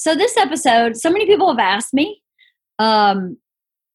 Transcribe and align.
So 0.00 0.14
this 0.14 0.34
episode, 0.38 0.96
so 0.96 1.10
many 1.10 1.26
people 1.26 1.48
have 1.48 1.58
asked 1.58 1.92
me 1.92 2.22
um, 2.78 3.36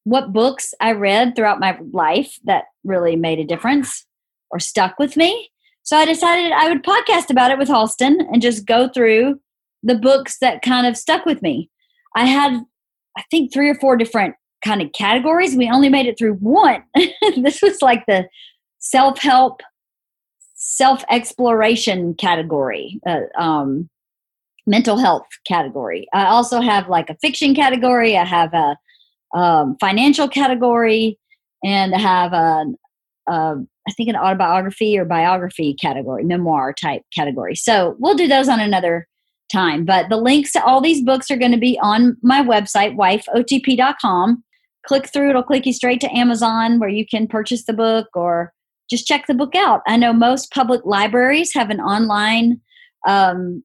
what 0.03 0.33
books 0.33 0.71
I 0.79 0.91
read 0.91 1.35
throughout 1.35 1.59
my 1.59 1.79
life 1.93 2.37
that 2.43 2.65
really 2.83 3.15
made 3.15 3.39
a 3.39 3.43
difference 3.43 4.05
or 4.51 4.59
stuck 4.59 4.99
with 4.99 5.17
me. 5.17 5.49
So 5.81 5.97
I 5.97 6.05
decided 6.05 6.51
I 6.51 6.69
would 6.69 6.83
podcast 6.83 7.31
about 7.31 7.49
it 7.49 7.57
with 7.57 7.69
Halston 7.69 8.19
and 8.31 8.39
just 8.39 8.67
go 8.67 8.87
through 8.87 9.39
the 9.81 9.95
books 9.95 10.37
that 10.41 10.61
kind 10.61 10.85
of 10.85 10.95
stuck 10.95 11.25
with 11.25 11.41
me. 11.41 11.71
I 12.15 12.25
had, 12.25 12.61
I 13.17 13.23
think, 13.31 13.51
three 13.51 13.71
or 13.71 13.75
four 13.75 13.97
different 13.97 14.35
kind 14.63 14.83
of 14.83 14.91
categories. 14.91 15.55
We 15.55 15.71
only 15.71 15.89
made 15.89 16.05
it 16.05 16.19
through 16.19 16.35
one. 16.35 16.83
this 17.35 17.63
was 17.63 17.81
like 17.81 18.05
the 18.05 18.29
self 18.77 19.17
help, 19.17 19.63
self 20.53 21.03
exploration 21.09 22.13
category, 22.13 23.01
uh, 23.07 23.21
um, 23.39 23.89
mental 24.67 24.97
health 24.97 25.27
category. 25.47 26.07
I 26.13 26.25
also 26.25 26.61
have 26.61 26.89
like 26.89 27.09
a 27.09 27.17
fiction 27.21 27.53
category. 27.53 28.17
I 28.17 28.25
have 28.25 28.53
a 28.53 28.77
um, 29.37 29.75
financial 29.79 30.27
category, 30.27 31.19
and 31.63 31.93
I 31.93 31.99
have 31.99 32.33
a, 32.33 32.65
a 33.27 33.55
I 33.87 33.91
think 33.91 34.09
an 34.09 34.15
autobiography 34.15 34.97
or 34.97 35.05
biography 35.05 35.75
category, 35.75 36.23
memoir 36.23 36.73
type 36.73 37.03
category. 37.13 37.55
So 37.55 37.95
we'll 37.99 38.15
do 38.15 38.27
those 38.27 38.49
on 38.49 38.59
another 38.59 39.07
time. 39.51 39.85
But 39.85 40.09
the 40.09 40.17
links 40.17 40.51
to 40.53 40.63
all 40.63 40.81
these 40.81 41.03
books 41.03 41.29
are 41.29 41.37
going 41.37 41.51
to 41.51 41.57
be 41.57 41.79
on 41.81 42.17
my 42.23 42.41
website, 42.41 42.95
wifeotp.com. 42.95 44.43
Click 44.87 45.11
through, 45.11 45.29
it'll 45.29 45.43
click 45.43 45.65
you 45.65 45.73
straight 45.73 46.01
to 46.01 46.15
Amazon 46.15 46.79
where 46.79 46.89
you 46.89 47.05
can 47.05 47.27
purchase 47.27 47.65
the 47.65 47.73
book 47.73 48.07
or 48.15 48.53
just 48.89 49.07
check 49.07 49.25
the 49.27 49.33
book 49.33 49.55
out. 49.55 49.81
I 49.87 49.97
know 49.97 50.13
most 50.13 50.51
public 50.51 50.81
libraries 50.83 51.53
have 51.53 51.69
an 51.69 51.79
online 51.79 52.61
um, 53.07 53.63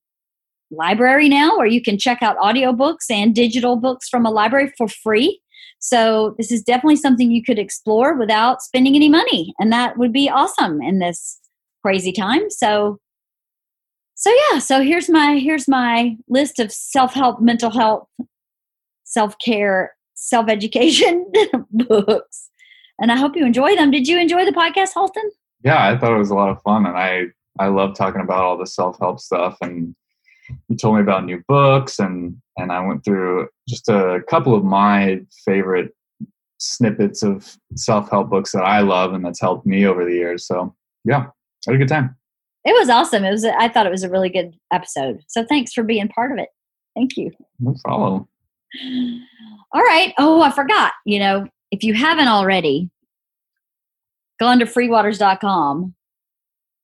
library 0.71 1.29
now 1.29 1.57
where 1.57 1.67
you 1.67 1.83
can 1.83 1.99
check 1.99 2.23
out 2.23 2.37
audiobooks 2.39 3.11
and 3.11 3.35
digital 3.35 3.77
books 3.77 4.09
from 4.09 4.25
a 4.25 4.31
library 4.31 4.73
for 4.77 4.89
free. 4.89 5.41
So 5.79 6.35
this 6.39 6.53
is 6.53 6.63
definitely 6.63 6.97
something 6.97 7.31
you 7.31 7.43
could 7.43 7.59
explore 7.59 8.15
without 8.15 8.63
spending 8.63 8.95
any 8.95 9.09
money, 9.09 9.55
and 9.59 9.73
that 9.73 9.97
would 9.97 10.13
be 10.13 10.29
awesome 10.29 10.83
in 10.83 10.99
this 10.99 11.39
crazy 11.83 12.13
time. 12.13 12.51
So 12.51 12.99
so 14.15 14.31
yeah, 14.51 14.59
so 14.59 14.83
here's 14.83 15.09
my 15.09 15.39
here's 15.39 15.67
my 15.67 16.17
list 16.29 16.59
of 16.59 16.71
self-help, 16.71 17.41
mental 17.41 17.71
health, 17.71 18.07
self-care, 19.05 19.95
self-education 20.15 21.33
books. 21.71 22.51
And 22.99 23.11
I 23.11 23.17
hope 23.17 23.35
you 23.35 23.47
enjoy 23.47 23.75
them. 23.77 23.91
Did 23.91 24.07
you 24.07 24.19
enjoy 24.19 24.45
the 24.45 24.53
podcast, 24.53 24.93
Halston? 24.95 25.31
Yeah, 25.65 25.89
I 25.89 25.97
thought 25.97 26.13
it 26.13 26.19
was 26.19 26.29
a 26.29 26.35
lot 26.35 26.51
of 26.51 26.61
fun 26.63 26.85
and 26.85 26.99
I 26.99 27.29
I 27.59 27.69
love 27.69 27.95
talking 27.95 28.21
about 28.21 28.43
all 28.43 28.59
the 28.59 28.67
self-help 28.67 29.21
stuff 29.21 29.57
and 29.63 29.95
you 30.69 30.77
told 30.77 30.97
me 30.97 31.03
about 31.03 31.25
new 31.25 31.43
books 31.49 31.99
and 31.99 32.37
and 32.57 32.73
I 32.73 32.81
went 32.81 33.05
through 33.05 33.49
just 33.69 33.89
a 33.89 34.21
couple 34.29 34.55
of 34.55 34.65
my 34.65 35.21
favorite 35.45 35.95
snippets 36.59 37.23
of 37.23 37.57
self-help 37.75 38.29
books 38.29 38.53
that 38.53 38.65
I 38.65 38.81
love 38.81 39.15
and 39.15 39.25
that's 39.25 39.41
helped 39.41 39.67
me 39.67 39.87
over 39.87 40.05
the 40.05 40.13
years. 40.13 40.47
So 40.47 40.75
yeah, 41.05 41.27
had 41.67 41.75
a 41.75 41.79
good 41.79 41.89
time. 41.89 42.17
It 42.65 42.73
was 42.73 42.91
awesome. 42.91 43.25
It 43.25 43.31
was. 43.31 43.45
I 43.45 43.69
thought 43.69 43.87
it 43.87 43.91
was 43.91 44.03
a 44.03 44.11
really 44.11 44.29
good 44.29 44.55
episode. 44.73 45.23
So 45.29 45.45
thanks 45.45 45.73
for 45.73 45.83
being 45.83 46.09
part 46.09 46.31
of 46.33 46.39
it. 46.39 46.49
Thank 46.95 47.17
you. 47.17 47.31
No 47.59 47.75
problem. 47.85 48.29
All 49.73 49.83
right. 49.83 50.13
Oh, 50.19 50.43
I 50.43 50.51
forgot. 50.51 50.93
You 51.07 51.21
know, 51.21 51.49
if 51.71 51.83
you 51.83 51.95
haven't 51.95 52.29
already, 52.29 52.91
go 54.39 54.47
on 54.47 54.59
to 54.59 54.67
freewaters.com. 54.67 55.95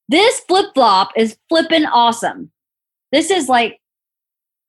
This 0.08 0.40
flip 0.40 0.66
flop 0.74 1.10
is 1.16 1.36
flipping 1.48 1.84
awesome. 1.84 2.50
This 3.16 3.30
is 3.30 3.48
like 3.48 3.80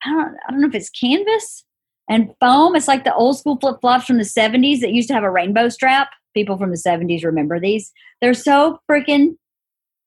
I 0.06 0.10
don't 0.10 0.38
I 0.48 0.52
don't 0.52 0.62
know 0.62 0.70
if 0.70 0.74
it's 0.74 0.90
canvas 0.90 1.66
and 2.10 2.30
foam. 2.40 2.78
It's 2.78 2.88
like 2.88 3.04
the 3.04 3.14
old 3.14 3.38
school 3.38 3.58
flip 3.60 3.82
flops 3.82 4.06
from 4.06 4.20
the 4.20 4.24
70s 4.24 4.80
that 4.80 4.94
used 4.94 5.10
to 5.10 5.14
have 5.14 5.26
a 5.26 5.30
rainbow 5.30 5.68
strap. 5.68 6.12
People 6.34 6.58
from 6.58 6.72
the 6.72 6.78
70s 6.78 7.26
remember 7.26 7.60
these. 7.60 7.92
They're 8.22 8.34
so 8.34 8.80
freaking 8.90 9.36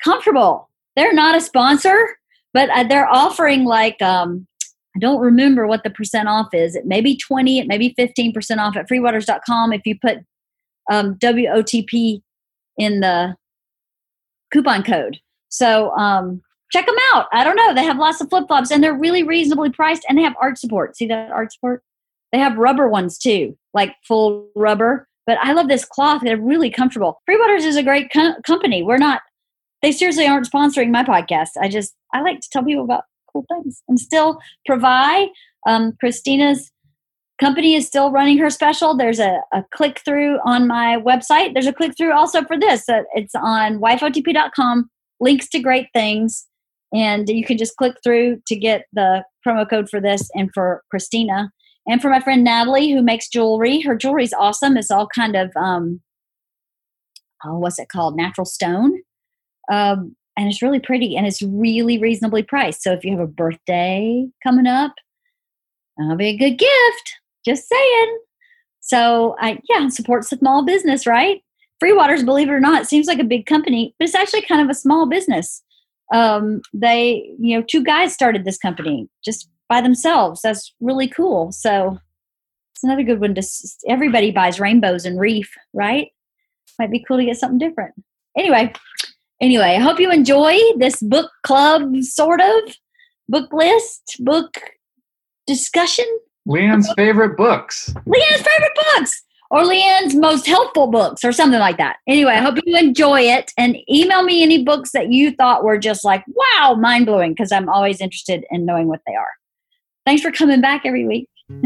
comfortable. 0.03 0.71
They're 0.97 1.13
not 1.13 1.37
a 1.37 1.41
sponsor, 1.43 2.17
but 2.55 2.71
uh, 2.71 2.85
they're 2.85 3.13
offering 3.13 3.67
like 3.67 4.01
um, 4.01 4.47
I 4.97 5.01
don't 5.01 5.21
remember 5.21 5.67
what 5.67 5.85
the 5.85 5.91
percent 5.91 6.27
off 6.27 6.55
is. 6.55 6.75
It 6.75 6.87
may 6.87 7.03
be 7.03 7.19
20, 7.19 7.59
it 7.59 7.67
may 7.67 7.77
be 7.77 7.95
15% 7.99 8.57
off 8.57 8.75
at 8.75 8.89
freewaters.com 8.89 9.75
if 9.75 9.83
you 9.85 9.99
put 10.01 10.17
um, 10.91 11.17
WOTP 11.17 12.23
in 12.79 13.01
the 13.01 13.37
coupon 14.51 14.83
code. 14.83 15.19
So 15.51 15.91
um, 15.91 16.41
check 16.71 16.87
them 16.87 16.97
out. 17.13 17.27
I 17.33 17.45
don't 17.45 17.57
know. 17.57 17.75
They 17.75 17.85
have 17.85 17.99
lots 17.99 18.21
of 18.21 18.29
flip 18.29 18.47
flops 18.47 18.71
and 18.71 18.83
they're 18.83 18.95
really 18.95 19.23
reasonably 19.23 19.71
priced 19.71 20.05
and 20.09 20.17
they 20.17 20.23
have 20.23 20.35
arch 20.41 20.59
support. 20.59 20.97
See 20.97 21.07
that 21.07 21.31
arch 21.31 21.55
support? 21.55 21.83
They 22.33 22.39
have 22.39 22.57
rubber 22.57 22.89
ones 22.89 23.19
too, 23.19 23.57
like 23.75 23.95
full 24.07 24.49
rubber. 24.55 25.09
But 25.27 25.39
I 25.43 25.53
love 25.53 25.69
this 25.69 25.85
cloth. 25.85 26.23
They're 26.25 26.37
really 26.37 26.71
comfortable. 26.71 27.21
Free 27.27 27.39
Waters 27.39 27.65
is 27.65 27.77
a 27.77 27.83
great 27.83 28.13
co- 28.13 28.35
company. 28.47 28.83
We're 28.83 28.99
not 28.99 29.23
they 29.83 29.93
seriously 29.93 30.27
aren't 30.27 30.51
sponsoring 30.51 30.91
my 30.91 31.05
podcast. 31.05 31.51
I 31.61 31.69
just 31.69 31.95
I 32.13 32.21
like 32.21 32.41
to 32.41 32.49
tell 32.51 32.65
people 32.65 32.85
about 32.85 33.05
cool 33.33 33.47
things 33.51 33.83
and 33.89 33.99
still 33.99 34.39
provide. 34.67 35.29
Um, 35.67 35.93
Christina's 36.01 36.71
company 37.41 37.75
is 37.75 37.87
still 37.87 38.11
running 38.11 38.39
her 38.39 38.51
special. 38.51 38.97
There's 38.97 39.19
a, 39.19 39.41
a 39.53 39.65
click 39.73 40.01
through 40.05 40.39
on 40.45 40.67
my 40.67 40.97
website. 40.99 41.55
There's 41.55 41.67
a 41.67 41.73
click 41.73 41.97
through 41.97 42.13
also 42.13 42.45
for 42.45 42.59
this. 42.59 42.89
Uh, 42.89 43.03
it's 43.15 43.35
on 43.35 43.79
wifeotp.com. 43.79 44.91
Links 45.21 45.49
to 45.51 45.59
great 45.59 45.89
things, 45.93 46.47
and 46.93 47.29
you 47.29 47.45
can 47.45 47.59
just 47.59 47.77
click 47.77 47.97
through 48.03 48.41
to 48.47 48.57
get 48.57 48.87
the 48.93 49.25
promo 49.47 49.69
code 49.69 49.89
for 49.89 50.01
this 50.01 50.29
and 50.35 50.51
for 50.53 50.83
Christina 50.91 51.51
and 51.87 52.03
for 52.03 52.11
my 52.11 52.21
friend 52.21 52.45
Natalie 52.45 52.91
who 52.91 53.03
makes 53.03 53.29
jewelry. 53.29 53.81
Her 53.81 53.97
jewelry 53.97 54.25
is 54.25 54.35
awesome. 54.35 54.77
It's 54.77 54.91
all 54.91 55.09
kind 55.15 55.37
of 55.37 55.51
um, 55.57 56.01
oh, 57.45 57.59
what's 57.59 57.79
it 57.79 57.89
called? 57.89 58.17
Natural 58.17 58.45
stone 58.45 59.01
um, 59.71 60.17
and 60.37 60.49
it's 60.49 60.63
really 60.63 60.81
pretty 60.81 61.17
and 61.17 61.27
it's 61.27 61.43
really 61.43 61.99
reasonably 61.99 62.43
priced. 62.43 62.83
So 62.83 62.93
if 62.93 63.05
you 63.05 63.13
have 63.13 63.21
a 63.21 63.27
birthday 63.27 64.27
coming 64.43 64.67
up, 64.67 64.93
that'll 65.97 66.17
be 66.17 66.29
a 66.29 66.37
good 66.37 66.59
gift. 66.59 67.17
Just 67.45 67.69
saying. 67.69 68.19
So 68.81 69.37
I 69.39 69.61
yeah, 69.69 69.89
support 69.89 70.25
small 70.25 70.65
business, 70.65 71.07
right? 71.07 71.43
Free 71.79 71.93
Waters, 71.93 72.23
believe 72.23 72.49
it 72.49 72.53
or 72.53 72.61
not, 72.61 72.87
seems 72.87 73.07
like 73.07 73.19
a 73.19 73.25
big 73.25 73.47
company, 73.47 73.95
but 73.99 74.07
it's 74.07 74.15
actually 74.15 74.43
kind 74.43 74.61
of 74.61 74.69
a 74.69 74.79
small 74.79 75.09
business. 75.09 75.63
Um, 76.13 76.63
they, 76.73 77.35
you 77.39 77.57
know, 77.57 77.65
two 77.69 77.85
guys 77.85 78.13
started 78.13 78.45
this 78.45 78.59
company 78.59 79.09
just 79.25 79.49
by 79.69 79.81
themselves. 79.81 80.43
That's 80.43 80.75
really 80.81 81.09
cool. 81.09 81.53
So 81.53 81.99
it's 82.75 82.85
another 82.85 83.03
good 83.03 83.21
one 83.21 83.35
to. 83.35 83.43
Everybody 83.89 84.31
buys 84.31 84.59
rainbows 84.59 85.05
and 85.05 85.21
reef, 85.21 85.53
right? 85.73 86.09
Might 86.79 86.91
be 86.91 87.05
cool 87.07 87.19
to 87.19 87.25
get 87.25 87.37
something 87.37 87.59
different. 87.59 87.95
Anyway, 88.37 88.73
anyway, 89.41 89.77
I 89.77 89.81
hope 89.81 90.01
you 90.01 90.11
enjoy 90.11 90.59
this 90.79 91.01
book 91.01 91.31
club 91.43 91.97
sort 92.03 92.41
of 92.41 92.75
book 93.29 93.53
list, 93.53 94.17
book 94.21 94.55
discussion. 95.47 96.07
LeeAnn's 96.49 96.91
favorite 96.97 97.37
books. 97.37 97.93
LeeAnn's 98.07 98.43
favorite 98.43 98.79
books. 98.95 99.23
Or 99.51 99.65
LeeAnn's 99.65 100.15
most 100.15 100.47
helpful 100.47 100.87
books, 100.87 101.25
or 101.25 101.33
something 101.33 101.59
like 101.59 101.77
that. 101.79 101.97
Anyway, 102.07 102.33
I 102.33 102.41
hope 102.41 102.55
you 102.65 102.77
enjoy 102.77 103.23
it 103.23 103.51
and 103.59 103.77
email 103.91 104.23
me 104.23 104.45
any 104.45 104.63
books 104.63 104.93
that 104.93 105.11
you 105.11 105.33
thought 105.33 105.65
were 105.65 105.77
just 105.77 106.05
like, 106.05 106.25
wow, 106.29 106.77
mind 106.79 107.07
blowing, 107.07 107.33
because 107.33 107.51
I'm 107.51 107.69
always 107.69 108.01
interested 108.01 108.45
in 108.51 108.65
knowing 108.65 108.87
what 108.87 109.01
they 109.09 109.15
are. 109.15 109.33
Thanks 110.07 110.23
for 110.23 110.31
coming 110.31 110.61
back 110.61 110.83
every 110.85 111.05
week. 111.07 111.29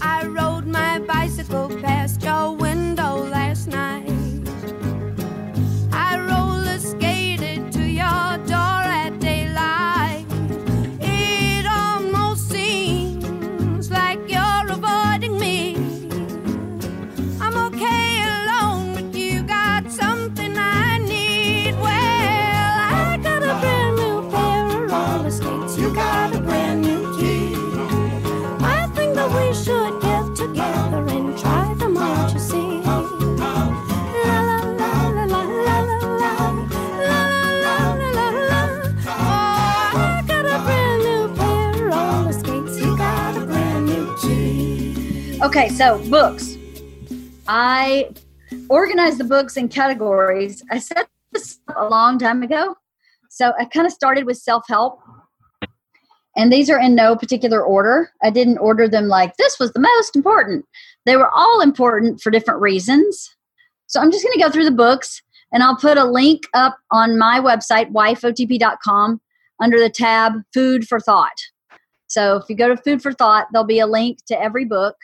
I 0.00 0.26
rode 0.26 0.66
my 0.66 1.00
bicycle 1.00 1.68
past 1.80 2.22
your 2.22 2.54
window 2.54 3.24
last 3.24 3.66
night. 3.66 3.91
Okay, 45.54 45.68
so 45.68 46.02
books. 46.08 46.56
I 47.46 48.08
organized 48.70 49.18
the 49.18 49.24
books 49.24 49.58
in 49.58 49.68
categories. 49.68 50.64
I 50.70 50.78
set 50.78 51.10
this 51.30 51.60
a 51.76 51.84
long 51.90 52.18
time 52.18 52.42
ago. 52.42 52.74
So 53.28 53.52
I 53.60 53.66
kind 53.66 53.86
of 53.86 53.92
started 53.92 54.24
with 54.24 54.38
self 54.38 54.64
help. 54.66 54.98
And 56.38 56.50
these 56.50 56.70
are 56.70 56.80
in 56.80 56.94
no 56.94 57.16
particular 57.16 57.62
order. 57.62 58.12
I 58.22 58.30
didn't 58.30 58.56
order 58.60 58.88
them 58.88 59.08
like 59.08 59.36
this 59.36 59.58
was 59.60 59.70
the 59.74 59.80
most 59.80 60.16
important. 60.16 60.64
They 61.04 61.18
were 61.18 61.28
all 61.28 61.60
important 61.60 62.22
for 62.22 62.30
different 62.30 62.62
reasons. 62.62 63.36
So 63.88 64.00
I'm 64.00 64.10
just 64.10 64.24
going 64.24 64.32
to 64.32 64.42
go 64.42 64.50
through 64.50 64.64
the 64.64 64.70
books 64.70 65.20
and 65.52 65.62
I'll 65.62 65.76
put 65.76 65.98
a 65.98 66.04
link 66.04 66.44
up 66.54 66.78
on 66.90 67.18
my 67.18 67.40
website, 67.40 67.92
wifeotp.com, 67.92 69.20
under 69.60 69.78
the 69.78 69.90
tab 69.90 70.32
Food 70.54 70.88
for 70.88 70.98
Thought. 70.98 71.36
So 72.06 72.36
if 72.36 72.44
you 72.48 72.56
go 72.56 72.68
to 72.68 72.76
Food 72.78 73.02
for 73.02 73.12
Thought, 73.12 73.48
there'll 73.52 73.66
be 73.66 73.80
a 73.80 73.86
link 73.86 74.16
to 74.28 74.42
every 74.42 74.64
book 74.64 74.96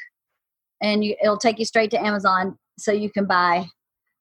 and 0.83 1.05
you, 1.05 1.17
it'll 1.23 1.39
take 1.39 1.59
you 1.59 1.65
straight 1.65 1.91
to 1.93 2.05
Amazon 2.05 2.59
so 2.79 2.93
you 2.93 3.11
can 3.11 3.27
buy 3.27 3.67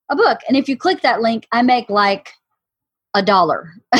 a 0.10 0.16
book. 0.16 0.40
And 0.48 0.58
if 0.58 0.68
you 0.68 0.78
click 0.78 1.02
that 1.02 1.22
link, 1.22 1.48
I 1.52 1.62
make 1.62 1.90
like 1.90 2.32
a 3.14 3.22
dollar. 3.22 3.74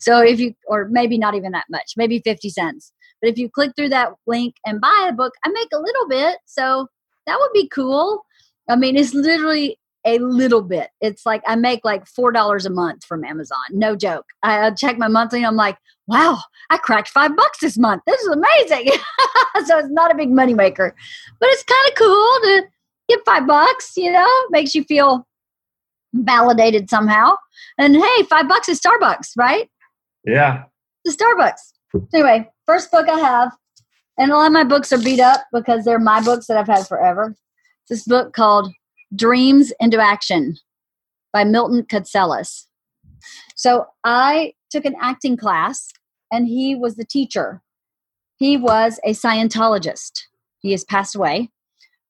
so 0.00 0.20
if 0.20 0.40
you, 0.40 0.54
or 0.66 0.88
maybe 0.90 1.18
not 1.18 1.34
even 1.34 1.52
that 1.52 1.66
much, 1.70 1.94
maybe 1.96 2.20
50 2.20 2.48
cents. 2.50 2.92
But 3.20 3.30
if 3.30 3.38
you 3.38 3.48
click 3.48 3.72
through 3.76 3.90
that 3.90 4.12
link 4.26 4.54
and 4.66 4.80
buy 4.80 5.06
a 5.08 5.12
book, 5.12 5.32
I 5.44 5.48
make 5.48 5.68
a 5.72 5.78
little 5.78 6.08
bit. 6.08 6.38
So 6.46 6.88
that 7.26 7.38
would 7.38 7.52
be 7.52 7.68
cool. 7.68 8.24
I 8.68 8.76
mean, 8.76 8.96
it's 8.96 9.14
literally 9.14 9.78
a 10.04 10.18
little 10.18 10.62
bit. 10.62 10.90
It's 11.00 11.24
like 11.24 11.42
I 11.46 11.56
make 11.56 11.84
like 11.84 12.04
$4 12.04 12.66
a 12.66 12.70
month 12.70 13.04
from 13.04 13.24
Amazon. 13.24 13.58
No 13.70 13.96
joke. 13.96 14.26
I 14.42 14.70
check 14.72 14.98
my 14.98 15.08
monthly 15.08 15.40
and 15.40 15.46
I'm 15.46 15.56
like, 15.56 15.78
wow, 16.06 16.38
I 16.70 16.78
cracked 16.78 17.08
five 17.08 17.36
bucks 17.36 17.60
this 17.60 17.78
month. 17.78 18.02
This 18.06 18.20
is 18.20 18.28
amazing. 18.28 18.92
so 19.66 19.78
it's 19.78 19.90
not 19.90 20.10
a 20.10 20.16
big 20.16 20.30
money 20.30 20.54
maker, 20.54 20.94
but 21.38 21.48
it's 21.50 21.64
kind 21.64 21.88
of 21.88 21.94
cool 21.94 22.40
to 22.42 22.64
get 23.08 23.24
five 23.24 23.46
bucks, 23.46 23.92
you 23.96 24.10
know, 24.10 24.28
makes 24.50 24.74
you 24.74 24.84
feel 24.84 25.26
validated 26.12 26.90
somehow. 26.90 27.34
And 27.78 27.96
hey, 27.96 28.22
five 28.24 28.48
bucks 28.48 28.68
is 28.68 28.80
Starbucks, 28.80 29.32
right? 29.36 29.68
Yeah. 30.24 30.64
The 31.04 31.12
Starbucks. 31.12 32.04
Anyway, 32.14 32.50
first 32.66 32.90
book 32.90 33.08
I 33.08 33.18
have, 33.18 33.52
and 34.18 34.30
a 34.30 34.34
lot 34.34 34.46
of 34.46 34.52
my 34.52 34.64
books 34.64 34.92
are 34.92 34.98
beat 34.98 35.20
up 35.20 35.42
because 35.52 35.84
they're 35.84 35.98
my 35.98 36.22
books 36.22 36.46
that 36.46 36.56
I've 36.56 36.66
had 36.66 36.86
forever. 36.86 37.34
This 37.88 38.04
book 38.04 38.32
called 38.32 38.72
Dreams 39.14 39.72
into 39.80 39.98
Action 39.98 40.56
by 41.32 41.44
Milton 41.44 41.82
Katselas. 41.84 42.66
So 43.56 43.86
I 44.04 44.54
took 44.70 44.84
an 44.84 44.96
acting 45.00 45.36
class 45.36 45.88
and 46.30 46.46
he 46.46 46.74
was 46.74 46.96
the 46.96 47.04
teacher. 47.04 47.62
He 48.36 48.56
was 48.56 48.98
a 49.04 49.12
Scientologist. 49.12 50.22
He 50.58 50.72
has 50.72 50.84
passed 50.84 51.14
away, 51.14 51.50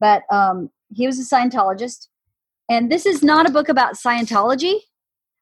but 0.00 0.22
um, 0.30 0.70
he 0.94 1.06
was 1.06 1.18
a 1.18 1.34
Scientologist. 1.34 2.08
And 2.70 2.90
this 2.90 3.04
is 3.04 3.22
not 3.22 3.48
a 3.48 3.52
book 3.52 3.68
about 3.68 3.94
Scientology 3.94 4.76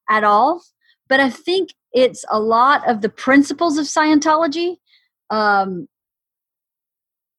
at 0.09 0.25
all, 0.25 0.63
but 1.09 1.21
I 1.21 1.31
think 1.31 1.71
it's 1.93 2.25
a 2.31 2.41
lot 2.41 2.89
of 2.89 3.03
the 3.03 3.09
principles 3.09 3.79
of 3.79 3.87
Scientology 3.87 4.77
um, 5.29 5.89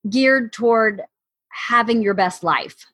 geared 0.10 0.54
toward 0.54 1.02
having 1.50 2.02
your 2.02 2.14
best 2.14 2.44
life. 2.44 2.86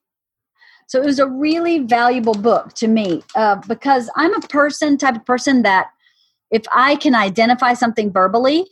So 0.87 1.01
it 1.01 1.05
was 1.05 1.19
a 1.19 1.27
really 1.27 1.79
valuable 1.79 2.33
book 2.33 2.73
to 2.75 2.87
me 2.87 3.21
uh, 3.35 3.57
because 3.67 4.09
I'm 4.15 4.33
a 4.33 4.47
person, 4.47 4.97
type 4.97 5.17
of 5.17 5.25
person 5.25 5.63
that 5.63 5.89
if 6.49 6.63
I 6.71 6.95
can 6.95 7.13
identify 7.13 7.73
something 7.73 8.11
verbally, 8.11 8.65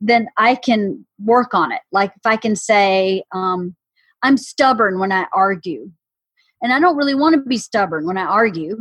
then 0.00 0.28
I 0.38 0.54
can 0.54 1.06
work 1.22 1.52
on 1.52 1.70
it. 1.70 1.82
Like 1.92 2.12
if 2.16 2.24
I 2.24 2.36
can 2.36 2.56
say, 2.56 3.22
um, 3.32 3.76
I'm 4.22 4.38
stubborn 4.38 4.98
when 4.98 5.12
I 5.12 5.26
argue, 5.34 5.90
and 6.62 6.72
I 6.72 6.80
don't 6.80 6.96
really 6.96 7.14
want 7.14 7.34
to 7.34 7.42
be 7.42 7.58
stubborn 7.58 8.06
when 8.06 8.18
I 8.18 8.24
argue. 8.24 8.78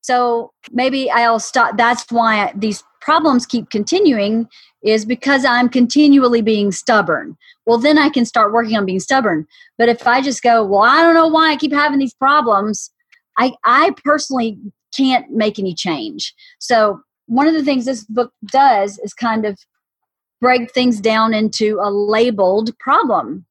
So 0.00 0.52
maybe 0.70 1.10
I'll 1.10 1.40
stop. 1.40 1.76
That's 1.76 2.04
why 2.10 2.52
these 2.54 2.82
problems 3.02 3.44
keep 3.44 3.68
continuing 3.70 4.48
is 4.82 5.04
because 5.04 5.44
I'm 5.44 5.68
continually 5.68 6.40
being 6.40 6.72
stubborn. 6.72 7.36
Well, 7.66 7.78
then 7.78 7.98
I 7.98 8.08
can 8.08 8.24
start 8.24 8.52
working 8.52 8.76
on 8.76 8.86
being 8.86 9.00
stubborn. 9.00 9.46
But 9.76 9.88
if 9.88 10.06
I 10.06 10.22
just 10.22 10.42
go, 10.42 10.64
well, 10.64 10.82
I 10.82 11.02
don't 11.02 11.14
know 11.14 11.28
why 11.28 11.50
I 11.50 11.56
keep 11.56 11.72
having 11.72 11.98
these 11.98 12.14
problems, 12.14 12.90
I, 13.38 13.52
I 13.64 13.94
personally 14.04 14.58
can't 14.96 15.30
make 15.30 15.58
any 15.58 15.74
change. 15.74 16.34
So 16.58 17.00
one 17.26 17.46
of 17.46 17.54
the 17.54 17.64
things 17.64 17.84
this 17.84 18.04
book 18.04 18.32
does 18.46 18.98
is 18.98 19.14
kind 19.14 19.44
of 19.44 19.58
break 20.40 20.72
things 20.72 21.00
down 21.00 21.34
into 21.34 21.78
a 21.80 21.90
labeled 21.90 22.76
problem. 22.78 23.46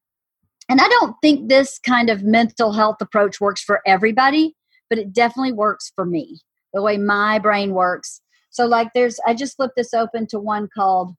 And 0.70 0.80
I 0.82 0.88
don't 0.88 1.16
think 1.22 1.50
this 1.50 1.80
kind 1.80 2.10
of 2.10 2.24
mental 2.24 2.74
health 2.74 2.98
approach 3.02 3.42
works 3.42 3.62
for 3.62 3.82
everybody, 3.86 4.56
but 4.90 5.00
it 5.00 5.14
definitely 5.14 5.54
works 5.54 5.92
for 5.96 6.06
me, 6.06 6.42
the 6.74 6.82
way 6.82 6.98
my 6.98 7.40
brain 7.40 7.74
works. 7.74 8.22
So, 8.52 8.66
like, 8.66 8.90
there's, 8.94 9.20
I 9.26 9.34
just 9.34 9.56
flipped 9.56 9.78
this 9.78 9.94
open 9.94 10.28
to 10.28 10.40
one 10.40 10.68
called 10.74 11.16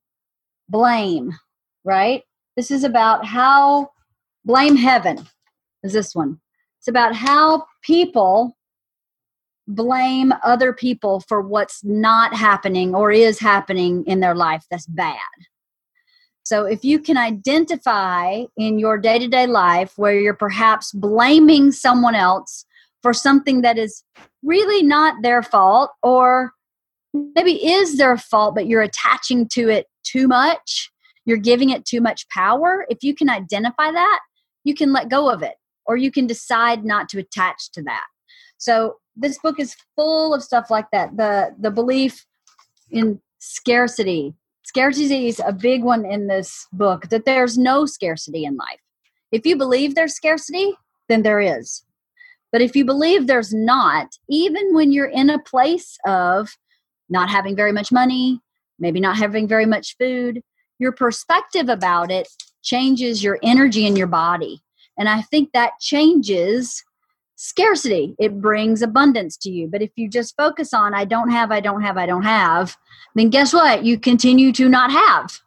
Blame, 0.69 1.33
right? 1.83 2.23
This 2.57 2.71
is 2.71 2.85
about 2.85 3.25
how 3.25 3.91
Blame 4.45 4.77
Heaven 4.77 5.27
is 5.83 5.95
this 5.95 6.15
one. 6.15 6.41
It's 6.79 6.89
about 6.89 7.17
how 7.17 7.65
people 7.83 8.57
blame 9.67 10.33
other 10.45 10.73
people 10.73 11.21
for 11.21 11.41
what's 11.41 11.83
not 11.83 12.35
happening 12.35 12.95
or 12.95 13.11
is 13.11 13.39
happening 13.39 14.05
in 14.07 14.21
their 14.21 14.35
life 14.35 14.65
that's 14.71 14.87
bad. 14.87 15.17
So, 16.43 16.67
if 16.67 16.85
you 16.85 16.99
can 16.99 17.17
identify 17.17 18.45
in 18.59 18.79
your 18.79 18.99
day 18.99 19.19
to 19.19 19.29
day 19.29 19.47
life 19.47 19.95
where 19.97 20.19
you're 20.21 20.35
perhaps 20.35 20.93
blaming 20.93 21.73
someone 21.73 22.15
else 22.15 22.67
for 23.01 23.15
something 23.15 23.63
that 23.63 23.79
is 23.79 24.05
really 24.43 24.83
not 24.83 25.23
their 25.23 25.43
fault, 25.43 25.93
or 26.03 26.53
maybe 27.13 27.65
is 27.67 27.97
their 27.97 28.17
fault, 28.17 28.55
but 28.55 28.67
you're 28.67 28.83
attaching 28.83 29.49
to 29.49 29.69
it 29.69 29.87
too 30.05 30.29
much, 30.29 30.91
you're 31.25 31.37
giving 31.37 31.71
it 31.71 31.85
too 31.85 32.01
much 32.01 32.29
power. 32.29 32.87
If 32.89 33.03
you 33.03 33.15
can 33.15 33.29
identify 33.29 33.91
that, 33.93 34.21
you 34.65 34.75
can 34.75 34.93
let 34.93 35.09
go 35.09 35.31
of 35.31 35.43
it, 35.43 35.55
or 35.87 35.97
you 35.97 36.11
can 36.11 36.27
decide 36.27 36.85
not 36.85 37.09
to 37.11 37.19
attach 37.19 37.71
to 37.73 37.83
that. 37.83 38.07
So, 38.59 38.97
this 39.15 39.39
book 39.39 39.61
is 39.61 39.77
full 39.95 40.33
of 40.33 40.43
stuff 40.43 40.71
like 40.71 40.87
that. 40.93 41.17
The 41.17 41.55
the 41.59 41.71
belief 41.71 42.25
in 42.91 43.21
scarcity, 43.39 44.35
Scarcity 44.65 45.27
is 45.27 45.41
a 45.45 45.53
big 45.53 45.83
one 45.83 46.05
in 46.05 46.29
this 46.29 46.67
book 46.73 47.09
that 47.09 47.25
there's 47.25 47.59
no 47.59 47.85
scarcity 47.85 48.45
in 48.45 48.57
life. 48.57 48.81
If 49.33 49.45
you 49.45 49.57
believe 49.57 49.95
there's 49.95 50.15
scarcity, 50.15 50.73
then 51.09 51.23
there 51.23 51.41
is. 51.41 51.85
But 52.53 52.63
if 52.63 52.77
you 52.77 52.85
believe 52.85 53.27
there's 53.27 53.53
not, 53.53 54.09
even 54.29 54.75
when 54.75 54.93
you're 54.93 55.07
in 55.07 55.31
a 55.31 55.39
place 55.39 55.99
of 56.07 56.57
not 57.13 57.31
having 57.31 57.55
very 57.55 57.71
much 57.71 57.93
money, 57.93 58.41
maybe 58.79 58.99
not 58.99 59.17
having 59.17 59.47
very 59.47 59.67
much 59.67 59.97
food, 59.99 60.43
your 60.79 60.93
perspective 60.93 61.69
about 61.69 62.11
it 62.11 62.27
changes 62.63 63.23
your 63.23 63.39
energy 63.43 63.87
in 63.87 63.95
your 63.95 64.07
body. 64.09 64.61
And 64.99 65.09
I 65.09 65.23
think 65.23 65.53
that 65.53 65.79
changes 65.81 66.83
scarcity. 67.37 68.15
It 68.19 68.41
brings 68.41 68.83
abundance 68.83 69.37
to 69.39 69.51
you. 69.51 69.69
But 69.69 69.83
if 69.83 69.91
you 69.97 70.09
just 70.09 70.37
focus 70.37 70.73
on, 70.73 70.95
I 70.95 71.05
don't 71.05 71.31
have, 71.31 71.51
I 71.51 71.61
don't 71.61 71.83
have, 71.83 71.97
I 71.97 72.07
don't 72.07 72.23
have, 72.23 72.77
then 73.15 73.31
guess 73.31 73.53
what? 73.53 73.85
You 73.85 73.99
continue 73.99 74.53
to 74.53 74.69
not 74.69 74.91
have. 74.91 75.41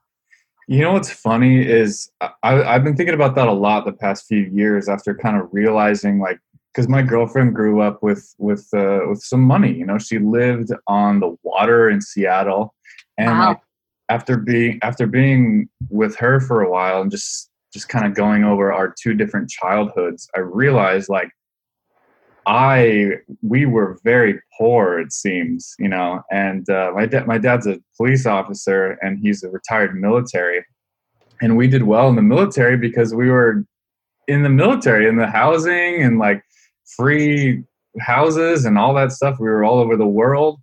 You 0.67 0.81
know 0.81 0.93
what's 0.93 1.11
funny 1.11 1.61
is 1.61 2.09
I, 2.21 2.31
I've 2.43 2.83
been 2.83 2.95
thinking 2.95 3.13
about 3.13 3.35
that 3.35 3.47
a 3.47 3.53
lot 3.53 3.85
the 3.85 3.93
past 3.93 4.25
few 4.25 4.39
years 4.39 4.89
after 4.89 5.13
kind 5.13 5.39
of 5.39 5.47
realizing 5.51 6.19
like 6.19 6.39
because 6.75 6.89
my 6.89 7.01
girlfriend 7.01 7.55
grew 7.55 7.79
up 7.79 8.03
with 8.03 8.35
with 8.37 8.67
uh, 8.73 9.01
with 9.07 9.21
some 9.21 9.41
money. 9.41 9.73
You 9.73 9.85
know, 9.85 9.97
she 9.97 10.19
lived 10.19 10.71
on 10.87 11.21
the 11.21 11.35
water 11.43 11.89
in 11.89 12.01
Seattle, 12.01 12.75
and 13.17 13.31
wow. 13.31 13.47
like, 13.49 13.61
after 14.09 14.37
being 14.37 14.79
after 14.81 15.07
being 15.07 15.69
with 15.89 16.17
her 16.17 16.41
for 16.41 16.61
a 16.61 16.69
while 16.69 17.01
and 17.01 17.09
just 17.09 17.49
just 17.73 17.87
kind 17.87 18.05
of 18.05 18.13
going 18.13 18.43
over 18.43 18.73
our 18.73 18.93
two 19.01 19.13
different 19.13 19.49
childhoods, 19.49 20.27
I 20.35 20.41
realized 20.41 21.07
like 21.07 21.29
I 22.45 23.11
we 23.41 23.65
were 23.65 23.97
very 24.03 24.39
poor 24.57 24.99
it 24.99 25.11
seems 25.11 25.75
you 25.79 25.89
know 25.89 26.21
and 26.31 26.69
uh, 26.69 26.91
my 26.93 27.05
dad 27.05 27.25
my 27.25 27.37
dad's 27.37 27.67
a 27.67 27.79
police 27.97 28.25
officer 28.25 28.99
and 29.01 29.17
he's 29.19 29.43
a 29.43 29.49
retired 29.49 29.99
military 29.99 30.63
and 31.41 31.57
we 31.57 31.67
did 31.67 31.83
well 31.83 32.07
in 32.07 32.15
the 32.15 32.21
military 32.21 32.77
because 32.77 33.15
we 33.15 33.31
were 33.31 33.65
in 34.27 34.43
the 34.43 34.49
military 34.49 35.07
in 35.07 35.17
the 35.17 35.27
housing 35.27 36.01
and 36.01 36.19
like 36.19 36.44
free 36.85 37.63
houses 37.99 38.65
and 38.65 38.77
all 38.77 38.93
that 38.93 39.11
stuff 39.11 39.39
we 39.39 39.47
were 39.47 39.63
all 39.63 39.79
over 39.79 39.95
the 39.95 40.07
world 40.07 40.59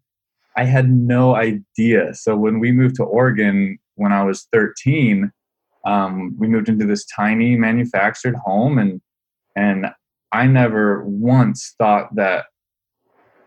I 0.57 0.65
had 0.65 0.91
no 0.91 1.35
idea 1.35 2.15
so 2.15 2.37
when 2.37 2.61
we 2.61 2.73
moved 2.73 2.97
to 2.97 3.05
Oregon 3.05 3.79
when 3.95 4.13
I 4.13 4.25
was 4.25 4.47
13 4.53 5.31
um, 5.85 6.37
we 6.39 6.47
moved 6.47 6.69
into 6.69 6.87
this 6.87 7.05
tiny 7.07 7.57
manufactured 7.57 8.37
home 8.37 8.79
and 8.79 9.01
and 9.57 9.87
I 10.33 10.47
never 10.47 11.05
once 11.05 11.75
thought 11.79 12.15
that 12.15 12.47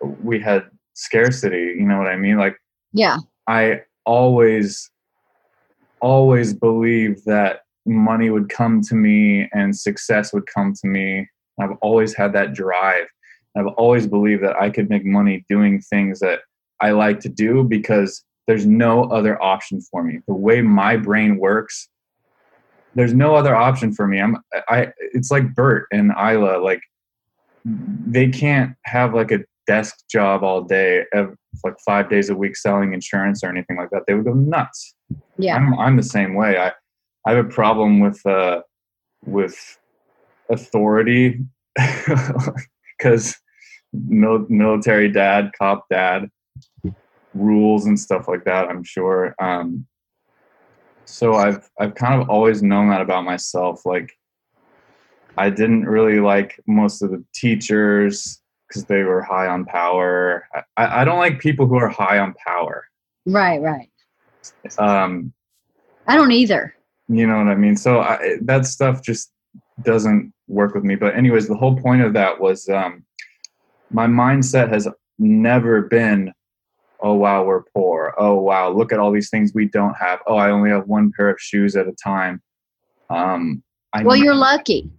we 0.02 0.40
had 0.40 0.66
scarcity. 0.94 1.76
You 1.78 1.86
know 1.86 1.98
what 1.98 2.08
I 2.08 2.16
mean? 2.16 2.38
Like, 2.38 2.58
yeah, 2.94 3.18
I 3.48 3.82
always, 4.06 4.90
always 6.00 6.54
believe 6.54 7.24
that 7.26 7.62
money 7.86 8.30
would 8.30 8.50
come 8.50 8.82
to 8.82 8.96
me 8.96 9.50
and 9.54 9.76
success 9.76 10.34
would 10.34 10.46
come 10.48 10.74
to 10.82 10.88
me. 10.88 11.28
I've 11.60 11.78
always 11.82 12.14
had 12.14 12.34
that 12.34 12.54
drive. 12.54 13.06
I've 13.58 13.68
always 13.78 14.08
believed 14.08 14.44
that 14.44 14.60
I 14.62 14.70
could 14.70 14.90
make 14.90 15.06
money 15.06 15.46
doing 15.48 15.82
things 15.82 16.20
that 16.20 16.42
I 16.82 16.92
like 16.92 17.20
to 17.22 17.30
do 17.30 17.64
because 17.64 18.24
there's 18.48 18.66
no 18.66 19.06
other 19.06 19.42
option 19.42 19.82
for 19.82 20.04
me. 20.04 20.20
The 20.28 20.34
way 20.34 20.62
my 20.62 20.98
brain 20.98 21.38
works, 21.38 21.90
there's 22.94 23.14
no 23.14 23.36
other 23.36 23.56
option 23.56 23.94
for 23.94 24.08
me. 24.08 24.22
I'm 24.22 24.38
I 24.70 24.92
it's 25.14 25.32
like 25.32 25.54
Bert 25.56 25.88
and 25.92 26.12
Ila 26.12 26.58
like 26.58 26.82
they 27.66 28.30
can't 28.30 28.76
have 28.86 29.14
like 29.14 29.32
a 29.32 29.40
desk 29.68 29.96
job 30.10 30.44
all 30.44 30.62
day 30.62 31.06
like 31.64 31.74
5 31.86 32.10
days 32.10 32.30
a 32.30 32.36
week 32.36 32.56
selling 32.56 32.94
insurance 32.94 33.44
or 33.44 33.50
anything 33.50 33.78
like 33.78 33.90
that. 33.92 34.04
They 34.06 34.14
would 34.14 34.26
go 34.26 34.34
nuts. 34.34 34.96
Yeah. 35.38 35.56
I'm 35.56 35.78
I'm 35.80 35.98
the 35.98 36.04
same 36.04 36.36
way. 36.36 36.58
I 36.58 36.72
I 37.26 37.34
have 37.34 37.46
a 37.46 37.50
problem 37.50 38.00
with 38.00 38.24
uh 38.26 38.62
with 39.26 39.80
authority 40.50 41.42
cuz 43.02 43.36
mil- 43.94 44.46
military 44.50 45.12
dad, 45.12 45.52
cop 45.58 45.88
dad, 45.90 46.30
rules 47.34 47.86
and 47.86 48.00
stuff 48.00 48.28
like 48.28 48.46
that. 48.46 48.68
I'm 48.70 48.84
sure. 48.84 49.36
Um, 49.40 49.86
so 51.06 51.36
I've 51.36 51.70
I've 51.80 51.96
kind 51.96 52.22
of 52.22 52.30
always 52.30 52.64
known 52.64 52.90
that 52.90 53.02
about 53.02 53.24
myself. 53.24 53.86
Like 53.86 54.12
I 55.38 55.50
didn't 55.50 55.86
really 55.86 56.20
like 56.20 56.60
most 56.68 57.02
of 57.02 57.12
the 57.12 57.24
teachers 57.34 58.42
because 58.68 58.86
they 58.86 59.04
were 59.04 59.22
high 59.22 59.48
on 59.48 59.66
power. 59.66 60.48
I, 60.78 61.02
I 61.02 61.06
don't 61.06 61.20
like 61.20 61.40
people 61.40 61.68
who 61.68 61.76
are 61.76 61.90
high 61.90 62.20
on 62.20 62.34
power. 62.46 62.86
Right, 63.26 63.62
right. 63.62 63.90
Um, 64.78 65.34
I 66.08 66.16
don't 66.16 66.32
either. 66.32 66.74
You 67.08 67.28
know 67.28 67.38
what 67.38 67.48
I 67.48 67.56
mean? 67.56 67.76
So 67.76 68.00
I, 68.00 68.38
that 68.42 68.66
stuff 68.66 69.04
just 69.04 69.32
doesn't 69.84 70.34
work 70.48 70.74
with 70.74 70.84
me. 70.84 70.96
But 70.96 71.16
anyways, 71.16 71.48
the 71.48 71.56
whole 71.56 71.78
point 71.78 72.02
of 72.02 72.14
that 72.14 72.40
was 72.40 72.70
um, 72.70 73.04
my 73.92 74.08
mindset 74.08 74.70
has 74.72 74.88
never 75.18 75.84
been 75.84 76.32
oh 77.02 77.14
wow 77.14 77.44
we're 77.44 77.64
poor. 77.74 78.14
Oh 78.18 78.36
wow 78.36 78.70
look 78.70 78.92
at 78.92 79.00
all 79.00 79.12
these 79.12 79.30
things 79.30 79.54
we 79.54 79.68
don't 79.68 79.96
have. 79.96 80.20
Oh 80.28 80.36
i 80.36 80.50
only 80.50 80.70
have 80.70 80.88
one 80.88 81.12
pair 81.16 81.30
of 81.30 81.40
shoes 81.40 81.76
at 81.76 81.88
a 81.88 81.94
time. 81.94 82.42
Um 83.10 83.64
I 83.94 84.04
well 84.04 84.16
you're 84.16 84.36
lucky 84.36 84.90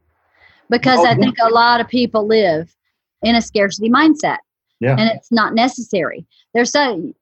because 0.70 0.98
oh, 1.00 1.06
i 1.06 1.14
think 1.14 1.36
a 1.42 1.50
lot 1.50 1.80
of 1.80 1.88
people 1.88 2.26
live 2.26 2.74
in 3.22 3.34
a 3.34 3.42
scarcity 3.42 3.90
mindset 3.90 4.38
yeah. 4.80 4.96
and 4.98 5.10
it's 5.10 5.32
not 5.32 5.54
necessary. 5.54 6.26
There's 6.54 6.74
a 6.74 7.12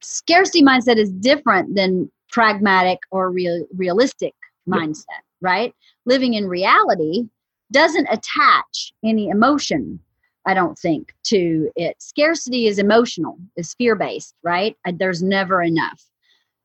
scarcity 0.00 0.62
mindset 0.62 0.96
is 0.96 1.10
different 1.10 1.74
than 1.74 2.10
pragmatic 2.30 2.98
or 3.10 3.30
real, 3.30 3.66
realistic 3.76 4.34
mindset 4.68 5.23
right 5.44 5.74
living 6.06 6.34
in 6.34 6.48
reality 6.48 7.28
doesn't 7.70 8.08
attach 8.10 8.92
any 9.04 9.28
emotion 9.28 10.00
I 10.46 10.54
don't 10.54 10.78
think, 10.78 11.14
to 11.24 11.70
it. 11.74 11.96
Scarcity 12.00 12.66
is 12.66 12.78
emotional, 12.78 13.38
is 13.56 13.74
fear 13.74 13.94
based, 13.94 14.34
right? 14.42 14.76
There's 14.98 15.22
never 15.22 15.62
enough. 15.62 16.04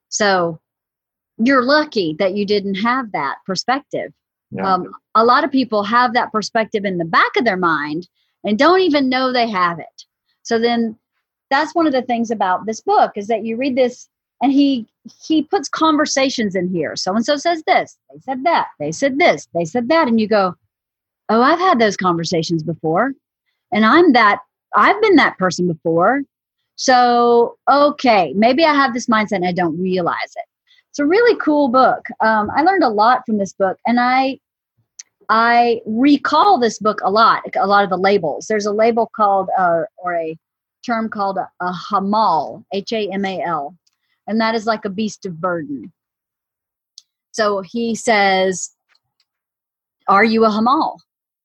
So 0.10 0.60
you're 1.38 1.64
lucky 1.64 2.16
that 2.20 2.36
you 2.36 2.46
didn't 2.46 2.76
have 2.76 3.12
that 3.14 3.38
perspective. 3.46 4.12
Yeah. 4.52 4.74
Um, 4.74 4.94
a 5.16 5.24
lot 5.24 5.44
of 5.44 5.52
people 5.52 5.84
have 5.84 6.14
that 6.14 6.32
perspective 6.32 6.84
in 6.84 6.98
the 6.98 7.06
back 7.06 7.36
of 7.38 7.46
their 7.46 7.58
mind 7.58 8.08
and 8.44 8.58
don't 8.58 8.82
even 8.82 9.08
know 9.08 9.32
they 9.32 9.50
have 9.50 9.80
it. 9.80 10.06
So 10.44 10.60
then 10.60 10.98
that's 11.50 11.74
one 11.74 11.88
of 11.88 11.94
the 11.94 12.02
things 12.02 12.32
about 12.32 12.66
this 12.66 12.82
book 12.82 13.12
is 13.16 13.28
that 13.28 13.46
you 13.46 13.56
read 13.56 13.78
this 13.78 14.10
and 14.42 14.52
he 14.52 14.88
he 15.26 15.44
puts 15.44 15.70
conversations 15.70 16.56
in 16.56 16.70
here. 16.70 16.96
So 16.96 17.16
and 17.16 17.26
so 17.26 17.36
says 17.38 17.64
this, 17.66 17.98
they 18.12 18.20
said 18.22 18.44
that, 18.44 18.68
they 18.80 18.92
said 18.92 19.18
this, 19.20 19.48
they 19.54 19.66
said 19.66 19.90
that, 19.90 20.08
and 20.08 20.20
you 20.20 20.28
go, 20.28 20.56
"Oh, 21.30 21.42
I've 21.42 21.60
had 21.60 21.80
those 21.80 21.98
conversations 21.98 22.64
before." 22.64 23.14
And 23.72 23.86
I'm 23.86 24.14
that, 24.14 24.40
I've 24.76 25.02
been 25.02 25.16
that 25.18 25.38
person 25.38 25.68
before. 25.68 26.22
So, 26.76 27.58
okay, 27.70 28.34
maybe 28.36 28.64
I 28.64 28.74
have 28.74 28.94
this 28.94 29.08
mindset 29.08 29.38
and 29.38 29.46
I 29.46 29.52
don't 29.52 29.80
realize 29.80 30.34
it. 30.36 30.46
It's 30.90 31.00
a 31.00 31.06
really 31.06 31.38
cool 31.38 31.68
book. 31.68 32.06
Um, 32.22 32.50
I 32.56 32.62
learned 32.62 32.84
a 32.84 32.90
lot 32.90 33.26
from 33.26 33.38
this 33.38 33.54
book, 33.54 33.78
and 33.86 34.00
I 34.00 34.40
I 35.30 35.82
recall 35.86 36.58
this 36.58 36.80
book 36.80 37.00
a 37.04 37.12
lot. 37.12 37.44
A 37.56 37.68
lot 37.68 37.84
of 37.84 37.90
the 37.90 37.98
labels. 37.98 38.48
There's 38.48 38.66
a 38.66 38.72
label 38.72 39.12
called, 39.16 39.50
uh, 39.58 39.84
or 39.98 40.16
a 40.16 40.38
term 40.86 41.10
called 41.10 41.38
a, 41.38 41.50
a 41.60 41.72
hamal, 41.72 42.64
H 42.74 42.94
A 42.94 43.12
M 43.12 43.26
A 43.26 43.42
L, 43.44 43.76
and 44.30 44.40
that 44.40 44.56
is 44.56 44.66
like 44.66 44.86
a 44.86 44.90
beast 44.90 45.26
of 45.26 45.42
burden. 45.42 45.92
So 47.32 47.62
he 47.62 47.96
says, 47.96 48.72
"Are 50.08 50.24
you 50.24 50.46
a 50.46 50.50
hamal?" 50.50 51.00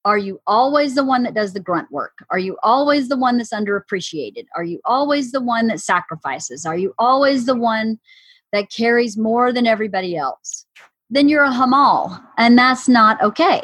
Are 0.05 0.19
you 0.19 0.39
always 0.47 0.95
the 0.95 1.05
one 1.05 1.23
that 1.23 1.33
does 1.33 1.55
the 1.55 1.61
grunt 1.61 1.91
work? 1.91 2.27
Are 2.29 2.39
you 2.39 2.59
always 2.63 3.09
the 3.09 3.17
one 3.17 3.39
that's 3.39 3.55
underappreciated? 3.55 4.45
Are 4.55 4.63
you 4.63 4.79
always 4.85 5.33
the 5.33 5.41
one 5.41 5.69
that 5.69 5.81
sacrifices? 5.81 6.67
Are 6.67 6.77
you 6.77 6.93
always 6.99 7.47
the 7.47 7.55
one 7.55 7.99
that 8.53 8.71
carries 8.71 9.17
more 9.17 9.51
than 9.51 9.67
everybody 9.67 10.15
else? 10.15 10.67
Then 11.09 11.31
you're 11.31 11.45
a 11.45 11.51
hamal, 11.51 12.23
and 12.37 12.59
that's 12.59 12.87
not 12.87 13.23
okay. 13.23 13.63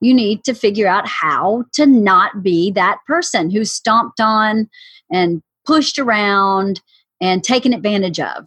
You 0.00 0.14
need 0.14 0.44
to 0.44 0.54
figure 0.54 0.86
out 0.88 1.06
how 1.06 1.64
to 1.74 1.84
not 1.84 2.42
be 2.42 2.70
that 2.70 2.98
person 3.06 3.50
who's 3.50 3.70
stomped 3.70 4.20
on 4.20 4.70
and 5.12 5.42
pushed 5.66 5.98
around 5.98 6.80
and 7.20 7.42
taken 7.42 7.72
advantage 7.72 8.20
of. 8.20 8.46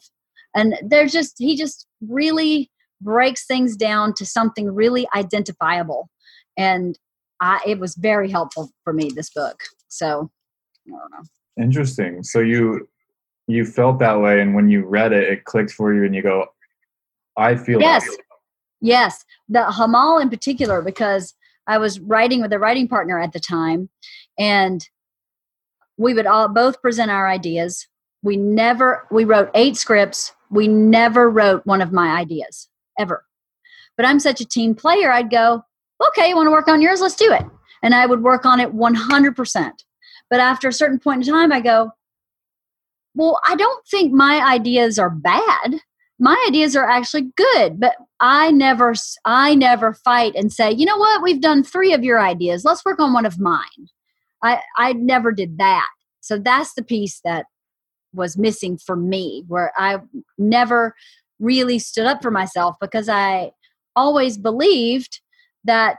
And 0.55 0.75
there's 0.81 1.11
just, 1.11 1.35
he 1.37 1.55
just 1.55 1.85
really 2.01 2.71
breaks 3.01 3.45
things 3.45 3.75
down 3.75 4.13
to 4.15 4.25
something 4.25 4.73
really 4.73 5.07
identifiable. 5.15 6.09
And 6.57 6.97
I, 7.41 7.59
it 7.65 7.79
was 7.79 7.95
very 7.95 8.29
helpful 8.29 8.71
for 8.83 8.93
me 8.93 9.11
this 9.13 9.29
book. 9.29 9.61
So 9.87 10.29
i 10.87 10.91
don't 10.91 11.11
know. 11.11 11.63
Interesting. 11.63 12.23
So 12.23 12.39
you 12.39 12.87
you 13.47 13.65
felt 13.65 13.99
that 13.99 14.19
way 14.19 14.41
and 14.41 14.55
when 14.55 14.69
you 14.69 14.85
read 14.85 15.13
it 15.13 15.23
it 15.23 15.45
clicked 15.45 15.71
for 15.71 15.93
you 15.93 16.03
and 16.03 16.13
you 16.13 16.21
go 16.21 16.45
i 17.37 17.55
feel 17.55 17.79
yes. 17.79 18.05
that. 18.05 18.17
yes. 18.81 19.23
The 19.47 19.59
hamal 19.59 20.21
in 20.21 20.29
particular 20.29 20.81
because 20.81 21.33
i 21.65 21.77
was 21.77 21.99
writing 21.99 22.41
with 22.41 22.51
a 22.51 22.59
writing 22.59 22.87
partner 22.87 23.19
at 23.19 23.31
the 23.31 23.39
time 23.39 23.89
and 24.37 24.87
we 25.97 26.13
would 26.13 26.27
all 26.27 26.47
both 26.49 26.81
present 26.81 27.09
our 27.09 27.27
ideas 27.27 27.87
we 28.27 28.37
never 28.37 29.07
we 29.11 29.23
wrote 29.23 29.49
eight 29.55 29.75
scripts 29.77 30.33
we 30.49 30.67
never 30.67 31.29
wrote 31.29 31.65
one 31.65 31.81
of 31.81 31.91
my 31.91 32.17
ideas 32.17 32.67
ever 32.99 33.23
but 33.95 34.05
i'm 34.05 34.19
such 34.19 34.41
a 34.41 34.45
team 34.45 34.75
player 34.75 35.11
i'd 35.11 35.31
go 35.31 35.63
okay, 36.05 36.29
you 36.29 36.35
want 36.35 36.47
to 36.47 36.51
work 36.51 36.67
on 36.67 36.81
yours? 36.81 37.01
Let's 37.01 37.15
do 37.15 37.31
it. 37.31 37.43
And 37.83 37.93
I 37.93 38.05
would 38.05 38.23
work 38.23 38.45
on 38.45 38.59
it 38.59 38.73
100%. 38.73 39.71
But 40.29 40.39
after 40.39 40.67
a 40.67 40.73
certain 40.73 40.99
point 40.99 41.27
in 41.27 41.33
time, 41.33 41.51
I 41.51 41.61
go, 41.61 41.91
well, 43.15 43.39
I 43.47 43.55
don't 43.55 43.85
think 43.87 44.13
my 44.13 44.41
ideas 44.45 44.99
are 44.99 45.09
bad. 45.09 45.79
My 46.19 46.43
ideas 46.47 46.75
are 46.75 46.87
actually 46.87 47.29
good, 47.35 47.79
but 47.79 47.95
I 48.19 48.51
never, 48.51 48.93
I 49.25 49.55
never 49.55 49.93
fight 49.93 50.33
and 50.35 50.51
say, 50.51 50.71
you 50.71 50.85
know 50.85 50.97
what? 50.97 51.21
We've 51.21 51.41
done 51.41 51.63
three 51.63 51.93
of 51.93 52.03
your 52.03 52.19
ideas. 52.19 52.65
Let's 52.65 52.83
work 52.83 52.99
on 52.99 53.13
one 53.13 53.25
of 53.25 53.39
mine. 53.39 53.87
I, 54.43 54.61
I 54.77 54.93
never 54.93 55.31
did 55.31 55.57
that. 55.59 55.87
So 56.21 56.37
that's 56.37 56.73
the 56.73 56.83
piece 56.83 57.21
that 57.23 57.45
was 58.13 58.37
missing 58.37 58.77
for 58.77 58.95
me, 58.95 59.43
where 59.47 59.71
I 59.77 59.99
never 60.37 60.95
really 61.39 61.79
stood 61.79 62.05
up 62.05 62.21
for 62.21 62.31
myself 62.31 62.75
because 62.81 63.09
I 63.09 63.51
always 63.95 64.37
believed 64.37 65.21
that 65.63 65.97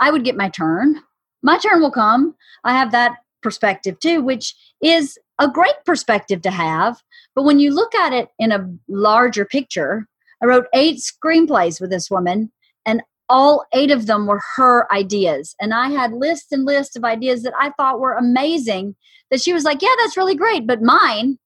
I 0.00 0.10
would 0.10 0.24
get 0.24 0.36
my 0.36 0.48
turn. 0.48 1.00
My 1.42 1.58
turn 1.58 1.80
will 1.80 1.90
come. 1.90 2.34
I 2.64 2.72
have 2.72 2.92
that 2.92 3.16
perspective 3.42 3.98
too, 4.00 4.22
which 4.22 4.54
is 4.82 5.18
a 5.38 5.48
great 5.48 5.74
perspective 5.84 6.42
to 6.42 6.50
have. 6.50 7.00
But 7.34 7.44
when 7.44 7.60
you 7.60 7.72
look 7.72 7.94
at 7.94 8.12
it 8.12 8.28
in 8.38 8.52
a 8.52 8.68
larger 8.88 9.44
picture, 9.44 10.06
I 10.42 10.46
wrote 10.46 10.66
eight 10.74 10.98
screenplays 10.98 11.80
with 11.80 11.90
this 11.90 12.10
woman, 12.10 12.52
and 12.86 13.02
all 13.28 13.64
eight 13.72 13.90
of 13.90 14.06
them 14.06 14.26
were 14.26 14.40
her 14.56 14.92
ideas. 14.92 15.54
And 15.60 15.74
I 15.74 15.90
had 15.90 16.12
lists 16.12 16.52
and 16.52 16.64
lists 16.64 16.96
of 16.96 17.04
ideas 17.04 17.42
that 17.42 17.54
I 17.58 17.70
thought 17.76 18.00
were 18.00 18.14
amazing. 18.14 18.96
That 19.30 19.40
she 19.42 19.52
was 19.52 19.64
like, 19.64 19.82
Yeah, 19.82 19.94
that's 19.98 20.16
really 20.16 20.34
great, 20.34 20.66
but 20.66 20.82
mine, 20.82 21.38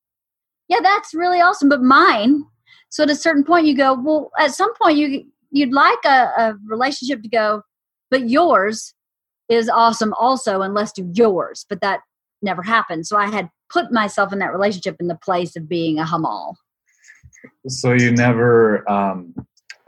yeah, 0.73 0.81
that's 0.83 1.13
really 1.13 1.39
awesome, 1.39 1.69
but 1.69 1.83
mine. 1.83 2.45
So 2.89 3.03
at 3.03 3.11
a 3.11 3.15
certain 3.15 3.45
point, 3.45 3.67
you 3.67 3.77
go, 3.77 3.95
Well, 3.95 4.31
at 4.39 4.53
some 4.53 4.73
point, 4.81 4.97
you 4.97 5.25
you'd 5.51 5.73
like 5.73 5.99
a, 6.07 6.31
a 6.39 6.55
relationship 6.67 7.23
to 7.23 7.29
go, 7.29 7.63
but 8.11 8.31
yours 8.31 8.95
is 9.51 9.69
awesome 9.69 10.15
also, 10.15 10.63
and 10.63 10.73
let's 10.73 10.93
do 10.93 11.11
yours. 11.13 11.67
But 11.69 11.83
that 11.83 12.01
never 12.41 12.63
happened. 12.63 13.07
So 13.07 13.19
I 13.19 13.27
had 13.27 13.51
put 13.71 13.93
myself 13.93 14.33
in 14.33 14.39
that 14.39 14.53
relationship 14.53 14.97
in 14.99 15.09
the 15.09 15.19
place 15.23 15.57
of 15.57 15.69
being 15.69 15.99
a 15.99 16.05
hamal. 16.05 16.55
So 17.69 17.93
you 17.93 18.11
never 18.11 18.91
um, 18.91 19.35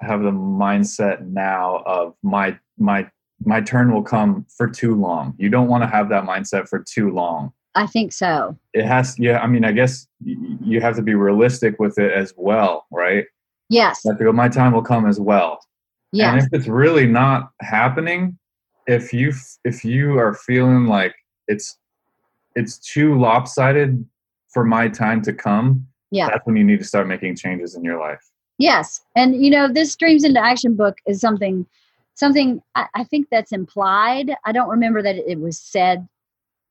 have 0.01 0.21
the 0.21 0.33
mindset 0.33 1.27
now 1.27 1.83
of 1.87 2.15
my 2.23 2.59
my 2.79 3.09
my 3.43 3.63
turn 3.63 3.91
will 3.91 4.03
come 4.03 4.45
for 4.55 4.69
too 4.69 4.95
long. 4.95 5.35
You 5.39 5.49
don't 5.49 5.69
want 5.69 5.83
to 5.83 5.89
have 5.89 6.11
that 6.11 6.25
mindset 6.25 6.69
for 6.69 6.85
too 6.87 7.11
long. 7.11 7.53
I 7.75 7.87
think 7.87 8.13
so. 8.13 8.57
It 8.73 8.85
has, 8.85 9.19
yeah. 9.19 9.41
I 9.41 9.47
mean, 9.47 9.65
I 9.65 9.73
guess 9.73 10.07
you 10.25 10.81
have 10.81 10.97
to 10.97 11.03
be 11.03 11.15
realistic 11.15 11.79
with 11.79 11.99
it 11.99 12.13
as 12.13 12.33
well, 12.37 12.87
right? 12.93 13.25
Yes. 13.69 14.07
I 14.07 14.11
have 14.11 14.19
to 14.19 14.25
oh, 14.25 14.27
go, 14.29 14.33
my 14.33 14.49
time 14.49 14.73
will 14.73 14.83
come 14.83 15.07
as 15.07 15.19
well. 15.19 15.59
Yes. 16.13 16.33
And 16.33 16.43
if 16.43 16.49
it's 16.53 16.69
really 16.69 17.07
not 17.07 17.51
happening, 17.61 18.39
if 18.87 19.13
you 19.13 19.33
if 19.65 19.85
you 19.85 20.19
are 20.19 20.35
feeling 20.35 20.87
like 20.87 21.15
it's 21.49 21.79
it's 22.55 22.79
too 22.79 23.19
lopsided 23.19 24.05
for 24.53 24.65
my 24.65 24.89
time 24.89 25.21
to 25.23 25.33
come, 25.33 25.87
Yeah. 26.13 26.29
that's 26.29 26.47
when 26.47 26.57
you 26.57 26.63
need 26.63 26.79
to 26.79 26.85
start 26.85 27.09
making 27.09 27.35
changes 27.37 27.75
in 27.75 27.83
your 27.83 27.99
life. 27.99 28.21
Yes, 28.59 29.01
and 29.17 29.45
you 29.45 29.51
know 29.51 29.67
this 29.67 29.97
dreams 29.97 30.23
into 30.23 30.41
action 30.41 30.77
book 30.77 30.99
is 31.09 31.21
something, 31.21 31.67
something 32.15 32.63
I, 32.77 32.87
I 32.95 33.05
think 33.05 33.27
that's 33.31 33.51
implied. 33.51 34.33
I 34.45 34.53
don't 34.53 34.69
remember 34.69 35.03
that 35.03 35.17
it 35.17 35.41
was 35.41 35.59
said 35.59 36.07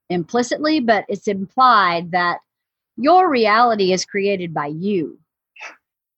implicitly, 0.09 0.79
but 0.79 1.05
it's 1.07 1.27
implied 1.27 2.11
that 2.11 2.39
your 2.97 3.29
reality 3.29 3.91
is 3.91 4.05
created 4.05 4.53
by 4.53 4.67
you. 4.67 5.17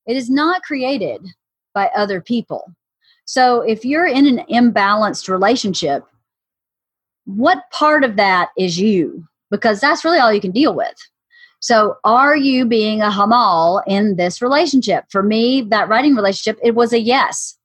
It 0.06 0.16
is 0.16 0.30
not 0.30 0.62
created 0.62 1.26
by 1.74 1.90
other 1.96 2.20
people. 2.20 2.72
So 3.24 3.62
if 3.62 3.84
you're 3.84 4.06
in 4.06 4.26
an 4.26 4.44
imbalanced 4.50 5.28
relationship, 5.28 6.04
what 7.24 7.70
part 7.72 8.04
of 8.04 8.16
that 8.16 8.50
is 8.56 8.78
you? 8.78 9.26
Because 9.50 9.80
that's 9.80 10.04
really 10.04 10.18
all 10.18 10.32
you 10.32 10.40
can 10.40 10.52
deal 10.52 10.74
with. 10.74 10.94
So, 11.60 11.96
are 12.04 12.36
you 12.36 12.66
being 12.66 13.00
a 13.00 13.10
hamal 13.10 13.82
in 13.86 14.16
this 14.16 14.42
relationship? 14.42 15.04
For 15.10 15.22
me, 15.22 15.62
that 15.62 15.88
writing 15.88 16.14
relationship, 16.14 16.60
it 16.62 16.74
was 16.74 16.92
a 16.92 17.00
yes. 17.00 17.56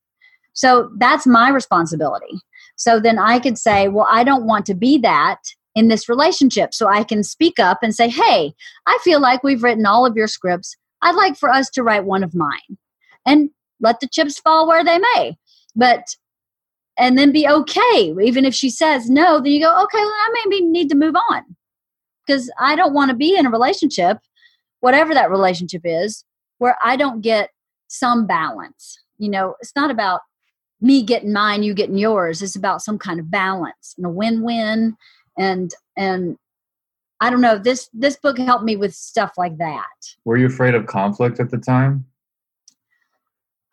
So, 0.53 0.89
that's 0.97 1.27
my 1.27 1.49
responsibility. 1.49 2.41
So, 2.77 2.99
then 2.99 3.19
I 3.19 3.39
could 3.39 3.57
say, 3.57 3.89
well, 3.89 4.07
I 4.09 4.23
don't 4.23 4.45
want 4.45 4.65
to 4.67 4.73
be 4.73 4.97
that 4.99 5.39
in 5.75 5.87
this 5.87 6.09
relationship. 6.09 6.73
So, 6.73 6.87
I 6.87 7.03
can 7.03 7.23
speak 7.23 7.59
up 7.59 7.79
and 7.81 7.93
say, 7.95 8.09
hey, 8.09 8.53
I 8.85 8.97
feel 9.03 9.19
like 9.19 9.43
we've 9.43 9.63
written 9.63 9.85
all 9.85 10.05
of 10.05 10.15
your 10.15 10.27
scripts. 10.27 10.75
I'd 11.01 11.15
like 11.15 11.37
for 11.37 11.49
us 11.49 11.69
to 11.71 11.83
write 11.83 12.05
one 12.05 12.23
of 12.23 12.35
mine 12.35 12.77
and 13.25 13.49
let 13.79 13.99
the 13.99 14.07
chips 14.07 14.39
fall 14.39 14.67
where 14.67 14.83
they 14.83 14.99
may. 15.15 15.37
But 15.75 16.15
and 16.97 17.17
then 17.17 17.31
be 17.31 17.47
okay. 17.47 18.13
Even 18.21 18.45
if 18.45 18.53
she 18.53 18.69
says 18.69 19.09
no, 19.09 19.39
then 19.39 19.51
you 19.51 19.61
go, 19.61 19.83
okay, 19.83 19.97
well, 19.97 20.07
I 20.07 20.43
maybe 20.45 20.65
need 20.65 20.89
to 20.89 20.95
move 20.95 21.15
on 21.31 21.43
because 22.25 22.51
I 22.59 22.75
don't 22.75 22.93
want 22.93 23.09
to 23.09 23.17
be 23.17 23.35
in 23.35 23.45
a 23.45 23.49
relationship, 23.49 24.17
whatever 24.81 25.13
that 25.13 25.31
relationship 25.31 25.81
is, 25.83 26.23
where 26.59 26.77
I 26.83 26.95
don't 26.95 27.21
get 27.21 27.49
some 27.87 28.27
balance. 28.27 28.99
You 29.17 29.29
know, 29.29 29.55
it's 29.61 29.75
not 29.75 29.91
about 29.91 30.21
me 30.79 31.03
getting 31.03 31.33
mine, 31.33 31.63
you 31.63 31.73
getting 31.73 31.97
yours. 31.97 32.41
It's 32.41 32.55
about 32.55 32.81
some 32.81 32.97
kind 32.97 33.19
of 33.19 33.31
balance 33.31 33.93
and 33.97 34.05
a 34.05 34.09
win-win. 34.09 34.95
And 35.37 35.73
and 35.97 36.37
I 37.19 37.29
don't 37.29 37.41
know. 37.41 37.57
This 37.57 37.89
this 37.93 38.17
book 38.17 38.37
helped 38.37 38.63
me 38.63 38.75
with 38.75 38.93
stuff 38.93 39.33
like 39.37 39.57
that. 39.57 39.85
Were 40.25 40.37
you 40.37 40.47
afraid 40.47 40.75
of 40.75 40.87
conflict 40.87 41.39
at 41.39 41.51
the 41.51 41.57
time? 41.57 42.05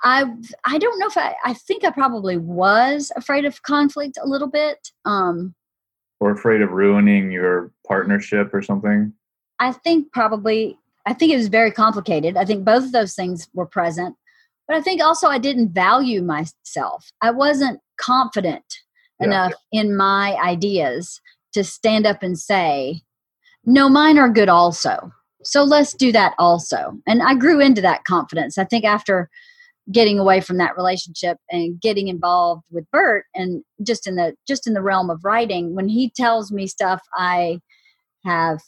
I 0.04 0.24
I 0.64 0.78
don't 0.78 0.98
know 0.98 1.06
if 1.06 1.16
I 1.16 1.34
I 1.44 1.54
think 1.54 1.84
I 1.84 1.90
probably 1.90 2.36
was 2.36 3.10
afraid 3.16 3.44
of 3.44 3.62
conflict 3.62 4.18
a 4.22 4.28
little 4.28 4.48
bit. 4.48 4.90
Um, 5.04 5.54
Or 6.20 6.30
afraid 6.30 6.62
of 6.62 6.70
ruining 6.70 7.30
your 7.32 7.72
partnership 7.86 8.52
or 8.54 8.62
something? 8.62 9.12
I 9.58 9.72
think 9.72 10.12
probably 10.12 10.78
I 11.06 11.14
think 11.14 11.32
it 11.32 11.36
was 11.36 11.48
very 11.48 11.72
complicated. 11.72 12.36
I 12.36 12.44
think 12.44 12.64
both 12.64 12.84
of 12.84 12.92
those 12.92 13.14
things 13.14 13.48
were 13.54 13.66
present. 13.66 14.14
But 14.68 14.76
I 14.76 14.82
think 14.82 15.02
also 15.02 15.28
I 15.28 15.38
didn't 15.38 15.70
value 15.70 16.22
myself. 16.22 17.10
I 17.22 17.30
wasn't 17.30 17.80
confident 17.98 18.64
Yeah. 19.18 19.26
enough 19.26 19.52
in 19.72 19.96
my 19.96 20.36
ideas 20.36 21.20
to 21.58 21.64
stand 21.64 22.06
up 22.06 22.22
and 22.22 22.38
say, 22.38 23.02
"No, 23.64 23.88
mine 23.88 24.18
are 24.18 24.28
good 24.28 24.48
also." 24.48 25.12
So 25.44 25.62
let's 25.64 25.94
do 25.94 26.12
that 26.12 26.34
also. 26.38 26.98
And 27.06 27.22
I 27.22 27.34
grew 27.34 27.60
into 27.60 27.80
that 27.82 28.04
confidence. 28.04 28.58
I 28.58 28.64
think 28.64 28.84
after 28.84 29.30
getting 29.90 30.18
away 30.18 30.40
from 30.40 30.58
that 30.58 30.76
relationship 30.76 31.38
and 31.50 31.80
getting 31.80 32.08
involved 32.08 32.64
with 32.70 32.84
Bert 32.92 33.24
and 33.34 33.62
just 33.82 34.06
in 34.06 34.16
the 34.16 34.34
just 34.46 34.66
in 34.66 34.74
the 34.74 34.82
realm 34.82 35.10
of 35.10 35.24
writing, 35.24 35.74
when 35.74 35.88
he 35.88 36.10
tells 36.10 36.52
me 36.52 36.66
stuff 36.66 37.00
I 37.14 37.60
have 38.24 38.60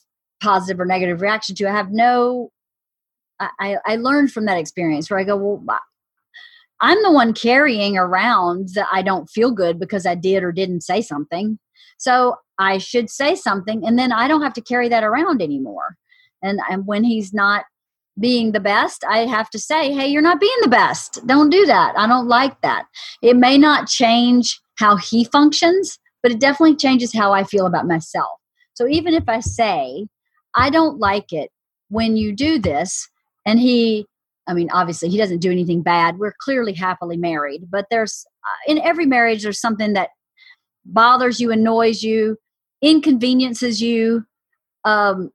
positive 0.42 0.80
or 0.80 0.86
negative 0.86 1.20
reaction 1.20 1.54
to, 1.56 1.68
I 1.68 1.72
have 1.72 1.90
no 1.92 2.50
I, 3.58 3.78
I 3.86 3.96
learned 3.96 4.32
from 4.32 4.44
that 4.46 4.58
experience 4.58 5.10
where 5.10 5.18
I 5.18 5.24
go, 5.24 5.36
well, 5.36 5.78
I'm 6.80 7.02
the 7.02 7.12
one 7.12 7.34
carrying 7.34 7.96
around 7.96 8.70
that 8.74 8.88
I 8.92 9.02
don't 9.02 9.28
feel 9.28 9.50
good 9.50 9.78
because 9.78 10.06
I 10.06 10.14
did 10.14 10.42
or 10.42 10.52
didn't 10.52 10.82
say 10.82 11.02
something. 11.02 11.58
So 12.00 12.36
I 12.58 12.78
should 12.78 13.10
say 13.10 13.34
something 13.34 13.86
and 13.86 13.98
then 13.98 14.10
I 14.10 14.26
don't 14.26 14.40
have 14.40 14.54
to 14.54 14.62
carry 14.62 14.88
that 14.88 15.04
around 15.04 15.42
anymore. 15.42 15.96
And, 16.42 16.58
and 16.70 16.86
when 16.86 17.04
he's 17.04 17.34
not 17.34 17.64
being 18.18 18.52
the 18.52 18.60
best, 18.60 19.04
I 19.06 19.26
have 19.26 19.50
to 19.50 19.58
say, 19.58 19.92
hey, 19.92 20.08
you're 20.08 20.22
not 20.22 20.40
being 20.40 20.56
the 20.62 20.68
best. 20.68 21.20
Don't 21.26 21.50
do 21.50 21.66
that. 21.66 21.92
I 21.98 22.06
don't 22.06 22.26
like 22.26 22.58
that. 22.62 22.86
It 23.22 23.36
may 23.36 23.58
not 23.58 23.86
change 23.86 24.58
how 24.78 24.96
he 24.96 25.24
functions, 25.24 25.98
but 26.22 26.32
it 26.32 26.40
definitely 26.40 26.76
changes 26.76 27.12
how 27.12 27.32
I 27.32 27.44
feel 27.44 27.66
about 27.66 27.86
myself. 27.86 28.30
So 28.72 28.88
even 28.88 29.12
if 29.12 29.28
I 29.28 29.40
say, 29.40 30.06
I 30.54 30.70
don't 30.70 30.98
like 30.98 31.34
it 31.34 31.50
when 31.90 32.16
you 32.16 32.34
do 32.34 32.58
this, 32.58 33.06
and 33.44 33.60
he, 33.60 34.06
I 34.46 34.54
mean, 34.54 34.70
obviously 34.72 35.10
he 35.10 35.18
doesn't 35.18 35.42
do 35.42 35.50
anything 35.50 35.82
bad. 35.82 36.18
We're 36.18 36.34
clearly 36.40 36.72
happily 36.72 37.18
married, 37.18 37.64
but 37.70 37.86
there's, 37.90 38.24
uh, 38.42 38.72
in 38.72 38.78
every 38.78 39.04
marriage, 39.04 39.42
there's 39.42 39.60
something 39.60 39.92
that 39.92 40.08
bothers 40.84 41.40
you, 41.40 41.50
annoys 41.52 42.02
you, 42.02 42.36
inconveniences 42.82 43.82
you. 43.82 44.24
Um, 44.84 45.30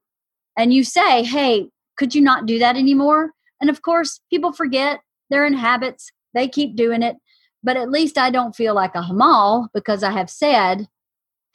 and 0.57 0.73
you 0.73 0.83
say, 0.83 1.23
hey, 1.23 1.69
could 1.97 2.15
you 2.15 2.21
not 2.21 2.45
do 2.45 2.59
that 2.59 2.75
anymore? 2.75 3.31
And 3.61 3.69
of 3.69 3.81
course, 3.81 4.19
people 4.29 4.51
forget 4.51 4.99
they're 5.29 5.45
in 5.45 5.53
habits, 5.53 6.11
they 6.33 6.47
keep 6.47 6.75
doing 6.75 7.01
it. 7.01 7.15
But 7.63 7.77
at 7.77 7.89
least 7.89 8.17
I 8.17 8.29
don't 8.29 8.55
feel 8.55 8.75
like 8.75 8.93
a 8.95 9.01
hamal 9.01 9.69
because 9.73 10.03
I 10.03 10.11
have 10.11 10.29
said, 10.29 10.87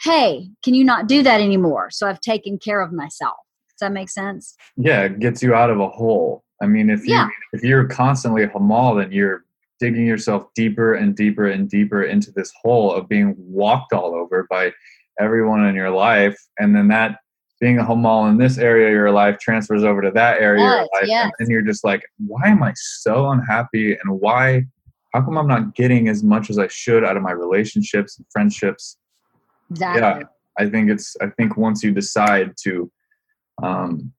hey, 0.03 0.49
can 0.65 0.75
you 0.75 0.83
not 0.83 1.07
do 1.07 1.23
that 1.23 1.41
anymore? 1.41 1.91
So 1.91 2.09
I've 2.09 2.21
taken 2.21 2.59
care 2.59 2.81
of 2.81 2.93
myself. 2.93 3.37
Does 3.69 3.87
that 3.89 3.93
make 3.93 4.09
sense? 4.09 4.57
Yeah, 4.77 5.03
it 5.03 5.21
gets 5.21 5.43
you 5.43 5.55
out 5.55 5.71
of 5.71 5.79
a 5.79 5.89
hole. 5.89 6.43
I 6.63 6.67
mean, 6.67 6.91
if 6.91 7.07
you 7.07 7.15
Yeah. 7.15 7.29
if 7.53 7.63
you're 7.63 7.87
constantly 7.87 8.43
a 8.43 8.49
hamal, 8.49 9.01
then 9.01 9.13
you're 9.13 9.45
digging 9.81 10.07
yourself 10.07 10.45
deeper 10.55 10.95
and 10.95 11.17
deeper 11.17 11.49
and 11.49 11.69
deeper 11.69 12.03
into 12.03 12.31
this 12.31 12.53
hole 12.63 12.93
of 12.93 13.09
being 13.09 13.35
walked 13.39 13.93
all 13.93 14.15
over 14.15 14.47
by 14.51 14.73
everyone 15.19 15.67
in 15.67 15.75
your 15.75 15.91
life, 15.91 16.39
and 16.59 16.75
then 16.77 16.89
that 16.89 17.19
being 17.61 17.79
a 17.79 17.85
hamal 17.85 18.31
in 18.31 18.39
this 18.39 18.57
area 18.57 18.87
of 18.87 18.93
your 18.93 19.11
life 19.11 19.39
transfers 19.39 19.85
over 19.85 20.01
to 20.01 20.11
that 20.11 20.41
area 20.41 20.65
of 20.65 20.71
your 20.71 20.89
life, 20.95 21.07
yes. 21.07 21.25
and 21.25 21.33
then 21.39 21.51
you're 21.51 21.63
just 21.63 21.85
like, 21.85 22.03
why 22.27 22.47
am 22.47 22.63
I 22.63 22.73
so 22.77 23.31
unhappy, 23.31 23.93
and 23.93 24.21
why? 24.21 24.67
How 25.13 25.23
come 25.23 25.37
I'm 25.37 25.49
not 25.49 25.75
getting 25.75 26.09
as 26.09 26.23
much 26.23 26.51
as 26.51 26.59
I 26.59 26.69
should 26.69 27.05
out 27.05 27.17
of 27.17 27.23
my 27.25 27.33
relationships 27.33 28.17
and 28.17 28.27
friendships? 28.31 28.97
Exactly. 29.71 30.01
Yeah, 30.01 30.23
I 30.57 30.71
think 30.71 30.89
it's. 30.89 31.17
I 31.21 31.29
think 31.31 31.57
once 31.57 31.83
you 31.83 31.93
decide 31.93 32.55
to 32.63 32.91
um, 33.63 34.13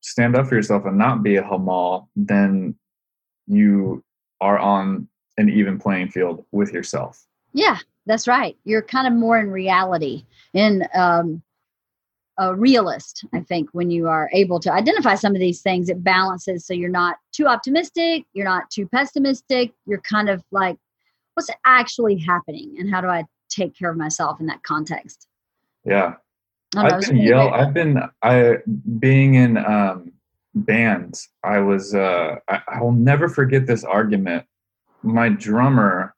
stand 0.00 0.36
up 0.36 0.46
for 0.46 0.54
yourself 0.54 0.84
and 0.86 0.96
not 0.96 1.22
be 1.22 1.36
a 1.36 1.42
hamal, 1.42 2.06
then 2.14 2.76
you 3.48 4.04
are 4.40 4.58
on 4.58 5.08
an 5.36 5.48
even 5.48 5.78
playing 5.78 6.08
field 6.08 6.44
with 6.52 6.72
yourself. 6.72 7.26
Yeah, 7.52 7.78
that's 8.06 8.28
right. 8.28 8.56
You're 8.64 8.82
kind 8.82 9.06
of 9.06 9.12
more 9.12 9.38
in 9.38 9.50
reality, 9.50 10.24
in 10.54 10.86
um, 10.94 11.42
a 12.38 12.54
realist, 12.54 13.24
I 13.32 13.40
think, 13.40 13.70
when 13.72 13.90
you 13.90 14.08
are 14.08 14.30
able 14.32 14.60
to 14.60 14.72
identify 14.72 15.16
some 15.16 15.34
of 15.34 15.40
these 15.40 15.60
things, 15.60 15.88
it 15.88 16.04
balances 16.04 16.64
so 16.64 16.72
you're 16.72 16.88
not 16.88 17.16
too 17.32 17.46
optimistic, 17.46 18.24
you're 18.32 18.44
not 18.44 18.70
too 18.70 18.86
pessimistic. 18.86 19.72
You're 19.86 20.00
kind 20.02 20.28
of 20.28 20.42
like, 20.52 20.76
what's 21.34 21.50
actually 21.64 22.16
happening, 22.16 22.76
and 22.78 22.90
how 22.90 23.00
do 23.00 23.08
I 23.08 23.24
take 23.48 23.76
care 23.76 23.90
of 23.90 23.96
myself 23.96 24.40
in 24.40 24.46
that 24.46 24.62
context? 24.62 25.26
Yeah, 25.84 26.14
I 26.76 26.88
don't 26.88 26.90
know, 26.90 26.96
I've 26.96 27.08
been 27.08 27.16
yell. 27.16 27.54
I've 27.54 27.74
been 27.74 28.02
I 28.22 28.58
being 28.98 29.34
in 29.34 29.56
um, 29.56 30.12
bands. 30.54 31.28
I 31.44 31.58
was. 31.58 31.94
Uh, 31.94 32.36
I, 32.48 32.60
I 32.68 32.82
will 32.82 32.92
never 32.92 33.28
forget 33.28 33.66
this 33.66 33.84
argument. 33.84 34.44
My 35.02 35.28
drummer 35.28 36.14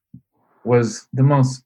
was 0.64 1.06
the 1.12 1.22
most 1.22 1.64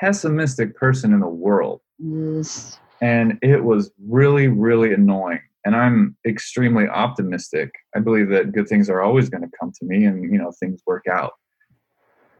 pessimistic 0.00 0.76
person 0.76 1.12
in 1.12 1.20
the 1.20 1.28
world. 1.28 1.80
Yes. 1.98 2.78
and 3.00 3.38
it 3.42 3.62
was 3.62 3.92
really 4.08 4.48
really 4.48 4.92
annoying 4.92 5.38
and 5.64 5.76
i'm 5.76 6.16
extremely 6.26 6.88
optimistic 6.88 7.70
i 7.94 8.00
believe 8.00 8.28
that 8.30 8.50
good 8.50 8.66
things 8.66 8.90
are 8.90 9.00
always 9.02 9.28
going 9.28 9.42
to 9.42 9.50
come 9.60 9.70
to 9.78 9.84
me 9.84 10.04
and 10.04 10.24
you 10.32 10.36
know 10.38 10.50
things 10.58 10.82
work 10.84 11.04
out 11.06 11.34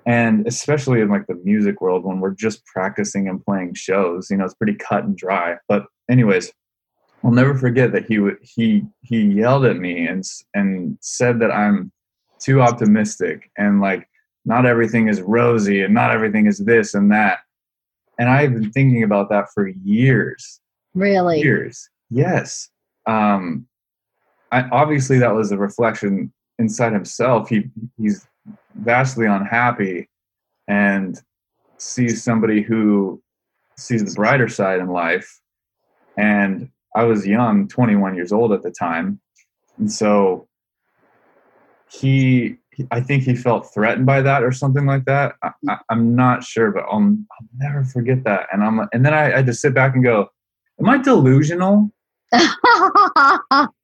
and 0.04 0.48
especially 0.48 1.00
in 1.00 1.10
like 1.10 1.28
the 1.28 1.40
music 1.44 1.80
world 1.80 2.04
when 2.04 2.18
we're 2.18 2.34
just 2.34 2.64
practicing 2.66 3.28
and 3.28 3.44
playing 3.44 3.72
shows 3.74 4.30
you 4.30 4.36
know 4.36 4.44
it's 4.44 4.54
pretty 4.54 4.74
cut 4.74 5.04
and 5.04 5.16
dry 5.16 5.54
but 5.68 5.84
anyways 6.10 6.50
i'll 7.24 7.30
never 7.30 7.54
forget 7.54 7.92
that 7.92 8.06
he 8.06 8.18
he 8.42 8.84
he 9.02 9.22
yelled 9.22 9.64
at 9.64 9.76
me 9.76 10.06
and 10.06 10.24
and 10.54 10.96
said 11.00 11.38
that 11.38 11.50
i'm 11.50 11.90
too 12.38 12.60
optimistic 12.60 13.50
and 13.56 13.80
like 13.80 14.08
not 14.44 14.66
everything 14.66 15.08
is 15.08 15.20
rosy 15.20 15.82
and 15.82 15.94
not 15.94 16.10
everything 16.10 16.46
is 16.46 16.58
this 16.58 16.94
and 16.94 17.10
that 17.12 17.38
and 18.18 18.28
I've 18.28 18.52
been 18.52 18.70
thinking 18.70 19.02
about 19.02 19.30
that 19.30 19.50
for 19.52 19.68
years. 19.68 20.60
Really? 20.94 21.40
Years. 21.40 21.88
Yes. 22.10 22.68
Um, 23.06 23.66
I, 24.50 24.62
obviously, 24.70 25.18
that 25.18 25.34
was 25.34 25.50
a 25.50 25.58
reflection 25.58 26.32
inside 26.58 26.92
himself 26.92 27.48
he 27.48 27.64
he's 27.98 28.28
vastly 28.74 29.26
unhappy 29.26 30.08
and 30.68 31.18
sees 31.78 32.22
somebody 32.22 32.60
who 32.60 33.20
sees 33.76 34.04
the 34.04 34.14
brighter 34.14 34.48
side 34.48 34.78
in 34.78 34.88
life 34.88 35.40
and 36.16 36.68
i 36.94 37.04
was 37.04 37.26
young 37.26 37.68
21 37.68 38.14
years 38.14 38.32
old 38.32 38.52
at 38.52 38.62
the 38.62 38.70
time 38.70 39.20
and 39.78 39.90
so 39.90 40.48
he 41.90 42.56
i 42.90 43.00
think 43.00 43.22
he 43.22 43.34
felt 43.34 43.72
threatened 43.72 44.06
by 44.06 44.20
that 44.22 44.42
or 44.42 44.52
something 44.52 44.86
like 44.86 45.04
that 45.04 45.34
I, 45.42 45.78
am 45.90 46.14
not 46.14 46.42
sure 46.42 46.70
but 46.70 46.84
I'll, 46.84 47.00
I'll 47.00 47.48
never 47.58 47.84
forget 47.84 48.24
that 48.24 48.48
and 48.52 48.62
i'm 48.64 48.80
and 48.92 49.04
then 49.04 49.14
I, 49.14 49.32
I 49.32 49.36
had 49.36 49.46
to 49.46 49.54
sit 49.54 49.74
back 49.74 49.94
and 49.94 50.02
go 50.02 50.28
am 50.80 50.88
i 50.88 50.98
delusional 50.98 51.92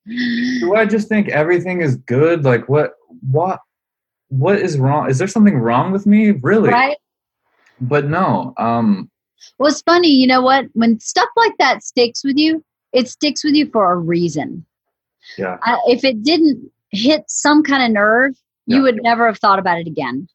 do 0.08 0.74
I 0.74 0.86
just 0.88 1.08
think 1.08 1.28
everything 1.28 1.82
is 1.82 1.96
good? 1.96 2.44
Like 2.44 2.68
what 2.68 2.92
what 3.20 3.60
what 4.28 4.58
is 4.58 4.78
wrong? 4.78 5.10
Is 5.10 5.18
there 5.18 5.28
something 5.28 5.58
wrong 5.58 5.92
with 5.92 6.06
me? 6.06 6.30
Really? 6.30 6.70
Right. 6.70 6.96
But 7.80 8.06
no. 8.06 8.54
Um 8.56 9.10
Well 9.58 9.70
it's 9.70 9.82
funny, 9.82 10.08
you 10.08 10.26
know 10.26 10.40
what? 10.40 10.66
When 10.72 10.98
stuff 11.00 11.28
like 11.36 11.56
that 11.58 11.82
sticks 11.82 12.24
with 12.24 12.36
you, 12.38 12.64
it 12.92 13.09
sticks 13.09 13.44
with 13.44 13.55
you 13.55 13.70
for 13.70 13.92
a 13.92 13.96
reason. 13.96 14.64
Yeah. 15.37 15.59
I, 15.62 15.79
if 15.87 16.05
it 16.05 16.22
didn't 16.22 16.70
hit 16.90 17.24
some 17.29 17.62
kind 17.62 17.83
of 17.83 17.90
nerve, 17.90 18.35
you 18.66 18.77
yeah. 18.77 18.83
would 18.83 19.03
never 19.03 19.27
have 19.27 19.38
thought 19.38 19.59
about 19.59 19.79
it 19.79 19.87
again. 19.87 20.29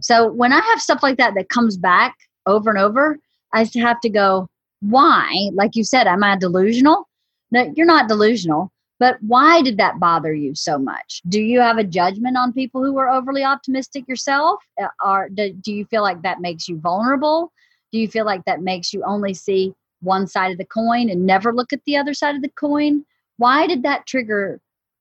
So 0.00 0.30
when 0.30 0.52
I 0.52 0.60
have 0.60 0.80
stuff 0.80 1.02
like 1.02 1.16
that 1.18 1.34
that 1.34 1.48
comes 1.48 1.76
back 1.76 2.14
over 2.46 2.70
and 2.70 2.78
over, 2.78 3.18
I 3.52 3.68
have 3.76 4.00
to 4.00 4.10
go, 4.10 4.48
why? 4.80 5.50
Like 5.54 5.74
you 5.74 5.84
said, 5.84 6.06
am 6.06 6.22
I 6.22 6.36
delusional? 6.36 7.08
No, 7.50 7.72
you're 7.74 7.86
not 7.86 8.08
delusional. 8.08 8.70
But 9.00 9.16
why 9.20 9.62
did 9.62 9.78
that 9.78 10.00
bother 10.00 10.34
you 10.34 10.54
so 10.54 10.76
much? 10.76 11.22
Do 11.28 11.40
you 11.40 11.60
have 11.60 11.78
a 11.78 11.84
judgment 11.84 12.36
on 12.36 12.52
people 12.52 12.84
who 12.84 12.98
are 12.98 13.08
overly 13.08 13.44
optimistic 13.44 14.08
yourself? 14.08 14.60
Uh, 14.80 14.88
or 15.04 15.28
do, 15.28 15.52
do 15.52 15.72
you 15.72 15.84
feel 15.84 16.02
like 16.02 16.22
that 16.22 16.40
makes 16.40 16.68
you 16.68 16.78
vulnerable? 16.78 17.52
Do 17.92 17.98
you 17.98 18.08
feel 18.08 18.26
like 18.26 18.44
that 18.44 18.60
makes 18.60 18.92
you 18.92 19.04
only 19.04 19.34
see 19.34 19.72
one 20.00 20.26
side 20.26 20.52
of 20.52 20.58
the 20.58 20.64
coin 20.64 21.10
and 21.10 21.26
never 21.26 21.52
look 21.52 21.72
at 21.72 21.84
the 21.84 21.96
other 21.96 22.14
side 22.14 22.34
of 22.34 22.42
the 22.42 22.50
coin? 22.50 23.04
Why 23.36 23.66
did 23.66 23.82
that 23.82 24.06
trigger 24.06 24.60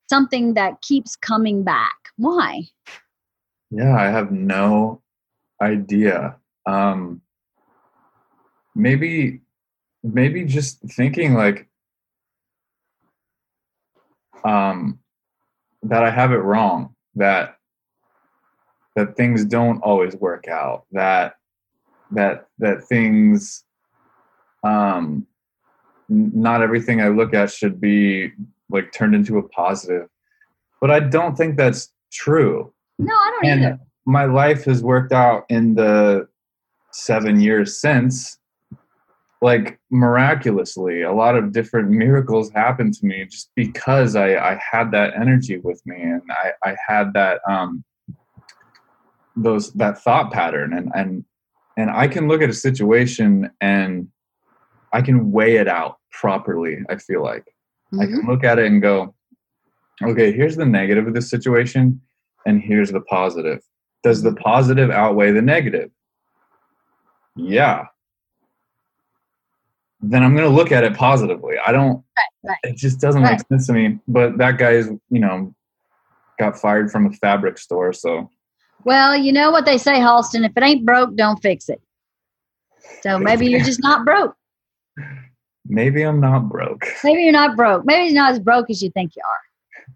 something 0.10 0.53
that 0.53 0.81
keeps 0.81 1.15
coming 1.15 1.63
back? 1.63 1.95
Why? 2.17 2.63
Yeah, 3.69 3.95
I 3.95 4.05
have 4.05 4.31
no 4.31 5.01
idea. 5.62 6.38
Um, 6.65 7.21
maybe, 8.75 9.41
maybe 10.03 10.45
just 10.45 10.79
thinking 10.81 11.33
like 11.33 11.67
um, 14.43 14.99
that 15.83 16.03
I 16.03 16.10
have 16.10 16.31
it 16.31 16.38
wrong, 16.38 16.95
that 17.15 17.55
that 18.95 19.15
things 19.15 19.45
don't 19.45 19.79
always 19.81 20.15
work 20.15 20.47
out, 20.47 20.86
that 20.91 21.36
that 22.12 22.47
that 22.60 22.83
things 22.83 23.63
um 24.63 25.26
not 26.10 26.62
everything 26.62 27.02
I 27.02 27.10
look 27.10 27.34
at 27.34 27.52
should 27.52 27.82
be 27.82 28.32
like 28.70 28.91
turned 28.91 29.15
into 29.15 29.38
a 29.38 29.43
positive. 29.50 30.08
But 30.80 30.91
I 30.91 31.00
don't 31.00 31.36
think 31.36 31.58
that's 31.58 31.91
true. 32.12 32.74
No, 33.00 33.13
I 33.13 33.32
don't 33.32 33.52
and 33.52 33.63
either. 33.63 33.80
My 34.06 34.26
life 34.26 34.63
has 34.65 34.82
worked 34.82 35.12
out 35.12 35.46
in 35.50 35.76
the 35.76 36.28
seven 36.91 37.39
years 37.41 37.80
since 37.80 38.38
like 39.41 39.80
miraculously 39.91 41.04
a 41.04 41.12
lot 41.12 41.36
of 41.36 41.52
different 41.52 41.89
miracles 41.89 42.50
happened 42.52 42.91
to 42.91 43.06
me 43.06 43.24
just 43.26 43.52
because 43.56 44.15
i 44.15 44.34
i 44.36 44.60
had 44.72 44.91
that 44.91 45.13
energy 45.15 45.58
with 45.58 45.80
me 45.86 46.02
and 46.02 46.24
i 46.32 46.52
i 46.67 46.76
had 46.88 47.13
that 47.13 47.39
um 47.48 47.84
those 49.36 49.72
that 49.74 50.02
thought 50.02 50.32
pattern 50.32 50.74
and 50.74 50.91
and 50.96 51.24
and 51.78 51.91
i 51.91 52.08
can 52.08 52.28
look 52.28 52.41
at 52.41 52.50
a 52.50 52.54
situation 52.54 53.48
and 53.62 54.08
i 54.93 55.02
can 55.02 55.32
weigh 55.32 55.58
it 55.58 55.67
out 55.67 55.97
properly 56.12 56.80
i 56.89 56.95
feel 56.95 57.23
like 57.23 57.43
mm-hmm. 57.43 58.02
i 58.02 58.06
can 58.06 58.19
mm-hmm. 58.19 58.30
look 58.30 58.43
at 58.43 58.60
it 58.60 58.65
and 58.65 58.82
go 58.82 59.13
okay 60.04 60.32
here's 60.32 60.56
the 60.56 60.65
negative 60.65 61.08
of 61.08 61.13
this 61.13 61.30
situation 61.30 62.00
and 62.45 62.62
here's 62.62 62.91
the 62.91 63.02
positive 63.02 63.60
does 64.04 64.21
the 64.21 64.34
positive 64.36 64.89
outweigh 64.89 65.32
the 65.32 65.41
negative 65.41 65.89
yeah 67.36 67.86
then 70.02 70.23
I'm 70.23 70.36
going 70.36 70.47
to 70.47 70.56
look 70.56 70.71
at 70.71 70.84
it 70.84 70.95
positively. 70.95 71.56
I 71.65 71.71
don't. 71.71 72.04
Right, 72.17 72.50
right. 72.50 72.58
It 72.63 72.78
just 72.78 73.00
doesn't 73.00 73.23
right. 73.23 73.32
make 73.32 73.47
sense 73.47 73.67
to 73.67 73.73
me. 73.73 74.00
But 74.08 74.38
that 74.38 74.58
guy's, 74.58 74.88
you 75.10 75.19
know, 75.19 75.54
got 76.39 76.58
fired 76.58 76.91
from 76.91 77.08
a 77.08 77.12
fabric 77.13 77.58
store. 77.58 77.93
So. 77.93 78.30
Well, 78.84 79.17
you 79.17 79.34
know 79.34 79.52
what 79.52 79.65
they 79.65 79.78
say, 79.78 79.95
Halston. 79.95 80.45
If 80.45 80.52
it 80.56 80.63
ain't 80.63 80.86
broke, 80.86 81.15
don't 81.15 81.41
fix 81.41 81.67
it. 81.67 81.82
So 83.02 83.17
maybe 83.17 83.47
you're 83.47 83.60
just 83.63 83.82
not 83.82 84.06
broke. 84.06 84.36
Maybe 85.65 86.03
I'm 86.03 86.19
not 86.19 86.49
broke. 86.49 86.86
Maybe 87.03 87.23
you're 87.23 87.31
not 87.33 87.55
broke. 87.55 87.86
Maybe 87.86 88.05
you're 88.05 88.15
not 88.15 88.31
as 88.31 88.39
broke 88.39 88.69
as 88.69 88.81
you 88.81 88.89
think 88.91 89.15
you 89.15 89.21
are. 89.25 89.41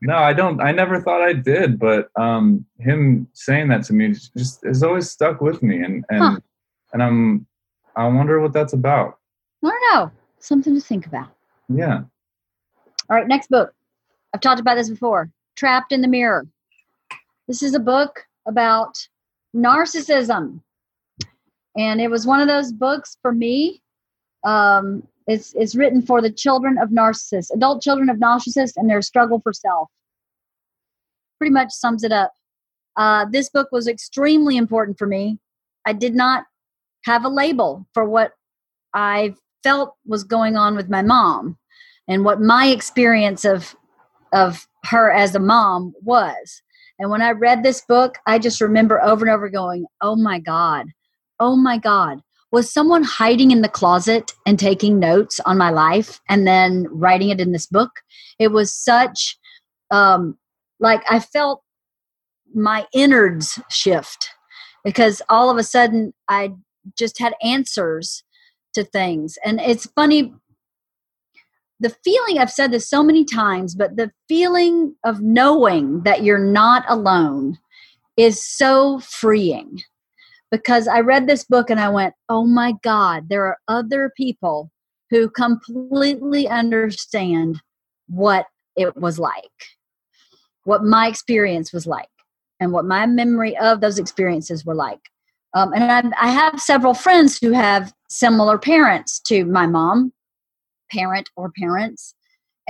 No, 0.01 0.15
I 0.15 0.33
don't. 0.33 0.61
I 0.61 0.71
never 0.71 1.01
thought 1.01 1.21
I 1.21 1.33
did, 1.33 1.79
but 1.79 2.09
um, 2.15 2.65
him 2.79 3.27
saying 3.33 3.67
that 3.69 3.83
to 3.85 3.93
me 3.93 4.13
just 4.35 4.63
has 4.63 4.83
always 4.83 5.09
stuck 5.09 5.41
with 5.41 5.61
me, 5.61 5.83
and 5.83 6.03
and 6.09 6.23
huh. 6.23 6.39
and 6.93 7.03
I'm 7.03 7.45
I 7.95 8.07
wonder 8.07 8.39
what 8.39 8.53
that's 8.53 8.73
about. 8.73 9.19
I 9.63 9.69
don't 9.69 9.93
know. 9.93 10.11
Something 10.39 10.73
to 10.73 10.81
think 10.81 11.05
about. 11.05 11.29
Yeah. 11.69 12.01
All 13.09 13.17
right, 13.17 13.27
next 13.27 13.49
book. 13.49 13.73
I've 14.33 14.41
talked 14.41 14.59
about 14.59 14.75
this 14.75 14.89
before 14.89 15.29
Trapped 15.55 15.91
in 15.91 16.01
the 16.01 16.07
Mirror. 16.07 16.47
This 17.47 17.61
is 17.61 17.75
a 17.75 17.79
book 17.79 18.25
about 18.47 18.97
narcissism. 19.55 20.61
And 21.77 22.01
it 22.01 22.09
was 22.09 22.25
one 22.25 22.41
of 22.41 22.47
those 22.47 22.71
books 22.71 23.17
for 23.21 23.31
me. 23.31 23.80
Um, 24.43 25.08
it's, 25.27 25.54
it's 25.56 25.75
written 25.75 26.01
for 26.01 26.21
the 26.21 26.32
children 26.32 26.77
of 26.77 26.89
narcissists, 26.89 27.54
adult 27.54 27.82
children 27.82 28.10
of 28.10 28.17
narcissists, 28.17 28.73
and 28.75 28.89
their 28.89 29.01
struggle 29.01 29.39
for 29.39 29.54
self. 29.54 29.89
Pretty 31.39 31.54
much 31.54 31.71
sums 31.71 32.04
it 32.04 32.12
up. 32.12 32.34
Uh, 32.95 33.25
this 33.32 33.49
book 33.49 33.69
was 33.71 33.88
extremely 33.88 34.58
important 34.58 34.97
for 34.97 35.08
me. 35.08 35.39
I 35.86 35.93
did 35.93 36.13
not 36.15 36.45
have 37.06 37.23
a 37.23 37.30
label 37.30 37.88
for 37.93 38.06
what 38.06 38.34
I 38.93 39.36
felt 39.63 39.95
was 40.06 40.23
going 40.23 40.58
on 40.58 40.75
with 40.75 40.89
my 40.89 41.01
mom 41.01 41.58
and 42.08 42.25
what 42.25 42.41
my 42.41 42.67
experience 42.67 43.45
of 43.45 43.75
of 44.34 44.65
her 44.86 45.12
as 45.12 45.36
a 45.36 45.39
mom 45.39 45.93
was. 46.01 46.62
And 46.99 47.10
when 47.10 47.21
I 47.21 47.32
read 47.32 47.63
this 47.63 47.82
book, 47.82 48.17
I 48.25 48.39
just 48.39 48.62
remember 48.62 49.01
over 49.04 49.25
and 49.25 49.34
over 49.34 49.49
going, 49.49 49.86
"Oh 50.01 50.15
my 50.15 50.39
god. 50.39 50.88
Oh 51.39 51.56
my 51.56 51.77
god. 51.77 52.21
Was 52.51 52.71
someone 52.71 53.03
hiding 53.03 53.51
in 53.51 53.61
the 53.61 53.69
closet 53.69 54.33
and 54.45 54.59
taking 54.59 54.99
notes 54.99 55.39
on 55.45 55.57
my 55.57 55.69
life 55.69 56.19
and 56.29 56.45
then 56.45 56.87
writing 56.91 57.29
it 57.29 57.41
in 57.41 57.51
this 57.51 57.67
book?" 57.67 57.91
It 58.39 58.49
was 58.49 58.73
such 58.73 59.37
um 59.91 60.37
like 60.79 61.03
I 61.09 61.19
felt 61.19 61.63
my 62.53 62.85
innards 62.93 63.59
shift 63.69 64.29
because 64.83 65.21
all 65.29 65.49
of 65.49 65.57
a 65.57 65.63
sudden 65.63 66.13
I 66.27 66.53
just 66.97 67.19
had 67.19 67.33
answers 67.43 68.23
to 68.73 68.83
things. 68.83 69.37
And 69.43 69.59
it's 69.61 69.85
funny, 69.87 70.33
the 71.79 71.95
feeling, 72.03 72.37
I've 72.37 72.51
said 72.51 72.71
this 72.71 72.89
so 72.89 73.03
many 73.03 73.25
times, 73.25 73.75
but 73.75 73.95
the 73.97 74.11
feeling 74.27 74.95
of 75.03 75.21
knowing 75.21 76.01
that 76.03 76.23
you're 76.23 76.37
not 76.39 76.83
alone 76.87 77.57
is 78.17 78.45
so 78.45 78.99
freeing 78.99 79.81
because 80.51 80.87
I 80.87 80.99
read 80.99 81.27
this 81.27 81.45
book 81.45 81.69
and 81.69 81.79
I 81.79 81.89
went, 81.89 82.13
oh 82.29 82.45
my 82.45 82.73
God, 82.83 83.29
there 83.29 83.45
are 83.45 83.57
other 83.67 84.11
people 84.15 84.69
who 85.09 85.29
completely 85.29 86.47
understand 86.47 87.61
what 88.07 88.45
it 88.75 88.95
was 88.97 89.17
like, 89.17 89.33
what 90.65 90.83
my 90.83 91.07
experience 91.07 91.73
was 91.73 91.87
like, 91.87 92.09
and 92.59 92.71
what 92.71 92.85
my 92.85 93.05
memory 93.05 93.57
of 93.57 93.81
those 93.81 93.97
experiences 93.97 94.65
were 94.65 94.75
like. 94.75 94.99
Um, 95.53 95.73
and 95.73 96.13
I, 96.15 96.27
I 96.27 96.31
have 96.31 96.61
several 96.61 96.93
friends 96.93 97.37
who 97.39 97.51
have 97.51 97.93
similar 98.09 98.57
parents 98.57 99.19
to 99.21 99.45
my 99.45 99.67
mom, 99.67 100.13
parent 100.91 101.29
or 101.35 101.51
parents. 101.57 102.13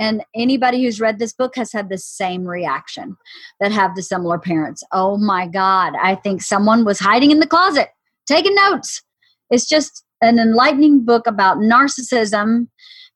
And 0.02 0.24
anybody 0.34 0.82
who's 0.82 1.00
read 1.00 1.20
this 1.20 1.32
book 1.32 1.54
has 1.54 1.70
had 1.72 1.88
the 1.88 1.96
same 1.96 2.44
reaction 2.44 3.16
that 3.60 3.70
have 3.70 3.94
the 3.94 4.02
similar 4.02 4.36
parents. 4.36 4.82
Oh 4.90 5.16
my 5.16 5.46
God, 5.46 5.92
I 6.02 6.16
think 6.16 6.42
someone 6.42 6.84
was 6.84 6.98
hiding 6.98 7.30
in 7.30 7.38
the 7.38 7.46
closet, 7.46 7.90
taking 8.26 8.52
notes. 8.56 9.00
It's 9.48 9.68
just 9.68 10.04
an 10.20 10.40
enlightening 10.40 11.04
book 11.04 11.28
about 11.28 11.58
narcissism 11.58 12.66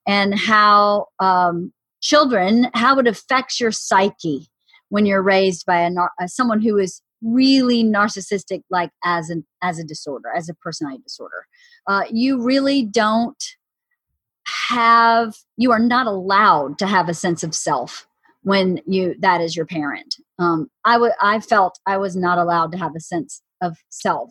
and 0.06 0.38
how 0.38 1.06
um, 1.18 1.72
children, 2.00 2.70
how 2.74 3.00
it 3.00 3.08
affects 3.08 3.58
your 3.58 3.72
psyche 3.72 4.48
when 4.88 5.06
you're 5.06 5.22
raised 5.22 5.66
by 5.66 5.80
a, 5.80 5.90
a 6.20 6.28
someone 6.28 6.62
who 6.62 6.78
is 6.78 7.02
really 7.20 7.82
narcissistic 7.82 8.62
like 8.70 8.90
as 9.04 9.28
an 9.28 9.44
as 9.60 9.80
a 9.80 9.84
disorder 9.84 10.28
as 10.36 10.48
a 10.50 10.54
personality 10.54 11.02
disorder 11.02 11.46
uh, 11.88 12.02
you 12.12 12.40
really 12.40 12.84
don't 12.84 13.55
have 14.46 15.36
you 15.56 15.72
are 15.72 15.78
not 15.78 16.06
allowed 16.06 16.78
to 16.78 16.86
have 16.86 17.08
a 17.08 17.14
sense 17.14 17.42
of 17.42 17.54
self 17.54 18.06
when 18.42 18.80
you 18.86 19.16
that 19.18 19.40
is 19.40 19.56
your 19.56 19.66
parent. 19.66 20.16
Um, 20.38 20.70
I 20.84 20.98
would 20.98 21.12
I 21.20 21.40
felt 21.40 21.80
I 21.86 21.96
was 21.96 22.14
not 22.14 22.38
allowed 22.38 22.72
to 22.72 22.78
have 22.78 22.94
a 22.94 23.00
sense 23.00 23.42
of 23.60 23.76
self, 23.88 24.30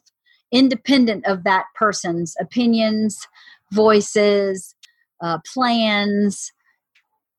independent 0.51 1.25
of 1.25 1.43
that 1.43 1.65
person's 1.75 2.35
opinions, 2.39 3.27
voices, 3.73 4.73
uh, 5.21 5.39
plans. 5.53 6.51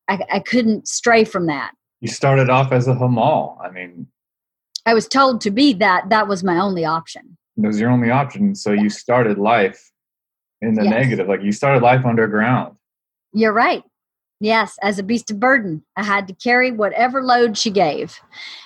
I, 0.09 0.21
I 0.31 0.41
couldn't 0.41 0.87
stray 0.87 1.25
from 1.25 1.47
that. 1.47 1.73
You 2.01 2.09
started 2.09 2.51
off 2.51 2.73
as 2.73 2.87
a 2.87 2.95
Hamal. 2.95 3.57
I 3.61 3.71
mean, 3.71 4.07
I 4.85 4.93
was 4.93 5.09
told 5.09 5.41
to 5.43 5.51
be 5.51 5.73
that. 5.75 6.11
That 6.11 6.29
was 6.29 6.45
my 6.45 6.59
only 6.59 6.85
option. 6.85 7.39
It 7.57 7.67
was 7.67 7.81
your 7.81 7.91
only 7.91 8.11
option. 8.11 8.55
So 8.55 8.73
you 8.73 8.91
started 8.91 9.39
life 9.39 9.91
in 10.67 10.75
the 10.75 10.85
Yes. 10.85 10.91
negative. 10.93 11.29
Like 11.29 11.43
you 11.43 11.53
started 11.53 11.83
life 11.83 12.05
underground. 12.05 12.77
You're 13.33 13.53
right. 13.53 13.83
Yes, 14.41 14.79
as 14.83 14.99
a 14.99 15.03
beast 15.03 15.31
of 15.31 15.41
burden, 15.41 15.83
I 15.97 16.03
had 16.03 16.29
to 16.29 16.35
carry 16.35 16.71
whatever 16.71 17.23
load 17.23 17.57
she 17.57 17.71
gave, 17.71 18.21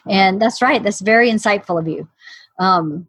and 0.09 0.43
that's 0.43 0.61
right. 0.61 0.83
That's 0.83 1.01
very 1.01 1.31
insightful 1.31 1.79
of 1.79 1.87
you. 1.87 2.09
Um, 2.59 3.07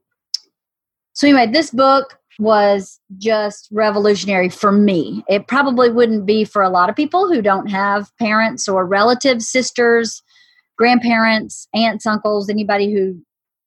so 1.14 1.28
anyway, 1.28 1.48
this 1.48 1.72
book 1.72 2.20
was 2.38 3.00
just 3.18 3.68
revolutionary 3.72 4.50
for 4.50 4.72
me. 4.72 5.24
It 5.28 5.48
probably 5.48 5.90
wouldn't 5.90 6.26
be 6.28 6.46
for 6.46 6.62
a 6.62 6.70
lot 6.70 6.90
of 6.90 6.96
people 6.96 7.28
who 7.32 7.42
don't 7.42 7.68
have 7.68 8.16
parents 8.18 8.68
or 8.68 8.86
relatives, 8.86 9.48
sisters, 9.48 10.22
grandparents, 10.78 11.68
aunts, 11.74 12.06
uncles, 12.06 12.48
anybody 12.48 12.94
who 12.94 13.20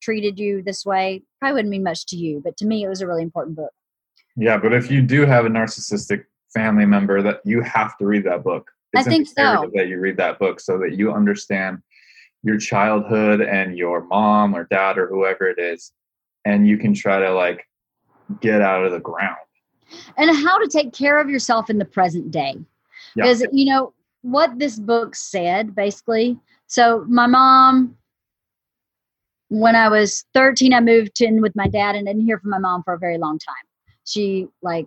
treated 0.02 0.38
you 0.38 0.62
this 0.62 0.87
way. 0.87 1.22
Probably 1.40 1.54
wouldn't 1.54 1.70
mean 1.70 1.82
much 1.82 2.06
to 2.06 2.16
you, 2.16 2.40
but 2.44 2.56
to 2.58 2.66
me, 2.66 2.84
it 2.84 2.88
was 2.88 3.00
a 3.00 3.06
really 3.08 3.22
important 3.22 3.56
book. 3.56 3.72
Yeah, 4.36 4.56
but 4.56 4.72
if 4.72 4.90
you 4.90 5.02
do 5.02 5.26
have 5.26 5.44
a 5.44 5.48
narcissistic 5.48 6.24
family 6.52 6.86
member, 6.86 7.22
that 7.22 7.40
you 7.44 7.60
have 7.62 7.96
to 7.98 8.06
read 8.06 8.24
that 8.24 8.44
book. 8.44 8.70
I 8.96 9.02
think 9.02 9.26
so. 9.26 9.70
that 9.74 9.88
you 9.88 9.98
read 9.98 10.16
that 10.18 10.38
book 10.38 10.60
so 10.60 10.78
that 10.78 10.96
you 10.96 11.12
understand 11.12 11.78
your 12.44 12.58
childhood 12.58 13.40
and 13.40 13.76
your 13.76 14.04
mom 14.04 14.54
or 14.54 14.64
dad 14.64 14.98
or 14.98 15.08
whoever 15.08 15.48
it 15.48 15.58
is, 15.58 15.92
and 16.44 16.68
you 16.68 16.78
can 16.78 16.94
try 16.94 17.18
to 17.18 17.32
like 17.32 17.66
get 18.40 18.60
out 18.60 18.84
of 18.84 18.92
the 18.92 19.00
ground. 19.00 19.36
and 20.16 20.30
how 20.36 20.58
to 20.58 20.68
take 20.68 20.92
care 20.92 21.18
of 21.18 21.28
yourself 21.28 21.70
in 21.70 21.78
the 21.78 21.84
present 21.84 22.30
day. 22.30 22.54
Yeah. 23.16 23.24
Because, 23.24 23.46
you 23.52 23.66
know, 23.66 23.92
what 24.22 24.58
this 24.58 24.78
book 24.78 25.14
said 25.14 25.74
basically. 25.74 26.38
So, 26.66 27.04
my 27.08 27.26
mom, 27.26 27.96
when 29.48 29.76
I 29.76 29.88
was 29.88 30.24
13, 30.34 30.72
I 30.72 30.80
moved 30.80 31.20
in 31.20 31.40
with 31.40 31.54
my 31.54 31.68
dad 31.68 31.94
and 31.94 32.06
didn't 32.06 32.24
hear 32.24 32.38
from 32.38 32.50
my 32.50 32.58
mom 32.58 32.82
for 32.82 32.94
a 32.94 32.98
very 32.98 33.18
long 33.18 33.38
time. 33.38 33.63
She, 34.04 34.48
like, 34.62 34.86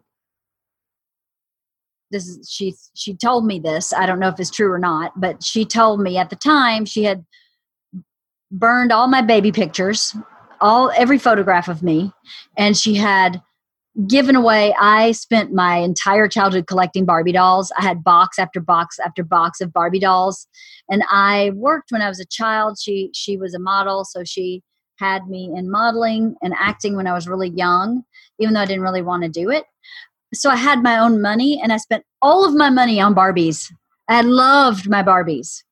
this 2.11 2.27
is 2.27 2.49
she 2.49 2.73
she 2.95 3.13
told 3.13 3.45
me 3.45 3.59
this 3.59 3.93
i 3.93 4.05
don't 4.05 4.19
know 4.19 4.29
if 4.29 4.39
it's 4.39 4.49
true 4.49 4.71
or 4.71 4.79
not 4.79 5.19
but 5.19 5.43
she 5.43 5.65
told 5.65 5.99
me 5.99 6.17
at 6.17 6.29
the 6.29 6.35
time 6.35 6.85
she 6.85 7.03
had 7.03 7.25
burned 8.51 8.91
all 8.91 9.07
my 9.07 9.21
baby 9.21 9.51
pictures 9.51 10.15
all 10.61 10.91
every 10.95 11.17
photograph 11.17 11.67
of 11.67 11.83
me 11.83 12.11
and 12.57 12.77
she 12.77 12.95
had 12.95 13.41
given 14.07 14.35
away 14.35 14.73
i 14.79 15.11
spent 15.11 15.53
my 15.53 15.77
entire 15.77 16.27
childhood 16.27 16.67
collecting 16.67 17.03
barbie 17.03 17.31
dolls. 17.31 17.71
I 17.77 17.83
had 17.83 18.03
box 18.03 18.37
after 18.39 18.61
box 18.61 18.99
after 19.03 19.23
box 19.23 19.59
of 19.59 19.73
barbie 19.73 19.99
dolls 19.99 20.47
and 20.89 21.03
i 21.09 21.51
worked 21.55 21.91
when 21.91 22.01
i 22.01 22.07
was 22.07 22.19
a 22.19 22.25
child. 22.25 22.77
She 22.79 23.09
she 23.13 23.37
was 23.37 23.53
a 23.53 23.59
model 23.59 24.05
so 24.05 24.23
she 24.23 24.61
had 24.99 25.27
me 25.27 25.51
in 25.55 25.69
modeling 25.69 26.35
and 26.41 26.53
acting 26.57 26.95
when 26.95 27.07
i 27.07 27.13
was 27.13 27.27
really 27.27 27.49
young 27.49 28.03
even 28.39 28.53
though 28.53 28.61
i 28.61 28.65
didn't 28.65 28.83
really 28.83 29.01
want 29.01 29.23
to 29.23 29.29
do 29.29 29.49
it. 29.49 29.65
So 30.33 30.49
i 30.49 30.55
had 30.55 30.83
my 30.83 30.97
own 30.97 31.21
money 31.21 31.59
and 31.61 31.71
i 31.71 31.77
spent 31.77 32.03
all 32.21 32.45
of 32.45 32.55
my 32.55 32.69
money 32.69 32.99
on 32.99 33.15
barbies. 33.15 33.71
I 34.09 34.21
loved 34.21 34.89
my 34.89 35.03
barbies. 35.03 35.63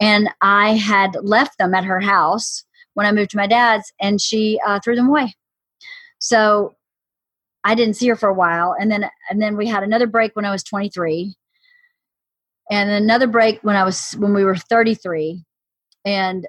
And 0.00 0.28
i 0.40 0.74
had 0.74 1.16
left 1.22 1.58
them 1.58 1.74
at 1.74 1.84
her 1.84 2.00
house 2.00 2.64
when 2.94 3.06
i 3.06 3.12
moved 3.12 3.30
to 3.30 3.36
my 3.36 3.46
dad's 3.46 3.92
and 4.00 4.20
she 4.20 4.60
uh, 4.66 4.80
threw 4.80 4.96
them 4.96 5.08
away. 5.08 5.34
So 6.18 6.76
I 7.64 7.74
didn't 7.74 7.94
see 7.94 8.08
her 8.08 8.16
for 8.16 8.28
a 8.28 8.34
while, 8.34 8.74
and 8.78 8.90
then 8.90 9.08
and 9.30 9.40
then 9.40 9.56
we 9.56 9.68
had 9.68 9.82
another 9.82 10.06
break 10.06 10.34
when 10.34 10.44
I 10.44 10.50
was 10.50 10.64
23, 10.64 11.34
and 12.70 12.90
another 12.90 13.26
break 13.26 13.60
when 13.62 13.76
I 13.76 13.84
was 13.84 14.12
when 14.18 14.34
we 14.34 14.44
were 14.44 14.56
33, 14.56 15.44
and 16.04 16.46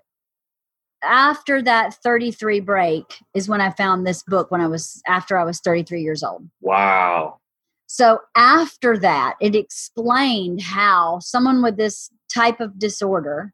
after 1.03 1.61
that 1.61 1.95
33 1.95 2.59
break 2.59 3.05
is 3.33 3.49
when 3.49 3.61
I 3.61 3.71
found 3.71 4.05
this 4.05 4.23
book 4.23 4.51
when 4.51 4.61
I 4.61 4.67
was 4.67 5.01
after 5.07 5.37
I 5.37 5.43
was 5.43 5.59
33 5.59 6.01
years 6.01 6.23
old. 6.23 6.47
Wow. 6.61 7.39
So 7.87 8.19
after 8.35 8.97
that, 8.97 9.35
it 9.39 9.55
explained 9.55 10.61
how 10.61 11.19
someone 11.19 11.61
with 11.61 11.77
this 11.77 12.09
type 12.33 12.59
of 12.59 12.79
disorder 12.79 13.53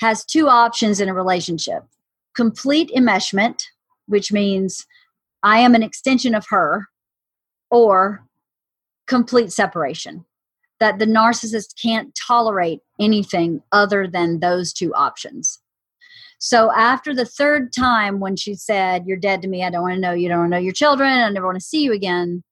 has 0.00 0.24
two 0.24 0.48
options 0.48 1.00
in 1.00 1.08
a 1.08 1.14
relationship 1.14 1.82
complete 2.36 2.90
enmeshment, 2.96 3.62
which 4.06 4.32
means 4.32 4.86
I 5.42 5.58
am 5.58 5.74
an 5.74 5.82
extension 5.82 6.34
of 6.34 6.46
her, 6.48 6.88
or 7.70 8.24
complete 9.06 9.52
separation. 9.52 10.24
That 10.80 10.98
the 10.98 11.06
narcissist 11.06 11.80
can't 11.80 12.14
tolerate 12.14 12.80
anything 13.00 13.62
other 13.70 14.08
than 14.08 14.40
those 14.40 14.72
two 14.72 14.92
options. 14.94 15.60
So 16.38 16.70
after 16.72 17.14
the 17.14 17.24
third 17.24 17.72
time 17.72 18.20
when 18.20 18.36
she 18.36 18.54
said, 18.54 19.04
You're 19.06 19.16
dead 19.16 19.42
to 19.42 19.48
me, 19.48 19.64
I 19.64 19.70
don't 19.70 19.82
want 19.82 19.94
to 19.94 20.00
know 20.00 20.12
you, 20.12 20.28
don't 20.28 20.38
want 20.38 20.52
to 20.52 20.56
know 20.56 20.62
your 20.62 20.72
children, 20.72 21.10
I 21.10 21.28
never 21.30 21.46
want 21.46 21.58
to 21.58 21.64
see 21.64 21.82
you 21.82 21.92
again, 21.92 22.42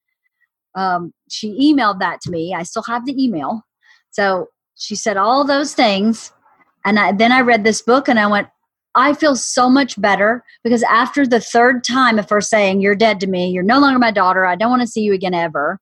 um, 0.75 1.12
she 1.29 1.53
emailed 1.61 2.01
that 2.01 2.21
to 2.23 2.31
me. 2.31 2.55
I 2.55 2.62
still 2.62 2.85
have 2.85 3.07
the 3.07 3.23
email. 3.23 3.62
So 4.11 4.49
she 4.77 4.95
said 4.95 5.16
all 5.16 5.45
those 5.45 5.75
things. 5.75 6.33
And 6.85 6.99
I, 6.99 7.12
then 7.12 7.33
I 7.33 7.40
read 7.40 7.64
this 7.64 7.83
book 7.83 8.09
and 8.09 8.18
I 8.18 8.27
went, 8.27 8.49
I 8.95 9.14
feel 9.14 9.37
so 9.37 9.71
much 9.71 10.01
better 10.01 10.45
because 10.64 10.83
after 10.83 11.27
the 11.27 11.40
third 11.40 11.85
time 11.85 12.18
of 12.18 12.29
her 12.29 12.40
saying, 12.40 12.81
You're 12.81 12.97
dead 12.97 13.21
to 13.21 13.27
me, 13.27 13.51
you're 13.51 13.62
no 13.62 13.79
longer 13.79 13.99
my 13.99 14.11
daughter, 14.11 14.45
I 14.45 14.57
don't 14.57 14.71
want 14.71 14.83
to 14.83 14.88
see 14.88 15.01
you 15.01 15.14
again 15.14 15.33
ever, 15.33 15.79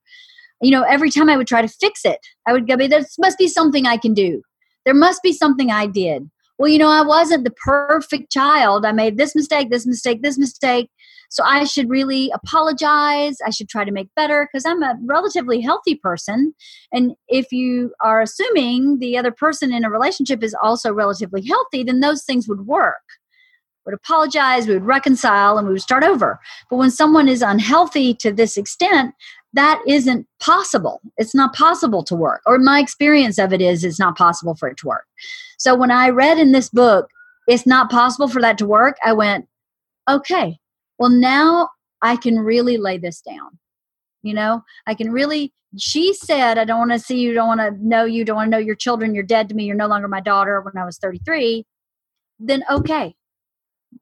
you 0.61 0.71
know, 0.71 0.83
every 0.83 1.09
time 1.09 1.29
I 1.29 1.35
would 1.35 1.47
try 1.47 1.61
to 1.61 1.67
fix 1.67 2.05
it, 2.05 2.19
I 2.47 2.53
would 2.53 2.67
go, 2.67 2.77
There 2.77 3.03
must 3.19 3.37
be 3.37 3.47
something 3.47 3.85
I 3.85 3.97
can 3.97 4.13
do. 4.13 4.41
There 4.85 4.93
must 4.93 5.21
be 5.23 5.33
something 5.33 5.71
I 5.71 5.87
did. 5.87 6.29
Well, 6.61 6.69
you 6.69 6.77
know, 6.77 6.91
I 6.91 7.01
wasn't 7.01 7.43
the 7.43 7.49
perfect 7.49 8.31
child. 8.31 8.85
I 8.85 8.91
made 8.91 9.17
this 9.17 9.33
mistake, 9.33 9.71
this 9.71 9.87
mistake, 9.87 10.21
this 10.21 10.37
mistake. 10.37 10.91
So 11.31 11.43
I 11.43 11.63
should 11.63 11.89
really 11.89 12.29
apologize. 12.35 13.37
I 13.43 13.49
should 13.49 13.67
try 13.67 13.83
to 13.83 13.91
make 13.91 14.13
better 14.15 14.47
because 14.47 14.63
I'm 14.63 14.83
a 14.83 14.95
relatively 15.03 15.59
healthy 15.59 15.95
person. 15.95 16.53
And 16.91 17.15
if 17.27 17.51
you 17.51 17.95
are 17.99 18.21
assuming 18.21 18.99
the 18.99 19.17
other 19.17 19.31
person 19.31 19.73
in 19.73 19.83
a 19.83 19.89
relationship 19.89 20.43
is 20.43 20.55
also 20.61 20.93
relatively 20.93 21.43
healthy, 21.43 21.81
then 21.81 21.99
those 21.99 22.23
things 22.23 22.47
would 22.47 22.67
work. 22.67 23.01
Would 23.87 23.95
apologize, 23.95 24.67
we 24.67 24.75
would 24.75 24.85
reconcile, 24.85 25.57
and 25.57 25.65
we 25.65 25.73
would 25.73 25.81
start 25.81 26.03
over. 26.03 26.39
But 26.69 26.75
when 26.75 26.91
someone 26.91 27.27
is 27.27 27.41
unhealthy 27.41 28.13
to 28.19 28.31
this 28.31 28.55
extent, 28.55 29.15
that 29.53 29.81
isn't 29.87 30.27
possible. 30.39 31.01
It's 31.17 31.35
not 31.35 31.53
possible 31.53 32.03
to 32.05 32.15
work. 32.15 32.41
Or 32.45 32.57
my 32.57 32.79
experience 32.79 33.37
of 33.37 33.51
it 33.51 33.61
is 33.61 33.83
it's 33.83 33.99
not 33.99 34.17
possible 34.17 34.55
for 34.55 34.69
it 34.69 34.77
to 34.77 34.87
work. 34.87 35.05
So 35.57 35.75
when 35.75 35.91
I 35.91 36.09
read 36.09 36.39
in 36.39 36.51
this 36.51 36.69
book, 36.69 37.09
it's 37.47 37.67
not 37.67 37.91
possible 37.91 38.27
for 38.27 38.41
that 38.41 38.57
to 38.59 38.65
work, 38.65 38.97
I 39.03 39.13
went, 39.13 39.47
okay, 40.09 40.57
well, 40.97 41.09
now 41.09 41.69
I 42.01 42.15
can 42.15 42.39
really 42.39 42.77
lay 42.77 42.97
this 42.97 43.21
down. 43.21 43.57
You 44.23 44.33
know, 44.33 44.63
I 44.87 44.93
can 44.93 45.11
really, 45.11 45.51
she 45.77 46.13
said, 46.13 46.57
I 46.57 46.63
don't 46.63 46.79
want 46.79 46.91
to 46.91 46.99
see 46.99 47.19
you, 47.19 47.33
don't 47.33 47.47
want 47.47 47.59
to 47.59 47.87
know 47.87 48.05
you, 48.05 48.23
don't 48.23 48.35
want 48.35 48.47
to 48.47 48.51
know 48.51 48.63
your 48.63 48.75
children, 48.75 49.15
you're 49.15 49.23
dead 49.23 49.49
to 49.49 49.55
me, 49.55 49.65
you're 49.65 49.75
no 49.75 49.87
longer 49.87 50.07
my 50.07 50.21
daughter 50.21 50.61
when 50.61 50.77
I 50.77 50.85
was 50.85 50.97
33. 50.97 51.65
Then, 52.39 52.63
okay, 52.69 53.15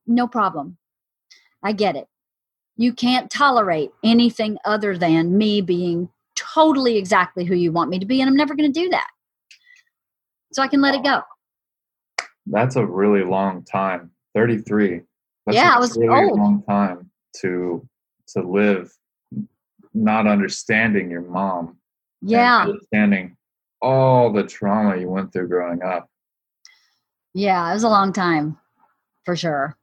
no 0.05 0.27
problem. 0.27 0.77
I 1.63 1.71
get 1.71 1.95
it. 1.95 2.07
You 2.79 2.93
can't 2.93 3.29
tolerate 3.29 3.91
anything 4.05 4.57
other 4.63 4.97
than 4.97 5.37
me 5.37 5.59
being 5.59 6.07
totally 6.37 6.95
exactly 6.95 7.43
who 7.43 7.53
you 7.53 7.73
want 7.73 7.89
me 7.89 7.99
to 7.99 8.05
be, 8.05 8.21
and 8.21 8.29
I'm 8.29 8.37
never 8.37 8.55
going 8.55 8.71
to 8.71 8.79
do 8.81 8.87
that. 8.87 9.07
So 10.53 10.63
I 10.63 10.69
can 10.69 10.79
let 10.79 10.95
it 10.95 11.03
go. 11.03 11.19
That's 12.47 12.77
a 12.77 12.85
really 12.85 13.25
long 13.25 13.65
time. 13.65 14.11
33. 14.33 15.01
That's 15.45 15.57
Yeah, 15.57 15.73
a 15.73 15.75
I 15.75 15.79
was 15.79 15.97
really 15.97 16.23
old. 16.29 16.39
long 16.39 16.63
time 16.69 17.11
to 17.41 17.85
to 18.27 18.41
live 18.43 18.93
not 19.93 20.25
understanding 20.25 21.11
your 21.11 21.23
mom. 21.23 21.75
Yeah. 22.21 22.59
Understanding 22.61 23.35
all 23.81 24.31
the 24.31 24.43
trauma 24.43 24.95
you 24.95 25.09
went 25.09 25.33
through 25.33 25.49
growing 25.49 25.83
up. 25.83 26.09
Yeah. 27.33 27.69
It 27.69 27.73
was 27.73 27.83
a 27.83 27.89
long 27.89 28.13
time 28.13 28.57
for 29.25 29.35
sure. 29.35 29.77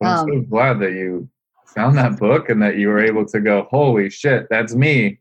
I'm 0.00 0.16
so 0.28 0.32
Um, 0.32 0.44
glad 0.46 0.78
that 0.78 0.92
you 0.92 1.28
found 1.74 1.98
that 1.98 2.18
book 2.18 2.48
and 2.48 2.62
that 2.62 2.76
you 2.76 2.88
were 2.88 3.04
able 3.04 3.26
to 3.26 3.40
go, 3.40 3.66
holy 3.70 4.10
shit, 4.10 4.46
that's 4.50 4.74
me. 4.74 5.18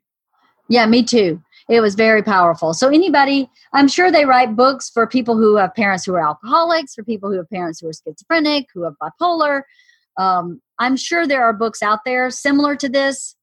Yeah, 0.69 0.85
me 0.85 1.03
too. 1.03 1.41
It 1.69 1.81
was 1.81 1.95
very 1.95 2.23
powerful. 2.23 2.73
So, 2.73 2.89
anybody, 2.89 3.49
I'm 3.73 3.87
sure 3.87 4.11
they 4.11 4.25
write 4.25 4.55
books 4.55 4.89
for 4.89 5.07
people 5.07 5.37
who 5.37 5.55
have 5.57 5.73
parents 5.75 6.05
who 6.05 6.13
are 6.13 6.25
alcoholics, 6.25 6.93
for 6.93 7.03
people 7.03 7.29
who 7.29 7.37
have 7.37 7.49
parents 7.49 7.79
who 7.79 7.87
are 7.87 7.93
schizophrenic, 7.93 8.67
who 8.73 8.83
have 8.83 8.93
bipolar. 9.01 9.63
Um, 10.17 10.61
I'm 10.79 10.95
sure 10.95 11.25
there 11.25 11.43
are 11.43 11.53
books 11.53 11.81
out 11.81 11.99
there 12.05 12.29
similar 12.29 12.75
to 12.77 12.89
this, 12.89 13.35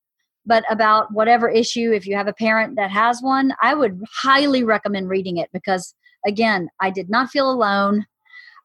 but 0.46 0.64
about 0.70 1.12
whatever 1.12 1.49
issue, 1.49 1.92
if 1.92 2.07
you 2.07 2.16
have 2.16 2.29
a 2.29 2.33
parent 2.33 2.77
that 2.77 2.90
has 2.90 3.20
one, 3.23 3.53
I 3.62 3.75
would 3.75 4.03
highly 4.23 4.64
recommend 4.64 5.09
reading 5.09 5.38
it 5.38 5.49
because 5.53 5.94
again, 6.27 6.68
I 6.81 6.90
did 6.90 7.09
not 7.09 7.31
feel 7.31 7.51
alone. 7.51 8.07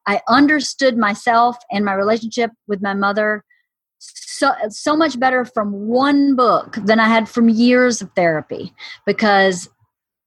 I 0.08 0.21
understood 0.27 0.97
myself 0.97 1.58
and 1.71 1.84
my 1.84 1.93
relationship 1.93 2.51
with 2.67 2.81
my 2.81 2.93
mother 2.93 3.43
so 4.37 4.53
so 4.69 4.95
much 4.95 5.19
better 5.19 5.45
from 5.45 5.87
one 5.87 6.35
book 6.35 6.75
than 6.83 6.99
I 6.99 7.07
had 7.07 7.29
from 7.29 7.49
years 7.49 8.01
of 8.01 8.11
therapy 8.15 8.73
because 9.05 9.69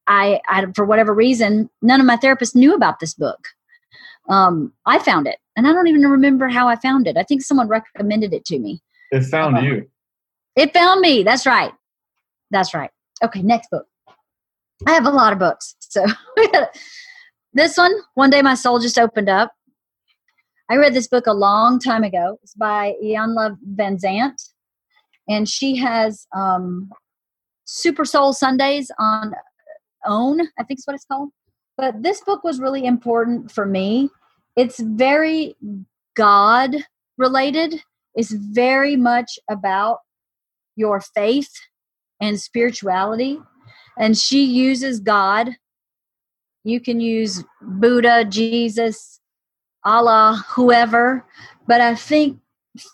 I, 0.06 0.40
I 0.48 0.66
for 0.74 0.84
whatever 0.84 1.12
reason 1.14 1.68
none 1.82 2.00
of 2.00 2.06
my 2.06 2.16
therapists 2.16 2.54
knew 2.54 2.74
about 2.74 3.00
this 3.00 3.14
book. 3.14 3.48
Um, 4.28 4.72
I 4.86 4.98
found 4.98 5.26
it, 5.26 5.38
and 5.56 5.66
I 5.66 5.72
don't 5.72 5.86
even 5.86 6.02
remember 6.02 6.48
how 6.48 6.68
I 6.68 6.76
found 6.76 7.06
it. 7.06 7.16
I 7.16 7.22
think 7.22 7.42
someone 7.42 7.68
recommended 7.68 8.34
it 8.34 8.44
to 8.46 8.58
me. 8.58 8.80
It 9.10 9.24
found 9.24 9.56
uh, 9.56 9.60
you. 9.60 9.90
It 10.56 10.72
found 10.74 11.00
me. 11.00 11.22
That's 11.22 11.46
right. 11.46 11.72
That's 12.50 12.74
right. 12.74 12.90
Okay, 13.22 13.42
next 13.42 13.70
book. 13.70 13.86
I 14.86 14.92
have 14.92 15.06
a 15.06 15.10
lot 15.10 15.32
of 15.32 15.38
books, 15.38 15.74
so 15.80 16.04
this 17.52 17.76
one. 17.76 17.92
One 18.14 18.30
day, 18.30 18.42
my 18.42 18.54
soul 18.54 18.78
just 18.78 18.98
opened 18.98 19.28
up 19.28 19.52
I 20.70 20.76
read 20.76 20.92
this 20.92 21.08
book 21.08 21.26
a 21.26 21.32
long 21.32 21.78
time 21.78 22.04
ago. 22.04 22.38
It's 22.42 22.54
by 22.54 22.94
Iyanla 23.02 23.56
Vanzant, 23.74 24.50
and 25.28 25.48
she 25.48 25.76
has 25.76 26.26
um, 26.36 26.90
Super 27.64 28.04
Soul 28.04 28.32
Sundays 28.32 28.90
on 28.98 29.34
OWN, 30.06 30.48
I 30.58 30.64
think 30.64 30.78
is 30.78 30.86
what 30.86 30.94
it's 30.94 31.06
called. 31.06 31.30
But 31.76 32.02
this 32.02 32.20
book 32.20 32.44
was 32.44 32.60
really 32.60 32.84
important 32.84 33.50
for 33.50 33.64
me. 33.64 34.10
It's 34.56 34.80
very 34.80 35.56
God 36.16 36.76
related. 37.16 37.82
It's 38.14 38.32
very 38.32 38.96
much 38.96 39.38
about 39.48 39.98
your 40.76 41.00
faith 41.00 41.50
and 42.20 42.40
spirituality. 42.40 43.38
And 43.98 44.18
she 44.18 44.44
uses 44.44 45.00
God. 45.00 45.56
You 46.64 46.80
can 46.80 47.00
use 47.00 47.44
Buddha, 47.62 48.24
Jesus, 48.24 49.17
Allah, 49.84 50.44
whoever. 50.48 51.24
But 51.66 51.80
I 51.80 51.94
think 51.94 52.38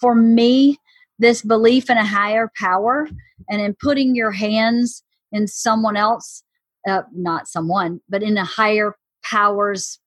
for 0.00 0.14
me, 0.14 0.78
this 1.18 1.42
belief 1.42 1.90
in 1.90 1.96
a 1.96 2.04
higher 2.04 2.50
power 2.58 3.08
and 3.48 3.60
in 3.60 3.76
putting 3.80 4.14
your 4.14 4.32
hands 4.32 5.02
in 5.32 5.46
someone 5.46 5.96
else, 5.96 6.42
uh, 6.88 7.02
not 7.12 7.48
someone, 7.48 8.00
but 8.08 8.22
in 8.22 8.36
a 8.36 8.44
higher 8.44 8.96
power's 9.22 9.98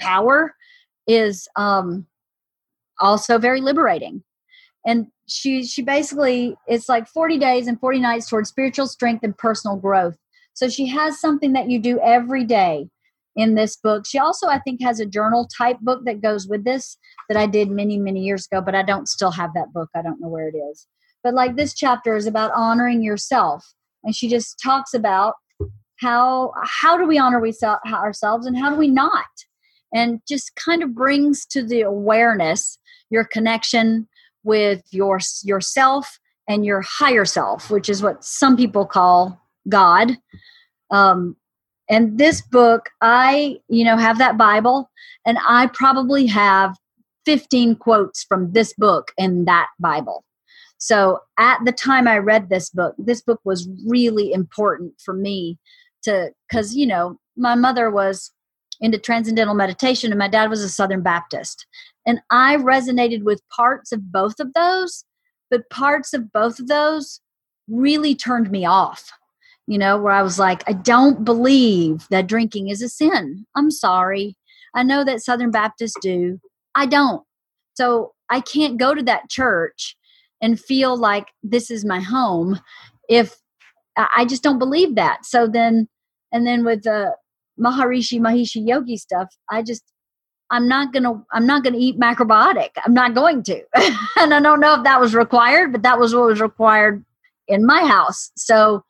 power 0.00 0.54
is 1.06 1.48
um, 1.56 2.06
also 3.00 3.38
very 3.38 3.60
liberating. 3.60 4.22
And 4.84 5.06
she 5.28 5.64
she 5.64 5.82
basically 5.82 6.56
it's 6.66 6.88
like 6.88 7.06
40 7.06 7.38
days 7.38 7.66
and 7.66 7.78
40 7.78 8.00
nights 8.00 8.28
towards 8.28 8.48
spiritual 8.48 8.86
strength 8.86 9.22
and 9.22 9.36
personal 9.36 9.76
growth. 9.76 10.16
So 10.54 10.68
she 10.68 10.86
has 10.88 11.20
something 11.20 11.52
that 11.52 11.70
you 11.70 11.78
do 11.78 12.00
every 12.00 12.44
day 12.44 12.88
in 13.36 13.54
this 13.54 13.76
book. 13.76 14.04
She 14.06 14.18
also, 14.18 14.46
I 14.48 14.58
think, 14.60 14.82
has 14.82 15.00
a 15.00 15.06
journal 15.06 15.48
type 15.56 15.78
book 15.80 16.02
that 16.04 16.20
goes 16.20 16.46
with 16.46 16.64
this 16.64 16.96
that 17.28 17.38
I 17.38 17.46
did 17.46 17.70
many, 17.70 17.98
many 17.98 18.20
years 18.20 18.46
ago, 18.50 18.60
but 18.60 18.74
I 18.74 18.82
don't 18.82 19.08
still 19.08 19.30
have 19.30 19.50
that 19.54 19.72
book. 19.72 19.88
I 19.94 20.02
don't 20.02 20.20
know 20.20 20.28
where 20.28 20.48
it 20.48 20.56
is. 20.56 20.86
But 21.22 21.34
like 21.34 21.56
this 21.56 21.74
chapter 21.74 22.16
is 22.16 22.26
about 22.26 22.52
honoring 22.54 23.02
yourself. 23.02 23.64
And 24.04 24.14
she 24.14 24.28
just 24.28 24.58
talks 24.62 24.92
about 24.92 25.34
how 26.00 26.52
how 26.64 26.96
do 26.96 27.06
we 27.06 27.18
honor 27.18 27.40
we 27.40 27.54
ourselves 27.62 28.46
and 28.46 28.58
how 28.58 28.70
do 28.70 28.76
we 28.76 28.88
not? 28.88 29.26
And 29.94 30.20
just 30.26 30.56
kind 30.56 30.82
of 30.82 30.94
brings 30.94 31.46
to 31.46 31.62
the 31.62 31.82
awareness 31.82 32.78
your 33.10 33.24
connection 33.24 34.08
with 34.42 34.82
your 34.90 35.20
yourself 35.44 36.18
and 36.48 36.66
your 36.66 36.82
higher 36.82 37.24
self, 37.24 37.70
which 37.70 37.88
is 37.88 38.02
what 38.02 38.24
some 38.24 38.56
people 38.56 38.84
call 38.84 39.40
God. 39.68 40.18
Um, 40.90 41.36
and 41.92 42.16
this 42.16 42.40
book, 42.40 42.88
I, 43.02 43.60
you 43.68 43.84
know, 43.84 43.98
have 43.98 44.16
that 44.16 44.38
Bible 44.38 44.90
and 45.26 45.36
I 45.46 45.66
probably 45.66 46.26
have 46.26 46.74
15 47.26 47.76
quotes 47.76 48.24
from 48.24 48.50
this 48.52 48.72
book 48.72 49.12
in 49.18 49.44
that 49.44 49.68
Bible. 49.78 50.24
So 50.78 51.20
at 51.38 51.58
the 51.66 51.70
time 51.70 52.08
I 52.08 52.16
read 52.16 52.48
this 52.48 52.70
book, 52.70 52.94
this 52.96 53.20
book 53.20 53.40
was 53.44 53.68
really 53.86 54.32
important 54.32 54.94
for 55.04 55.12
me 55.12 55.58
to, 56.04 56.32
because, 56.48 56.74
you 56.74 56.86
know, 56.86 57.18
my 57.36 57.54
mother 57.54 57.90
was 57.90 58.32
into 58.80 58.96
transcendental 58.96 59.54
meditation 59.54 60.10
and 60.10 60.18
my 60.18 60.28
dad 60.28 60.48
was 60.48 60.62
a 60.62 60.70
Southern 60.70 61.02
Baptist. 61.02 61.66
And 62.06 62.22
I 62.30 62.56
resonated 62.56 63.22
with 63.22 63.46
parts 63.54 63.92
of 63.92 64.10
both 64.10 64.40
of 64.40 64.54
those, 64.54 65.04
but 65.50 65.68
parts 65.68 66.14
of 66.14 66.32
both 66.32 66.58
of 66.58 66.68
those 66.68 67.20
really 67.68 68.14
turned 68.14 68.50
me 68.50 68.64
off 68.64 69.12
you 69.66 69.78
know, 69.78 69.98
where 69.98 70.12
I 70.12 70.22
was 70.22 70.38
like, 70.38 70.62
I 70.68 70.72
don't 70.72 71.24
believe 71.24 72.06
that 72.10 72.26
drinking 72.26 72.68
is 72.68 72.82
a 72.82 72.88
sin. 72.88 73.46
I'm 73.54 73.70
sorry. 73.70 74.36
I 74.74 74.82
know 74.82 75.04
that 75.04 75.22
Southern 75.22 75.50
Baptists 75.50 75.96
do. 76.00 76.40
I 76.74 76.86
don't. 76.86 77.22
So 77.74 78.12
I 78.30 78.40
can't 78.40 78.78
go 78.78 78.94
to 78.94 79.02
that 79.04 79.28
church 79.28 79.96
and 80.40 80.58
feel 80.60 80.96
like 80.96 81.28
this 81.42 81.70
is 81.70 81.84
my 81.84 82.00
home 82.00 82.58
if 83.08 83.36
I 83.96 84.24
just 84.24 84.42
don't 84.42 84.58
believe 84.58 84.94
that. 84.96 85.24
So 85.24 85.46
then, 85.46 85.88
and 86.32 86.46
then 86.46 86.64
with 86.64 86.82
the 86.82 87.14
Maharishi 87.60 88.18
Maheshi 88.18 88.66
Yogi 88.66 88.96
stuff, 88.96 89.28
I 89.50 89.62
just 89.62 89.84
I'm 90.50 90.68
not 90.68 90.92
gonna 90.92 91.22
I'm 91.32 91.46
not 91.46 91.62
gonna 91.62 91.78
eat 91.78 91.98
macrobiotic. 91.98 92.70
I'm 92.84 92.94
not 92.94 93.14
going 93.14 93.42
to. 93.44 93.62
and 94.18 94.34
I 94.34 94.40
don't 94.40 94.60
know 94.60 94.74
if 94.74 94.84
that 94.84 95.00
was 95.00 95.14
required, 95.14 95.72
but 95.72 95.82
that 95.82 95.98
was 95.98 96.14
what 96.14 96.26
was 96.26 96.40
required 96.40 97.04
in 97.48 97.66
my 97.66 97.84
house. 97.86 98.30
So 98.36 98.84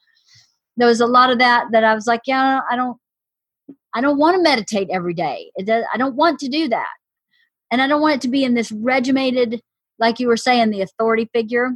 there 0.77 0.89
was 0.89 1.01
a 1.01 1.07
lot 1.07 1.31
of 1.31 1.39
that 1.39 1.67
that 1.73 1.85
I 1.85 1.95
was 1.95 2.07
like, 2.07 2.23
yeah, 2.27 2.61
I 2.71 2.77
don't, 2.77 2.97
I 3.95 4.01
don't 4.01 4.19
want 4.19 4.37
to 4.37 4.43
meditate 4.43 4.89
every 4.91 5.15
day. 5.15 5.51
I 5.59 5.97
don't 5.99 6.17
want 6.17 6.39
to 6.41 6.49
do 6.49 6.69
that, 6.69 6.89
and 7.71 7.83
I 7.83 7.87
don't 7.87 8.01
want 8.01 8.17
it 8.17 8.21
to 8.23 8.29
be 8.29 8.45
in 8.45 8.55
this 8.55 8.73
regimented, 8.73 9.61
like 9.99 10.19
you 10.19 10.29
were 10.29 10.37
saying, 10.37 10.71
the 10.71 10.83
authority 10.83 11.29
figure. 11.33 11.71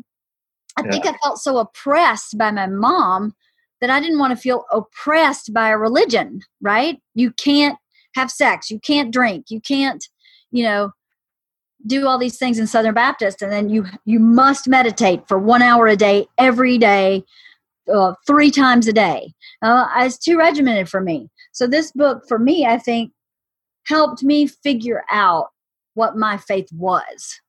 I 0.79 0.85
yeah. 0.85 0.91
think 0.91 1.07
I 1.07 1.17
felt 1.23 1.39
so 1.39 1.59
oppressed 1.59 2.37
by 2.39 2.51
my 2.51 2.67
mom 2.67 3.35
that 3.81 3.91
I 3.91 4.01
didn't 4.01 4.19
want 4.19 4.31
to 4.31 4.37
feel 4.37 4.65
oppressed 4.73 5.53
by 5.53 5.71
a 5.71 5.79
religion. 5.79 6.41
Right? 6.61 6.99
You 7.15 7.33
can't 7.33 7.79
have 8.15 8.31
sex. 8.31 8.71
You 8.71 8.81
can't 8.81 9.13
drink. 9.13 9.47
You 9.51 9.61
can't, 9.61 10.03
you 10.51 10.63
know, 10.63 10.93
do 11.87 12.07
all 12.07 12.19
these 12.19 12.39
things 12.39 12.59
in 12.59 12.67
Southern 12.67 12.95
Baptist, 12.95 13.43
and 13.43 13.53
then 13.53 13.69
you 13.69 13.87
you 14.07 14.19
must 14.19 14.67
meditate 14.67 15.29
for 15.29 15.39
one 15.39 15.63
hour 15.63 15.87
a 15.87 15.97
day 15.97 16.27
every 16.39 16.79
day 16.79 17.23
uh, 17.93 18.15
three 18.27 18.51
times 18.51 18.89
a 18.89 18.93
day. 18.93 19.33
Uh, 19.63 19.87
it's 19.99 20.19
too 20.19 20.39
regimented 20.39 20.89
for 20.89 21.01
me. 21.01 21.29
So 21.53 21.67
this 21.67 21.93
book, 21.93 22.23
for 22.29 22.39
me, 22.39 22.67
I 22.67 22.79
think, 22.79 23.13
helped 23.87 24.23
me 24.23 24.47
figure 24.47 25.05
out 25.11 25.49
what 25.95 26.17
my 26.17 26.37
faith 26.37 26.69
was. 26.73 27.41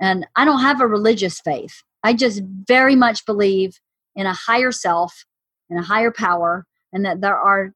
And 0.00 0.26
I 0.36 0.44
don't 0.44 0.60
have 0.60 0.80
a 0.80 0.86
religious 0.86 1.40
faith. 1.40 1.82
I 2.02 2.12
just 2.14 2.42
very 2.66 2.96
much 2.96 3.24
believe 3.26 3.78
in 4.16 4.26
a 4.26 4.32
higher 4.32 4.72
self, 4.72 5.24
in 5.70 5.78
a 5.78 5.82
higher 5.82 6.10
power, 6.10 6.66
and 6.92 7.04
that 7.04 7.20
there 7.20 7.36
are 7.36 7.72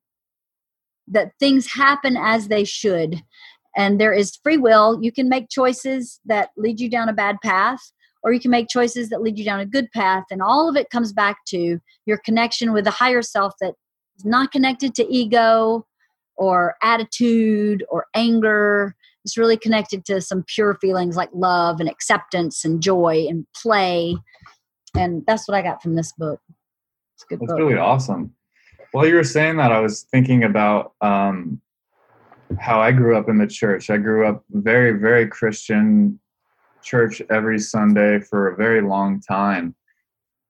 that 1.09 1.33
things 1.39 1.73
happen 1.73 2.17
as 2.17 2.49
they 2.49 2.65
should 2.65 3.23
and 3.77 4.01
there 4.01 4.13
is 4.13 4.39
free 4.43 4.57
will 4.57 4.99
you 5.01 5.13
can 5.13 5.29
make 5.29 5.49
choices 5.49 6.19
that 6.25 6.51
lead 6.57 6.81
you 6.81 6.91
down 6.91 7.09
a 7.09 7.13
bad 7.13 7.37
path 7.45 7.93
or 8.27 8.33
you 8.33 8.41
can 8.41 8.51
make 8.51 8.69
choices 8.69 9.09
that 9.09 9.23
lead 9.23 9.39
you 9.39 9.45
down 9.45 9.61
a 9.61 9.65
good 9.65 9.89
path. 9.93 10.25
And 10.33 10.43
all 10.43 10.69
of 10.69 10.75
it 10.75 10.91
comes 10.91 11.13
back 11.13 11.45
to 11.47 11.81
your 12.07 12.19
connection 12.19 12.73
with 12.73 12.85
the 12.85 12.91
higher 12.91 13.23
self 13.23 13.53
that 13.61 13.75
is 14.19 14.25
not 14.25 14.51
connected 14.51 14.97
to 14.97 15.07
ego 15.07 15.87
or 16.35 16.75
attitude 16.83 17.85
or 17.89 18.07
anger. 18.15 18.97
It's 19.25 19.39
really 19.39 19.57
connected 19.57 20.05
to 20.07 20.21
some 20.21 20.45
pure 20.49 20.77
feelings 20.81 21.17
like 21.17 21.31
love 21.33 21.79
and 21.79 21.89
acceptance 21.89 22.65
and 22.65 22.83
joy 22.83 23.27
and 23.29 23.47
play. 23.55 24.17
And 24.97 25.23
that's 25.25 25.47
what 25.47 25.57
I 25.57 25.63
got 25.63 25.81
from 25.81 25.95
this 25.95 26.13
book. 26.19 26.41
It's 27.15 27.23
a 27.23 27.27
good 27.29 27.41
that's 27.41 27.53
book. 27.53 27.61
really 27.61 27.79
awesome. 27.79 28.35
While 28.91 29.07
you 29.07 29.15
were 29.15 29.23
saying 29.25 29.59
that, 29.59 29.71
I 29.71 29.79
was 29.79 30.03
thinking 30.11 30.43
about 30.43 30.95
um, 31.01 31.61
how 32.59 32.81
I 32.81 32.91
grew 32.91 33.17
up 33.17 33.29
in 33.29 33.39
the 33.39 33.47
church. 33.47 33.89
I 33.89 33.99
grew 33.99 34.27
up 34.27 34.43
very, 34.51 34.99
very 34.99 35.29
Christian, 35.29 36.19
church 36.87 37.21
every 37.31 37.59
Sunday 37.59 38.21
for 38.21 38.49
a 38.49 38.57
very 38.57 38.81
long 38.81 39.21
time. 39.21 39.75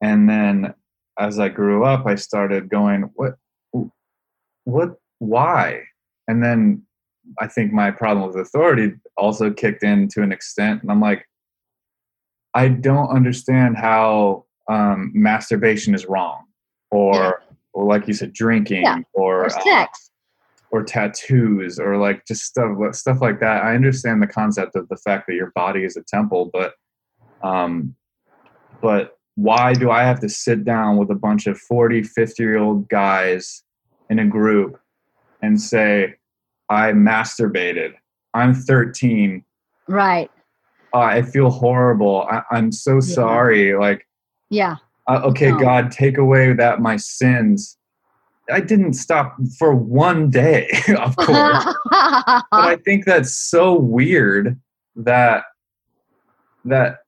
And 0.02 0.28
then 0.28 0.74
as 1.18 1.38
I 1.38 1.48
grew 1.48 1.84
up, 1.84 2.06
I 2.06 2.14
started 2.14 2.68
going, 2.68 3.10
what, 3.14 3.36
what, 4.64 4.96
why? 5.18 5.82
And 6.28 6.44
then 6.44 6.82
I 7.40 7.46
think 7.46 7.72
my 7.72 7.90
problem 7.90 8.26
with 8.28 8.36
authority 8.36 8.92
also 9.16 9.50
kicked 9.50 9.82
in 9.82 10.08
to 10.08 10.22
an 10.22 10.30
extent. 10.30 10.82
And 10.82 10.90
I'm 10.90 11.00
like, 11.00 11.26
I 12.54 12.68
don't 12.68 13.08
understand 13.08 13.76
how 13.76 14.44
um, 14.68 15.10
masturbation 15.14 15.94
is 15.94 16.06
wrong, 16.06 16.44
or, 16.90 17.14
yeah. 17.14 17.32
or 17.72 17.86
like 17.86 18.06
you 18.06 18.14
said, 18.14 18.32
drinking, 18.32 18.82
yeah. 18.82 18.98
or, 19.14 19.46
or 19.46 19.50
sex 19.50 20.10
or 20.76 20.84
tattoos 20.84 21.78
or 21.78 21.96
like 21.96 22.24
just 22.26 22.44
stuff 22.44 22.94
stuff 22.94 23.18
like 23.20 23.40
that. 23.40 23.64
I 23.64 23.74
understand 23.74 24.22
the 24.22 24.26
concept 24.26 24.76
of 24.76 24.88
the 24.88 24.96
fact 24.96 25.26
that 25.26 25.34
your 25.34 25.52
body 25.54 25.84
is 25.84 25.96
a 25.96 26.02
temple, 26.02 26.50
but 26.52 26.74
um, 27.42 27.94
but 28.82 29.18
why 29.36 29.74
do 29.74 29.90
I 29.90 30.02
have 30.02 30.20
to 30.20 30.28
sit 30.28 30.64
down 30.64 30.96
with 30.96 31.10
a 31.10 31.14
bunch 31.14 31.46
of 31.46 31.58
40, 31.58 32.02
50 32.02 32.42
year 32.42 32.58
old 32.58 32.88
guys 32.88 33.62
in 34.10 34.18
a 34.18 34.26
group 34.26 34.78
and 35.42 35.60
say, 35.60 36.14
I 36.68 36.92
masturbated. 36.92 37.92
I'm 38.34 38.54
13. 38.54 39.44
Right. 39.88 40.30
Uh, 40.94 40.98
I 40.98 41.22
feel 41.22 41.50
horrible. 41.50 42.26
I, 42.30 42.42
I'm 42.50 42.72
so 42.72 43.00
sorry. 43.00 43.76
Like, 43.76 44.06
Yeah. 44.50 44.76
uh, 45.06 45.20
okay, 45.24 45.50
No. 45.50 45.58
God, 45.58 45.90
take 45.92 46.16
away 46.18 46.52
that 46.54 46.80
my 46.80 46.96
sins. 46.96 47.76
I 48.52 48.60
didn't 48.60 48.92
stop 48.94 49.36
for 49.58 49.74
one 49.74 50.30
day, 50.30 50.68
of 50.98 51.16
course. 51.16 51.64
but 51.90 52.44
I 52.52 52.76
think 52.84 53.04
that's 53.04 53.34
so 53.34 53.74
weird 53.78 54.58
that 54.96 55.44
that 56.64 56.98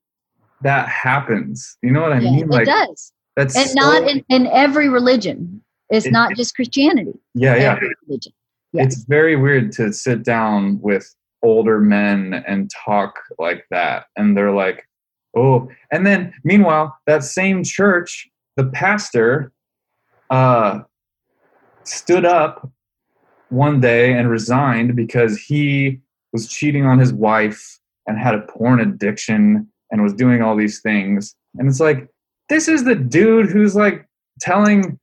that 0.62 0.89
happens. 0.89 1.76
You 1.82 1.93
know 1.93 2.03
what 2.03 2.12
I 2.12 2.18
Yeah, 2.18 2.30
mean? 2.30 2.41
it 2.45 2.49
Like 2.51 2.66
does. 2.66 3.12
that's 3.36 3.57
And 3.57 3.68
so- 3.70 3.74
not 3.80 4.11
in, 4.11 4.24
in 4.28 4.47
every 4.49 4.89
religion. 4.89 5.62
It's 5.91 6.07
It- 6.07 6.12
not 6.12 6.34
just 6.34 6.55
Christianity. 6.55 7.12
yeah, 7.34 7.55
yeah. 7.57 7.78
Religion. 8.09 8.32
Yeah. 8.72 8.82
It's 8.82 9.05
very 9.05 9.36
weird 9.36 9.72
to 9.72 9.93
sit 9.93 10.22
down 10.24 10.78
with 10.82 11.14
older 11.43 11.80
men 11.80 12.45
and 12.47 12.70
talk 12.84 13.14
like 13.39 13.64
that, 13.70 14.07
and 14.16 14.36
they're 14.36 14.51
like, 14.53 14.86
"Oh," 15.34 15.70
and 15.91 16.07
then 16.07 16.34
meanwhile, 16.45 16.99
that 17.07 17.24
same 17.24 17.64
church, 17.64 18.28
the 18.57 18.64
pastor, 18.64 19.53
uh, 20.28 20.80
stood 21.89 22.24
up 22.24 22.70
one 23.49 23.80
day 23.80 24.12
and 24.12 24.28
resigned 24.28 24.95
because 24.95 25.39
he 25.39 26.01
was 26.32 26.49
cheating 26.49 26.84
on 26.84 26.99
his 26.99 27.12
wife 27.12 27.78
and 28.07 28.18
had 28.18 28.34
a 28.34 28.41
porn 28.43 28.80
addiction 28.80 29.66
and 29.91 30.03
was 30.03 30.12
doing 30.12 30.43
all 30.43 30.57
these 30.57 30.80
things. 30.80 31.34
And 31.57 31.68
it's 31.68 31.80
like, 31.80 32.09
this 32.49 32.68
is 32.68 32.84
the 32.84 32.95
dude 32.95 33.51
who's 33.51 33.74
like 33.74 34.07
telling 34.41 34.99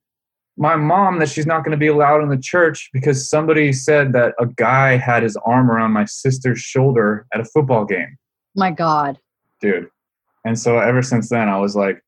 my 0.58 0.76
mom 0.76 1.20
that 1.20 1.30
she's 1.30 1.46
not 1.46 1.64
going 1.64 1.72
to 1.72 1.78
be 1.78 1.88
allowed 1.88 2.22
in 2.22 2.30
the 2.30 2.38
church 2.38 2.90
because 2.94 3.30
somebody 3.30 3.74
said 3.74 4.14
that 4.14 4.34
a 4.40 4.46
guy 4.46 4.96
had 4.96 5.24
his 5.24 5.36
arm 5.38 5.70
around 5.70 5.92
my 5.92 6.06
sister's 6.06 6.60
shoulder 6.60 7.26
at 7.34 7.42
a 7.42 7.46
football 7.46 7.84
game, 7.86 8.18
My 8.56 8.72
God. 8.72 9.20
dude. 9.60 9.90
And 10.46 10.58
so 10.58 10.78
ever 10.80 11.02
since 11.02 11.30
then, 11.30 11.50
I 11.50 11.58
was 11.60 11.76
like, 11.76 12.02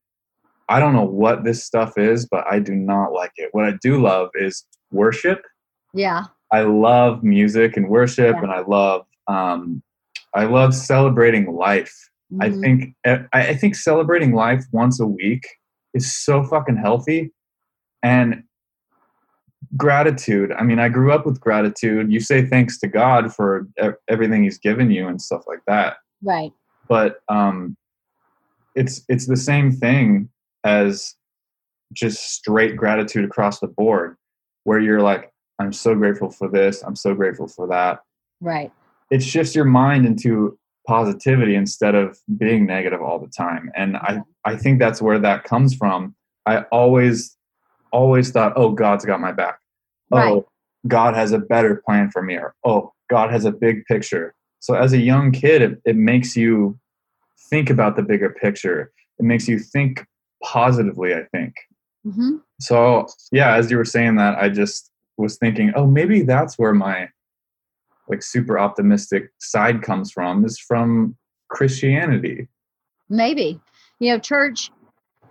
I 0.68 0.80
don't 0.80 0.92
know 0.92 1.04
what 1.04 1.44
this 1.44 1.64
stuff 1.64 1.96
is, 1.96 2.26
but 2.26 2.44
I 2.50 2.58
do 2.58 2.74
not 2.74 3.12
like 3.12 3.32
it. 3.36 3.48
What 3.52 3.64
I 3.64 3.72
do 3.82 4.00
love 4.00 4.30
is 4.34 4.64
worship. 4.90 5.42
Yeah. 5.94 6.24
I 6.52 6.62
love 6.62 7.22
music 7.22 7.76
and 7.76 7.88
worship, 7.88 8.36
Yeah. 8.36 8.42
and 8.42 8.50
I 8.52 8.60
love 8.60 9.06
um, 9.28 9.82
I 10.34 10.44
love 10.44 10.74
celebrating 10.74 11.54
life. 11.54 11.94
I 12.40 12.50
Mhm. 12.50 12.60
think 12.62 12.94
I 13.06 13.26
I 13.32 13.54
think 13.54 13.74
celebrating 13.74 14.32
life 14.34 14.64
once 14.72 15.00
a 15.00 15.06
week 15.06 15.46
is 15.94 16.10
so 16.12 16.44
fucking 16.44 16.76
healthy, 16.76 17.32
and 18.02 18.42
gratitude. 19.76 20.52
I 20.52 20.62
mean, 20.62 20.78
I 20.78 20.88
grew 20.88 21.12
up 21.12 21.26
with 21.26 21.40
gratitude. 21.40 22.10
You 22.10 22.20
say 22.20 22.44
thanks 22.46 22.78
to 22.80 22.88
God 22.88 23.34
for 23.34 23.66
everything 24.08 24.44
He's 24.44 24.58
given 24.58 24.90
you 24.90 25.06
and 25.08 25.20
stuff 25.20 25.42
like 25.46 25.60
that. 25.66 25.96
Right. 26.22 26.52
But 26.88 27.20
um, 27.28 27.76
it's 28.74 29.04
it's 29.08 29.26
the 29.26 29.36
same 29.36 29.72
thing 29.72 30.28
as 30.64 31.14
just 31.92 32.32
straight 32.32 32.76
gratitude 32.76 33.24
across 33.24 33.60
the 33.60 33.66
board, 33.68 34.16
where 34.64 34.78
you're 34.78 35.00
like, 35.00 35.32
I'm 35.58 35.72
so 35.72 35.94
grateful 35.94 36.30
for 36.30 36.48
this. 36.48 36.82
I'm 36.82 36.96
so 36.96 37.14
grateful 37.14 37.48
for 37.48 37.66
that. 37.68 38.00
Right. 38.40 38.70
it 39.10 39.20
shifts 39.22 39.54
your 39.56 39.64
mind 39.64 40.06
into 40.06 40.56
positivity 40.86 41.56
instead 41.56 41.94
of 41.96 42.18
being 42.36 42.66
negative 42.66 43.02
all 43.02 43.18
the 43.18 43.26
time 43.26 43.70
and 43.74 43.96
i 43.96 44.22
i 44.44 44.56
think 44.56 44.78
that's 44.78 45.02
where 45.02 45.18
that 45.18 45.44
comes 45.44 45.74
from. 45.74 46.14
I 46.46 46.60
always 46.72 47.36
always 47.92 48.30
thought 48.30 48.52
oh 48.56 48.70
god's 48.72 49.04
got 49.04 49.20
my 49.20 49.32
back. 49.32 49.58
Oh 50.12 50.46
god 50.86 51.14
has 51.14 51.32
a 51.32 51.38
better 51.38 51.82
plan 51.84 52.10
for 52.10 52.22
me 52.22 52.36
or 52.36 52.54
oh 52.64 52.92
god 53.10 53.30
has 53.30 53.44
a 53.44 53.50
big 53.52 53.84
picture. 53.86 54.34
So 54.60 54.74
as 54.74 54.92
a 54.92 54.98
young 54.98 55.32
kid 55.32 55.62
it, 55.62 55.82
it 55.84 55.96
makes 55.96 56.36
you 56.36 56.78
think 57.50 57.68
about 57.70 57.96
the 57.96 58.02
bigger 58.02 58.30
picture. 58.30 58.92
It 59.18 59.24
makes 59.24 59.48
you 59.48 59.58
think 59.58 60.06
positively 60.42 61.14
i 61.14 61.22
think 61.32 61.54
hmm 62.04 62.36
so 62.60 63.06
yeah 63.32 63.54
as 63.56 63.70
you 63.70 63.76
were 63.76 63.84
saying 63.84 64.16
that 64.16 64.36
i 64.38 64.48
just 64.48 64.90
was 65.16 65.36
thinking 65.36 65.72
oh 65.74 65.86
maybe 65.86 66.22
that's 66.22 66.58
where 66.58 66.74
my 66.74 67.08
like 68.08 68.22
super 68.22 68.58
optimistic 68.58 69.30
side 69.38 69.82
comes 69.82 70.10
from 70.10 70.44
is 70.44 70.58
from 70.58 71.16
christianity 71.48 72.48
Maybe. 73.08 73.60
You 74.00 74.12
know, 74.12 74.18
church, 74.18 74.70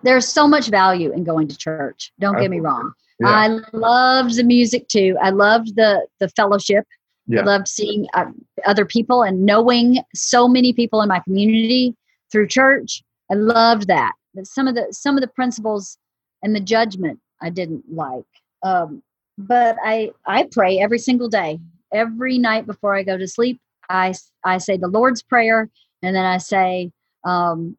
there's 0.03 0.27
so 0.27 0.47
much 0.47 0.67
value 0.67 1.11
in 1.11 1.23
going 1.23 1.47
to 1.47 1.57
church. 1.57 2.11
Don't 2.19 2.39
get 2.39 2.51
me 2.51 2.59
wrong. 2.59 2.93
yeah 3.19 3.29
I 3.29 3.47
loved 3.73 4.35
the 4.35 4.43
music 4.43 4.87
too. 4.87 5.17
I 5.21 5.29
loved 5.29 5.75
the 5.75 6.05
the 6.19 6.29
fellowship. 6.29 6.85
Yeah. 7.27 7.41
I 7.41 7.43
loved 7.43 7.67
seeing 7.67 8.07
uh, 8.13 8.25
other 8.65 8.85
people 8.85 9.23
and 9.23 9.45
knowing 9.45 9.99
so 10.15 10.47
many 10.47 10.71
people 10.73 11.01
in 11.01 11.09
my 11.09 11.19
community 11.19 11.95
through 12.31 12.47
church. 12.47 13.03
I 13.31 13.35
loved 13.35 13.87
that. 13.87 14.13
But 14.37 14.45
some 14.45 14.67
of 14.67 14.75
the 14.75 14.87
some 14.91 15.17
of 15.17 15.21
the 15.21 15.27
principles 15.27 15.97
and 16.43 16.55
the 16.55 16.59
judgment 16.59 17.19
I 17.41 17.49
didn't 17.49 17.83
like. 17.91 18.23
Um, 18.63 19.01
but 19.37 19.77
I 19.83 20.11
I 20.27 20.47
pray 20.51 20.79
every 20.79 20.99
single 20.99 21.27
day, 21.27 21.59
every 21.91 22.37
night 22.37 22.67
before 22.67 22.95
I 22.95 23.01
go 23.01 23.17
to 23.17 23.27
sleep. 23.27 23.59
I 23.89 24.13
I 24.45 24.59
say 24.59 24.77
the 24.77 24.87
Lord's 24.87 25.23
prayer, 25.23 25.69
and 26.03 26.15
then 26.15 26.23
I 26.23 26.37
say 26.37 26.91
um, 27.23 27.75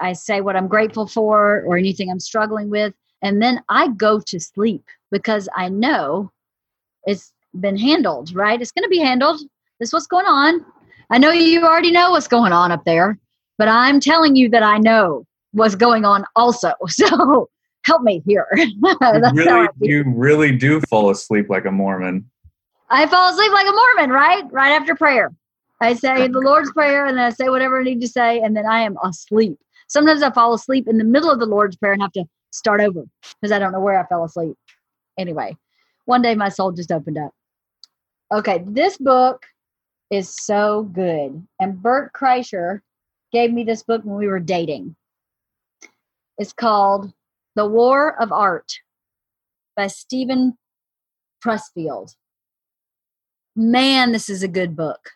I 0.00 0.12
say 0.12 0.42
what 0.42 0.54
I'm 0.54 0.68
grateful 0.68 1.06
for 1.06 1.62
or 1.62 1.78
anything 1.78 2.10
I'm 2.10 2.20
struggling 2.20 2.68
with, 2.68 2.92
and 3.22 3.40
then 3.40 3.62
I 3.70 3.88
go 3.88 4.20
to 4.20 4.38
sleep 4.38 4.84
because 5.10 5.48
I 5.56 5.70
know 5.70 6.30
it's 7.04 7.32
been 7.58 7.78
handled. 7.78 8.34
Right? 8.34 8.60
It's 8.60 8.72
going 8.72 8.84
to 8.84 8.90
be 8.90 8.98
handled. 8.98 9.40
This 9.80 9.88
is 9.88 9.92
what's 9.94 10.06
going 10.06 10.26
on. 10.26 10.62
I 11.08 11.16
know 11.16 11.30
you 11.30 11.64
already 11.64 11.90
know 11.90 12.10
what's 12.10 12.28
going 12.28 12.52
on 12.52 12.70
up 12.70 12.84
there, 12.84 13.18
but 13.56 13.68
I'm 13.68 13.98
telling 13.98 14.36
you 14.36 14.50
that 14.50 14.62
I 14.62 14.76
know 14.76 15.26
what's 15.52 15.74
going 15.74 16.04
on 16.04 16.24
also. 16.36 16.72
So 16.88 17.48
help 17.84 18.02
me 18.02 18.22
here. 18.26 18.46
Really 19.34 19.68
you 19.80 20.04
really 20.06 20.56
do 20.56 20.80
fall 20.82 21.10
asleep 21.10 21.46
like 21.48 21.64
a 21.64 21.72
mormon 21.72 22.30
I 22.92 23.06
fall 23.06 23.30
asleep 23.30 23.50
like 23.52 23.66
a 23.66 23.72
Mormon, 23.72 24.10
right? 24.10 24.44
Right 24.52 24.72
after 24.72 24.94
prayer. 24.94 25.32
I 25.80 25.94
say 25.94 26.28
the 26.28 26.40
Lord's 26.40 26.70
Prayer 26.72 27.06
and 27.06 27.16
then 27.16 27.24
I 27.24 27.30
say 27.30 27.48
whatever 27.48 27.80
I 27.80 27.84
need 27.84 28.02
to 28.02 28.06
say, 28.06 28.40
and 28.40 28.54
then 28.54 28.66
I 28.66 28.82
am 28.82 28.98
asleep. 29.02 29.58
Sometimes 29.88 30.22
I 30.22 30.30
fall 30.30 30.52
asleep 30.52 30.86
in 30.86 30.98
the 30.98 31.04
middle 31.04 31.30
of 31.30 31.40
the 31.40 31.46
Lord's 31.46 31.74
Prayer 31.74 31.94
and 31.94 32.02
have 32.02 32.12
to 32.12 32.24
start 32.50 32.82
over 32.82 33.04
because 33.40 33.50
I 33.50 33.58
don't 33.58 33.72
know 33.72 33.80
where 33.80 33.98
I 33.98 34.06
fell 34.06 34.24
asleep. 34.24 34.54
Anyway, 35.18 35.56
one 36.04 36.20
day 36.20 36.34
my 36.34 36.50
soul 36.50 36.70
just 36.70 36.92
opened 36.92 37.16
up. 37.16 37.32
Okay, 38.30 38.62
this 38.66 38.98
book 38.98 39.46
is 40.10 40.28
so 40.28 40.82
good. 40.92 41.44
And 41.60 41.82
Bert 41.82 42.12
Kreischer 42.12 42.80
gave 43.32 43.54
me 43.54 43.64
this 43.64 43.82
book 43.82 44.02
when 44.04 44.18
we 44.18 44.28
were 44.28 44.38
dating. 44.38 44.94
It's 46.38 46.52
called 46.52 47.12
The 47.56 47.66
War 47.66 48.20
of 48.20 48.32
Art 48.32 48.72
by 49.76 49.86
Steven 49.86 50.56
Pressfield 51.44 52.14
man, 53.56 54.12
this 54.12 54.28
is 54.28 54.42
a 54.42 54.48
good 54.48 54.76
book. 54.76 55.10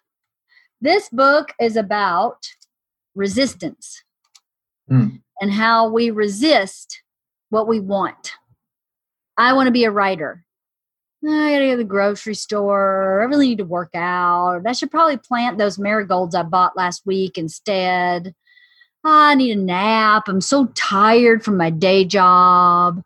This 0.80 1.08
book 1.08 1.52
is 1.60 1.76
about 1.76 2.46
resistance 3.14 4.02
Hmm. 4.88 5.16
and 5.40 5.52
how 5.52 5.88
we 5.88 6.10
resist 6.10 7.02
what 7.50 7.66
we 7.66 7.80
want. 7.80 8.32
I 9.36 9.52
want 9.52 9.66
to 9.66 9.72
be 9.72 9.84
a 9.84 9.90
writer. 9.90 10.44
I 11.24 11.52
gotta 11.52 11.64
go 11.64 11.70
to 11.72 11.76
the 11.78 11.84
grocery 11.84 12.34
store. 12.34 13.20
I 13.20 13.24
really 13.24 13.48
need 13.48 13.58
to 13.58 13.64
work 13.64 13.94
out. 13.94 14.62
I 14.66 14.72
should 14.72 14.90
probably 14.90 15.16
plant 15.16 15.58
those 15.58 15.78
marigolds 15.78 16.34
I 16.34 16.42
bought 16.42 16.76
last 16.76 17.04
week 17.04 17.36
instead. 17.36 18.34
I 19.06 19.36
need 19.36 19.56
a 19.56 19.60
nap. 19.60 20.24
I'm 20.26 20.40
so 20.40 20.66
tired 20.74 21.44
from 21.44 21.56
my 21.56 21.70
day 21.70 22.04
job. 22.04 23.02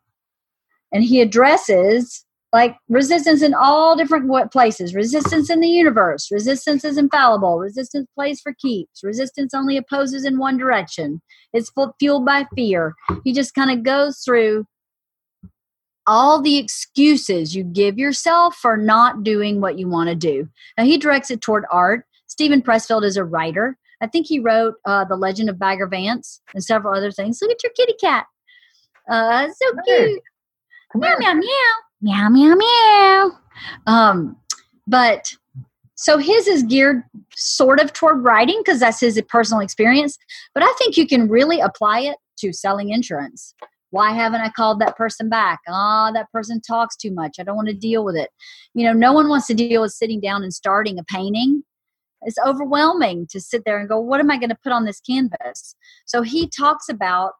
And 0.92 1.04
he 1.04 1.20
addresses 1.20 2.24
like 2.54 2.76
resistance 2.88 3.42
in 3.42 3.52
all 3.54 3.96
different 3.96 4.50
places. 4.50 4.94
Resistance 4.94 5.50
in 5.50 5.60
the 5.60 5.68
universe. 5.68 6.30
Resistance 6.30 6.84
is 6.84 6.96
infallible. 6.96 7.58
Resistance 7.58 8.08
plays 8.14 8.40
for 8.40 8.54
keeps. 8.54 9.04
Resistance 9.04 9.52
only 9.52 9.76
opposes 9.76 10.24
in 10.24 10.38
one 10.38 10.56
direction. 10.56 11.20
It's 11.52 11.70
fueled 11.98 12.24
by 12.24 12.46
fear. 12.56 12.94
He 13.22 13.32
just 13.34 13.54
kind 13.54 13.70
of 13.70 13.84
goes 13.84 14.20
through 14.24 14.66
all 16.06 16.40
the 16.40 16.56
excuses 16.56 17.54
you 17.54 17.62
give 17.62 17.98
yourself 17.98 18.56
for 18.56 18.76
not 18.76 19.22
doing 19.22 19.60
what 19.60 19.78
you 19.78 19.86
want 19.86 20.08
to 20.08 20.16
do. 20.16 20.48
Now 20.78 20.84
he 20.84 20.96
directs 20.96 21.30
it 21.30 21.42
toward 21.42 21.66
art. 21.70 22.04
Steven 22.26 22.62
pressfield 22.62 23.04
is 23.04 23.18
a 23.18 23.24
writer 23.24 23.76
i 24.00 24.06
think 24.06 24.26
he 24.26 24.38
wrote 24.38 24.74
uh, 24.86 25.04
the 25.04 25.16
legend 25.16 25.48
of 25.48 25.58
bagger 25.58 25.86
vance 25.86 26.40
and 26.54 26.64
several 26.64 26.94
other 26.94 27.10
things 27.10 27.38
look 27.42 27.50
at 27.50 27.62
your 27.62 27.72
kitty 27.76 27.94
cat 28.00 28.26
uh, 29.10 29.48
so 29.48 29.72
Hey, 29.86 30.04
cute 30.06 30.22
meow 30.94 31.16
meow 31.18 31.34
meow 31.34 31.48
meow 32.00 32.28
meow 32.28 32.54
meow 32.54 33.30
um 33.86 34.36
but 34.86 35.32
so 35.94 36.16
his 36.16 36.48
is 36.48 36.62
geared 36.62 37.02
sort 37.36 37.78
of 37.78 37.92
toward 37.92 38.24
writing 38.24 38.60
because 38.64 38.80
that's 38.80 39.00
his 39.00 39.20
personal 39.28 39.60
experience 39.60 40.18
but 40.54 40.62
i 40.62 40.72
think 40.78 40.96
you 40.96 41.06
can 41.06 41.28
really 41.28 41.60
apply 41.60 42.00
it 42.00 42.16
to 42.38 42.52
selling 42.52 42.90
insurance 42.90 43.54
Why 43.90 44.12
haven't 44.12 44.40
I 44.40 44.50
called 44.50 44.80
that 44.80 44.96
person 44.96 45.28
back? 45.28 45.58
Ah, 45.68 46.08
oh, 46.08 46.12
that 46.12 46.30
person 46.32 46.60
talks 46.60 46.96
too 46.96 47.10
much. 47.10 47.38
I 47.38 47.42
don't 47.42 47.56
want 47.56 47.68
to 47.68 47.74
deal 47.74 48.04
with 48.04 48.16
it. 48.16 48.30
You 48.72 48.84
know, 48.86 48.92
no 48.92 49.12
one 49.12 49.28
wants 49.28 49.48
to 49.48 49.54
deal 49.54 49.82
with 49.82 49.92
sitting 49.92 50.20
down 50.20 50.42
and 50.44 50.54
starting 50.54 50.98
a 50.98 51.04
painting. 51.04 51.64
It's 52.22 52.38
overwhelming 52.44 53.26
to 53.30 53.40
sit 53.40 53.62
there 53.64 53.78
and 53.78 53.88
go, 53.88 53.98
what 53.98 54.20
am 54.20 54.30
I 54.30 54.38
going 54.38 54.50
to 54.50 54.58
put 54.62 54.72
on 54.72 54.84
this 54.84 55.00
canvas? 55.00 55.74
So 56.04 56.22
he 56.22 56.48
talks 56.48 56.88
about 56.88 57.32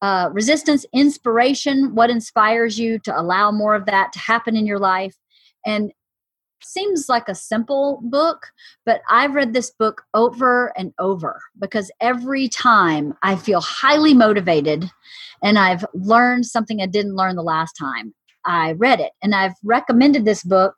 uh, 0.00 0.30
resistance, 0.32 0.84
inspiration, 0.92 1.94
what 1.94 2.10
inspires 2.10 2.78
you 2.78 2.98
to 3.00 3.18
allow 3.18 3.52
more 3.52 3.74
of 3.74 3.86
that 3.86 4.12
to 4.12 4.18
happen 4.18 4.56
in 4.56 4.66
your 4.66 4.80
life. 4.80 5.14
And 5.64 5.92
seems 6.64 7.08
like 7.08 7.28
a 7.28 7.34
simple 7.34 8.00
book, 8.04 8.46
but 8.86 9.00
I've 9.08 9.34
read 9.34 9.52
this 9.52 9.70
book 9.70 10.02
over 10.14 10.72
and 10.76 10.92
over 10.98 11.40
because 11.58 11.90
every 12.00 12.48
time 12.48 13.14
I 13.22 13.36
feel 13.36 13.60
highly 13.60 14.14
motivated 14.14 14.90
and 15.42 15.58
I've 15.58 15.84
learned 15.94 16.46
something 16.46 16.80
I 16.80 16.86
didn't 16.86 17.16
learn 17.16 17.36
the 17.36 17.42
last 17.42 17.72
time. 17.72 18.14
I 18.44 18.72
read 18.72 19.00
it 19.00 19.12
and 19.22 19.34
I've 19.34 19.54
recommended 19.62 20.24
this 20.24 20.42
book 20.42 20.74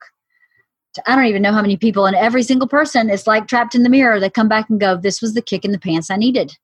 I 1.06 1.16
don't 1.16 1.26
even 1.26 1.42
know 1.42 1.52
how 1.52 1.62
many 1.62 1.76
people, 1.76 2.06
and 2.06 2.16
every 2.16 2.42
single 2.42 2.68
person 2.68 3.10
is 3.10 3.26
like 3.26 3.48
trapped 3.48 3.74
in 3.74 3.82
the 3.82 3.88
mirror. 3.88 4.20
They 4.20 4.30
come 4.30 4.48
back 4.48 4.68
and 4.70 4.80
go, 4.80 4.96
This 4.96 5.20
was 5.20 5.34
the 5.34 5.42
kick 5.42 5.64
in 5.64 5.72
the 5.72 5.78
pants 5.78 6.10
I 6.10 6.16
needed. 6.16 6.56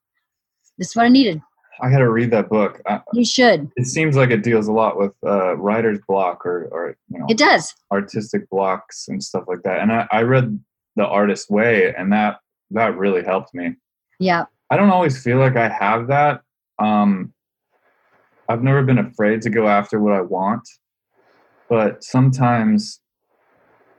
This 0.78 0.88
is 0.90 0.96
what 0.96 1.04
I 1.04 1.08
needed. 1.08 1.42
I 1.82 1.90
got 1.90 1.98
to 1.98 2.10
read 2.10 2.30
that 2.30 2.48
book. 2.48 2.80
You 3.12 3.24
should. 3.24 3.70
It 3.76 3.86
seems 3.86 4.16
like 4.16 4.30
it 4.30 4.42
deals 4.42 4.68
a 4.68 4.72
lot 4.72 4.98
with 4.98 5.12
uh, 5.24 5.56
writer's 5.56 5.98
block 6.06 6.44
or, 6.44 6.68
or 6.70 6.96
you 7.08 7.18
know, 7.18 7.26
it 7.28 7.38
does 7.38 7.74
artistic 7.90 8.48
blocks 8.50 9.08
and 9.08 9.22
stuff 9.22 9.44
like 9.48 9.62
that. 9.62 9.80
And 9.80 9.90
I, 9.90 10.06
I 10.10 10.22
read 10.22 10.62
The 10.96 11.06
Artist 11.06 11.50
Way, 11.50 11.94
and 11.94 12.12
that 12.12 12.40
that 12.70 12.96
really 12.96 13.24
helped 13.24 13.54
me. 13.54 13.76
Yeah. 14.18 14.44
I 14.70 14.76
don't 14.76 14.90
always 14.90 15.22
feel 15.22 15.38
like 15.38 15.56
I 15.56 15.68
have 15.68 16.06
that. 16.08 16.42
Um, 16.78 17.32
I've 18.48 18.62
never 18.62 18.82
been 18.82 18.98
afraid 18.98 19.42
to 19.42 19.50
go 19.50 19.66
after 19.66 19.98
what 20.00 20.12
I 20.12 20.20
want, 20.20 20.68
but 21.68 22.04
sometimes 22.04 23.00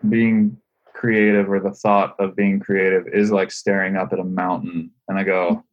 being 0.10 0.58
creative 0.93 1.49
or 1.49 1.60
the 1.60 1.72
thought 1.72 2.16
of 2.20 2.36
being 2.36 2.60
creative 2.60 3.08
is 3.08 3.32
like 3.32 3.52
staring 3.52 3.95
up 3.95 4.14
at 4.14 4.20
a 4.20 4.24
mountain, 4.24 4.91
and 5.08 5.18
I 5.18 5.24
go 5.24 5.64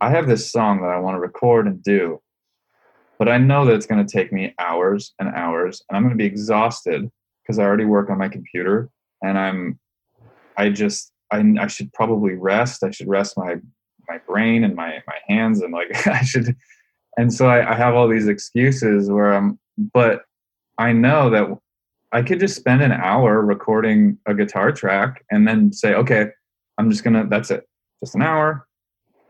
I 0.00 0.10
have 0.10 0.26
this 0.26 0.50
song 0.50 0.82
that 0.82 0.90
I 0.90 0.98
want 0.98 1.14
to 1.14 1.20
record 1.20 1.66
and 1.66 1.82
do, 1.82 2.20
but 3.18 3.28
I 3.28 3.38
know 3.38 3.64
that 3.64 3.74
it's 3.74 3.86
going 3.86 4.04
to 4.04 4.12
take 4.12 4.32
me 4.32 4.54
hours 4.58 5.14
and 5.18 5.28
hours, 5.34 5.82
and 5.88 5.96
I'm 5.96 6.02
going 6.02 6.16
to 6.16 6.22
be 6.22 6.26
exhausted 6.26 7.10
because 7.42 7.58
I 7.58 7.64
already 7.64 7.84
work 7.84 8.10
on 8.10 8.18
my 8.18 8.28
computer, 8.28 8.90
and 9.22 9.38
I'm, 9.38 9.78
I 10.56 10.68
just, 10.68 11.12
I, 11.30 11.42
I 11.58 11.66
should 11.66 11.92
probably 11.92 12.34
rest. 12.34 12.82
I 12.82 12.90
should 12.90 13.08
rest 13.08 13.38
my 13.38 13.56
my 14.08 14.18
brain 14.18 14.62
and 14.64 14.76
my 14.76 15.02
my 15.06 15.18
hands, 15.26 15.62
and 15.62 15.72
like 15.72 16.06
I 16.06 16.22
should, 16.22 16.54
and 17.16 17.32
so 17.32 17.46
I, 17.46 17.72
I 17.72 17.74
have 17.74 17.94
all 17.94 18.08
these 18.08 18.28
excuses 18.28 19.10
where 19.10 19.32
I'm, 19.32 19.58
but 19.78 20.22
I 20.78 20.92
know 20.92 21.30
that 21.30 21.48
I 22.16 22.22
could 22.22 22.40
just 22.40 22.56
spend 22.56 22.80
an 22.80 22.92
hour 22.92 23.42
recording 23.42 24.16
a 24.24 24.32
guitar 24.32 24.72
track 24.72 25.22
and 25.30 25.46
then 25.46 25.70
say, 25.70 25.92
okay, 25.92 26.30
I'm 26.78 26.90
just 26.90 27.04
gonna, 27.04 27.26
that's 27.28 27.50
it, 27.50 27.68
just 28.02 28.14
an 28.14 28.22
hour. 28.22 28.66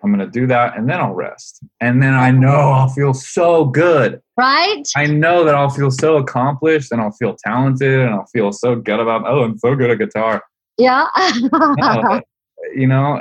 I'm 0.05 0.15
going 0.15 0.25
to 0.25 0.31
do 0.31 0.47
that 0.47 0.79
and 0.79 0.89
then 0.89 1.01
I'll 1.01 1.15
rest. 1.15 1.65
And 1.81 2.01
then 2.01 2.15
I 2.15 2.31
know 2.31 2.49
I'll 2.49 2.91
feel 2.91 3.13
so 3.13 3.65
good. 3.65 4.21
Right? 4.37 4.85
I 4.95 5.07
know 5.07 5.43
that 5.43 5.57
I'll 5.57 5.71
feel 5.71 5.91
so 5.91 6.19
accomplished 6.19 6.93
and 6.93 7.01
I'll 7.01 7.11
feel 7.11 7.35
talented 7.35 8.03
and 8.03 8.15
I'll 8.15 8.27
feel 8.27 8.53
so 8.53 8.77
good 8.77 9.01
about, 9.01 9.25
oh, 9.27 9.43
I'm 9.43 9.59
so 9.59 9.75
good 9.75 9.91
at 9.91 9.99
guitar. 9.99 10.45
Yeah. 10.79 11.07
no, 11.53 12.21
you 12.73 12.87
know, 12.87 13.21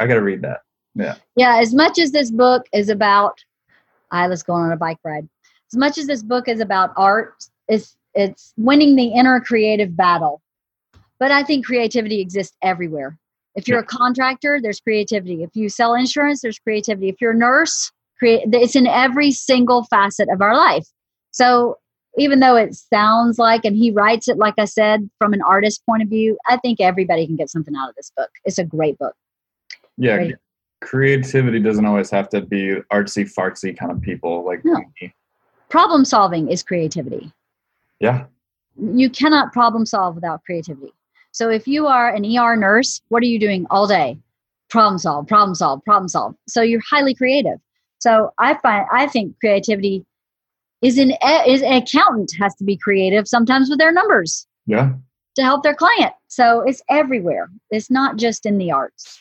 I 0.00 0.06
got 0.08 0.14
to 0.14 0.22
read 0.22 0.42
that. 0.42 0.62
Yeah. 0.96 1.14
Yeah. 1.36 1.60
As 1.60 1.72
much 1.72 2.00
as 2.00 2.10
this 2.10 2.32
book 2.32 2.66
is 2.72 2.88
about, 2.88 3.38
I 4.10 4.26
let's 4.26 4.42
go 4.42 4.54
on 4.54 4.72
a 4.72 4.76
bike 4.76 4.98
ride. 5.04 5.28
As 5.72 5.76
much 5.76 5.96
as 5.96 6.08
this 6.08 6.24
book 6.24 6.48
is 6.48 6.58
about 6.58 6.92
art, 6.96 7.44
it's, 7.68 7.96
it's 8.14 8.52
winning 8.56 8.96
the 8.96 9.08
inner 9.08 9.40
creative 9.40 9.96
battle. 9.96 10.40
But 11.18 11.30
I 11.30 11.42
think 11.42 11.64
creativity 11.64 12.20
exists 12.20 12.56
everywhere 12.62 13.18
if 13.54 13.68
you're 13.68 13.78
a 13.78 13.84
contractor, 13.84 14.58
there's 14.60 14.80
creativity. 14.80 15.42
If 15.42 15.50
you 15.54 15.68
sell 15.68 15.94
insurance, 15.94 16.42
there's 16.42 16.58
creativity. 16.58 17.08
If 17.08 17.20
you're 17.20 17.32
a 17.32 17.36
nurse, 17.36 17.92
create 18.18 18.48
it's 18.52 18.76
in 18.76 18.86
every 18.86 19.30
single 19.30 19.84
facet 19.84 20.28
of 20.28 20.40
our 20.40 20.56
life. 20.56 20.86
So 21.30 21.78
even 22.16 22.40
though 22.40 22.56
it 22.56 22.74
sounds 22.74 23.38
like 23.38 23.64
and 23.64 23.76
he 23.76 23.90
writes 23.90 24.28
it 24.28 24.38
like 24.38 24.54
I 24.58 24.66
said 24.66 25.08
from 25.18 25.32
an 25.32 25.42
artist 25.42 25.84
point 25.86 26.02
of 26.02 26.08
view, 26.08 26.36
I 26.48 26.56
think 26.58 26.80
everybody 26.80 27.26
can 27.26 27.36
get 27.36 27.50
something 27.50 27.74
out 27.76 27.88
of 27.88 27.94
this 27.96 28.10
book. 28.16 28.30
It's 28.44 28.58
a 28.58 28.64
great 28.64 28.98
book. 28.98 29.14
Yeah. 29.96 30.16
Great. 30.16 30.34
Creativity 30.80 31.60
doesn't 31.60 31.86
always 31.86 32.10
have 32.10 32.28
to 32.30 32.40
be 32.40 32.76
artsy 32.92 33.24
fartsy 33.32 33.76
kind 33.76 33.90
of 33.90 34.00
people 34.02 34.44
like 34.44 34.64
no. 34.64 34.82
me. 35.00 35.14
Problem 35.70 36.04
solving 36.04 36.50
is 36.50 36.62
creativity. 36.62 37.32
Yeah. 38.04 38.26
You 38.76 39.08
cannot 39.08 39.54
problem 39.54 39.86
solve 39.86 40.14
without 40.14 40.44
creativity. 40.44 40.92
So 41.32 41.48
if 41.48 41.66
you 41.66 41.86
are 41.86 42.14
an 42.14 42.24
ER 42.24 42.54
nurse, 42.54 43.00
what 43.08 43.22
are 43.22 43.26
you 43.26 43.38
doing 43.38 43.66
all 43.70 43.86
day? 43.86 44.18
Problem 44.68 44.98
solve, 44.98 45.26
problem 45.26 45.54
solve, 45.54 45.82
problem 45.84 46.08
solve. 46.08 46.34
So 46.46 46.60
you're 46.60 46.82
highly 46.90 47.14
creative. 47.14 47.58
So 48.00 48.30
I 48.38 48.58
find 48.58 48.84
I 48.92 49.06
think 49.06 49.40
creativity 49.40 50.04
is 50.82 50.98
an 50.98 51.12
is 51.46 51.62
an 51.62 51.72
accountant 51.72 52.32
has 52.38 52.54
to 52.56 52.64
be 52.64 52.76
creative 52.76 53.26
sometimes 53.26 53.70
with 53.70 53.78
their 53.78 53.92
numbers. 53.92 54.46
Yeah. 54.66 54.92
To 55.36 55.42
help 55.42 55.62
their 55.62 55.74
client. 55.74 56.12
So 56.28 56.60
it's 56.60 56.82
everywhere. 56.90 57.48
It's 57.70 57.90
not 57.90 58.16
just 58.18 58.44
in 58.44 58.58
the 58.58 58.70
arts. 58.70 59.18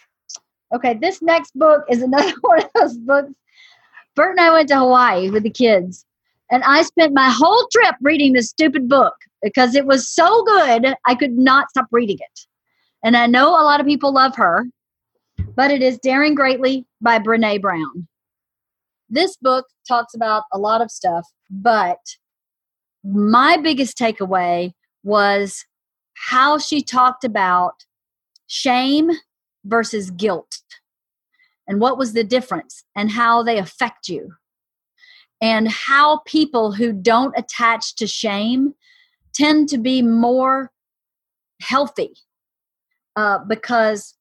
Okay, 0.75 0.95
this 0.95 1.21
next 1.21 1.57
book 1.57 1.85
is 1.89 2.01
another 2.01 2.33
one 2.41 2.63
of 2.63 2.69
those 2.75 2.97
books. 2.97 3.31
Bert 4.15 4.31
and 4.31 4.41
I 4.41 4.51
went 4.51 4.67
to 4.69 4.77
Hawaii 4.77 5.29
with 5.29 5.43
the 5.43 5.49
kids, 5.49 6.05
and 6.53 6.63
I 6.65 6.83
spent 6.83 7.15
my 7.15 7.31
whole 7.35 7.67
trip 7.71 7.95
reading 7.99 8.33
this 8.33 8.49
stupid 8.49 8.87
book 8.87 9.15
because 9.41 9.73
it 9.73 9.87
was 9.87 10.07
so 10.07 10.43
good, 10.43 10.93
I 11.07 11.15
could 11.15 11.35
not 11.35 11.71
stop 11.71 11.87
reading 11.91 12.19
it. 12.19 12.39
And 13.03 13.17
I 13.17 13.25
know 13.25 13.49
a 13.49 13.65
lot 13.65 13.79
of 13.79 13.87
people 13.87 14.13
love 14.13 14.35
her, 14.35 14.67
but 15.55 15.71
it 15.71 15.81
is 15.81 15.97
Daring 15.97 16.35
Greatly 16.35 16.85
by 17.01 17.17
Brene 17.17 17.59
Brown. 17.59 18.07
This 19.09 19.35
book 19.35 19.65
talks 19.87 20.13
about 20.13 20.43
a 20.53 20.59
lot 20.59 20.83
of 20.83 20.91
stuff, 20.91 21.25
but 21.49 21.97
my 23.03 23.57
biggest 23.57 23.97
takeaway 23.97 24.73
was 25.03 25.65
how 26.13 26.59
she 26.59 26.83
talked 26.83 27.23
about 27.23 27.73
shame 28.45 29.09
versus 29.65 30.11
guilt 30.11 30.59
and 31.67 31.79
what 31.79 31.97
was 31.97 32.13
the 32.13 32.23
difference 32.23 32.83
and 32.95 33.09
how 33.09 33.41
they 33.41 33.57
affect 33.57 34.07
you 34.07 34.35
and 35.43 35.67
how 35.67 36.19
people 36.19 36.71
who 36.71 36.93
don't 36.93 37.37
attach 37.37 37.95
to 37.95 38.07
shame 38.07 38.73
tend 39.35 39.67
to 39.67 39.77
be 39.77 40.01
more 40.01 40.71
healthy 41.61 42.13
uh, 43.17 43.39
because 43.49 44.15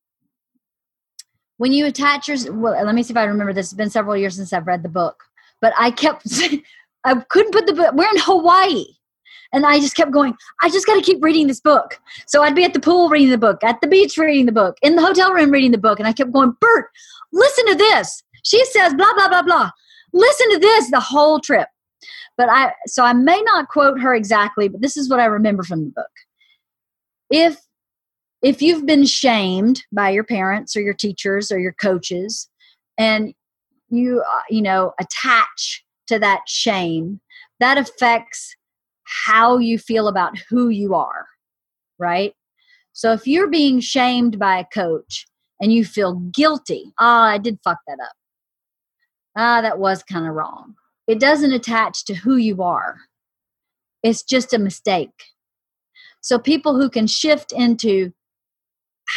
when 1.59 1.73
you 1.73 1.87
attach 1.87 2.27
your 2.27 2.37
well 2.53 2.85
let 2.85 2.95
me 2.95 3.03
see 3.05 3.12
if 3.12 3.16
i 3.16 3.25
remember 3.25 3.53
this. 3.53 3.66
It's 3.66 3.75
been 3.75 3.89
several 3.89 4.16
years 4.16 4.35
since 4.37 4.53
i've 4.53 4.66
read 4.66 4.83
the 4.83 4.89
book 4.89 5.23
but 5.61 5.73
i 5.79 5.93
kept 5.93 6.27
i 7.05 7.14
couldn't 7.31 7.53
put 7.53 7.66
the 7.66 7.73
book 7.73 7.95
we're 7.95 8.11
in 8.11 8.18
hawaii. 8.18 8.85
And 9.53 9.64
i 9.64 9.79
just 9.79 9.95
kept 9.95 10.11
going 10.11 10.35
i 10.61 10.68
just 10.68 10.87
got 10.87 10.97
to 10.97 11.03
keep 11.03 11.23
reading 11.23 11.47
this 11.47 11.61
book. 11.61 12.01
So 12.27 12.43
i'd 12.43 12.57
be 12.57 12.64
at 12.64 12.75
the 12.75 12.81
pool 12.81 13.09
reading 13.09 13.31
the 13.31 13.39
book 13.39 13.62
at 13.62 13.81
the 13.81 13.87
beach 13.87 14.18
reading 14.18 14.47
the 14.47 14.53
book 14.53 14.77
in 14.83 14.97
the 14.97 15.03
hotel 15.03 15.33
room 15.33 15.53
reading 15.53 15.70
the 15.70 15.79
book 15.79 16.01
and 16.01 16.09
i 16.09 16.12
kept 16.12 16.33
going 16.33 16.57
bert 16.61 16.87
listen 17.33 17.66
to 17.66 17.77
this. 17.77 18.25
She 18.43 18.64
says 18.64 18.93
blah 18.95 19.14
blah 19.14 19.29
blah 19.29 19.43
blah 19.43 19.70
listen 20.12 20.50
to 20.50 20.58
this 20.58 20.90
the 20.90 21.00
whole 21.00 21.40
trip 21.40 21.68
but 22.36 22.48
I 22.48 22.72
so 22.86 23.04
I 23.04 23.12
may 23.12 23.40
not 23.42 23.68
quote 23.68 24.00
her 24.00 24.14
exactly, 24.14 24.68
but 24.68 24.80
this 24.80 24.96
is 24.96 25.08
what 25.08 25.20
I 25.20 25.26
remember 25.26 25.62
from 25.62 25.84
the 25.84 25.90
book. 25.90 26.10
If 27.30 27.60
if 28.42 28.60
you've 28.60 28.86
been 28.86 29.06
shamed 29.06 29.82
by 29.92 30.10
your 30.10 30.24
parents 30.24 30.76
or 30.76 30.80
your 30.80 30.94
teachers 30.94 31.52
or 31.52 31.58
your 31.58 31.74
coaches 31.74 32.48
and 32.98 33.34
you 33.90 34.24
you 34.50 34.62
know 34.62 34.92
attach 35.00 35.84
to 36.08 36.18
that 36.18 36.42
shame, 36.46 37.20
that 37.60 37.78
affects 37.78 38.56
how 39.04 39.58
you 39.58 39.78
feel 39.78 40.08
about 40.08 40.38
who 40.48 40.68
you 40.68 40.94
are, 40.94 41.26
right? 41.98 42.34
So 42.92 43.12
if 43.12 43.26
you're 43.26 43.50
being 43.50 43.80
shamed 43.80 44.38
by 44.38 44.58
a 44.58 44.64
coach 44.72 45.26
and 45.60 45.72
you 45.72 45.84
feel 45.84 46.14
guilty, 46.14 46.92
ah, 46.98 47.28
oh, 47.28 47.34
I 47.34 47.38
did 47.38 47.58
fuck 47.64 47.78
that 47.86 47.98
up. 48.02 48.12
Ah, 49.37 49.61
that 49.62 49.78
was 49.78 50.03
kind 50.03 50.26
of 50.26 50.35
wrong 50.35 50.74
it 51.07 51.20
doesn't 51.20 51.53
attach 51.53 52.05
to 52.05 52.14
who 52.14 52.37
you 52.37 52.62
are, 52.62 52.97
it's 54.03 54.22
just 54.22 54.55
a 54.55 54.59
mistake. 54.59 55.11
So, 56.20 56.39
people 56.39 56.80
who 56.80 56.89
can 56.89 57.07
shift 57.07 57.53
into 57.53 58.12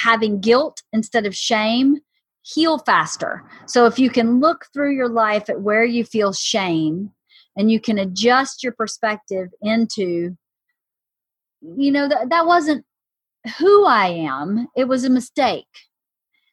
having 0.03 0.41
guilt 0.41 0.81
instead 0.91 1.25
of 1.25 1.35
shame 1.35 1.99
heal 2.41 2.79
faster. 2.79 3.43
So, 3.67 3.85
if 3.85 3.99
you 3.99 4.09
can 4.09 4.39
look 4.39 4.65
through 4.73 4.95
your 4.95 5.09
life 5.09 5.49
at 5.49 5.61
where 5.61 5.85
you 5.85 6.03
feel 6.03 6.33
shame 6.33 7.11
and 7.55 7.71
you 7.71 7.79
can 7.79 7.99
adjust 7.99 8.63
your 8.63 8.73
perspective 8.73 9.49
into, 9.61 10.35
you 11.61 11.91
know, 11.91 12.07
that, 12.07 12.29
that 12.29 12.47
wasn't 12.47 12.83
who 13.59 13.85
I 13.85 14.07
am, 14.07 14.67
it 14.75 14.87
was 14.87 15.05
a 15.05 15.09
mistake. 15.09 15.67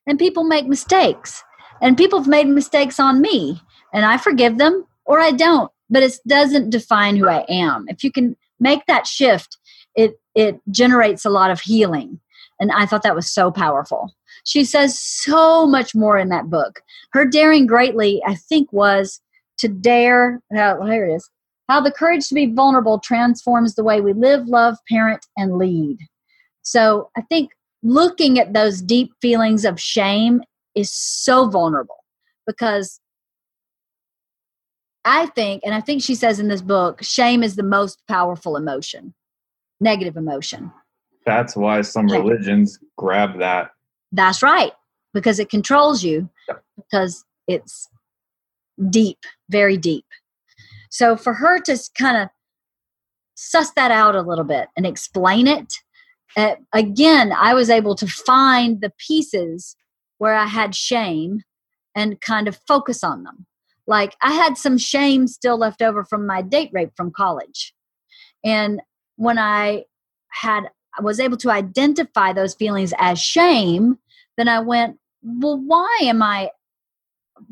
And 0.06 0.18
people 0.18 0.44
make 0.44 0.66
mistakes, 0.66 1.42
and 1.82 1.96
people 1.96 2.18
have 2.18 2.28
made 2.28 2.48
mistakes 2.48 2.98
on 2.98 3.20
me 3.20 3.60
and 3.92 4.06
I 4.06 4.16
forgive 4.16 4.56
them 4.56 4.86
or 5.04 5.20
I 5.20 5.32
don't, 5.32 5.70
but 5.90 6.02
it 6.02 6.18
doesn't 6.26 6.70
define 6.70 7.16
who 7.16 7.28
I 7.28 7.44
am. 7.48 7.84
If 7.88 8.02
you 8.02 8.10
can 8.10 8.36
make 8.60 8.86
that 8.86 9.06
shift, 9.06 9.58
it 9.94 10.18
it 10.34 10.58
generates 10.70 11.26
a 11.26 11.30
lot 11.30 11.50
of 11.50 11.60
healing. 11.60 12.18
And 12.58 12.70
I 12.72 12.86
thought 12.86 13.02
that 13.02 13.16
was 13.16 13.30
so 13.30 13.50
powerful. 13.50 14.14
She 14.44 14.64
says 14.64 14.98
so 14.98 15.66
much 15.66 15.94
more 15.94 16.16
in 16.16 16.28
that 16.30 16.48
book. 16.48 16.80
Her 17.12 17.26
daring 17.26 17.66
greatly, 17.66 18.22
I 18.26 18.36
think, 18.36 18.72
was 18.72 19.20
to 19.58 19.68
dare. 19.68 20.40
Oh, 20.56 20.86
here 20.86 21.06
it 21.06 21.14
is. 21.16 21.28
How 21.68 21.80
the 21.80 21.92
courage 21.92 22.28
to 22.28 22.34
be 22.34 22.46
vulnerable 22.46 22.98
transforms 22.98 23.74
the 23.74 23.84
way 23.84 24.00
we 24.00 24.12
live, 24.12 24.46
love, 24.46 24.76
parent, 24.88 25.26
and 25.36 25.58
lead. 25.58 25.98
So 26.62 27.10
I 27.16 27.22
think 27.22 27.50
looking 27.82 28.38
at 28.38 28.52
those 28.52 28.80
deep 28.80 29.12
feelings 29.20 29.64
of 29.64 29.80
shame 29.80 30.42
is 30.74 30.90
so 30.90 31.48
vulnerable 31.48 32.04
because 32.46 33.00
I 35.04 35.26
think, 35.26 35.62
and 35.64 35.74
I 35.74 35.80
think 35.80 36.02
she 36.02 36.14
says 36.14 36.38
in 36.38 36.48
this 36.48 36.62
book, 36.62 37.02
shame 37.02 37.42
is 37.42 37.56
the 37.56 37.62
most 37.62 38.02
powerful 38.06 38.56
emotion, 38.56 39.14
negative 39.80 40.16
emotion. 40.16 40.72
That's 41.26 41.56
why 41.56 41.82
some 41.82 42.06
religions 42.06 42.78
grab 42.96 43.38
that. 43.38 43.70
That's 44.12 44.42
right, 44.42 44.72
because 45.14 45.38
it 45.38 45.50
controls 45.50 46.04
you, 46.04 46.28
because 46.76 47.24
it's 47.48 47.88
deep, 48.90 49.18
very 49.48 49.76
deep. 49.76 50.04
So 50.90 51.16
for 51.16 51.34
her 51.34 51.58
to 51.60 51.78
kind 51.98 52.16
of 52.16 52.28
suss 53.34 53.70
that 53.72 53.90
out 53.90 54.14
a 54.14 54.22
little 54.22 54.44
bit 54.44 54.68
and 54.76 54.86
explain 54.86 55.46
it, 55.46 55.74
uh, 56.36 56.54
again, 56.72 57.32
I 57.32 57.54
was 57.54 57.70
able 57.70 57.94
to 57.96 58.06
find 58.06 58.80
the 58.80 58.92
pieces 58.98 59.76
where 60.22 60.36
I 60.36 60.46
had 60.46 60.72
shame 60.72 61.42
and 61.96 62.20
kind 62.20 62.46
of 62.46 62.60
focus 62.68 63.02
on 63.02 63.24
them. 63.24 63.44
Like 63.88 64.14
I 64.22 64.30
had 64.30 64.56
some 64.56 64.78
shame 64.78 65.26
still 65.26 65.58
left 65.58 65.82
over 65.82 66.04
from 66.04 66.28
my 66.28 66.42
date 66.42 66.70
rape 66.72 66.92
from 66.96 67.10
college. 67.10 67.74
And 68.44 68.80
when 69.16 69.36
I 69.36 69.82
had 70.28 70.70
I 70.96 71.02
was 71.02 71.18
able 71.18 71.38
to 71.38 71.50
identify 71.50 72.32
those 72.32 72.54
feelings 72.54 72.94
as 72.98 73.20
shame, 73.20 73.98
then 74.36 74.46
I 74.46 74.60
went, 74.60 74.98
well, 75.24 75.58
why 75.58 75.98
am 76.02 76.22
I 76.22 76.50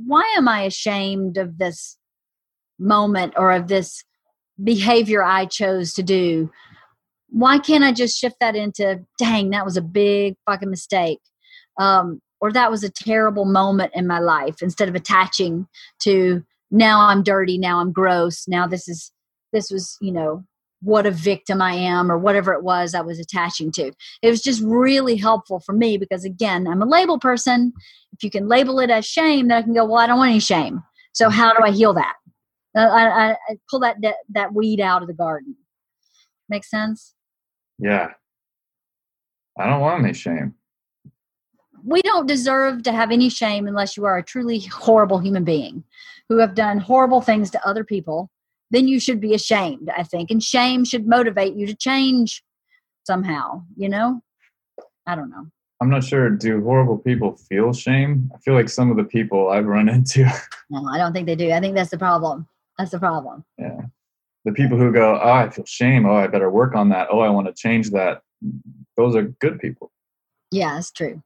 why 0.06 0.32
am 0.36 0.46
I 0.46 0.62
ashamed 0.62 1.38
of 1.38 1.58
this 1.58 1.98
moment 2.78 3.34
or 3.36 3.50
of 3.50 3.66
this 3.66 4.04
behavior 4.62 5.24
I 5.24 5.46
chose 5.46 5.92
to 5.94 6.04
do? 6.04 6.52
Why 7.30 7.58
can't 7.58 7.82
I 7.82 7.90
just 7.90 8.16
shift 8.16 8.36
that 8.38 8.54
into, 8.54 9.00
dang, 9.18 9.50
that 9.50 9.64
was 9.64 9.76
a 9.76 9.82
big 9.82 10.36
fucking 10.46 10.70
mistake? 10.70 11.18
Um, 11.76 12.20
or 12.40 12.52
that 12.52 12.70
was 12.70 12.82
a 12.82 12.90
terrible 12.90 13.44
moment 13.44 13.92
in 13.94 14.06
my 14.06 14.18
life 14.18 14.62
instead 14.62 14.88
of 14.88 14.94
attaching 14.94 15.66
to 16.00 16.42
now 16.70 17.00
I'm 17.00 17.22
dirty, 17.22 17.58
now 17.58 17.80
I'm 17.80 17.92
gross, 17.92 18.46
now 18.46 18.66
this 18.66 18.88
is, 18.88 19.12
this 19.52 19.70
was, 19.70 19.96
you 20.00 20.12
know, 20.12 20.44
what 20.82 21.06
a 21.06 21.10
victim 21.10 21.60
I 21.60 21.74
am 21.74 22.10
or 22.10 22.16
whatever 22.16 22.52
it 22.54 22.62
was 22.62 22.94
I 22.94 23.02
was 23.02 23.18
attaching 23.18 23.70
to. 23.72 23.92
It 24.22 24.30
was 24.30 24.40
just 24.40 24.62
really 24.62 25.16
helpful 25.16 25.60
for 25.60 25.74
me 25.74 25.98
because, 25.98 26.24
again, 26.24 26.66
I'm 26.66 26.80
a 26.80 26.86
label 26.86 27.18
person. 27.18 27.72
If 28.12 28.22
you 28.22 28.30
can 28.30 28.48
label 28.48 28.80
it 28.80 28.90
as 28.90 29.04
shame, 29.04 29.48
then 29.48 29.58
I 29.58 29.62
can 29.62 29.74
go, 29.74 29.84
well, 29.84 29.98
I 29.98 30.06
don't 30.06 30.18
want 30.18 30.30
any 30.30 30.40
shame. 30.40 30.82
So, 31.12 31.28
how 31.28 31.52
do 31.52 31.62
I 31.62 31.70
heal 31.70 31.92
that? 31.94 32.14
Uh, 32.74 32.80
I, 32.80 33.02
I, 33.02 33.30
I 33.32 33.56
pull 33.68 33.80
that, 33.80 33.96
that, 34.00 34.16
that 34.30 34.54
weed 34.54 34.80
out 34.80 35.02
of 35.02 35.08
the 35.08 35.14
garden. 35.14 35.56
Make 36.48 36.64
sense? 36.64 37.14
Yeah. 37.78 38.12
I 39.58 39.66
don't 39.66 39.80
want 39.80 40.02
any 40.02 40.14
shame. 40.14 40.54
We 41.84 42.02
don't 42.02 42.26
deserve 42.26 42.82
to 42.84 42.92
have 42.92 43.10
any 43.10 43.28
shame 43.28 43.66
unless 43.66 43.96
you 43.96 44.04
are 44.04 44.18
a 44.18 44.22
truly 44.22 44.60
horrible 44.60 45.18
human 45.18 45.44
being 45.44 45.84
who 46.28 46.38
have 46.38 46.54
done 46.54 46.78
horrible 46.78 47.20
things 47.20 47.50
to 47.50 47.68
other 47.68 47.84
people 47.84 48.30
then 48.70 48.86
you 48.86 49.00
should 49.00 49.20
be 49.20 49.34
ashamed, 49.34 49.90
I 49.96 50.04
think. 50.04 50.30
And 50.30 50.42
shame 50.42 50.84
should 50.84 51.06
motivate 51.06 51.54
you 51.54 51.66
to 51.66 51.74
change 51.74 52.42
somehow, 53.04 53.64
you 53.76 53.88
know? 53.88 54.22
I 55.06 55.14
don't 55.16 55.30
know. 55.30 55.46
I'm 55.80 55.90
not 55.90 56.04
sure. 56.04 56.30
Do 56.30 56.62
horrible 56.62 56.98
people 56.98 57.36
feel 57.36 57.72
shame? 57.72 58.30
I 58.34 58.38
feel 58.38 58.54
like 58.54 58.68
some 58.68 58.90
of 58.90 58.96
the 58.96 59.04
people 59.04 59.48
I've 59.48 59.66
run 59.66 59.88
into. 59.88 60.24
no, 60.70 60.86
I 60.86 60.98
don't 60.98 61.12
think 61.12 61.26
they 61.26 61.34
do. 61.34 61.50
I 61.50 61.60
think 61.60 61.74
that's 61.74 61.90
the 61.90 61.98
problem. 61.98 62.46
That's 62.78 62.90
the 62.90 62.98
problem. 62.98 63.44
Yeah. 63.58 63.80
The 64.44 64.52
people 64.52 64.78
who 64.78 64.92
go, 64.92 65.18
oh, 65.20 65.32
I 65.32 65.50
feel 65.50 65.64
shame. 65.66 66.06
Oh, 66.06 66.14
I 66.14 66.26
better 66.26 66.50
work 66.50 66.74
on 66.74 66.90
that. 66.90 67.08
Oh, 67.10 67.20
I 67.20 67.28
want 67.28 67.46
to 67.46 67.54
change 67.54 67.90
that. 67.90 68.22
Those 68.96 69.16
are 69.16 69.22
good 69.40 69.58
people. 69.58 69.90
Yeah, 70.50 70.74
that's 70.74 70.90
true. 70.90 71.22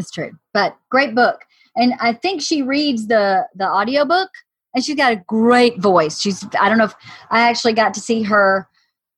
That's 0.00 0.10
true. 0.10 0.32
But 0.54 0.78
great 0.90 1.14
book. 1.14 1.42
And 1.76 1.92
I 2.00 2.14
think 2.14 2.40
she 2.40 2.62
reads 2.62 3.06
the 3.06 3.46
the 3.54 3.68
audiobook 3.68 4.30
and 4.74 4.82
she's 4.82 4.96
got 4.96 5.12
a 5.12 5.22
great 5.26 5.78
voice. 5.78 6.18
She's 6.18 6.42
I 6.58 6.70
don't 6.70 6.78
know 6.78 6.84
if 6.84 6.94
I 7.30 7.40
actually 7.40 7.74
got 7.74 7.92
to 7.92 8.00
see 8.00 8.22
her 8.22 8.66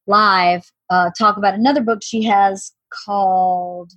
live 0.09 0.64
uh, 0.91 1.11
talk 1.16 1.37
about 1.37 1.55
another 1.55 1.83
book 1.83 2.01
she 2.03 2.24
has 2.24 2.72
called. 3.07 3.93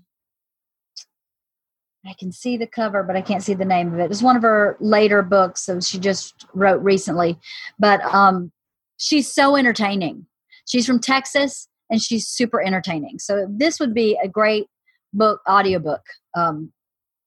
I 2.06 2.14
can 2.20 2.32
see 2.32 2.56
the 2.56 2.68
cover, 2.68 3.02
but 3.02 3.16
I 3.16 3.22
can't 3.22 3.42
see 3.42 3.56
the 3.56 3.66
name 3.66 3.92
of 3.92 4.00
it. 4.00 4.12
It's 4.12 4.22
one 4.22 4.36
of 4.36 4.44
her 4.44 4.78
later 4.80 5.24
books, 5.24 5.66
so 5.66 5.80
she 5.80 5.98
just 5.98 6.46
wrote 6.54 6.84
recently. 6.84 7.40
But 7.80 8.02
um, 8.04 8.52
she's 8.98 9.34
so 9.34 9.56
entertaining. 9.56 10.28
She's 10.68 10.86
from 10.86 11.00
Texas, 11.00 11.68
and 11.90 12.00
she's 12.00 12.28
super 12.28 12.62
entertaining. 12.62 13.18
So 13.18 13.48
this 13.50 13.80
would 13.80 13.96
be 13.96 14.20
a 14.24 14.28
great 14.28 14.68
book, 15.16 15.42
audiobook, 15.50 16.02
um, 16.36 16.72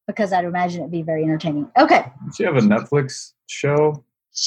because 0.09 0.33
I'd 0.33 0.43
imagine 0.43 0.81
it'd 0.81 0.91
be 0.91 1.03
very 1.03 1.23
entertaining. 1.23 1.69
Okay. 1.77 2.03
Does 2.25 2.35
she 2.35 2.43
have 2.43 2.55
a 2.55 2.61
Netflix 2.61 3.33
show? 3.45 4.03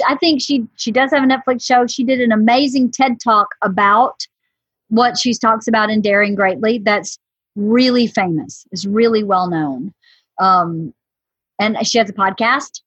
I 0.09 0.17
think 0.17 0.43
she 0.43 0.67
she 0.75 0.91
does 0.91 1.13
have 1.13 1.23
a 1.23 1.27
Netflix 1.27 1.65
show. 1.65 1.87
She 1.87 2.03
did 2.03 2.21
an 2.21 2.33
amazing 2.33 2.91
TED 2.91 3.21
talk 3.21 3.47
about 3.63 4.27
what 4.89 5.17
she 5.17 5.33
talks 5.35 5.69
about 5.69 5.89
in 5.89 6.01
Daring 6.01 6.35
Greatly. 6.35 6.79
That's 6.79 7.17
really 7.55 8.09
famous. 8.09 8.67
It's 8.73 8.87
really 8.87 9.23
well 9.23 9.49
known. 9.49 9.95
Um, 10.41 10.93
and 11.61 11.87
she 11.87 11.99
has 11.99 12.11
a 12.11 12.13
podcast. 12.13 12.81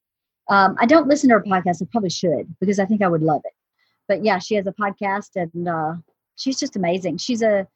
Um, 0.50 0.76
I 0.78 0.86
don't 0.86 1.08
listen 1.08 1.30
to 1.30 1.36
her 1.36 1.44
podcast. 1.44 1.82
I 1.82 1.88
probably 1.90 2.10
should 2.10 2.54
because 2.60 2.78
I 2.78 2.86
think 2.86 3.02
I 3.02 3.08
would 3.08 3.24
love 3.24 3.42
it. 3.46 3.54
But 4.10 4.26
yeah, 4.26 4.38
she 4.40 4.56
has 4.56 4.68
a 4.68 4.74
podcast 4.74 5.30
and 5.36 5.70
uh, 5.70 5.94
she's 6.36 6.60
just 6.60 6.76
amazing. 6.76 7.20
She's 7.20 7.42
a 7.42 7.68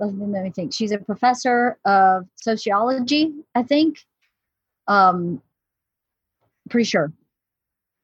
let 0.00 0.12
me 0.12 0.50
think. 0.50 0.74
She's 0.74 0.92
a 0.92 0.98
professor 0.98 1.78
of 1.86 2.24
sociology, 2.34 3.32
I 3.54 3.62
think. 3.62 4.00
Um, 4.86 5.42
pretty 6.68 6.84
sure 6.84 7.12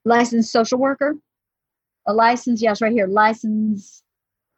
licensed 0.04 0.52
social 0.52 0.78
worker. 0.78 1.16
A 2.06 2.12
license, 2.12 2.62
yes, 2.62 2.80
right 2.80 2.92
here, 2.92 3.06
license 3.06 4.02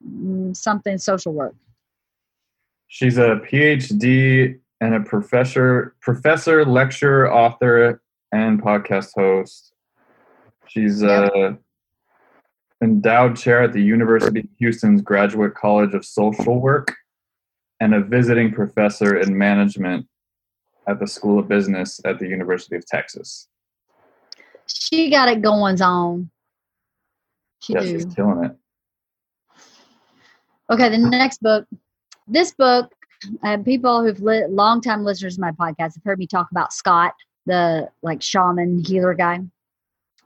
mm, 0.06 0.56
something 0.56 0.98
social 0.98 1.32
work. 1.32 1.54
She's 2.88 3.18
a 3.18 3.40
PhD 3.50 4.58
and 4.80 4.94
a 4.94 5.00
professor, 5.00 5.94
professor, 6.00 6.64
lecturer, 6.64 7.32
author, 7.32 8.02
and 8.32 8.62
podcast 8.62 9.10
host. 9.16 9.72
She's 10.68 11.02
a 11.02 11.58
endowed 12.82 13.36
chair 13.36 13.62
at 13.62 13.72
the 13.72 13.82
University 13.82 14.40
of 14.40 14.46
Houston's 14.58 15.02
Graduate 15.02 15.54
College 15.54 15.94
of 15.94 16.04
Social 16.04 16.60
Work 16.60 16.94
and 17.80 17.94
a 17.94 18.00
visiting 18.00 18.52
professor 18.52 19.18
in 19.18 19.36
management 19.36 20.06
at 20.86 20.98
the 20.98 21.06
School 21.06 21.38
of 21.38 21.48
Business 21.48 22.00
at 22.04 22.18
the 22.18 22.28
University 22.28 22.76
of 22.76 22.86
Texas 22.86 23.48
she 24.66 25.10
got 25.10 25.28
it 25.28 25.42
going 25.42 25.80
on. 25.82 26.30
She 27.60 27.74
yeah, 27.74 27.80
she's 27.80 28.06
killing 28.14 28.44
it. 28.44 28.56
Okay, 30.70 30.88
the 30.88 30.98
next 30.98 31.40
book. 31.40 31.66
This 32.26 32.52
book, 32.52 32.92
uh, 33.42 33.58
people 33.58 34.02
who've 34.02 34.20
li- 34.20 34.46
long 34.48 34.80
time 34.80 35.04
listeners 35.04 35.36
to 35.36 35.40
my 35.40 35.52
podcast 35.52 35.94
have 35.94 36.04
heard 36.04 36.18
me 36.18 36.26
talk 36.26 36.50
about 36.50 36.72
Scott, 36.72 37.14
the 37.46 37.88
like 38.02 38.22
shaman 38.22 38.84
healer 38.84 39.14
guy. 39.14 39.40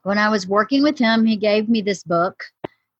When 0.02 0.18
I 0.18 0.28
was 0.28 0.46
working 0.46 0.82
with 0.82 0.98
him, 0.98 1.26
he 1.26 1.36
gave 1.36 1.68
me 1.68 1.82
this 1.82 2.02
book, 2.04 2.44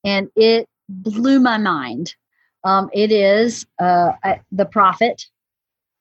and 0.03 0.29
it 0.35 0.67
blew 0.89 1.39
my 1.39 1.57
mind. 1.57 2.15
Um, 2.63 2.89
it 2.93 3.11
is 3.11 3.65
uh, 3.79 4.11
the 4.51 4.65
Prophet. 4.65 5.25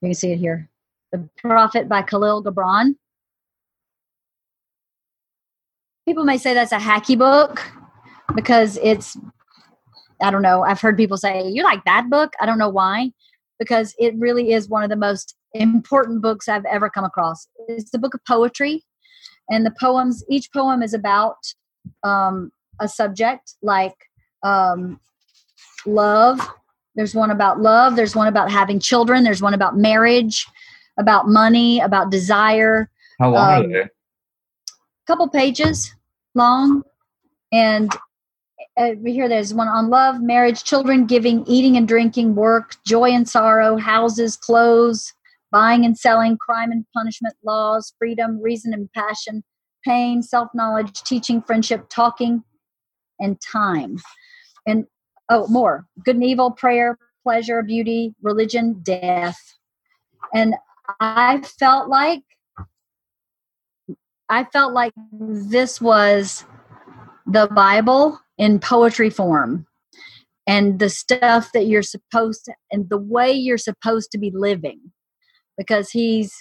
You 0.02 0.08
can 0.08 0.14
see 0.14 0.32
it 0.32 0.38
here. 0.38 0.68
The 1.16 1.28
Prophet 1.40 1.88
by 1.88 2.02
Kahlil 2.02 2.44
Gibran 2.44 2.94
people 6.06 6.24
may 6.24 6.38
say 6.38 6.54
that's 6.54 6.72
a 6.72 6.78
hacky 6.78 7.18
book 7.18 7.60
because 8.34 8.78
it's 8.82 9.16
I 10.22 10.30
don't 10.30 10.42
know. 10.42 10.62
I've 10.62 10.80
heard 10.80 10.96
people 10.96 11.18
say, 11.18 11.46
You 11.48 11.62
like 11.62 11.84
that 11.84 12.08
book? 12.08 12.32
I 12.40 12.46
don't 12.46 12.58
know 12.58 12.70
why. 12.70 13.10
Because 13.58 13.94
it 13.98 14.14
really 14.16 14.52
is 14.52 14.68
one 14.68 14.82
of 14.82 14.88
the 14.88 14.96
most 14.96 15.34
important 15.52 16.22
books 16.22 16.48
I've 16.48 16.64
ever 16.66 16.88
come 16.88 17.04
across. 17.04 17.48
It's 17.68 17.90
the 17.90 17.98
book 17.98 18.14
of 18.14 18.20
poetry. 18.26 18.84
And 19.50 19.64
the 19.66 19.74
poems, 19.78 20.24
each 20.30 20.50
poem 20.52 20.82
is 20.82 20.94
about 20.94 21.36
um, 22.02 22.50
a 22.80 22.88
subject 22.88 23.54
like 23.62 23.94
um, 24.42 25.00
love. 25.84 26.40
There's 26.94 27.14
one 27.14 27.30
about 27.30 27.60
love. 27.60 27.96
There's 27.96 28.16
one 28.16 28.26
about 28.26 28.50
having 28.50 28.80
children. 28.80 29.22
There's 29.22 29.42
one 29.42 29.54
about 29.54 29.76
marriage, 29.76 30.46
about 30.98 31.28
money, 31.28 31.80
about 31.80 32.10
desire. 32.10 32.90
How 33.18 33.30
long 33.30 33.54
um, 33.54 33.64
are 33.64 33.68
they? 33.68 33.88
couple 35.06 35.28
pages 35.28 35.94
long. 36.34 36.82
And 37.52 37.94
uh, 38.76 38.92
here 39.04 39.28
there's 39.28 39.54
one 39.54 39.68
on 39.68 39.88
love, 39.88 40.20
marriage, 40.20 40.64
children, 40.64 41.06
giving, 41.06 41.44
eating 41.46 41.76
and 41.76 41.88
drinking, 41.88 42.34
work, 42.34 42.76
joy 42.84 43.10
and 43.10 43.28
sorrow, 43.28 43.76
houses, 43.76 44.36
clothes, 44.36 45.14
buying 45.50 45.84
and 45.84 45.96
selling, 45.96 46.36
crime 46.36 46.72
and 46.72 46.84
punishment, 46.94 47.34
laws, 47.44 47.94
freedom, 47.98 48.40
reason 48.42 48.74
and 48.74 48.92
passion, 48.92 49.42
pain, 49.84 50.22
self 50.22 50.48
knowledge, 50.54 51.02
teaching, 51.04 51.40
friendship, 51.40 51.88
talking, 51.88 52.42
and 53.20 53.40
time. 53.40 53.98
And 54.66 54.86
oh, 55.28 55.46
more 55.46 55.86
good 56.04 56.16
and 56.16 56.24
evil, 56.24 56.50
prayer, 56.50 56.98
pleasure, 57.22 57.62
beauty, 57.62 58.14
religion, 58.20 58.80
death. 58.82 59.38
And 60.34 60.54
I 61.00 61.42
felt 61.42 61.88
like 61.88 62.22
I 64.28 64.44
felt 64.44 64.72
like 64.72 64.92
this 65.12 65.80
was 65.80 66.44
the 67.26 67.48
Bible 67.48 68.20
in 68.38 68.58
poetry 68.58 69.10
form. 69.10 69.66
And 70.48 70.78
the 70.78 70.88
stuff 70.88 71.50
that 71.54 71.66
you're 71.66 71.82
supposed 71.82 72.44
to 72.44 72.54
and 72.70 72.88
the 72.88 72.98
way 72.98 73.32
you're 73.32 73.58
supposed 73.58 74.12
to 74.12 74.18
be 74.18 74.30
living. 74.32 74.92
Because 75.58 75.90
he's 75.90 76.32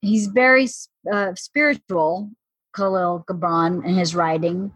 he's 0.00 0.26
very 0.26 0.66
uh, 1.12 1.34
spiritual 1.36 2.30
kahlil 2.74 3.24
gibran 3.26 3.84
in 3.84 3.94
his 3.94 4.14
writing. 4.14 4.72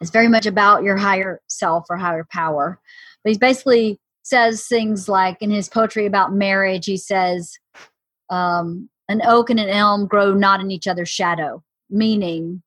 It's 0.00 0.10
very 0.10 0.28
much 0.28 0.46
about 0.46 0.82
your 0.82 0.96
higher 0.96 1.40
self 1.46 1.86
or 1.90 1.96
higher 1.98 2.26
power. 2.30 2.80
But 3.22 3.32
he 3.32 3.38
basically 3.38 4.00
says 4.30 4.66
things 4.66 5.08
like 5.08 5.36
in 5.40 5.50
his 5.50 5.68
poetry 5.68 6.06
about 6.06 6.32
marriage 6.32 6.86
he 6.86 6.96
says 6.96 7.58
um, 8.30 8.88
an 9.08 9.20
oak 9.26 9.50
and 9.50 9.58
an 9.60 9.68
elm 9.68 10.06
grow 10.06 10.32
not 10.32 10.60
in 10.60 10.70
each 10.70 10.86
other's 10.86 11.08
shadow 11.08 11.62
meaning 11.90 12.62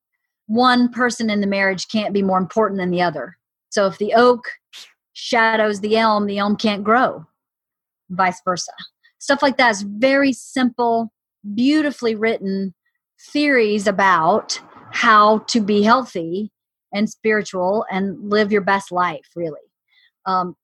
one 0.48 0.90
person 0.90 1.30
in 1.30 1.42
the 1.42 1.48
marriage 1.48 1.88
can't 1.88 2.14
be 2.14 2.22
more 2.22 2.38
important 2.38 2.80
than 2.80 2.92
the 2.92 3.02
other. 3.02 3.38
So 3.70 3.88
if 3.88 3.98
the 3.98 4.14
oak 4.14 4.46
shadows 5.14 5.80
the 5.80 5.98
elm, 5.98 6.26
the 6.28 6.38
elm 6.38 6.56
can't 6.56 6.84
grow, 6.84 7.26
vice 8.10 8.42
versa. 8.44 8.72
Stuff 9.20 9.42
like 9.42 9.58
that 9.58 9.72
is 9.72 9.82
very 9.84 10.34
simple, 10.34 11.12
beautifully 11.56 12.16
written 12.16 12.74
theories 13.32 13.88
about 13.88 14.60
how 14.92 15.40
to 15.40 15.62
be 15.62 15.82
healthy 15.82 16.52
and 16.94 17.10
spiritual 17.10 17.86
and 17.90 18.30
live 18.30 18.52
your 18.52 18.62
best 18.62 18.92
life, 18.92 19.28
really. 19.36 19.60
Um, 20.26 20.56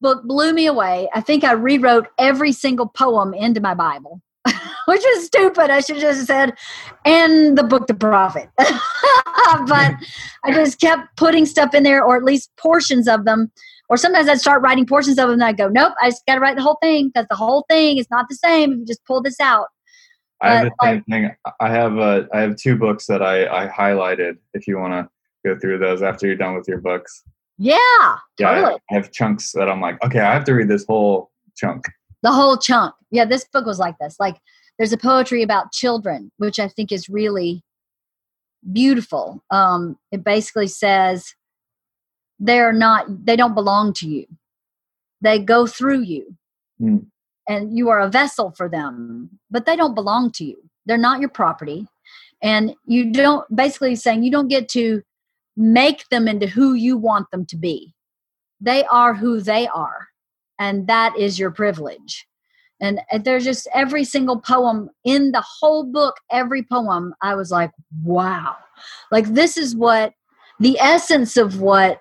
book 0.00 0.24
blew 0.24 0.52
me 0.52 0.66
away. 0.66 1.08
I 1.14 1.20
think 1.20 1.44
I 1.44 1.52
rewrote 1.52 2.08
every 2.18 2.52
single 2.52 2.86
poem 2.86 3.34
into 3.34 3.60
my 3.60 3.74
Bible 3.74 4.22
which 4.86 5.04
is 5.04 5.26
stupid. 5.26 5.70
I 5.70 5.80
should 5.80 5.98
just 5.98 6.26
said, 6.26 6.54
and 7.04 7.56
the 7.56 7.64
book, 7.64 7.86
The 7.86 7.94
Prophet. 7.94 8.48
but 8.56 9.94
I 10.44 10.52
just 10.52 10.80
kept 10.80 11.16
putting 11.16 11.46
stuff 11.46 11.74
in 11.74 11.82
there, 11.82 12.02
or 12.02 12.16
at 12.16 12.24
least 12.24 12.50
portions 12.56 13.08
of 13.08 13.24
them. 13.24 13.50
Or 13.88 13.96
sometimes 13.96 14.28
I'd 14.28 14.40
start 14.40 14.62
writing 14.62 14.86
portions 14.86 15.18
of 15.18 15.28
them, 15.28 15.34
and 15.34 15.44
I'd 15.44 15.56
go, 15.56 15.68
nope, 15.68 15.94
I 16.00 16.10
just 16.10 16.26
got 16.26 16.34
to 16.34 16.40
write 16.40 16.56
the 16.56 16.62
whole 16.62 16.78
thing 16.82 17.08
because 17.08 17.26
the 17.28 17.36
whole 17.36 17.64
thing 17.70 17.98
is 17.98 18.06
not 18.10 18.26
the 18.28 18.36
same 18.36 18.72
if 18.72 18.78
you 18.80 18.84
just 18.84 19.04
pull 19.04 19.22
this 19.22 19.40
out. 19.40 19.66
I 20.40 20.54
have 20.54 20.64
the 20.64 20.74
same 20.82 21.02
thing. 21.04 21.30
I 21.58 21.68
have 21.68 21.98
uh, 21.98 22.22
I 22.32 22.40
have 22.40 22.56
two 22.56 22.76
books 22.76 23.06
that 23.06 23.22
I, 23.22 23.64
I 23.64 23.66
highlighted. 23.66 24.34
If 24.54 24.68
you 24.68 24.78
want 24.78 24.92
to 24.92 25.08
go 25.44 25.58
through 25.58 25.78
those 25.78 26.00
after 26.02 26.26
you're 26.26 26.36
done 26.36 26.54
with 26.54 26.68
your 26.68 26.80
books. 26.80 27.24
Yeah, 27.58 27.76
yeah. 28.38 28.54
Totally. 28.54 28.80
I 28.90 28.94
have 28.94 29.12
chunks 29.12 29.52
that 29.52 29.68
I'm 29.68 29.80
like, 29.80 30.02
okay, 30.04 30.20
I 30.20 30.32
have 30.32 30.44
to 30.44 30.54
read 30.54 30.68
this 30.68 30.84
whole 30.86 31.30
chunk. 31.56 31.86
The 32.22 32.32
whole 32.32 32.56
chunk. 32.56 32.94
Yeah, 33.10 33.24
this 33.24 33.44
book 33.52 33.66
was 33.66 33.78
like 33.78 33.96
this. 34.00 34.16
Like 34.20 34.36
there's 34.78 34.92
a 34.92 34.98
poetry 34.98 35.42
about 35.42 35.72
children, 35.72 36.30
which 36.38 36.58
I 36.60 36.68
think 36.68 36.92
is 36.92 37.08
really 37.08 37.64
beautiful. 38.72 39.42
Um, 39.50 39.98
it 40.12 40.22
basically 40.24 40.68
says 40.68 41.34
they're 42.38 42.72
not, 42.72 43.26
they 43.26 43.34
don't 43.34 43.54
belong 43.54 43.92
to 43.94 44.06
you. 44.06 44.26
They 45.20 45.40
go 45.40 45.66
through 45.66 46.02
you. 46.02 46.36
Mm. 46.80 47.06
And 47.48 47.76
you 47.76 47.88
are 47.88 47.98
a 47.98 48.10
vessel 48.10 48.52
for 48.56 48.68
them, 48.68 49.40
but 49.50 49.66
they 49.66 49.74
don't 49.74 49.94
belong 49.94 50.30
to 50.32 50.44
you. 50.44 50.56
They're 50.86 50.96
not 50.98 51.18
your 51.18 51.30
property. 51.30 51.88
And 52.42 52.74
you 52.86 53.10
don't, 53.10 53.44
basically 53.54 53.96
saying 53.96 54.22
you 54.22 54.30
don't 54.30 54.48
get 54.48 54.68
to 54.70 55.02
make 55.58 56.08
them 56.08 56.28
into 56.28 56.46
who 56.46 56.74
you 56.74 56.96
want 56.96 57.30
them 57.30 57.44
to 57.46 57.56
be. 57.56 57.92
They 58.60 58.84
are 58.84 59.12
who 59.12 59.40
they 59.40 59.66
are. 59.66 60.08
And 60.58 60.86
that 60.86 61.16
is 61.18 61.38
your 61.38 61.50
privilege. 61.50 62.26
And 62.80 63.00
there's 63.24 63.44
just 63.44 63.68
every 63.74 64.04
single 64.04 64.40
poem 64.40 64.88
in 65.04 65.32
the 65.32 65.44
whole 65.44 65.84
book 65.84 66.14
every 66.30 66.62
poem 66.62 67.12
i 67.22 67.34
was 67.34 67.50
like 67.50 67.72
wow. 68.04 68.56
Like 69.10 69.26
this 69.26 69.56
is 69.56 69.74
what 69.74 70.12
the 70.60 70.78
essence 70.78 71.36
of 71.36 71.60
what 71.60 72.00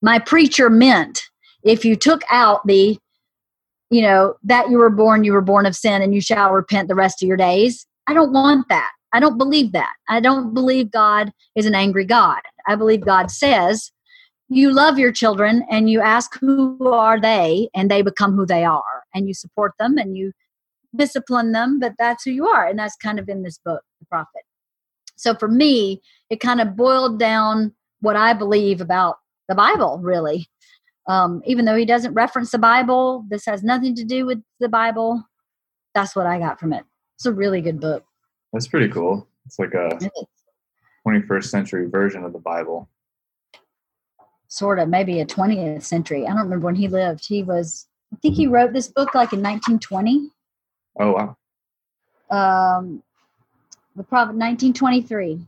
my 0.00 0.18
preacher 0.18 0.70
meant. 0.70 1.22
If 1.64 1.84
you 1.84 1.96
took 1.96 2.22
out 2.30 2.64
the 2.66 2.98
you 3.90 4.02
know 4.02 4.36
that 4.44 4.70
you 4.70 4.78
were 4.78 4.90
born 4.90 5.24
you 5.24 5.32
were 5.32 5.40
born 5.40 5.66
of 5.66 5.74
sin 5.74 6.02
and 6.02 6.14
you 6.14 6.20
shall 6.20 6.52
repent 6.52 6.88
the 6.88 6.94
rest 6.94 7.22
of 7.22 7.26
your 7.26 7.36
days 7.36 7.86
i 8.06 8.14
don't 8.14 8.32
want 8.32 8.68
that. 8.68 8.90
I 9.14 9.20
don't 9.20 9.36
believe 9.36 9.72
that. 9.72 9.92
I 10.08 10.20
don't 10.20 10.54
believe 10.54 10.90
god 10.92 11.32
is 11.56 11.66
an 11.66 11.74
angry 11.74 12.04
god 12.04 12.40
i 12.66 12.74
believe 12.74 13.00
god 13.00 13.30
says 13.30 13.92
you 14.48 14.70
love 14.70 14.98
your 14.98 15.12
children 15.12 15.64
and 15.70 15.88
you 15.88 16.00
ask 16.00 16.38
who 16.38 16.76
are 16.92 17.18
they 17.18 17.68
and 17.74 17.90
they 17.90 18.02
become 18.02 18.34
who 18.34 18.44
they 18.44 18.64
are 18.64 19.02
and 19.14 19.26
you 19.26 19.34
support 19.34 19.72
them 19.78 19.96
and 19.96 20.16
you 20.16 20.32
discipline 20.94 21.52
them, 21.52 21.78
but 21.78 21.94
that's 21.98 22.24
who 22.24 22.30
you 22.30 22.46
are. 22.46 22.66
And 22.66 22.78
that's 22.78 22.96
kind 22.96 23.18
of 23.18 23.28
in 23.28 23.42
this 23.42 23.58
book, 23.58 23.82
The 24.00 24.06
Prophet. 24.06 24.42
So 25.16 25.34
for 25.34 25.48
me, 25.48 26.02
it 26.30 26.40
kind 26.40 26.60
of 26.60 26.76
boiled 26.76 27.18
down 27.18 27.72
what 28.00 28.16
I 28.16 28.32
believe 28.32 28.80
about 28.80 29.16
the 29.48 29.54
Bible, 29.54 29.98
really. 30.02 30.46
Um, 31.08 31.42
even 31.46 31.64
though 31.64 31.76
he 31.76 31.84
doesn't 31.84 32.14
reference 32.14 32.50
the 32.50 32.58
Bible, 32.58 33.24
this 33.28 33.46
has 33.46 33.62
nothing 33.62 33.94
to 33.96 34.04
do 34.04 34.26
with 34.26 34.42
the 34.60 34.68
Bible. 34.68 35.24
That's 35.94 36.14
what 36.14 36.26
I 36.26 36.38
got 36.38 36.60
from 36.60 36.72
it. 36.72 36.84
It's 37.16 37.26
a 37.26 37.32
really 37.32 37.60
good 37.60 37.80
book. 37.80 38.04
That's 38.52 38.68
pretty 38.68 38.88
cool. 38.88 39.26
It's 39.46 39.58
like 39.58 39.74
a 39.74 39.98
21st 41.06 41.44
century 41.44 41.88
version 41.88 42.24
of 42.24 42.32
the 42.32 42.38
Bible. 42.38 42.88
Sort 44.48 44.78
of, 44.78 44.88
maybe 44.88 45.20
a 45.20 45.26
20th 45.26 45.82
century. 45.82 46.26
I 46.26 46.30
don't 46.30 46.44
remember 46.44 46.66
when 46.66 46.74
he 46.74 46.88
lived. 46.88 47.26
He 47.26 47.42
was 47.42 47.86
I 48.12 48.16
think 48.16 48.34
he 48.34 48.46
wrote 48.46 48.72
this 48.72 48.88
book 48.88 49.14
like 49.14 49.32
in 49.32 49.42
1920. 49.42 50.30
Oh 51.00 51.12
wow. 51.12 51.36
Um, 52.30 53.02
the 53.96 54.02
prophet 54.02 54.36
1923. 54.36 55.46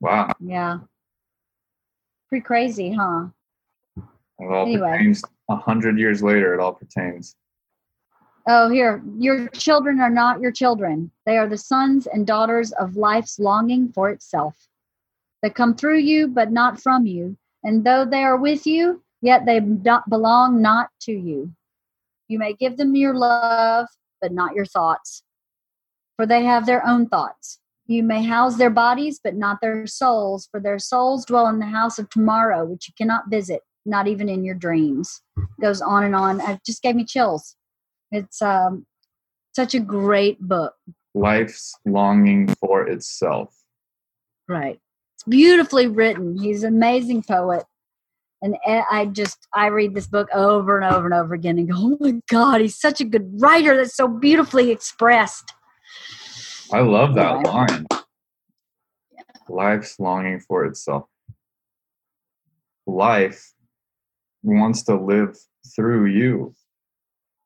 Wow. 0.00 0.32
Yeah. 0.40 0.78
Pretty 2.28 2.44
crazy, 2.44 2.92
huh? 2.92 3.26
It 4.38 4.46
all 4.46 4.62
anyway. 4.62 4.92
pertains 4.92 5.22
a 5.48 5.56
hundred 5.56 5.98
years 5.98 6.22
later. 6.22 6.54
It 6.54 6.60
all 6.60 6.72
pertains. 6.72 7.36
Oh, 8.48 8.68
here, 8.68 9.02
your 9.18 9.46
children 9.48 10.00
are 10.00 10.10
not 10.10 10.40
your 10.40 10.50
children. 10.50 11.12
They 11.26 11.38
are 11.38 11.46
the 11.46 11.58
sons 11.58 12.08
and 12.08 12.26
daughters 12.26 12.72
of 12.72 12.96
life's 12.96 13.38
longing 13.38 13.92
for 13.92 14.10
itself. 14.10 14.68
They 15.42 15.50
come 15.50 15.74
through 15.74 15.98
you, 15.98 16.26
but 16.26 16.50
not 16.50 16.80
from 16.80 17.06
you. 17.06 17.36
And 17.62 17.84
though 17.84 18.04
they 18.04 18.24
are 18.24 18.36
with 18.36 18.66
you, 18.66 19.02
yet 19.20 19.46
they 19.46 19.60
belong 19.60 20.60
not 20.60 20.88
to 21.02 21.12
you. 21.12 21.52
You 22.26 22.38
may 22.38 22.54
give 22.54 22.76
them 22.76 22.96
your 22.96 23.14
love, 23.14 23.86
but 24.20 24.32
not 24.32 24.54
your 24.54 24.66
thoughts, 24.66 25.22
for 26.16 26.26
they 26.26 26.44
have 26.44 26.66
their 26.66 26.86
own 26.86 27.08
thoughts. 27.08 27.60
You 27.86 28.02
may 28.02 28.24
house 28.24 28.56
their 28.56 28.70
bodies, 28.70 29.20
but 29.22 29.36
not 29.36 29.60
their 29.60 29.86
souls, 29.86 30.48
for 30.50 30.58
their 30.58 30.78
souls 30.78 31.24
dwell 31.26 31.46
in 31.48 31.58
the 31.58 31.66
house 31.66 31.98
of 31.98 32.08
tomorrow, 32.08 32.64
which 32.64 32.88
you 32.88 32.94
cannot 32.96 33.28
visit, 33.28 33.60
not 33.84 34.08
even 34.08 34.28
in 34.28 34.44
your 34.44 34.54
dreams. 34.54 35.20
Goes 35.60 35.80
on 35.80 36.04
and 36.04 36.16
on. 36.16 36.40
It 36.40 36.60
just 36.64 36.82
gave 36.82 36.96
me 36.96 37.04
chills. 37.04 37.56
It's 38.12 38.40
um, 38.40 38.86
such 39.56 39.74
a 39.74 39.80
great 39.80 40.40
book. 40.40 40.74
Life's 41.14 41.74
longing 41.84 42.48
for 42.60 42.86
itself. 42.86 43.54
Right. 44.48 44.80
It's 45.16 45.24
beautifully 45.24 45.88
written. 45.88 46.38
He's 46.38 46.62
an 46.62 46.74
amazing 46.74 47.24
poet 47.24 47.64
and 48.42 48.56
I 48.66 49.06
just 49.06 49.46
I 49.54 49.68
read 49.68 49.94
this 49.94 50.08
book 50.08 50.28
over 50.34 50.78
and 50.78 50.92
over 50.92 51.06
and 51.06 51.14
over 51.14 51.32
again 51.32 51.58
and 51.58 51.70
go, 51.70 51.76
oh 51.76 51.96
my 52.00 52.20
god, 52.28 52.60
he's 52.60 52.78
such 52.78 53.00
a 53.00 53.04
good 53.04 53.40
writer. 53.40 53.76
That's 53.76 53.94
so 53.94 54.08
beautifully 54.08 54.70
expressed. 54.70 55.52
I 56.72 56.80
love 56.80 57.14
that 57.14 57.46
line. 57.46 57.86
Yeah. 59.12 59.22
Life's 59.48 59.98
longing 60.00 60.40
for 60.40 60.64
itself. 60.64 61.04
Life 62.86 63.52
wants 64.42 64.82
to 64.84 64.96
live 64.96 65.38
through 65.76 66.06
you. 66.06 66.54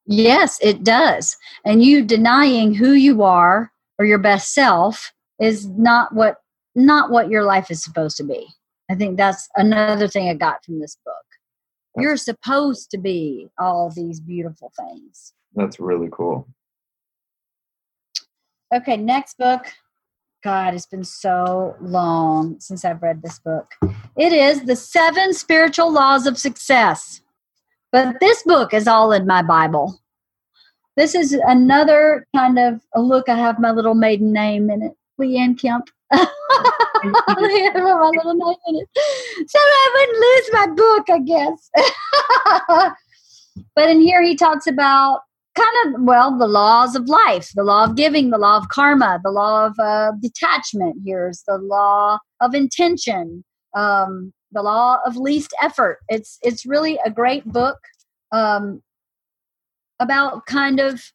Yes, 0.06 0.58
it 0.62 0.84
does. 0.84 1.36
And 1.64 1.82
you 1.82 2.04
denying 2.04 2.74
who 2.74 2.92
you 2.92 3.22
are 3.22 3.72
or 3.98 4.04
your 4.06 4.18
best 4.18 4.54
self 4.54 5.12
is 5.40 5.66
not 5.66 6.14
what 6.14 6.36
not 6.74 7.10
what 7.10 7.30
your 7.30 7.42
life 7.42 7.70
is 7.70 7.82
supposed 7.82 8.16
to 8.18 8.24
be. 8.24 8.46
I 8.90 8.94
think 8.94 9.16
that's 9.16 9.48
another 9.56 10.06
thing 10.06 10.28
I 10.28 10.34
got 10.34 10.64
from 10.64 10.78
this 10.78 10.96
book. 11.04 11.14
You're 11.96 12.18
supposed 12.18 12.90
to 12.90 12.98
be 12.98 13.48
all 13.58 13.90
these 13.90 14.20
beautiful 14.20 14.70
things. 14.78 15.32
That's 15.54 15.80
really 15.80 16.08
cool. 16.12 16.46
Okay, 18.74 18.96
next 18.96 19.38
book 19.38 19.66
God, 20.46 20.74
it's 20.74 20.86
been 20.86 21.02
so 21.02 21.74
long 21.80 22.60
since 22.60 22.84
I've 22.84 23.02
read 23.02 23.20
this 23.20 23.40
book. 23.40 23.66
It 24.16 24.32
is 24.32 24.62
The 24.62 24.76
Seven 24.76 25.32
Spiritual 25.32 25.92
Laws 25.92 26.24
of 26.24 26.38
Success. 26.38 27.20
But 27.92 28.20
this 28.20 28.42
book 28.42 28.74
is 28.74 28.88
all 28.88 29.12
in 29.12 29.26
my 29.26 29.42
Bible. 29.42 30.00
This 30.96 31.14
is 31.14 31.32
another 31.32 32.26
kind 32.34 32.58
of 32.58 32.80
a 32.94 33.00
look. 33.00 33.28
I 33.28 33.36
have 33.36 33.60
my 33.60 33.70
little 33.70 33.94
maiden 33.94 34.32
name 34.32 34.70
in 34.70 34.82
it, 34.82 34.92
LeeAnn 35.20 35.58
Kemp. 35.60 35.88
My 36.10 37.36
little 37.38 38.34
name 38.34 38.56
in 38.68 38.76
it. 38.76 38.88
So 39.48 39.58
I 39.58 39.90
wouldn't 39.94 40.18
lose 40.18 40.50
my 40.52 40.66
book, 40.74 41.10
I 41.10 41.18
guess. 41.18 42.96
but 43.74 43.90
in 43.90 44.00
here, 44.00 44.22
he 44.22 44.34
talks 44.34 44.66
about 44.66 45.20
kind 45.56 45.94
of 45.94 46.02
well 46.02 46.36
the 46.36 46.46
laws 46.46 46.94
of 46.94 47.08
life 47.08 47.50
the 47.54 47.64
law 47.64 47.84
of 47.84 47.96
giving 47.96 48.28
the 48.28 48.36
law 48.36 48.58
of 48.58 48.68
karma 48.68 49.18
the 49.24 49.30
law 49.30 49.66
of 49.66 49.78
uh, 49.78 50.12
detachment 50.20 50.96
here's 51.04 51.42
the 51.48 51.56
law 51.56 52.18
of 52.40 52.54
intention 52.54 53.42
um, 53.74 54.32
the 54.56 54.62
law 54.62 54.98
of 55.06 55.16
least 55.16 55.54
effort 55.62 55.98
it's 56.08 56.38
it's 56.42 56.66
really 56.66 56.98
a 57.04 57.10
great 57.10 57.44
book 57.44 57.78
um, 58.32 58.82
about 60.00 60.46
kind 60.46 60.80
of 60.80 61.12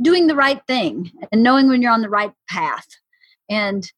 doing 0.00 0.26
the 0.26 0.34
right 0.34 0.60
thing 0.66 1.10
and 1.30 1.42
knowing 1.42 1.68
when 1.68 1.82
you're 1.82 1.92
on 1.92 2.02
the 2.02 2.08
right 2.08 2.32
path 2.48 2.86
and 3.50 3.92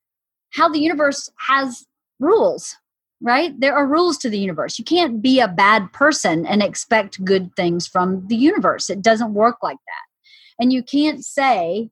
how 0.54 0.68
the 0.68 0.80
universe 0.80 1.30
has 1.36 1.86
rules 2.18 2.76
right? 3.20 3.58
There 3.58 3.74
are 3.74 3.86
rules 3.86 4.18
to 4.18 4.30
the 4.30 4.38
universe. 4.38 4.78
You 4.78 4.84
can't 4.84 5.20
be 5.20 5.40
a 5.40 5.48
bad 5.48 5.92
person 5.92 6.46
and 6.46 6.62
expect 6.62 7.24
good 7.24 7.54
things 7.56 7.86
from 7.86 8.26
the 8.28 8.36
universe. 8.36 8.90
It 8.90 9.02
doesn't 9.02 9.34
work 9.34 9.56
like 9.62 9.78
that. 9.86 10.62
And 10.62 10.72
you 10.72 10.82
can't 10.82 11.24
say, 11.24 11.90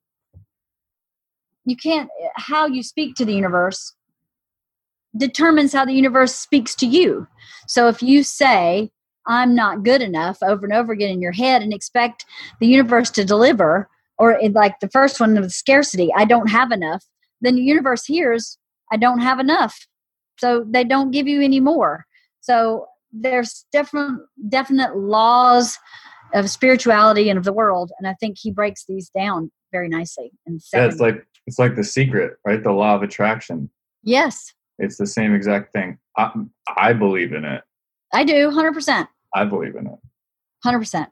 you 1.64 1.76
can't, 1.76 2.08
how 2.36 2.66
you 2.66 2.82
speak 2.82 3.16
to 3.16 3.24
the 3.24 3.34
universe 3.34 3.94
determines 5.16 5.72
how 5.72 5.84
the 5.84 5.92
universe 5.92 6.34
speaks 6.34 6.74
to 6.76 6.86
you. 6.86 7.26
So 7.66 7.88
if 7.88 8.02
you 8.02 8.22
say, 8.22 8.90
I'm 9.26 9.54
not 9.54 9.82
good 9.82 10.02
enough 10.02 10.38
over 10.42 10.64
and 10.64 10.74
over 10.74 10.92
again 10.92 11.10
in 11.10 11.20
your 11.20 11.32
head 11.32 11.62
and 11.62 11.72
expect 11.72 12.24
the 12.60 12.66
universe 12.66 13.10
to 13.10 13.24
deliver, 13.24 13.88
or 14.18 14.38
like 14.52 14.80
the 14.80 14.88
first 14.88 15.20
one 15.20 15.36
of 15.36 15.52
scarcity, 15.52 16.10
I 16.16 16.24
don't 16.24 16.48
have 16.48 16.70
enough, 16.70 17.04
then 17.40 17.56
the 17.56 17.62
universe 17.62 18.06
hears, 18.06 18.58
I 18.92 18.96
don't 18.96 19.20
have 19.20 19.40
enough. 19.40 19.86
So 20.38 20.64
they 20.68 20.84
don't 20.84 21.10
give 21.10 21.26
you 21.26 21.40
any 21.42 21.60
more. 21.60 22.06
So 22.40 22.86
there's 23.12 23.64
different 23.72 24.20
definite 24.48 24.96
laws 24.96 25.78
of 26.34 26.50
spirituality 26.50 27.28
and 27.30 27.38
of 27.38 27.44
the 27.44 27.52
world 27.52 27.92
and 27.98 28.08
i 28.08 28.14
think 28.14 28.36
he 28.36 28.50
breaks 28.50 28.84
these 28.88 29.10
down 29.10 29.50
very 29.70 29.88
nicely 29.88 30.32
and 30.44 30.60
yeah 30.74 30.84
it's 30.84 30.98
like 30.98 31.24
it's 31.46 31.58
like 31.58 31.76
the 31.76 31.84
secret 31.84 32.36
right? 32.44 32.64
The 32.64 32.72
law 32.72 32.96
of 32.96 33.04
attraction. 33.04 33.70
Yes 34.02 34.52
it's 34.78 34.96
the 34.96 35.06
same 35.06 35.34
exact 35.34 35.72
thing 35.72 35.98
i, 36.16 36.30
I 36.76 36.92
believe 36.92 37.32
in 37.32 37.44
it 37.44 37.62
i 38.12 38.24
do 38.24 38.50
100% 38.50 39.08
i 39.34 39.44
believe 39.44 39.76
in 39.76 39.86
it 39.86 39.98
100% 40.64 41.06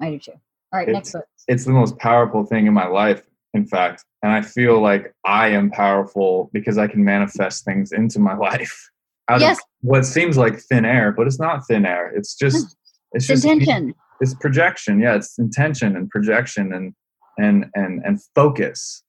i 0.00 0.10
do 0.10 0.18
too 0.18 0.32
all 0.72 0.78
right 0.78 0.88
it's, 0.88 0.94
next 0.94 1.12
book 1.12 1.24
it's 1.48 1.64
the 1.64 1.72
most 1.72 1.98
powerful 1.98 2.44
thing 2.44 2.66
in 2.66 2.74
my 2.74 2.86
life 2.86 3.22
in 3.54 3.66
fact. 3.66 4.04
And 4.22 4.32
I 4.32 4.42
feel 4.42 4.80
like 4.80 5.14
I 5.24 5.48
am 5.48 5.70
powerful 5.70 6.50
because 6.52 6.78
I 6.78 6.86
can 6.86 7.04
manifest 7.04 7.64
things 7.64 7.92
into 7.92 8.18
my 8.18 8.36
life 8.36 8.90
out 9.28 9.40
yes. 9.40 9.58
of 9.58 9.64
what 9.82 10.04
seems 10.04 10.36
like 10.36 10.58
thin 10.58 10.84
air, 10.84 11.12
but 11.12 11.26
it's 11.26 11.38
not 11.38 11.66
thin 11.66 11.86
air. 11.86 12.12
It's 12.14 12.34
just 12.34 12.64
it's 12.66 12.76
it's 13.12 13.26
just 13.26 13.44
intention. 13.44 13.94
It's 14.20 14.34
projection. 14.34 15.00
Yeah, 15.00 15.14
it's 15.14 15.38
intention 15.38 15.96
and 15.96 16.10
projection 16.10 16.72
and 16.72 16.94
and 17.38 17.66
and 17.74 18.02
and 18.04 18.20
focus. 18.34 19.02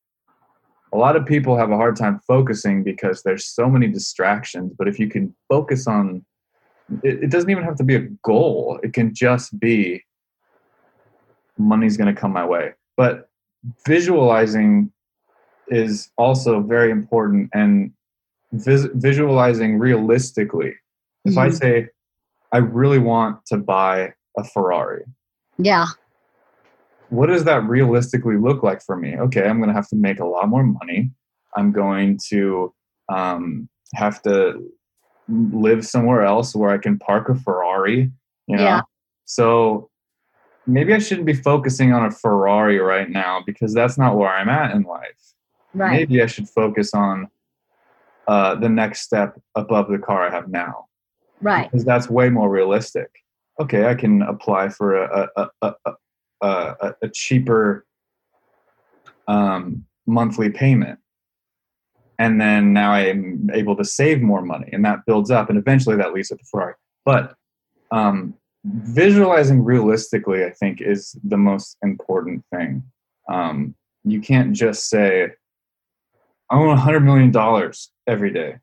A 0.94 0.98
lot 0.98 1.16
of 1.16 1.26
people 1.26 1.58
have 1.58 1.72
a 1.72 1.78
hard 1.78 1.96
time 1.96 2.20
focusing 2.28 2.84
because 2.84 3.24
there's 3.24 3.46
so 3.46 3.70
many 3.70 3.88
distractions, 3.88 4.74
but 4.78 4.88
if 4.88 5.00
you 5.00 5.08
can 5.08 5.34
focus 5.48 5.88
on 5.88 6.26
it, 7.04 7.24
it 7.24 7.32
doesn't 7.32 7.50
even 7.50 7.64
have 7.64 7.76
to 7.78 7.84
be 7.84 7.96
a 7.96 8.08
goal. 8.24 8.80
It 8.84 8.94
can 8.94 9.14
just 9.14 9.58
be 9.60 10.04
money's 11.58 11.98
going 11.98 12.14
to 12.14 12.20
come 12.20 12.34
my 12.34 12.46
way. 12.46 12.72
But 12.98 13.30
visualizing 13.86 14.92
is 15.68 16.12
also 16.18 16.62
very 16.62 16.92
important 16.92 17.50
and 17.54 17.92
vis- 18.52 18.90
visualizing 18.96 19.80
realistically. 19.80 20.74
If 21.26 21.36
mm-hmm. 21.36 21.40
I 21.40 21.50
say, 21.50 21.88
I 22.52 22.58
really 22.58 23.00
want 23.00 23.46
to 23.48 23.58
buy 23.58 24.14
a 24.38 24.44
Ferrari. 24.44 25.04
Yeah. 25.58 25.86
What 27.12 27.28
does 27.28 27.44
that 27.44 27.64
realistically 27.64 28.38
look 28.38 28.64
like 28.64 28.82
for 28.82 28.96
me? 28.96 29.18
Okay, 29.18 29.46
I'm 29.46 29.58
going 29.58 29.68
to 29.68 29.76
have 29.76 29.90
to 29.90 29.98
make 29.98 30.20
a 30.20 30.26
lot 30.26 30.48
more 30.48 30.64
money. 30.64 31.12
I'm 31.58 31.74
going 31.74 32.18
to 32.30 32.74
um, 33.10 33.68
have 33.96 34.22
to 34.22 34.66
live 35.28 35.86
somewhere 35.86 36.24
else 36.24 36.56
where 36.56 36.72
I 36.72 36.78
can 36.78 36.98
park 36.98 37.28
a 37.28 37.36
Ferrari. 37.36 38.10
You 38.48 38.56
know? 38.56 38.64
Yeah. 38.64 38.82
So 39.26 39.90
maybe 40.66 40.94
I 40.94 41.00
shouldn't 41.00 41.28
be 41.28 41.34
focusing 41.34 41.92
on 41.92 42.06
a 42.06 42.12
Ferrari 42.12 42.80
right 42.80 43.10
now 43.10 43.44
because 43.46 43.74
that's 43.74 43.98
not 43.98 44.16
where 44.16 44.30
I'm 44.30 44.48
at 44.48 44.74
in 44.74 44.84
life. 44.84 45.34
Right. 45.74 45.92
Maybe 45.92 46.22
I 46.22 46.28
should 46.28 46.48
focus 46.48 46.94
on 46.94 47.28
uh, 48.28 48.56
the 48.56 48.70
next 48.70 49.02
step 49.02 49.38
above 49.56 49.90
the 49.90 50.00
car 50.00 50.26
I 50.26 50.32
have 50.32 50.48
now. 50.48 50.86
Right. 51.42 51.70
Because 51.70 51.84
that's 51.84 52.10
way 52.10 52.30
more 52.30 52.50
realistic. 52.50 53.10
Okay, 53.60 53.88
I 53.88 53.96
can 53.96 54.22
apply 54.22 54.70
for 54.70 54.96
a 54.96 55.28
a 55.36 55.50
a, 55.62 55.74
a, 55.86 55.92
a, 56.42 56.96
a 57.02 57.10
cheaper 57.10 57.86
um, 59.28 59.86
monthly 60.06 60.50
payment, 60.50 61.00
and 62.20 62.40
then 62.40 62.74
now 62.74 62.92
I'm 62.92 63.50
able 63.54 63.76
to 63.78 63.86
save 63.86 64.22
more 64.22 64.42
money, 64.42 64.70
and 64.72 64.84
that 64.86 65.06
builds 65.06 65.32
up, 65.32 65.50
and 65.50 65.58
eventually 65.58 65.96
that 65.98 66.14
leads 66.14 66.30
to 66.30 66.36
the 66.36 66.44
Ferrari. 66.50 66.76
But 67.06 67.36
um, 67.92 68.36
visualizing 68.66 69.64
realistically, 69.64 70.46
I 70.46 70.52
think, 70.52 70.82
is 70.82 71.16
the 71.24 71.38
most 71.38 71.78
important 71.84 72.44
thing. 72.54 72.84
Um, 73.30 73.76
you 74.04 74.20
can't 74.20 74.54
just 74.54 74.90
say, 74.90 75.30
"I 76.50 76.58
want 76.58 76.78
a 76.78 76.82
hundred 76.82 77.02
million 77.02 77.32
dollars 77.32 77.92
every 78.08 78.32
day." 78.32 78.58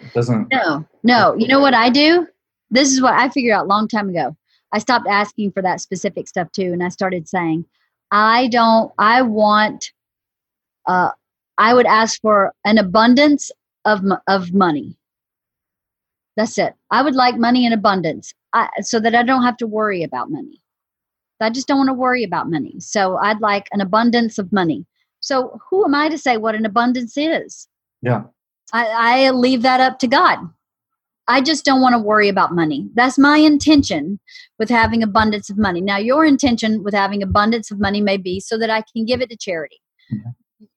It 0.00 0.12
doesn't. 0.12 0.48
No, 0.52 0.84
no. 1.02 1.34
You 1.36 1.48
know 1.48 1.60
what 1.60 1.74
I 1.74 1.88
do? 1.88 2.26
This 2.70 2.92
is 2.92 3.00
what 3.00 3.14
I 3.14 3.28
figured 3.28 3.54
out 3.54 3.66
a 3.66 3.68
long 3.68 3.88
time 3.88 4.08
ago. 4.08 4.36
I 4.74 4.78
stopped 4.78 5.06
asking 5.08 5.52
for 5.52 5.62
that 5.62 5.80
specific 5.80 6.26
stuff 6.26 6.50
too, 6.52 6.72
and 6.72 6.82
I 6.82 6.88
started 6.88 7.28
saying, 7.28 7.64
"I 8.10 8.48
don't. 8.48 8.92
I 8.98 9.22
want. 9.22 9.92
Uh, 10.86 11.10
I 11.56 11.72
would 11.72 11.86
ask 11.86 12.20
for 12.20 12.52
an 12.64 12.78
abundance 12.78 13.52
of 13.84 14.02
of 14.26 14.52
money. 14.52 14.96
That's 16.36 16.58
it. 16.58 16.74
I 16.90 17.02
would 17.02 17.14
like 17.14 17.36
money 17.36 17.64
in 17.64 17.72
abundance. 17.72 18.34
I, 18.52 18.68
so 18.80 18.98
that 18.98 19.14
I 19.14 19.22
don't 19.22 19.44
have 19.44 19.56
to 19.58 19.66
worry 19.66 20.02
about 20.02 20.30
money. 20.30 20.60
I 21.40 21.50
just 21.50 21.68
don't 21.68 21.78
want 21.78 21.88
to 21.88 21.94
worry 21.94 22.24
about 22.24 22.50
money. 22.50 22.76
So 22.80 23.16
I'd 23.16 23.40
like 23.40 23.68
an 23.72 23.80
abundance 23.80 24.38
of 24.38 24.52
money. 24.52 24.86
So 25.20 25.60
who 25.68 25.84
am 25.84 25.94
I 25.94 26.08
to 26.08 26.18
say 26.18 26.36
what 26.36 26.54
an 26.54 26.66
abundance 26.66 27.16
is? 27.16 27.68
Yeah. 28.02 28.24
I, 28.72 29.26
I 29.26 29.30
leave 29.30 29.62
that 29.62 29.80
up 29.80 29.98
to 30.00 30.08
God. 30.08 30.38
I 31.26 31.40
just 31.40 31.64
don't 31.64 31.80
want 31.80 31.94
to 31.94 31.98
worry 31.98 32.28
about 32.28 32.54
money. 32.54 32.88
That's 32.94 33.18
my 33.18 33.38
intention 33.38 34.20
with 34.58 34.68
having 34.68 35.02
abundance 35.02 35.48
of 35.48 35.56
money. 35.56 35.80
Now, 35.80 35.96
your 35.96 36.24
intention 36.24 36.82
with 36.82 36.94
having 36.94 37.22
abundance 37.22 37.70
of 37.70 37.80
money 37.80 38.00
may 38.00 38.18
be 38.18 38.40
so 38.40 38.58
that 38.58 38.70
I 38.70 38.82
can 38.92 39.06
give 39.06 39.22
it 39.22 39.30
to 39.30 39.36
charity. 39.36 39.80
Mm-hmm. 40.12 40.30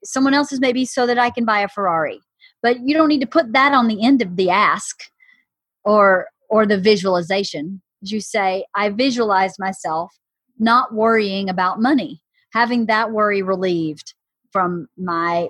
Someone 0.04 0.34
else's 0.34 0.62
may 0.62 0.72
be 0.72 0.86
so 0.86 1.06
that 1.06 1.20
I 1.20 1.30
can 1.30 1.44
buy 1.44 1.60
a 1.60 1.68
Ferrari. 1.68 2.20
But 2.64 2.80
you 2.86 2.94
don't 2.96 3.10
need 3.10 3.22
to 3.22 3.28
put 3.28 3.54
that 3.54 3.74
on 3.74 3.88
the 3.88 4.04
end 4.04 4.22
of 4.22 4.36
the 4.36 4.50
ask 4.50 4.98
or 5.84 6.28
or 6.50 6.66
the 6.66 6.80
visualization. 6.80 7.82
You 8.02 8.22
say, 8.22 8.66
I 8.74 8.90
visualize 8.90 9.60
myself 9.60 10.18
not 10.60 10.94
worrying 10.94 11.50
about 11.50 11.82
money, 11.82 12.22
having 12.54 12.86
that 12.86 13.12
worry 13.12 13.42
relieved 13.42 14.14
from 14.52 14.88
my 14.98 15.50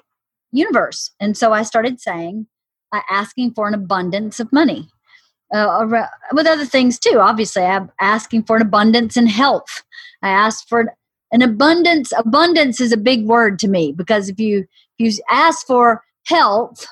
universe. 0.52 1.12
And 1.20 1.38
so 1.38 1.54
I 1.54 1.64
started 1.64 2.02
saying, 2.02 2.48
asking 3.10 3.54
for 3.54 3.68
an 3.68 3.74
abundance 3.74 4.40
of 4.40 4.52
money. 4.52 4.90
Uh, 5.54 5.88
with 6.34 6.46
other 6.46 6.66
things 6.66 7.00
too, 7.00 7.20
obviously, 7.20 7.64
I'm 7.64 7.90
asking 8.02 8.44
for 8.44 8.58
an 8.58 8.62
abundance 8.62 9.16
in 9.16 9.28
health. 9.28 9.84
I 10.22 10.30
asked 10.30 10.68
for 10.68 10.94
an 11.32 11.42
abundance. 11.42 12.12
Abundance 12.18 12.82
is 12.82 12.92
a 12.92 12.98
big 12.98 13.26
word 13.26 13.60
to 13.60 13.68
me 13.68 13.94
because 13.94 14.30
if 14.30 14.40
you 14.40 14.66
if 15.00 15.16
you 15.16 15.24
ask 15.30 15.66
for 15.66 16.04
health, 16.26 16.86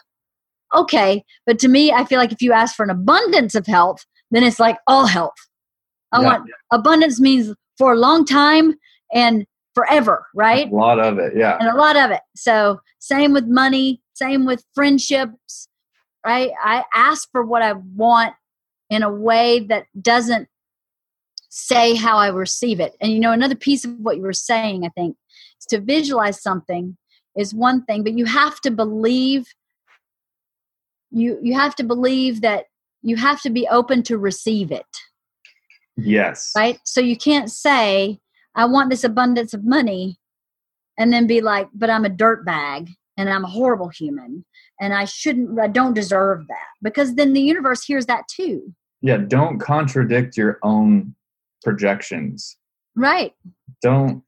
okay, 0.73 1.23
but 1.45 1.59
to 1.59 1.67
me, 1.67 1.91
I 1.91 2.05
feel 2.05 2.19
like 2.19 2.31
if 2.31 2.41
you 2.41 2.53
ask 2.53 2.75
for 2.75 2.83
an 2.83 2.89
abundance 2.89 3.55
of 3.55 3.67
health, 3.67 4.05
then 4.31 4.43
it's 4.43 4.59
like 4.59 4.77
all 4.87 5.05
health. 5.05 5.35
I 6.11 6.21
yeah. 6.21 6.25
want 6.25 6.49
abundance 6.71 7.19
means 7.19 7.53
for 7.77 7.93
a 7.93 7.97
long 7.97 8.25
time 8.25 8.75
and 9.13 9.45
forever, 9.73 10.25
right? 10.33 10.71
A 10.71 10.75
lot 10.75 10.99
of 10.99 11.19
it, 11.19 11.33
yeah. 11.35 11.57
And 11.59 11.67
a 11.67 11.75
lot 11.75 11.97
of 11.97 12.11
it. 12.11 12.21
So, 12.35 12.79
same 12.99 13.33
with 13.33 13.45
money, 13.47 14.01
same 14.13 14.45
with 14.45 14.63
friendships, 14.73 15.67
right? 16.25 16.51
I 16.63 16.83
ask 16.93 17.29
for 17.31 17.43
what 17.43 17.61
I 17.61 17.73
want 17.73 18.33
in 18.89 19.03
a 19.03 19.11
way 19.11 19.59
that 19.61 19.85
doesn't 20.01 20.47
say 21.49 21.95
how 21.95 22.17
I 22.17 22.29
receive 22.29 22.79
it. 22.79 22.95
And 22.99 23.11
you 23.11 23.19
know, 23.19 23.31
another 23.31 23.55
piece 23.55 23.85
of 23.85 23.91
what 23.99 24.17
you 24.17 24.23
were 24.23 24.33
saying, 24.33 24.85
I 24.85 24.89
think, 24.89 25.15
is 25.59 25.65
to 25.67 25.79
visualize 25.79 26.41
something. 26.41 26.97
is 27.37 27.53
one 27.53 27.83
thing, 27.85 28.03
but 28.03 28.17
you 28.17 28.25
have 28.25 28.59
to 28.61 28.71
believe 28.71 29.45
you 31.11 31.39
you 31.41 31.53
have 31.53 31.75
to 31.75 31.83
believe 31.83 32.41
that 32.41 32.65
you 33.01 33.15
have 33.15 33.41
to 33.41 33.49
be 33.49 33.67
open 33.67 34.03
to 34.03 34.17
receive 34.17 34.71
it. 34.71 34.85
Yes. 35.95 36.51
Right? 36.55 36.79
So 36.83 36.99
you 36.99 37.15
can't 37.15 37.51
say, 37.51 38.19
I 38.55 38.65
want 38.65 38.89
this 38.89 39.03
abundance 39.03 39.53
of 39.53 39.63
money 39.63 40.17
and 40.97 41.13
then 41.13 41.27
be 41.27 41.39
like, 41.39 41.69
but 41.73 41.89
I'm 41.89 42.05
a 42.05 42.09
dirt 42.09 42.45
bag 42.45 42.89
and 43.17 43.29
I'm 43.29 43.45
a 43.45 43.49
horrible 43.49 43.89
human 43.89 44.45
and 44.79 44.93
I 44.93 45.05
shouldn't 45.05 45.59
I 45.59 45.67
don't 45.67 45.93
deserve 45.93 46.47
that. 46.47 46.67
Because 46.81 47.15
then 47.15 47.33
the 47.33 47.41
universe 47.41 47.83
hears 47.83 48.05
that 48.07 48.27
too. 48.27 48.73
Yeah, 49.01 49.17
don't 49.17 49.59
contradict 49.59 50.37
your 50.37 50.59
own 50.63 51.15
projections. 51.63 52.57
Right. 52.95 53.33
Don't 53.81 54.23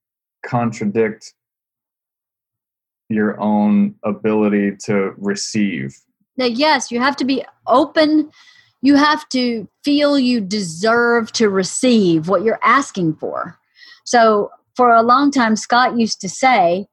contradict 0.46 1.34
your 3.10 3.40
own 3.40 3.96
ability 4.04 4.76
to 4.86 5.14
receive. 5.18 5.98
Now, 6.36 6.46
yes, 6.46 6.92
you 6.92 7.00
have 7.00 7.16
to 7.18 7.26
be 7.26 7.44
open. 7.66 8.30
You 8.82 8.96
have 8.96 9.28
to 9.30 9.68
feel 9.84 10.20
you 10.20 10.42
deserve 10.42 11.32
to 11.34 11.50
receive 11.50 12.28
what 12.28 12.44
you're 12.44 12.60
asking 12.64 13.16
for. 13.16 13.58
So, 14.06 14.52
for 14.76 14.94
a 14.94 15.02
long 15.02 15.32
time, 15.32 15.56
Scott 15.56 15.98
used 15.98 16.22
to 16.22 16.30
say 16.30 16.88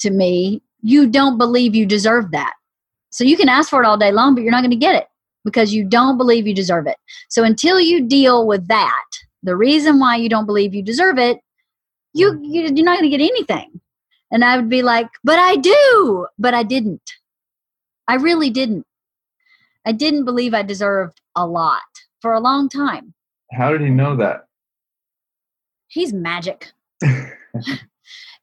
to 0.00 0.10
me, 0.10 0.62
You 0.84 1.08
don't 1.08 1.38
believe 1.38 1.74
you 1.74 1.86
deserve 1.86 2.30
that. 2.32 2.52
So, 3.10 3.24
you 3.24 3.36
can 3.36 3.48
ask 3.48 3.70
for 3.70 3.82
it 3.82 3.86
all 3.86 3.96
day 3.96 4.12
long, 4.12 4.34
but 4.34 4.42
you're 4.42 4.52
not 4.52 4.60
going 4.60 4.70
to 4.70 4.76
get 4.76 4.94
it 4.94 5.06
because 5.44 5.72
you 5.72 5.82
don't 5.84 6.18
believe 6.18 6.46
you 6.46 6.54
deserve 6.54 6.86
it. 6.86 6.96
So, 7.30 7.42
until 7.42 7.80
you 7.80 8.06
deal 8.06 8.46
with 8.46 8.68
that, 8.68 9.06
the 9.42 9.56
reason 9.56 9.98
why 9.98 10.16
you 10.16 10.28
don't 10.28 10.46
believe 10.46 10.74
you 10.74 10.82
deserve 10.82 11.18
it, 11.18 11.38
you, 12.12 12.38
you're 12.42 12.70
not 12.84 12.98
going 12.98 13.10
to 13.10 13.16
get 13.16 13.24
anything. 13.24 13.80
And 14.30 14.44
I 14.44 14.56
would 14.56 14.68
be 14.68 14.82
like, 14.82 15.08
But 15.24 15.38
I 15.38 15.56
do, 15.56 16.26
but 16.38 16.52
I 16.52 16.62
didn't. 16.62 17.10
I 18.06 18.16
really 18.16 18.50
didn't. 18.50 18.86
I 19.86 19.92
didn't 19.92 20.24
believe 20.26 20.52
I 20.52 20.62
deserved 20.62 21.20
a 21.34 21.46
lot 21.46 21.80
for 22.20 22.34
a 22.34 22.40
long 22.40 22.68
time. 22.68 23.14
How 23.52 23.70
did 23.70 23.80
he 23.80 23.90
know 23.90 24.16
that? 24.16 24.46
He's 25.88 26.12
magic. 26.12 26.72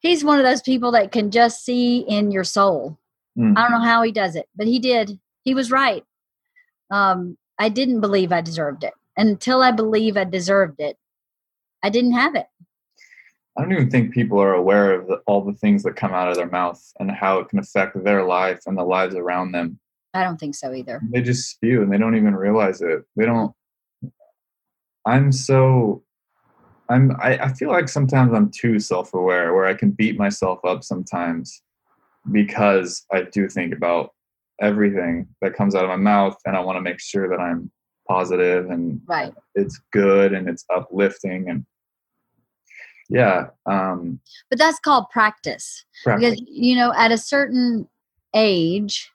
He's 0.01 0.23
one 0.23 0.39
of 0.39 0.45
those 0.45 0.61
people 0.61 0.91
that 0.91 1.11
can 1.11 1.31
just 1.31 1.63
see 1.63 1.99
in 1.99 2.31
your 2.31 2.43
soul. 2.43 2.97
Mm. 3.37 3.57
I 3.57 3.61
don't 3.61 3.71
know 3.71 3.85
how 3.85 4.01
he 4.01 4.11
does 4.11 4.35
it, 4.35 4.49
but 4.55 4.67
he 4.67 4.79
did. 4.79 5.19
He 5.43 5.53
was 5.53 5.71
right. 5.71 6.03
Um, 6.89 7.37
I 7.57 7.69
didn't 7.69 8.01
believe 8.01 8.31
I 8.31 8.41
deserved 8.41 8.83
it. 8.83 8.93
Until 9.15 9.61
I 9.61 9.71
believe 9.71 10.17
I 10.17 10.23
deserved 10.23 10.79
it, 10.79 10.97
I 11.83 11.89
didn't 11.89 12.13
have 12.13 12.35
it. 12.35 12.47
I 13.57 13.61
don't 13.61 13.73
even 13.73 13.89
think 13.89 14.13
people 14.13 14.41
are 14.41 14.53
aware 14.53 14.93
of 14.93 15.07
the, 15.07 15.17
all 15.27 15.43
the 15.43 15.53
things 15.53 15.83
that 15.83 15.95
come 15.95 16.13
out 16.13 16.29
of 16.29 16.35
their 16.35 16.49
mouth 16.49 16.81
and 16.99 17.11
how 17.11 17.39
it 17.39 17.49
can 17.49 17.59
affect 17.59 18.01
their 18.03 18.23
life 18.23 18.61
and 18.65 18.77
the 18.77 18.83
lives 18.83 19.15
around 19.15 19.51
them. 19.51 19.79
I 20.13 20.23
don't 20.23 20.39
think 20.39 20.55
so 20.55 20.73
either. 20.73 21.01
They 21.11 21.21
just 21.21 21.49
spew 21.49 21.81
and 21.81 21.91
they 21.91 21.97
don't 21.97 22.15
even 22.15 22.35
realize 22.35 22.81
it. 22.81 23.03
They 23.15 23.25
don't. 23.25 23.53
I'm 25.05 25.31
so. 25.31 26.03
I'm. 26.91 27.11
I, 27.21 27.37
I 27.45 27.53
feel 27.53 27.69
like 27.69 27.89
sometimes 27.89 28.33
I'm 28.33 28.51
too 28.51 28.79
self-aware, 28.79 29.53
where 29.53 29.65
I 29.65 29.73
can 29.73 29.91
beat 29.91 30.17
myself 30.17 30.59
up 30.65 30.83
sometimes, 30.83 31.61
because 32.31 33.05
I 33.11 33.23
do 33.23 33.47
think 33.47 33.73
about 33.73 34.13
everything 34.61 35.27
that 35.41 35.55
comes 35.55 35.73
out 35.73 35.83
of 35.83 35.89
my 35.89 35.95
mouth, 35.95 36.37
and 36.45 36.55
I 36.55 36.59
want 36.59 36.77
to 36.77 36.81
make 36.81 36.99
sure 36.99 37.27
that 37.29 37.39
I'm 37.39 37.71
positive 38.07 38.69
and 38.69 38.99
Right. 39.07 39.33
it's 39.55 39.79
good 39.91 40.33
and 40.33 40.49
it's 40.49 40.65
uplifting 40.73 41.49
and 41.49 41.65
yeah 43.09 43.47
um 43.67 44.19
But 44.49 44.59
that's 44.59 44.79
called 44.79 45.05
practice. 45.11 45.85
practice. 46.03 46.31
Because, 46.31 46.43
you 46.47 46.75
know, 46.75 46.91
at 46.97 47.11
a 47.11 47.17
certain 47.17 47.87
age, 48.35 49.09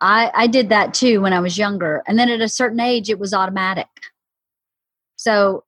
I, 0.00 0.30
I 0.34 0.46
did 0.46 0.68
that 0.70 0.94
too 0.94 1.20
when 1.20 1.32
I 1.32 1.40
was 1.40 1.58
younger. 1.58 2.02
And 2.06 2.18
then 2.18 2.30
at 2.30 2.40
a 2.40 2.48
certain 2.48 2.80
age, 2.80 3.10
it 3.10 3.18
was 3.18 3.34
automatic. 3.34 3.88
So, 5.28 5.64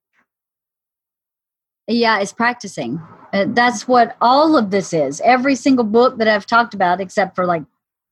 yeah, 1.87 2.19
it's 2.21 2.33
practicing. 2.33 2.99
Uh, 3.35 3.45
That's 3.49 3.87
what 3.87 4.17
all 4.23 4.57
of 4.57 4.71
this 4.71 4.95
is. 4.95 5.21
Every 5.21 5.55
single 5.55 5.85
book 5.85 6.17
that 6.17 6.27
I've 6.27 6.47
talked 6.47 6.73
about, 6.73 6.99
except 6.99 7.37
for 7.37 7.45
like 7.45 7.65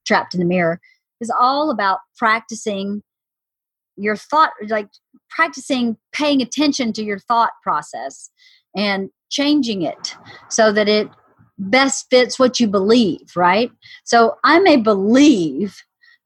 Trapped 0.07 0.34
in 0.34 0.40
the 0.40 0.46
Mirror, 0.46 0.78
is 1.22 1.32
all 1.40 1.70
about 1.70 2.01
practicing 2.18 3.03
your 3.96 4.14
thought, 4.14 4.51
like 4.68 4.90
practicing 5.30 5.96
paying 6.12 6.42
attention 6.42 6.92
to 6.92 7.03
your 7.03 7.18
thought 7.18 7.53
process 7.62 8.28
and 8.76 9.09
changing 9.30 9.80
it 9.80 10.16
so 10.51 10.70
that 10.70 10.86
it 10.86 11.09
best 11.57 12.09
fits 12.11 12.38
what 12.38 12.61
you 12.61 12.68
believe, 12.68 13.34
right? 13.34 13.72
So 14.05 14.36
I 14.44 14.61
may 14.61 14.76
believe 14.76 15.82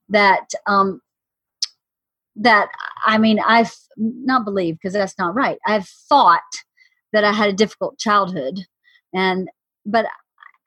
that 0.08 0.48
um 0.66 1.00
that 2.36 2.68
I 3.04 3.18
mean 3.18 3.38
I've 3.46 3.72
not 3.96 4.44
believe 4.44 4.76
because 4.76 4.94
that's 4.94 5.18
not 5.18 5.34
right. 5.34 5.58
I've 5.66 5.88
thought 6.08 6.40
that 7.12 7.24
I 7.24 7.32
had 7.32 7.50
a 7.50 7.54
difficult 7.54 7.98
childhood 7.98 8.60
and 9.12 9.48
but 9.84 10.06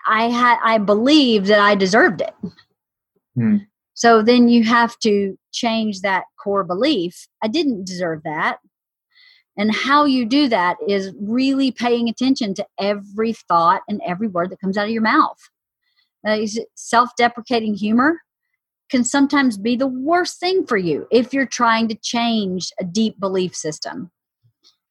I 0.07 0.29
had 0.29 0.59
I 0.63 0.77
believed 0.77 1.47
that 1.47 1.59
I 1.59 1.75
deserved 1.75 2.21
it. 2.21 2.33
Hmm. 3.35 3.57
So 3.93 4.21
then 4.21 4.49
you 4.49 4.63
have 4.63 4.99
to 4.99 5.37
change 5.51 6.01
that 6.01 6.25
core 6.41 6.63
belief. 6.63 7.27
I 7.41 7.47
didn't 7.47 7.85
deserve 7.85 8.21
that. 8.23 8.59
And 9.57 9.73
how 9.73 10.03
you 10.03 10.25
do 10.25 10.49
that 10.49 10.75
is 10.87 11.13
really 11.19 11.71
paying 11.71 12.09
attention 12.09 12.53
to 12.55 12.67
every 12.77 13.31
thought 13.33 13.81
and 13.87 14.01
every 14.05 14.27
word 14.27 14.49
that 14.49 14.59
comes 14.59 14.77
out 14.77 14.85
of 14.85 14.91
your 14.91 15.01
mouth. 15.01 15.39
Is 16.25 16.57
it 16.57 16.67
self 16.75 17.15
deprecating 17.15 17.73
humor 17.73 18.19
can 18.89 19.03
sometimes 19.03 19.57
be 19.57 19.75
the 19.75 19.87
worst 19.87 20.39
thing 20.39 20.65
for 20.65 20.77
you 20.77 21.07
if 21.11 21.33
you're 21.33 21.45
trying 21.45 21.87
to 21.87 21.95
change 21.95 22.71
a 22.79 22.83
deep 22.83 23.19
belief 23.19 23.55
system. 23.55 24.11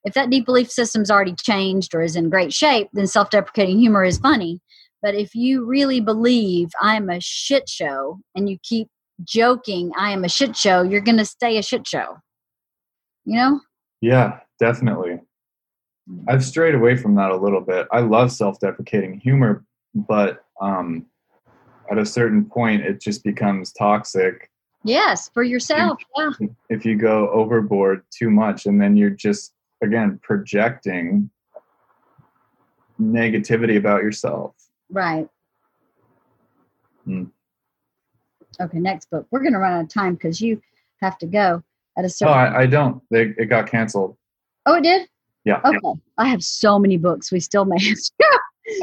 If 0.04 0.14
that 0.14 0.30
deep 0.30 0.44
belief 0.44 0.70
system's 0.70 1.10
already 1.10 1.34
changed 1.34 1.94
or 1.94 2.02
is 2.02 2.16
in 2.16 2.28
great 2.28 2.52
shape, 2.52 2.88
then 2.92 3.06
self 3.06 3.30
deprecating 3.30 3.78
humor 3.78 4.04
is 4.04 4.18
funny. 4.18 4.60
But 5.02 5.14
if 5.14 5.34
you 5.34 5.64
really 5.64 6.00
believe 6.00 6.70
I'm 6.80 7.10
a 7.10 7.20
shit 7.20 7.68
show 7.68 8.20
and 8.34 8.48
you 8.48 8.58
keep 8.62 8.88
joking 9.22 9.92
I 9.96 10.10
am 10.10 10.24
a 10.24 10.28
shit 10.28 10.56
show, 10.56 10.82
you're 10.82 11.00
going 11.00 11.18
to 11.18 11.24
stay 11.24 11.58
a 11.58 11.62
shit 11.62 11.86
show. 11.86 12.16
You 13.24 13.36
know? 13.36 13.60
Yeah, 14.00 14.40
definitely. 14.58 15.20
I've 16.28 16.44
strayed 16.44 16.74
away 16.74 16.96
from 16.96 17.14
that 17.14 17.30
a 17.30 17.36
little 17.36 17.60
bit. 17.60 17.86
I 17.90 18.00
love 18.00 18.30
self-deprecating 18.30 19.20
humor, 19.20 19.64
but 19.94 20.44
um, 20.60 21.06
at 21.90 21.98
a 21.98 22.06
certain 22.06 22.44
point, 22.44 22.82
it 22.82 23.00
just 23.00 23.24
becomes 23.24 23.72
toxic 23.72 24.50
Yes, 24.84 25.30
for 25.32 25.42
yourself. 25.42 25.98
Yeah. 26.16 26.30
if 26.68 26.84
you 26.84 26.96
go 26.96 27.30
overboard 27.30 28.02
too 28.10 28.30
much, 28.30 28.66
and 28.66 28.80
then 28.80 28.96
you're 28.96 29.10
just 29.10 29.54
again 29.82 30.20
projecting 30.22 31.30
negativity 33.00 33.78
about 33.78 34.02
yourself. 34.02 34.54
Right. 34.90 35.26
Hmm. 37.04 37.24
Okay, 38.60 38.78
next 38.78 39.10
book. 39.10 39.26
We're 39.30 39.40
going 39.40 39.54
to 39.54 39.58
run 39.58 39.72
out 39.72 39.84
of 39.84 39.88
time 39.88 40.14
because 40.14 40.40
you 40.40 40.60
have 41.00 41.18
to 41.18 41.26
go 41.26 41.62
at 41.96 42.04
a 42.04 42.08
certain. 42.08 42.34
I, 42.34 42.60
I 42.60 42.66
don't. 42.66 43.02
They, 43.10 43.32
it 43.38 43.46
got 43.46 43.68
canceled. 43.68 44.16
oh, 44.66 44.74
it 44.74 44.82
did? 44.82 45.08
Yeah. 45.44 45.60
Okay. 45.64 46.00
I 46.18 46.28
have 46.28 46.44
so 46.44 46.78
many 46.78 46.98
books. 46.98 47.32
We 47.32 47.40
still 47.40 47.64
may 47.64 47.78
go. 47.78 48.26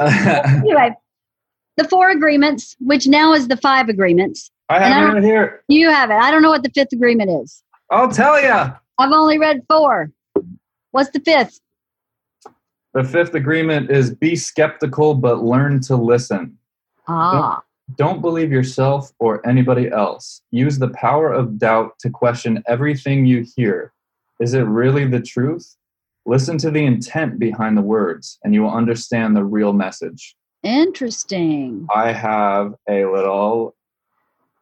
anyway, 0.00 0.94
the 1.76 1.84
four 1.88 2.10
agreements, 2.10 2.76
which 2.80 3.06
now 3.06 3.32
is 3.32 3.48
the 3.48 3.56
five 3.56 3.88
agreements. 3.88 4.50
I 4.68 4.80
have 4.80 5.10
it 5.10 5.14
right 5.14 5.22
here. 5.22 5.62
You 5.68 5.90
have 5.90 6.10
it. 6.10 6.14
I 6.14 6.30
don't 6.30 6.42
know 6.42 6.50
what 6.50 6.62
the 6.62 6.70
fifth 6.70 6.92
agreement 6.92 7.30
is. 7.42 7.62
I'll 7.90 8.10
tell 8.10 8.40
you. 8.40 8.72
I've 8.98 9.12
only 9.12 9.38
read 9.38 9.62
four. 9.68 10.10
What's 10.92 11.10
the 11.10 11.20
fifth? 11.20 11.60
The 12.94 13.04
fifth 13.04 13.34
agreement 13.34 13.90
is 13.90 14.14
be 14.14 14.36
skeptical, 14.36 15.14
but 15.14 15.42
learn 15.42 15.80
to 15.82 15.96
listen. 15.96 16.58
Ah, 17.08 17.62
Don't 17.96 18.20
believe 18.20 18.52
yourself 18.52 19.12
or 19.18 19.46
anybody 19.46 19.90
else. 19.90 20.42
Use 20.50 20.78
the 20.78 20.90
power 20.90 21.32
of 21.32 21.58
doubt 21.58 21.98
to 22.00 22.10
question 22.10 22.62
everything 22.66 23.26
you 23.26 23.44
hear. 23.56 23.92
Is 24.40 24.54
it 24.54 24.62
really 24.62 25.06
the 25.06 25.20
truth? 25.20 25.76
Listen 26.26 26.58
to 26.58 26.70
the 26.70 26.84
intent 26.84 27.38
behind 27.38 27.76
the 27.76 27.82
words, 27.82 28.38
and 28.44 28.54
you 28.54 28.62
will 28.62 28.70
understand 28.72 29.34
the 29.34 29.44
real 29.44 29.72
message. 29.72 30.36
Interesting. 30.62 31.86
I 31.94 32.12
have 32.12 32.74
a 32.88 33.04
little 33.04 33.74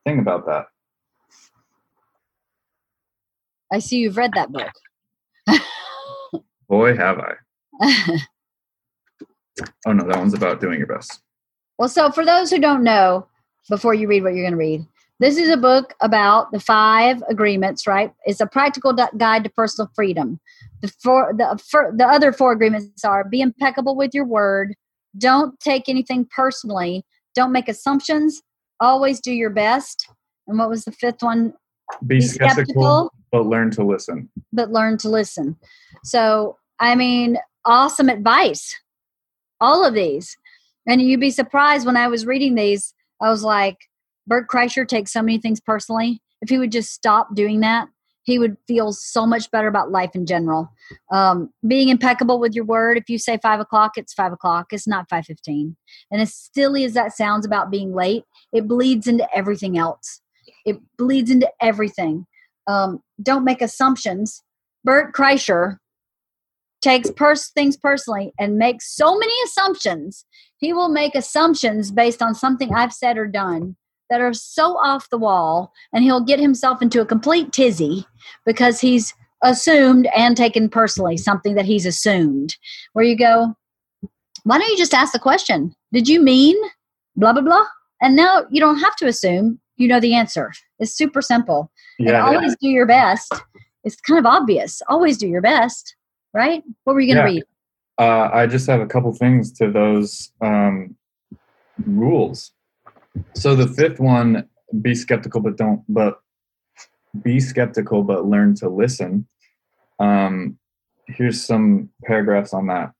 thing 0.04 0.18
about 0.18 0.46
that. 0.46 0.66
I 3.72 3.78
see 3.78 3.98
you've 3.98 4.16
read 4.16 4.32
that 4.34 4.50
book. 4.52 4.72
Boy, 6.68 6.96
have 6.96 7.18
I. 7.20 7.34
Oh 9.86 9.92
no, 9.92 10.06
that 10.06 10.16
one's 10.16 10.32
about 10.32 10.60
doing 10.60 10.78
your 10.78 10.86
best. 10.86 11.20
well, 11.78 11.88
so 11.88 12.10
for 12.10 12.24
those 12.24 12.50
who 12.50 12.58
don't 12.58 12.82
know, 12.82 13.26
before 13.68 13.92
you 13.92 14.08
read 14.08 14.22
what 14.22 14.32
you're 14.32 14.44
going 14.44 14.52
to 14.52 14.56
read, 14.56 14.86
this 15.18 15.36
is 15.36 15.50
a 15.50 15.56
book 15.56 15.92
about 16.00 16.50
the 16.50 16.60
five 16.60 17.22
agreements, 17.28 17.86
right? 17.86 18.10
It's 18.24 18.40
a 18.40 18.46
practical 18.46 18.94
guide 18.94 19.44
to 19.44 19.50
personal 19.50 19.90
freedom. 19.94 20.40
The 20.80 20.88
four, 20.88 21.34
the, 21.36 21.60
fir- 21.62 21.94
the 21.94 22.06
other 22.06 22.32
four 22.32 22.52
agreements 22.52 23.04
are 23.04 23.22
be 23.24 23.42
impeccable 23.42 23.96
with 23.96 24.14
your 24.14 24.24
word, 24.24 24.74
don't 25.18 25.58
take 25.60 25.88
anything 25.88 26.26
personally. 26.34 27.04
Don't 27.34 27.52
make 27.52 27.68
assumptions. 27.68 28.42
Always 28.80 29.20
do 29.20 29.32
your 29.32 29.50
best. 29.50 30.08
And 30.48 30.58
what 30.58 30.68
was 30.68 30.84
the 30.84 30.92
fifth 30.92 31.22
one? 31.22 31.52
Be, 32.06 32.16
Be 32.16 32.20
skeptical, 32.20 32.56
skeptical. 32.64 33.12
but 33.32 33.46
learn 33.46 33.70
to 33.72 33.84
listen. 33.84 34.30
but 34.52 34.70
learn 34.70 34.96
to 34.98 35.08
listen. 35.08 35.56
So, 36.04 36.56
I 36.78 36.94
mean, 36.94 37.36
awesome 37.64 38.08
advice. 38.08 38.74
All 39.60 39.84
of 39.84 39.94
these. 39.94 40.36
And 40.86 41.02
you'd 41.02 41.20
be 41.20 41.30
surprised 41.30 41.86
when 41.86 41.96
I 41.96 42.08
was 42.08 42.24
reading 42.26 42.54
these, 42.54 42.94
I 43.20 43.28
was 43.28 43.42
like, 43.44 43.76
Bert 44.26 44.48
Kreischer 44.48 44.86
takes 44.86 45.12
so 45.12 45.20
many 45.22 45.38
things 45.38 45.60
personally. 45.60 46.22
If 46.40 46.48
he 46.48 46.58
would 46.58 46.72
just 46.72 46.92
stop 46.92 47.34
doing 47.34 47.60
that, 47.60 47.88
he 48.30 48.38
would 48.38 48.56
feel 48.68 48.92
so 48.92 49.26
much 49.26 49.50
better 49.50 49.66
about 49.66 49.90
life 49.90 50.10
in 50.14 50.24
general. 50.24 50.70
Um, 51.10 51.52
being 51.66 51.88
impeccable 51.88 52.38
with 52.38 52.54
your 52.54 52.64
word. 52.64 52.96
If 52.96 53.08
you 53.08 53.18
say 53.18 53.38
five 53.42 53.60
o'clock, 53.60 53.92
it's 53.96 54.14
five 54.14 54.32
o'clock. 54.32 54.66
It's 54.70 54.86
not 54.86 55.08
five 55.08 55.26
fifteen. 55.26 55.76
And 56.10 56.22
as 56.22 56.50
silly 56.54 56.84
as 56.84 56.94
that 56.94 57.16
sounds 57.16 57.44
about 57.44 57.70
being 57.70 57.92
late, 57.92 58.24
it 58.52 58.68
bleeds 58.68 59.06
into 59.06 59.26
everything 59.34 59.76
else. 59.76 60.20
It 60.64 60.78
bleeds 60.96 61.30
into 61.30 61.50
everything. 61.60 62.26
Um, 62.66 63.02
don't 63.22 63.44
make 63.44 63.62
assumptions. 63.62 64.42
Bert 64.84 65.12
Kreischer 65.12 65.78
takes 66.80 67.10
pers- 67.10 67.50
things 67.50 67.76
personally 67.76 68.32
and 68.38 68.56
makes 68.56 68.94
so 68.94 69.18
many 69.18 69.34
assumptions. 69.44 70.24
He 70.58 70.72
will 70.72 70.88
make 70.88 71.14
assumptions 71.14 71.90
based 71.90 72.22
on 72.22 72.34
something 72.34 72.72
I've 72.72 72.92
said 72.92 73.18
or 73.18 73.26
done 73.26 73.76
that 74.10 74.20
are 74.20 74.34
so 74.34 74.76
off 74.76 75.08
the 75.10 75.18
wall, 75.18 75.72
and 75.92 76.04
he'll 76.04 76.20
get 76.24 76.40
himself 76.40 76.82
into 76.82 77.00
a 77.00 77.06
complete 77.06 77.52
tizzy 77.52 78.04
because 78.44 78.80
he's 78.80 79.14
assumed 79.42 80.08
and 80.14 80.36
taken 80.36 80.68
personally 80.68 81.16
something 81.16 81.54
that 81.54 81.64
he's 81.64 81.86
assumed. 81.86 82.56
Where 82.92 83.04
you 83.04 83.16
go, 83.16 83.54
why 84.44 84.58
don't 84.58 84.68
you 84.68 84.76
just 84.76 84.94
ask 84.94 85.12
the 85.12 85.18
question? 85.18 85.74
Did 85.92 86.08
you 86.08 86.20
mean 86.20 86.56
blah, 87.16 87.32
blah, 87.32 87.42
blah? 87.42 87.64
And 88.02 88.16
now 88.16 88.44
you 88.50 88.60
don't 88.60 88.78
have 88.80 88.96
to 88.96 89.06
assume 89.06 89.60
you 89.76 89.88
know 89.88 90.00
the 90.00 90.14
answer. 90.14 90.52
It's 90.78 90.92
super 90.92 91.22
simple. 91.22 91.70
Yeah, 91.98 92.26
and 92.26 92.36
always 92.36 92.56
do 92.60 92.68
your 92.68 92.86
best. 92.86 93.32
It's 93.84 93.96
kind 93.96 94.18
of 94.18 94.26
obvious. 94.26 94.82
Always 94.88 95.16
do 95.16 95.26
your 95.26 95.40
best, 95.40 95.96
right? 96.34 96.62
What 96.84 96.94
were 96.94 97.00
you 97.00 97.14
going 97.14 97.26
to 97.26 97.32
Yeah. 97.32 97.36
read? 97.36 97.44
Uh, 97.98 98.30
I 98.32 98.46
just 98.46 98.66
have 98.66 98.80
a 98.80 98.86
couple 98.86 99.12
things 99.12 99.52
to 99.52 99.70
those 99.70 100.32
um, 100.40 100.96
rules. 101.86 102.52
So 103.34 103.54
the 103.54 103.66
fifth 103.66 104.00
one, 104.00 104.48
be 104.80 104.94
skeptical, 104.94 105.40
but 105.40 105.56
don't, 105.56 105.82
but 105.88 106.20
be 107.22 107.40
skeptical, 107.40 108.02
but 108.02 108.26
learn 108.26 108.54
to 108.56 108.68
listen. 108.68 109.26
Um, 109.98 110.58
here's 111.06 111.44
some 111.44 111.90
paragraphs 112.04 112.54
on 112.54 112.66
that. 112.68 112.92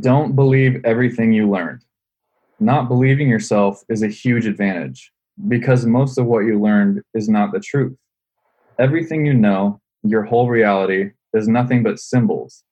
Don't 0.00 0.34
believe 0.34 0.80
everything 0.84 1.32
you 1.32 1.50
learned. 1.50 1.84
Not 2.58 2.88
believing 2.88 3.28
yourself 3.28 3.82
is 3.88 4.02
a 4.02 4.08
huge 4.08 4.46
advantage 4.46 5.12
because 5.48 5.84
most 5.84 6.18
of 6.18 6.26
what 6.26 6.40
you 6.40 6.60
learned 6.60 7.02
is 7.14 7.28
not 7.28 7.52
the 7.52 7.60
truth. 7.60 7.96
Everything 8.78 9.26
you 9.26 9.34
know, 9.34 9.80
your 10.02 10.22
whole 10.22 10.48
reality, 10.48 11.10
is 11.34 11.48
nothing 11.48 11.82
but 11.82 11.98
symbols. 11.98 12.64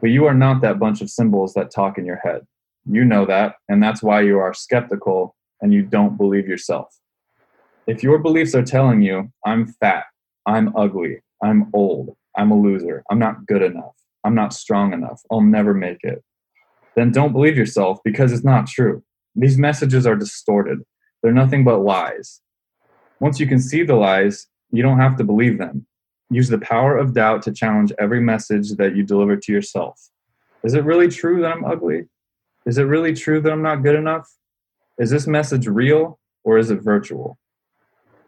But 0.00 0.10
you 0.10 0.26
are 0.26 0.34
not 0.34 0.60
that 0.62 0.78
bunch 0.78 1.00
of 1.00 1.10
symbols 1.10 1.54
that 1.54 1.70
talk 1.70 1.98
in 1.98 2.06
your 2.06 2.20
head. 2.22 2.46
You 2.90 3.04
know 3.04 3.26
that, 3.26 3.56
and 3.68 3.82
that's 3.82 4.02
why 4.02 4.22
you 4.22 4.38
are 4.38 4.54
skeptical 4.54 5.36
and 5.60 5.74
you 5.74 5.82
don't 5.82 6.16
believe 6.16 6.48
yourself. 6.48 6.96
If 7.86 8.02
your 8.02 8.18
beliefs 8.18 8.54
are 8.54 8.62
telling 8.62 9.02
you, 9.02 9.30
I'm 9.44 9.66
fat, 9.66 10.04
I'm 10.46 10.74
ugly, 10.74 11.20
I'm 11.42 11.70
old, 11.74 12.16
I'm 12.36 12.50
a 12.50 12.58
loser, 12.58 13.02
I'm 13.10 13.18
not 13.18 13.46
good 13.46 13.62
enough, 13.62 13.94
I'm 14.24 14.34
not 14.34 14.54
strong 14.54 14.92
enough, 14.94 15.20
I'll 15.30 15.42
never 15.42 15.74
make 15.74 16.02
it, 16.02 16.22
then 16.96 17.12
don't 17.12 17.32
believe 17.32 17.56
yourself 17.56 17.98
because 18.04 18.32
it's 18.32 18.44
not 18.44 18.66
true. 18.66 19.02
These 19.34 19.58
messages 19.58 20.06
are 20.06 20.16
distorted, 20.16 20.78
they're 21.22 21.32
nothing 21.32 21.64
but 21.64 21.80
lies. 21.80 22.40
Once 23.20 23.38
you 23.38 23.46
can 23.46 23.60
see 23.60 23.82
the 23.82 23.96
lies, 23.96 24.46
you 24.70 24.82
don't 24.82 25.00
have 25.00 25.16
to 25.16 25.24
believe 25.24 25.58
them. 25.58 25.86
Use 26.30 26.48
the 26.48 26.58
power 26.58 26.96
of 26.96 27.14
doubt 27.14 27.42
to 27.42 27.52
challenge 27.52 27.92
every 27.98 28.20
message 28.20 28.72
that 28.76 28.96
you 28.96 29.02
deliver 29.02 29.36
to 29.36 29.52
yourself. 29.52 30.00
Is 30.62 30.74
it 30.74 30.84
really 30.84 31.08
true 31.08 31.42
that 31.42 31.52
I'm 31.52 31.64
ugly? 31.64 32.04
Is 32.68 32.76
it 32.76 32.82
really 32.82 33.14
true 33.14 33.40
that 33.40 33.50
I'm 33.50 33.62
not 33.62 33.82
good 33.82 33.94
enough? 33.94 34.30
Is 34.98 35.08
this 35.08 35.26
message 35.26 35.66
real 35.66 36.20
or 36.44 36.58
is 36.58 36.70
it 36.70 36.82
virtual? 36.82 37.38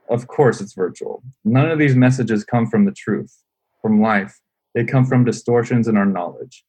Of 0.08 0.28
course, 0.28 0.62
it's 0.62 0.72
virtual. 0.72 1.22
None 1.44 1.70
of 1.70 1.78
these 1.78 1.94
messages 1.94 2.42
come 2.42 2.66
from 2.66 2.86
the 2.86 2.92
truth, 2.92 3.36
from 3.82 4.00
life. 4.00 4.40
They 4.74 4.84
come 4.84 5.04
from 5.04 5.26
distortions 5.26 5.88
in 5.88 5.98
our 5.98 6.06
knowledge. 6.06 6.64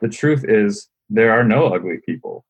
The 0.00 0.08
truth 0.08 0.44
is, 0.46 0.88
there 1.10 1.32
are 1.32 1.42
no 1.42 1.66
ugly 1.66 1.96
people. 2.06 2.44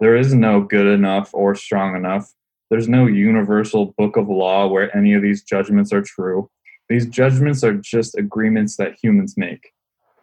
There 0.00 0.16
is 0.16 0.34
no 0.34 0.62
good 0.62 0.88
enough 0.88 1.32
or 1.32 1.54
strong 1.54 1.94
enough. 1.94 2.32
There's 2.70 2.88
no 2.88 3.06
universal 3.06 3.94
book 3.96 4.16
of 4.16 4.28
law 4.28 4.66
where 4.66 4.94
any 4.96 5.14
of 5.14 5.22
these 5.22 5.44
judgments 5.44 5.92
are 5.92 6.02
true. 6.02 6.50
These 6.88 7.06
judgments 7.06 7.62
are 7.62 7.74
just 7.74 8.18
agreements 8.18 8.78
that 8.78 8.96
humans 9.00 9.36
make. 9.36 9.74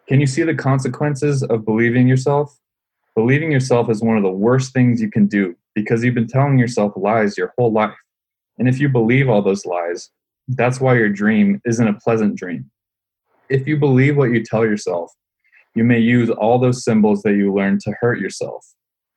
Can 0.10 0.20
you 0.20 0.28
see 0.28 0.44
the 0.44 0.54
consequences 0.54 1.44
of 1.44 1.64
believing 1.64 2.10
yourself? 2.10 2.60
Believing 3.16 3.52
yourself 3.52 3.90
is 3.90 4.02
one 4.02 4.18
of 4.18 4.24
the 4.24 4.30
worst 4.30 4.74
things 4.74 5.02
you 5.02 5.10
can 5.10 5.26
do 5.28 5.56
because 5.74 6.04
you've 6.04 6.16
been 6.16 6.28
telling 6.28 6.60
yourself 6.60 6.94
lies 6.96 7.38
your 7.38 7.54
whole 7.58 7.72
life. 7.72 7.96
And 8.58 8.68
if 8.68 8.80
you 8.80 8.90
believe 8.90 9.30
all 9.30 9.42
those 9.42 9.66
lies, 9.66 10.10
that's 10.50 10.82
why 10.82 10.96
your 10.96 11.10
dream 11.10 11.62
isn't 11.66 11.88
a 11.88 11.94
pleasant 11.94 12.36
dream. 12.36 12.70
If 13.50 13.68
you 13.68 13.78
believe 13.78 14.18
what 14.18 14.32
you 14.32 14.44
tell 14.44 14.66
yourself, 14.66 15.12
you 15.76 15.84
may 15.84 16.00
use 16.00 16.30
all 16.30 16.60
those 16.60 16.84
symbols 16.84 17.22
that 17.24 17.36
you 17.36 17.54
learned 17.54 17.82
to 17.82 17.96
hurt 18.00 18.20
yourself. 18.20 18.66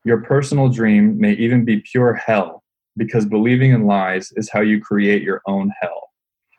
Your 0.05 0.22
personal 0.22 0.68
dream 0.68 1.18
may 1.18 1.32
even 1.32 1.64
be 1.64 1.80
pure 1.80 2.14
hell 2.14 2.62
because 2.96 3.26
believing 3.26 3.72
in 3.72 3.86
lies 3.86 4.32
is 4.36 4.51
how 4.51 4.61
you 4.61 4.80
create 4.80 5.22
your 5.22 5.42
own 5.46 5.72
hell. 5.80 6.11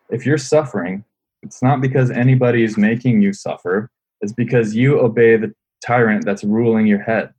If 0.10 0.26
you're 0.26 0.38
suffering, 0.38 1.04
it's 1.42 1.62
not 1.62 1.82
because 1.82 2.12
anybody 2.12 2.64
is 2.64 2.78
making 2.78 3.22
you 3.22 3.34
suffer, 3.34 3.92
it's 4.22 4.34
because 4.34 4.76
you 4.76 5.00
obey 5.00 5.38
the 5.38 5.54
tyrant 5.82 6.26
that's 6.26 6.44
ruling 6.44 6.88
your 6.88 7.02
head. 7.02 7.34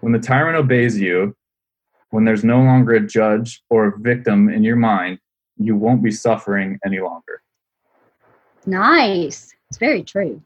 When 0.00 0.12
the 0.12 0.18
tyrant 0.18 0.56
obeys 0.56 0.98
you, 0.98 1.36
when 2.10 2.24
there's 2.24 2.44
no 2.44 2.58
longer 2.58 2.94
a 2.94 3.00
judge 3.00 3.62
or 3.70 3.86
a 3.86 3.98
victim 3.98 4.48
in 4.48 4.62
your 4.62 4.76
mind, 4.76 5.18
you 5.56 5.76
won't 5.76 6.02
be 6.02 6.10
suffering 6.10 6.78
any 6.84 7.00
longer. 7.00 7.42
Nice. 8.66 9.54
It's 9.70 9.78
very 9.78 10.02
true. 10.02 10.42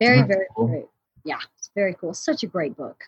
Very, 0.00 0.22
very 0.22 0.46
cool? 0.54 0.68
true. 0.68 0.88
Yeah, 1.24 1.38
it's 1.58 1.70
very 1.74 1.94
cool. 1.94 2.14
Such 2.14 2.42
a 2.42 2.46
great 2.46 2.76
book. 2.76 3.04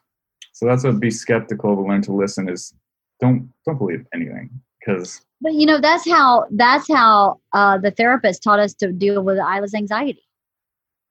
So 0.53 0.67
that's 0.67 0.85
what 0.85 0.99
be 0.99 1.11
skeptical 1.11 1.77
but 1.77 1.83
learn 1.83 2.03
to 2.03 2.13
listen 2.13 2.49
is 2.49 2.75
don't 3.21 3.53
don't 3.65 3.79
believe 3.79 4.05
anything 4.13 4.51
because 4.79 5.21
But 5.41 5.55
you 5.55 5.67
know, 5.67 5.81
that's 5.81 6.09
how 6.09 6.47
that's 6.51 6.89
how 6.93 7.41
uh, 7.53 7.79
the 7.79 7.91
therapist 7.91 8.43
taught 8.43 8.59
us 8.59 8.75
to 8.75 8.93
deal 8.93 9.23
with 9.23 9.39
Ila's 9.39 9.75
anxiety. 9.75 10.25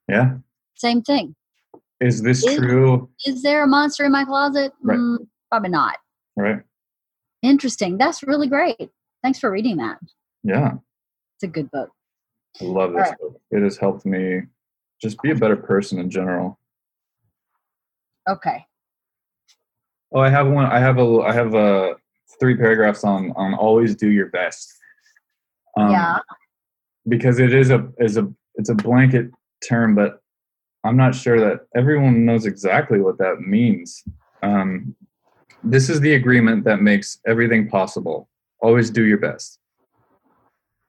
yeah 0.09 0.37
Same 0.75 1.01
thing. 1.01 1.35
Is 1.99 2.21
this 2.21 2.43
Is- 2.45 2.55
true 2.57 3.09
Is 3.25 3.41
there 3.41 3.63
a 3.63 3.67
monster 3.67 4.05
in 4.05 4.11
my 4.11 4.23
closet? 4.25 4.71
Right. 4.83 4.97
Mm, 4.99 5.27
probably 5.49 5.69
not. 5.69 5.97
right 6.35 6.61
Interesting. 7.43 7.97
That's 7.97 8.23
really 8.23 8.47
great. 8.47 8.89
Thanks 9.23 9.39
for 9.39 9.51
reading 9.51 9.77
that. 9.77 9.99
yeah 10.43 10.73
It's 11.35 11.43
a 11.43 11.47
good 11.47 11.69
book. 11.71 11.89
I 12.61 12.65
love 12.65 12.93
this 12.93 13.03
Alright. 13.03 13.19
book. 13.19 13.41
It 13.51 13.61
has 13.63 13.77
helped 13.77 14.05
me 14.05 14.41
just 15.01 15.21
be 15.21 15.29
a 15.31 15.35
better 15.35 15.55
person 15.55 15.99
in 15.99 16.09
general. 16.09 16.59
Okay. 18.27 18.65
Oh, 20.13 20.19
I 20.19 20.29
have 20.29 20.47
one. 20.47 20.65
I 20.65 20.79
have 20.79 20.97
a. 20.97 21.19
I 21.21 21.33
have 21.33 21.53
a 21.53 21.95
three 22.39 22.55
paragraphs 22.55 23.03
on 23.03 23.31
on 23.35 23.53
always 23.53 23.95
do 23.95 24.09
your 24.09 24.27
best. 24.27 24.73
Um, 25.77 25.91
Yeah. 25.91 26.19
Because 27.07 27.39
it 27.39 27.53
is 27.53 27.69
a 27.69 27.89
is 27.99 28.17
a 28.17 28.27
it's 28.55 28.69
a 28.69 28.75
blanket 28.75 29.29
term, 29.67 29.95
but 29.95 30.21
I'm 30.87 30.95
not 30.95 31.13
sure 31.13 31.37
that 31.41 31.67
everyone 31.75 32.23
knows 32.23 32.45
exactly 32.45 33.01
what 33.01 33.17
that 33.17 33.41
means. 33.41 34.05
Um, 34.41 34.95
this 35.61 35.89
is 35.89 35.99
the 35.99 36.13
agreement 36.13 36.63
that 36.63 36.81
makes 36.81 37.19
everything 37.27 37.67
possible. 37.67 38.29
Always 38.61 38.89
do 38.89 39.03
your 39.03 39.17
best. 39.17 39.59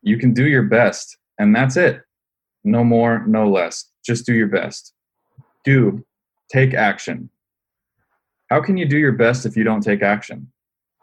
You 0.02 0.16
can 0.16 0.32
do 0.32 0.46
your 0.46 0.62
best, 0.62 1.16
and 1.40 1.54
that's 1.54 1.76
it. 1.76 2.00
No 2.62 2.84
more, 2.84 3.26
no 3.26 3.50
less. 3.50 3.90
Just 4.06 4.24
do 4.24 4.34
your 4.34 4.46
best. 4.46 4.94
Do. 5.64 6.04
Take 6.48 6.74
action. 6.74 7.28
How 8.50 8.62
can 8.62 8.76
you 8.76 8.86
do 8.86 8.98
your 8.98 9.12
best 9.12 9.46
if 9.46 9.56
you 9.56 9.64
don't 9.64 9.82
take 9.82 10.02
action? 10.02 10.50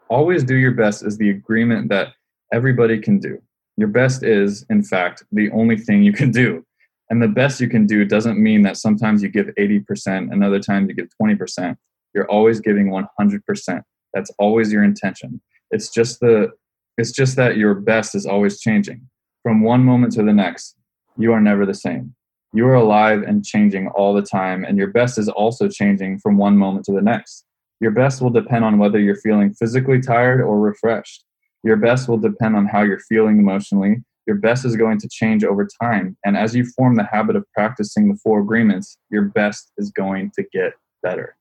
Always 0.08 0.42
do 0.42 0.54
your 0.54 0.72
best 0.72 1.04
is 1.04 1.18
the 1.18 1.28
agreement 1.28 1.90
that 1.90 2.14
everybody 2.50 2.98
can 2.98 3.18
do. 3.18 3.42
Your 3.76 3.88
best 3.88 4.22
is, 4.22 4.64
in 4.70 4.82
fact, 4.82 5.22
the 5.32 5.50
only 5.50 5.76
thing 5.76 6.02
you 6.02 6.14
can 6.14 6.30
do. 6.30 6.65
And 7.10 7.22
the 7.22 7.28
best 7.28 7.60
you 7.60 7.68
can 7.68 7.86
do 7.86 8.04
doesn't 8.04 8.38
mean 8.38 8.62
that 8.62 8.76
sometimes 8.76 9.22
you 9.22 9.28
give 9.28 9.46
80% 9.58 10.32
and 10.32 10.42
other 10.42 10.58
times 10.58 10.88
you 10.88 10.94
give 10.94 11.08
20%. 11.22 11.76
You're 12.14 12.30
always 12.30 12.60
giving 12.60 12.88
100%. 12.88 13.82
That's 14.12 14.30
always 14.38 14.72
your 14.72 14.82
intention. 14.82 15.40
It's 15.70 15.90
just 15.90 16.20
the 16.20 16.50
it's 16.98 17.12
just 17.12 17.36
that 17.36 17.58
your 17.58 17.74
best 17.74 18.14
is 18.14 18.24
always 18.24 18.58
changing. 18.58 19.06
From 19.42 19.62
one 19.62 19.84
moment 19.84 20.14
to 20.14 20.22
the 20.22 20.32
next, 20.32 20.76
you 21.18 21.32
are 21.32 21.40
never 21.40 21.66
the 21.66 21.74
same. 21.74 22.14
You 22.54 22.66
are 22.68 22.74
alive 22.74 23.22
and 23.22 23.44
changing 23.44 23.88
all 23.88 24.14
the 24.14 24.22
time, 24.22 24.64
and 24.64 24.78
your 24.78 24.88
best 24.88 25.18
is 25.18 25.28
also 25.28 25.68
changing 25.68 26.20
from 26.20 26.38
one 26.38 26.56
moment 26.56 26.86
to 26.86 26.92
the 26.92 27.02
next. 27.02 27.44
Your 27.80 27.90
best 27.90 28.22
will 28.22 28.30
depend 28.30 28.64
on 28.64 28.78
whether 28.78 28.98
you're 28.98 29.16
feeling 29.16 29.52
physically 29.52 30.00
tired 30.00 30.40
or 30.40 30.58
refreshed. 30.58 31.24
Your 31.62 31.76
best 31.76 32.08
will 32.08 32.16
depend 32.16 32.56
on 32.56 32.66
how 32.66 32.82
you're 32.82 33.00
feeling 33.00 33.38
emotionally. 33.38 33.96
Your 34.26 34.36
best 34.36 34.64
is 34.64 34.76
going 34.76 34.98
to 34.98 35.08
change 35.08 35.44
over 35.44 35.66
time. 35.80 36.16
And 36.24 36.36
as 36.36 36.54
you 36.54 36.64
form 36.64 36.96
the 36.96 37.04
habit 37.04 37.36
of 37.36 37.44
practicing 37.52 38.08
the 38.08 38.18
four 38.22 38.40
agreements, 38.40 38.98
your 39.10 39.22
best 39.22 39.72
is 39.78 39.90
going 39.90 40.32
to 40.36 40.44
get 40.52 40.72
better. 41.02 41.36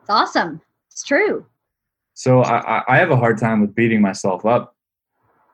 It's 0.00 0.10
awesome. 0.10 0.60
It's 0.90 1.02
true. 1.02 1.46
So 2.12 2.42
I, 2.42 2.82
I 2.86 2.98
have 2.98 3.10
a 3.10 3.16
hard 3.16 3.38
time 3.38 3.60
with 3.60 3.74
beating 3.74 4.00
myself 4.00 4.44
up 4.44 4.76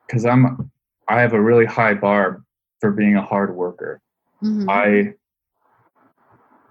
because 0.05 0.25
I'm 0.25 0.69
I 1.07 1.21
have 1.21 1.33
a 1.33 1.41
really 1.41 1.65
high 1.65 1.93
bar 1.93 2.43
for 2.79 2.91
being 2.91 3.15
a 3.15 3.21
hard 3.21 3.55
worker. 3.55 4.01
Mm-hmm. 4.43 4.69
I 4.69 5.13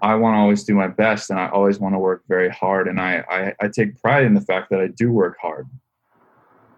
I 0.03 0.15
want 0.15 0.35
to 0.35 0.39
always 0.39 0.65
do 0.65 0.75
my 0.75 0.89
best 0.89 1.31
and 1.31 1.39
I 1.39 1.49
always 1.49 1.79
want 1.79 1.95
to 1.95 1.99
work 1.99 2.23
very 2.29 2.49
hard. 2.49 2.89
And 2.89 3.01
I, 3.01 3.25
I, 3.31 3.55
I, 3.61 3.69
take 3.69 4.01
pride 4.01 4.25
in 4.25 4.33
the 4.33 4.41
fact 4.41 4.71
that 4.71 4.81
I 4.81 4.87
do 4.87 5.12
work 5.12 5.37
hard. 5.41 5.69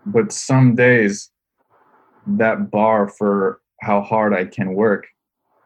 But 0.07 0.33
some 0.33 0.75
days 0.75 1.31
that 2.27 2.71
bar 2.71 3.09
for 3.09 3.61
how 3.81 4.01
hard 4.01 4.33
I 4.33 4.45
can 4.45 4.75
work 4.75 5.07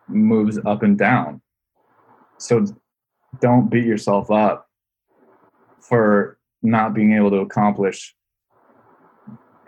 moves 0.09 0.59
up 0.65 0.83
and 0.83 0.97
down. 0.97 1.41
So 2.39 2.65
don't 3.41 3.69
beat 3.71 3.85
yourself 3.85 4.31
up 4.31 4.69
for 5.81 6.39
not 6.63 6.95
being 6.95 7.13
able 7.13 7.31
to 7.31 7.39
accomplish 7.39 8.15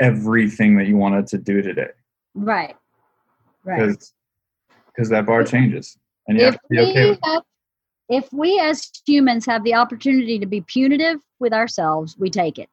everything 0.00 0.76
that 0.76 0.86
you 0.86 0.96
wanted 0.96 1.26
to 1.28 1.38
do 1.38 1.60
today. 1.62 1.90
Right. 2.34 2.76
Right. 3.64 3.96
Because 4.86 5.08
that 5.10 5.26
bar 5.26 5.44
changes. 5.44 5.98
And 6.26 6.38
you 6.38 6.46
if 6.46 6.54
have 6.54 6.60
to 6.60 6.68
be 6.70 6.78
okay 6.78 7.10
with 7.10 7.18
have, 7.24 7.42
if 8.08 8.28
we 8.32 8.58
as 8.58 8.90
humans 9.06 9.44
have 9.46 9.64
the 9.64 9.74
opportunity 9.74 10.38
to 10.38 10.46
be 10.46 10.62
punitive 10.62 11.20
with 11.38 11.52
ourselves, 11.52 12.16
we 12.18 12.30
take 12.30 12.58
it. 12.58 12.68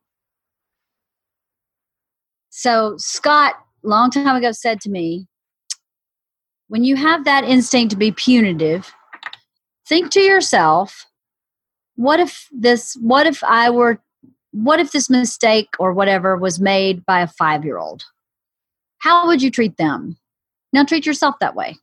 So 2.50 2.96
Scott, 2.98 3.56
long 3.88 4.10
time 4.10 4.36
ago, 4.36 4.52
said 4.52 4.82
to 4.82 4.90
me, 4.90 5.28
when 6.68 6.84
you 6.84 6.96
have 6.96 7.26
that 7.26 7.44
instinct 7.44 7.92
to 7.92 7.98
be 7.98 8.12
punitive, 8.12 8.94
think 9.88 10.12
to 10.12 10.20
yourself, 10.20 11.06
what 11.96 12.20
if 12.20 12.48
this, 12.52 12.98
what 13.00 13.28
if 13.28 13.44
I 13.44 13.70
were, 13.70 14.02
what 14.52 14.80
if 14.80 14.92
this 14.92 15.10
mistake 15.10 15.70
or 15.80 15.94
whatever 15.94 16.36
was 16.36 16.60
made 16.60 17.06
by 17.06 17.22
a 17.22 17.28
five 17.28 17.64
year 17.64 17.78
old? 17.78 18.04
How 19.00 19.28
would 19.28 19.42
you 19.42 19.52
treat 19.52 19.78
them? 19.78 20.18
Now 20.74 20.84
treat 20.84 21.06
yourself 21.06 21.36
that 21.40 21.56
way. 21.56 21.78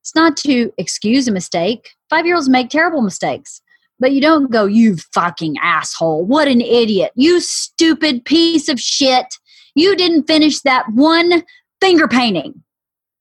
It's 0.00 0.14
not 0.14 0.36
to 0.38 0.72
excuse 0.78 1.28
a 1.28 1.32
mistake. 1.32 1.90
Five 2.10 2.26
year 2.26 2.34
olds 2.34 2.48
make 2.48 2.70
terrible 2.70 3.02
mistakes. 3.02 3.60
But 4.00 4.12
you 4.12 4.20
don't 4.20 4.50
go, 4.50 4.64
you 4.64 4.96
fucking 5.14 5.56
asshole. 5.62 6.24
What 6.24 6.48
an 6.48 6.60
idiot. 6.60 7.12
You 7.14 7.38
stupid 7.40 8.24
piece 8.24 8.68
of 8.68 8.80
shit. 8.80 9.26
You 9.74 9.96
didn't 9.96 10.26
finish 10.26 10.60
that 10.60 10.86
one 10.92 11.42
finger 11.80 12.08
painting. 12.08 12.62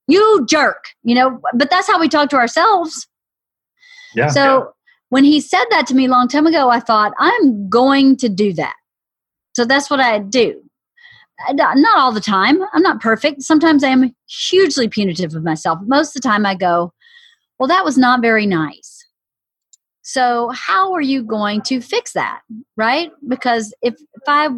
You 0.08 0.46
jerk. 0.50 0.86
You 1.04 1.16
know, 1.16 1.40
but 1.54 1.70
that's 1.70 1.88
how 1.88 2.00
we 2.00 2.10
talk 2.10 2.30
to 2.30 2.38
ourselves. 2.38 3.08
Yeah. 4.16 4.28
So 4.28 4.74
when 5.10 5.24
he 5.24 5.40
said 5.40 5.66
that 5.70 5.88
to 5.88 5.96
me 5.96 6.06
a 6.06 6.10
long 6.10 6.28
time 6.28 6.48
ago, 6.48 6.70
I 6.70 6.80
thought, 6.80 7.14
I'm 7.18 7.70
going 7.70 8.18
to 8.18 8.30
do 8.30 8.54
that. 8.54 8.76
So 9.54 9.66
that's 9.66 9.90
what 9.90 10.00
I 10.00 10.20
do 10.20 10.62
not 11.50 11.98
all 11.98 12.12
the 12.12 12.22
time. 12.22 12.62
I'm 12.74 12.82
not 12.82 13.02
perfect. 13.02 13.42
Sometimes 13.42 13.84
I 13.84 13.90
am 13.90 14.16
hugely 14.28 14.88
punitive 14.88 15.36
of 15.36 15.44
myself. 15.44 15.80
Most 15.86 16.16
of 16.16 16.22
the 16.22 16.28
time 16.28 16.46
I 16.46 16.56
go, 16.56 16.94
well, 17.60 17.68
that 17.68 17.86
was 17.86 17.98
not 17.98 18.22
very 18.22 18.46
nice. 18.46 19.06
So, 20.04 20.50
how 20.50 20.94
are 20.94 21.02
you 21.02 21.24
going 21.24 21.62
to 21.64 21.80
fix 21.80 22.14
that? 22.14 22.42
Right? 22.76 23.12
Because 23.28 23.74
if, 23.82 23.94
if 23.94 24.24
I, 24.28 24.50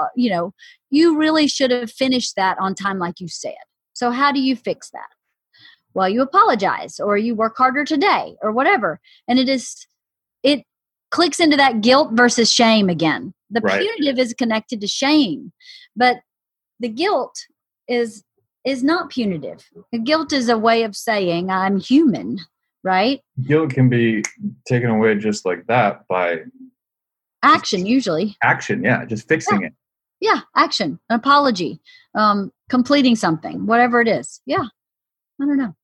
uh, 0.00 0.06
you 0.16 0.30
know, 0.30 0.52
you 0.90 1.16
really 1.16 1.46
should 1.46 1.70
have 1.70 1.90
finished 1.90 2.36
that 2.36 2.58
on 2.58 2.74
time, 2.74 2.98
like 2.98 3.20
you 3.20 3.28
said. 3.28 3.54
So, 3.92 4.10
how 4.10 4.32
do 4.32 4.40
you 4.40 4.56
fix 4.56 4.90
that? 4.90 5.08
Well, 5.94 6.08
you 6.08 6.22
apologize 6.22 6.98
or 6.98 7.16
you 7.16 7.34
work 7.34 7.56
harder 7.56 7.84
today 7.84 8.36
or 8.42 8.50
whatever. 8.50 9.00
And 9.28 9.38
it 9.38 9.48
is, 9.48 9.86
it 10.42 10.64
clicks 11.10 11.38
into 11.38 11.56
that 11.56 11.80
guilt 11.80 12.10
versus 12.12 12.52
shame 12.52 12.88
again. 12.88 13.32
The 13.50 13.60
right. 13.60 13.80
punitive 13.80 14.18
is 14.18 14.34
connected 14.34 14.80
to 14.80 14.88
shame, 14.88 15.52
but 15.94 16.18
the 16.80 16.88
guilt 16.88 17.38
is 17.88 18.24
is 18.64 18.82
not 18.82 19.10
punitive. 19.10 19.64
The 19.92 19.98
guilt 19.98 20.32
is 20.32 20.48
a 20.48 20.58
way 20.58 20.84
of 20.84 20.96
saying 20.96 21.50
I'm 21.50 21.78
human, 21.78 22.38
right? 22.82 23.20
Guilt 23.46 23.70
can 23.70 23.88
be 23.88 24.24
taken 24.66 24.88
away 24.90 25.14
just 25.16 25.44
like 25.44 25.66
that 25.66 26.08
by 26.08 26.38
action 27.44 27.86
usually. 27.86 28.36
Action, 28.42 28.82
yeah, 28.82 29.04
just 29.04 29.28
fixing 29.28 29.60
yeah. 29.60 29.66
it. 29.68 29.72
Yeah, 30.20 30.40
action, 30.56 30.98
an 31.10 31.16
apology, 31.16 31.80
um, 32.14 32.50
completing 32.70 33.14
something, 33.14 33.66
whatever 33.66 34.00
it 34.00 34.08
is. 34.08 34.40
Yeah. 34.46 34.64
I 35.40 35.46
don't 35.46 35.58
know. 35.58 35.74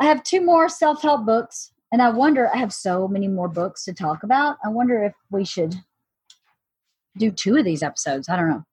I 0.00 0.04
have 0.06 0.22
two 0.22 0.40
more 0.40 0.68
self-help 0.68 1.26
books 1.26 1.72
and 1.92 2.00
I 2.00 2.08
wonder 2.10 2.50
I 2.52 2.58
have 2.58 2.72
so 2.72 3.06
many 3.06 3.28
more 3.28 3.48
books 3.48 3.84
to 3.84 3.92
talk 3.92 4.22
about. 4.22 4.56
I 4.64 4.68
wonder 4.68 5.04
if 5.04 5.12
we 5.30 5.44
should 5.44 5.74
do 7.18 7.30
two 7.30 7.56
of 7.56 7.64
these 7.64 7.82
episodes. 7.82 8.28
I 8.28 8.36
don't 8.36 8.48
know. 8.48 8.64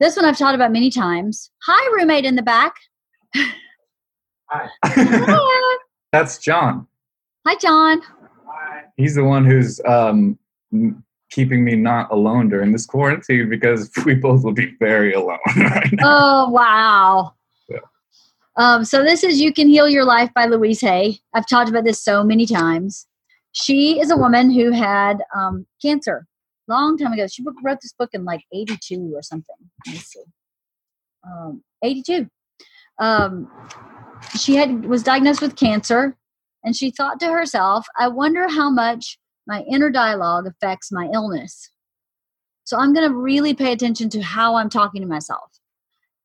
This 0.00 0.16
one 0.16 0.24
I've 0.24 0.36
talked 0.36 0.56
about 0.56 0.72
many 0.72 0.90
times. 0.90 1.50
Hi, 1.66 1.96
roommate 1.96 2.24
in 2.24 2.34
the 2.34 2.42
back. 2.42 2.74
Hi. 4.50 4.68
That's 6.12 6.38
John. 6.38 6.88
Hi, 7.46 7.54
John. 7.56 8.02
Hi. 8.46 8.82
He's 8.96 9.14
the 9.14 9.24
one 9.24 9.44
who's 9.44 9.80
um, 9.86 10.38
keeping 11.30 11.64
me 11.64 11.74
not 11.74 12.10
alone 12.10 12.48
during 12.48 12.72
this 12.72 12.86
quarantine 12.86 13.48
because 13.48 13.90
we 14.04 14.14
both 14.14 14.44
will 14.44 14.52
be 14.52 14.74
very 14.78 15.12
alone 15.14 15.38
right 15.56 15.94
Oh, 16.02 16.50
wow. 16.50 17.34
Yeah. 17.68 17.78
Um, 18.56 18.84
so 18.84 19.02
this 19.02 19.24
is 19.24 19.40
You 19.40 19.52
Can 19.52 19.68
Heal 19.68 19.88
Your 19.88 20.04
Life 20.04 20.30
by 20.34 20.46
Louise 20.46 20.80
Hay. 20.80 21.20
I've 21.34 21.48
talked 21.48 21.70
about 21.70 21.84
this 21.84 22.02
so 22.02 22.22
many 22.22 22.46
times. 22.46 23.06
She 23.52 24.00
is 24.00 24.10
a 24.10 24.16
woman 24.16 24.50
who 24.50 24.72
had 24.72 25.22
um, 25.34 25.66
cancer 25.80 26.26
long 26.68 26.96
time 26.96 27.12
ago. 27.12 27.26
She 27.26 27.44
wrote 27.62 27.78
this 27.82 27.94
book 27.98 28.10
in 28.12 28.24
like 28.24 28.42
82 28.52 29.12
or 29.14 29.22
something. 29.22 29.56
Let 29.86 29.92
me 29.94 29.98
see. 29.98 30.22
Um, 31.26 31.62
82. 31.82 32.28
Um, 32.98 33.50
she 34.38 34.54
had 34.54 34.86
was 34.86 35.02
diagnosed 35.02 35.42
with 35.42 35.56
cancer 35.56 36.16
and 36.64 36.76
she 36.76 36.90
thought 36.90 37.18
to 37.20 37.26
herself, 37.26 37.86
I 37.98 38.08
wonder 38.08 38.48
how 38.48 38.70
much 38.70 39.18
my 39.46 39.62
inner 39.70 39.90
dialogue 39.90 40.46
affects 40.46 40.92
my 40.92 41.08
illness. 41.12 41.70
So 42.64 42.78
I'm 42.78 42.94
going 42.94 43.08
to 43.08 43.14
really 43.14 43.54
pay 43.54 43.72
attention 43.72 44.08
to 44.10 44.22
how 44.22 44.54
I'm 44.54 44.70
talking 44.70 45.02
to 45.02 45.08
myself 45.08 45.50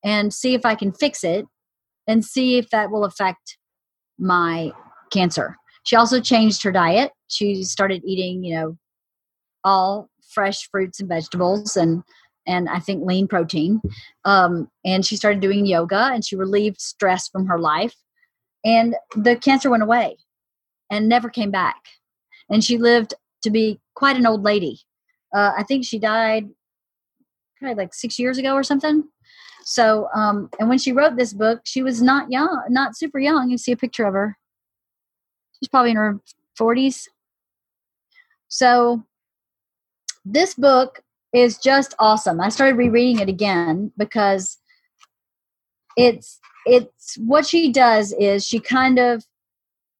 and 0.04 0.34
see 0.34 0.54
if 0.54 0.66
I 0.66 0.76
can 0.76 0.92
fix 0.92 1.24
it 1.24 1.46
and 2.08 2.24
see 2.24 2.58
if 2.58 2.70
that 2.70 2.92
will 2.92 3.04
affect 3.04 3.58
my 4.20 4.72
cancer. 5.12 5.58
She 5.84 5.96
also 5.96 6.20
changed 6.20 6.64
her 6.64 6.72
diet. 6.72 7.12
She 7.28 7.64
started 7.64 8.02
eating, 8.06 8.44
you 8.44 8.56
know, 8.56 8.78
all 9.64 10.10
fresh 10.30 10.70
fruits 10.70 11.00
and 11.00 11.10
vegetables 11.10 11.76
and 11.76 12.04
and 12.46 12.70
I 12.70 12.80
think 12.80 13.06
lean 13.06 13.28
protein. 13.28 13.82
Um, 14.24 14.70
and 14.86 15.06
she 15.06 15.18
started 15.18 15.42
doing 15.42 15.66
yoga 15.66 16.10
and 16.14 16.26
she 16.26 16.38
relieved 16.38 16.80
stress 16.80 17.28
from 17.28 17.46
her 17.48 17.60
life. 17.60 17.94
And 18.64 18.96
the 19.16 19.36
cancer 19.36 19.70
went 19.70 19.84
away 19.84 20.16
and 20.90 21.10
never 21.10 21.30
came 21.30 21.52
back. 21.52 21.76
And 22.50 22.64
she 22.64 22.78
lived 22.78 23.14
to 23.44 23.50
be 23.50 23.80
quite 23.96 24.16
an 24.16 24.26
old 24.26 24.44
lady. 24.44 24.80
Uh, 25.36 25.52
I 25.58 25.64
think 25.64 25.86
she 25.86 26.00
died 26.00 26.50
like 27.62 27.94
six 27.94 28.18
years 28.20 28.38
ago 28.38 28.54
or 28.54 28.64
something. 28.64 29.04
So, 29.64 30.08
um, 30.16 30.50
and 30.60 30.70
when 30.70 30.78
she 30.78 30.94
wrote 30.94 31.18
this 31.18 31.34
book, 31.34 31.62
she 31.66 31.84
was 31.84 32.02
not 32.02 32.32
young, 32.32 32.64
not 32.70 32.96
super 32.96 33.20
young. 33.20 33.50
You 33.50 33.58
see 33.58 33.74
a 33.74 33.78
picture 33.78 34.06
of 34.06 34.14
her. 34.14 34.38
She's 35.60 35.68
probably 35.68 35.92
in 35.92 35.98
her 35.98 36.20
40s. 36.58 37.08
So, 38.48 39.04
this 40.24 40.54
book 40.54 41.02
is 41.34 41.58
just 41.58 41.96
awesome. 42.00 42.40
I 42.40 42.50
started 42.50 42.78
rereading 42.78 43.20
it 43.20 43.30
again 43.30 43.92
because 43.98 44.58
it's 45.98 46.40
it's 46.66 47.18
what 47.18 47.46
she 47.46 47.72
does 47.72 48.14
is 48.14 48.46
she 48.46 48.60
kind 48.60 49.00
of 49.00 49.26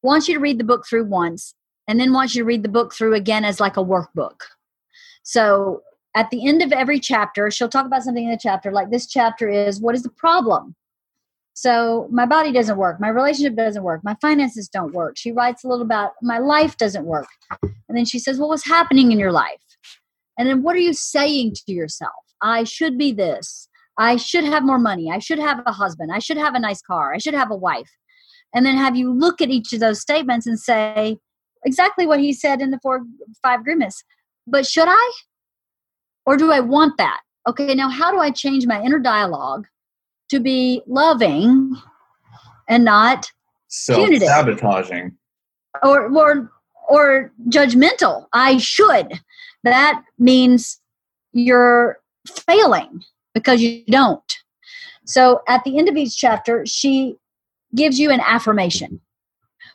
wants 0.02 0.28
you 0.28 0.34
to 0.34 0.40
read 0.40 0.58
the 0.58 0.64
book 0.64 0.86
through 0.86 1.04
once 1.04 1.54
and 1.88 1.98
then 1.98 2.12
wants 2.12 2.34
you 2.34 2.42
to 2.42 2.46
read 2.46 2.62
the 2.62 2.68
book 2.68 2.94
through 2.94 3.14
again 3.14 3.44
as 3.44 3.58
like 3.58 3.78
a 3.78 3.84
workbook. 3.84 4.42
So 5.22 5.82
at 6.14 6.30
the 6.30 6.46
end 6.46 6.62
of 6.62 6.70
every 6.70 7.00
chapter, 7.00 7.50
she'll 7.50 7.68
talk 7.68 7.86
about 7.86 8.02
something 8.02 8.24
in 8.24 8.30
the 8.30 8.38
chapter. 8.40 8.70
Like 8.70 8.90
this 8.90 9.06
chapter 9.06 9.48
is 9.48 9.80
what 9.80 9.94
is 9.94 10.02
the 10.02 10.10
problem? 10.10 10.76
So 11.54 12.06
my 12.12 12.24
body 12.24 12.52
doesn't 12.52 12.76
work, 12.76 13.00
my 13.00 13.08
relationship 13.08 13.56
doesn't 13.56 13.82
work, 13.82 14.02
my 14.04 14.16
finances 14.20 14.68
don't 14.68 14.92
work. 14.94 15.16
She 15.16 15.32
writes 15.32 15.64
a 15.64 15.68
little 15.68 15.84
about 15.84 16.12
my 16.22 16.38
life 16.38 16.76
doesn't 16.76 17.04
work. 17.04 17.26
And 17.62 17.96
then 17.96 18.04
she 18.04 18.20
says, 18.20 18.38
Well, 18.38 18.48
what's 18.48 18.66
happening 18.66 19.10
in 19.10 19.18
your 19.18 19.32
life? 19.32 19.60
And 20.38 20.48
then 20.48 20.62
what 20.62 20.76
are 20.76 20.80
you 20.80 20.92
saying 20.92 21.54
to 21.66 21.72
yourself? 21.72 22.12
I 22.40 22.62
should 22.62 22.96
be 22.96 23.10
this. 23.10 23.68
I 23.98 24.14
should 24.16 24.44
have 24.44 24.62
more 24.62 24.78
money. 24.78 25.10
I 25.10 25.18
should 25.18 25.40
have 25.40 25.60
a 25.66 25.72
husband. 25.72 26.12
I 26.12 26.20
should 26.20 26.36
have 26.36 26.54
a 26.54 26.60
nice 26.60 26.80
car. 26.80 27.12
I 27.12 27.18
should 27.18 27.34
have 27.34 27.50
a 27.50 27.56
wife. 27.56 27.90
and 28.54 28.64
then 28.64 28.76
have 28.76 28.94
you 28.96 29.12
look 29.12 29.40
at 29.40 29.50
each 29.50 29.72
of 29.72 29.80
those 29.80 30.00
statements 30.00 30.46
and 30.46 30.60
say 30.60 31.18
exactly 31.68 32.06
what 32.06 32.18
he 32.18 32.32
said 32.32 32.60
in 32.60 32.70
the 32.70 32.80
four 32.80 33.02
five 33.42 33.60
agreements. 33.60 34.02
But 34.46 34.66
should 34.66 34.88
I? 34.88 35.12
Or 36.26 36.36
do 36.36 36.50
I 36.50 36.60
want 36.60 36.96
that? 36.98 37.20
Okay, 37.46 37.74
now 37.74 37.88
how 37.88 38.10
do 38.10 38.18
I 38.18 38.30
change 38.30 38.66
my 38.66 38.82
inner 38.82 38.98
dialogue 38.98 39.66
to 40.30 40.40
be 40.40 40.82
loving 40.86 41.74
and 42.68 42.84
not 42.84 43.30
sabotaging. 43.68 45.16
Or 45.82 46.10
or 46.12 46.50
or 46.88 47.32
judgmental. 47.48 48.26
I 48.32 48.58
should. 48.58 49.20
That 49.64 50.02
means 50.18 50.80
you're 51.32 52.00
failing 52.46 53.02
because 53.34 53.60
you 53.60 53.84
don't. 53.86 54.36
So 55.04 55.42
at 55.48 55.64
the 55.64 55.78
end 55.78 55.88
of 55.88 55.96
each 55.96 56.16
chapter, 56.16 56.64
she 56.66 57.16
gives 57.74 57.98
you 57.98 58.10
an 58.10 58.20
affirmation 58.20 59.00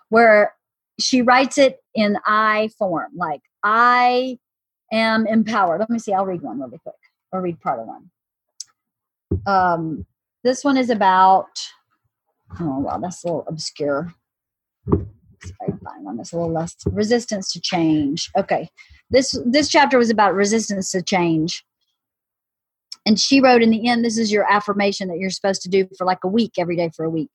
where 0.10 0.54
she 1.00 1.22
writes 1.22 1.58
it 1.58 1.78
in 1.96 2.18
I 2.26 2.70
form, 2.78 3.12
like 3.16 3.42
I 3.64 4.38
am 4.92 5.26
empowered. 5.28 5.80
Let 5.80 5.90
me 5.90 6.00
see, 6.00 6.14
I'll 6.14 6.26
read 6.26 6.42
one 6.42 6.60
really 6.60 6.80
quick 6.80 6.96
or 7.32 7.42
read 7.42 7.60
part 7.62 7.80
of 7.80 7.88
one. 7.88 8.12
Um, 9.46 10.06
this 10.44 10.64
one 10.64 10.78
is 10.78 10.90
about, 10.90 11.48
oh, 12.60 12.80
wow, 12.80 13.00
that's 13.00 13.24
a 13.24 13.28
little 13.28 13.46
obscure. 13.48 14.14
Find 14.88 16.06
one 16.06 16.18
that's 16.18 16.32
a 16.32 16.38
little 16.38 16.54
less 16.54 16.76
resistance 16.86 17.52
to 17.54 17.60
change. 17.60 18.30
Okay. 18.38 18.70
This 19.10 19.38
this 19.46 19.68
chapter 19.68 19.98
was 19.98 20.10
about 20.10 20.34
resistance 20.34 20.92
to 20.92 21.02
change. 21.02 21.66
And 23.06 23.20
she 23.20 23.42
wrote 23.42 23.62
in 23.62 23.70
the 23.70 23.90
end, 23.90 24.06
this 24.06 24.18
is 24.18 24.32
your 24.32 24.50
affirmation 24.50 25.10
that 25.10 25.18
you're 25.18 25.30
supposed 25.30 25.62
to 25.64 25.70
do 25.70 25.88
for 25.98 26.06
like 26.06 26.24
a 26.24 26.30
week, 26.30 26.54
every 26.58 26.78
day 26.78 26.90
for 26.96 27.04
a 27.04 27.10
week. 27.10 27.30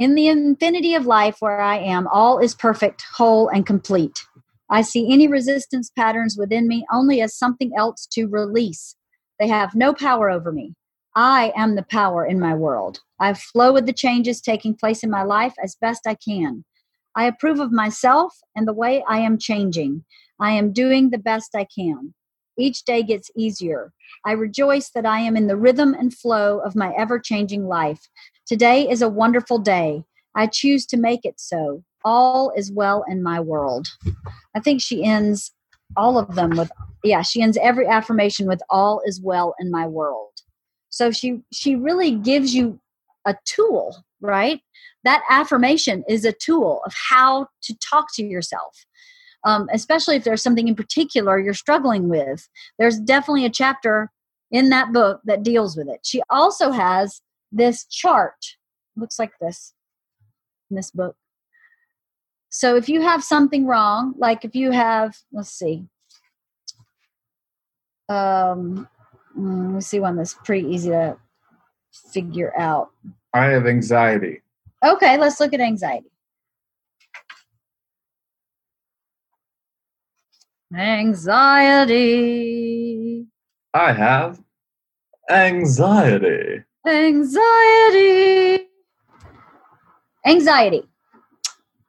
In 0.00 0.14
the 0.14 0.28
infinity 0.28 0.94
of 0.94 1.04
life 1.04 1.36
where 1.40 1.60
I 1.60 1.76
am, 1.76 2.08
all 2.08 2.38
is 2.38 2.54
perfect, 2.54 3.04
whole, 3.12 3.48
and 3.48 3.66
complete. 3.66 4.24
I 4.70 4.80
see 4.80 5.12
any 5.12 5.28
resistance 5.28 5.90
patterns 5.94 6.38
within 6.38 6.66
me 6.66 6.86
only 6.90 7.20
as 7.20 7.36
something 7.36 7.72
else 7.76 8.06
to 8.12 8.24
release. 8.24 8.96
They 9.38 9.48
have 9.48 9.74
no 9.74 9.92
power 9.92 10.30
over 10.30 10.52
me. 10.52 10.72
I 11.14 11.52
am 11.54 11.74
the 11.74 11.82
power 11.82 12.24
in 12.24 12.40
my 12.40 12.54
world. 12.54 13.00
I 13.18 13.34
flow 13.34 13.74
with 13.74 13.84
the 13.84 13.92
changes 13.92 14.40
taking 14.40 14.74
place 14.74 15.04
in 15.04 15.10
my 15.10 15.22
life 15.22 15.52
as 15.62 15.76
best 15.82 16.06
I 16.06 16.14
can. 16.14 16.64
I 17.14 17.26
approve 17.26 17.60
of 17.60 17.70
myself 17.70 18.34
and 18.56 18.66
the 18.66 18.72
way 18.72 19.04
I 19.06 19.18
am 19.18 19.36
changing. 19.36 20.06
I 20.40 20.52
am 20.52 20.72
doing 20.72 21.10
the 21.10 21.18
best 21.18 21.54
I 21.54 21.66
can. 21.66 22.14
Each 22.58 22.84
day 22.84 23.02
gets 23.02 23.30
easier. 23.36 23.92
I 24.24 24.32
rejoice 24.32 24.90
that 24.94 25.06
I 25.06 25.20
am 25.20 25.36
in 25.36 25.46
the 25.46 25.56
rhythm 25.56 25.94
and 25.94 26.14
flow 26.14 26.58
of 26.58 26.74
my 26.74 26.94
ever 26.96 27.18
changing 27.18 27.66
life. 27.66 28.08
Today 28.50 28.90
is 28.90 29.00
a 29.00 29.08
wonderful 29.08 29.60
day. 29.60 30.02
I 30.34 30.48
choose 30.48 30.84
to 30.86 30.96
make 30.96 31.24
it 31.24 31.38
so. 31.38 31.84
All 32.04 32.50
is 32.56 32.72
well 32.72 33.04
in 33.08 33.22
my 33.22 33.38
world. 33.38 33.86
I 34.56 34.58
think 34.58 34.82
she 34.82 35.04
ends 35.04 35.52
all 35.96 36.18
of 36.18 36.34
them 36.34 36.56
with, 36.56 36.68
yeah, 37.04 37.22
she 37.22 37.42
ends 37.42 37.56
every 37.62 37.86
affirmation 37.86 38.48
with 38.48 38.60
all 38.68 39.02
is 39.06 39.20
well 39.22 39.54
in 39.60 39.70
my 39.70 39.86
world. 39.86 40.32
So 40.88 41.12
she 41.12 41.42
she 41.52 41.76
really 41.76 42.10
gives 42.10 42.52
you 42.52 42.80
a 43.24 43.36
tool, 43.44 44.02
right? 44.20 44.60
That 45.04 45.22
affirmation 45.30 46.02
is 46.08 46.24
a 46.24 46.32
tool 46.32 46.80
of 46.84 46.92
how 47.08 47.46
to 47.62 47.78
talk 47.78 48.06
to 48.14 48.24
yourself 48.24 48.84
um, 49.44 49.68
especially 49.72 50.16
if 50.16 50.24
there's 50.24 50.42
something 50.42 50.66
in 50.66 50.74
particular 50.74 51.38
you're 51.38 51.54
struggling 51.54 52.08
with. 52.08 52.48
There's 52.80 52.98
definitely 52.98 53.44
a 53.44 53.50
chapter 53.50 54.10
in 54.50 54.70
that 54.70 54.92
book 54.92 55.20
that 55.24 55.44
deals 55.44 55.76
with 55.76 55.88
it. 55.88 56.00
She 56.02 56.20
also 56.28 56.72
has 56.72 57.22
this 57.52 57.84
chart, 57.86 58.34
looks 58.96 59.18
like 59.18 59.32
this 59.40 59.74
in 60.70 60.76
this 60.76 60.90
book. 60.90 61.16
So 62.48 62.76
if 62.76 62.88
you 62.88 63.00
have 63.02 63.22
something 63.22 63.66
wrong, 63.66 64.14
like 64.18 64.44
if 64.44 64.54
you 64.54 64.72
have, 64.72 65.16
let's 65.32 65.50
see, 65.50 65.86
um, 68.08 68.88
mm, 69.38 69.64
let 69.66 69.74
me 69.74 69.80
see 69.80 70.00
one 70.00 70.16
that's 70.16 70.34
pretty 70.34 70.66
easy 70.66 70.90
to 70.90 71.16
figure 72.12 72.52
out. 72.58 72.90
I 73.32 73.44
have 73.46 73.66
anxiety. 73.66 74.42
Okay, 74.84 75.16
let's 75.18 75.38
look 75.38 75.54
at 75.54 75.60
anxiety. 75.60 76.10
Anxiety. 80.74 82.06
I 83.74 83.92
have 83.92 84.40
anxiety. 85.30 86.64
Anxiety. 86.90 88.66
Anxiety. 90.26 90.82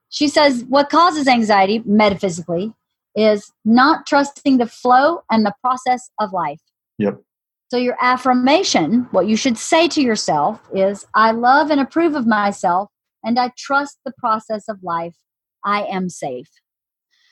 She 0.10 0.28
says 0.28 0.64
what 0.68 0.90
causes 0.90 1.28
anxiety 1.28 1.82
metaphysically 1.86 2.74
is 3.16 3.52
not 3.66 4.06
trusting 4.06 4.58
the 4.58 4.68
flow 4.68 5.24
and 5.30 5.46
the 5.46 5.54
process 5.62 6.10
of 6.20 6.32
life. 6.32 6.62
Yep. 6.98 7.22
So, 7.70 7.78
your 7.78 7.98
affirmation, 8.02 9.08
what 9.12 9.28
you 9.28 9.38
should 9.38 9.58
say 9.58 9.88
to 9.90 10.02
yourself 10.02 10.60
is 10.74 11.06
I 11.16 11.32
love 11.32 11.72
and 11.72 11.80
approve 11.80 12.16
of 12.16 12.28
myself, 12.28 12.90
and 13.24 13.40
I 13.40 13.52
trust 13.58 13.98
the 14.06 14.12
process 14.18 14.68
of 14.68 14.84
life. 14.84 15.16
I 15.64 15.84
am 15.84 16.10
safe. 16.10 16.50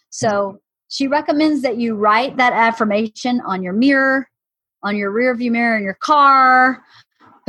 So, 0.09 0.59
she 0.87 1.07
recommends 1.07 1.61
that 1.63 1.77
you 1.77 1.95
write 1.95 2.37
that 2.37 2.53
affirmation 2.53 3.41
on 3.41 3.61
your 3.61 3.73
mirror, 3.73 4.29
on 4.81 4.95
your 4.95 5.11
rear 5.11 5.35
view 5.35 5.51
mirror 5.51 5.77
in 5.77 5.83
your 5.83 5.97
car, 6.01 6.83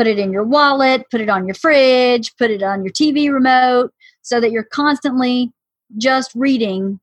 put 0.01 0.07
it 0.07 0.19
in 0.19 0.33
your 0.33 0.45
wallet, 0.45 1.05
put 1.11 1.21
it 1.21 1.29
on 1.29 1.47
your 1.47 1.55
fridge, 1.55 2.35
put 2.39 2.51
it 2.51 2.63
on 2.63 2.83
your 2.83 2.91
TV 2.91 3.31
remote 3.31 3.93
so 4.23 4.41
that 4.41 4.51
you're 4.51 4.65
constantly 4.65 5.53
just 5.99 6.33
reading 6.35 6.99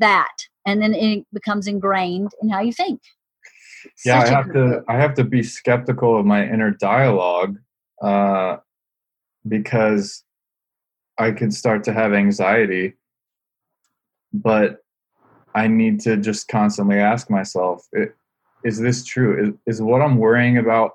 that 0.00 0.34
and 0.66 0.82
then 0.82 0.94
it 0.94 1.24
becomes 1.32 1.68
ingrained 1.68 2.32
in 2.42 2.48
how 2.48 2.60
you 2.60 2.72
think. 2.72 3.00
Yeah, 4.04 4.18
Such 4.18 4.32
I 4.32 4.34
have 4.34 4.46
to 4.46 4.52
book. 4.52 4.84
I 4.88 4.96
have 4.96 5.14
to 5.14 5.22
be 5.22 5.44
skeptical 5.44 6.18
of 6.18 6.26
my 6.26 6.42
inner 6.42 6.72
dialogue 6.72 7.56
uh, 8.02 8.56
because 9.46 10.24
I 11.16 11.30
could 11.30 11.54
start 11.54 11.84
to 11.84 11.92
have 11.92 12.12
anxiety. 12.12 12.94
But 14.32 14.78
I 15.54 15.68
need 15.68 16.00
to 16.00 16.16
just 16.16 16.48
constantly 16.48 16.98
ask 16.98 17.30
myself, 17.30 17.86
is 18.64 18.80
this 18.80 19.04
true? 19.04 19.54
Is, 19.66 19.76
is 19.76 19.82
what 19.82 20.02
I'm 20.02 20.18
worrying 20.18 20.58
about 20.58 20.94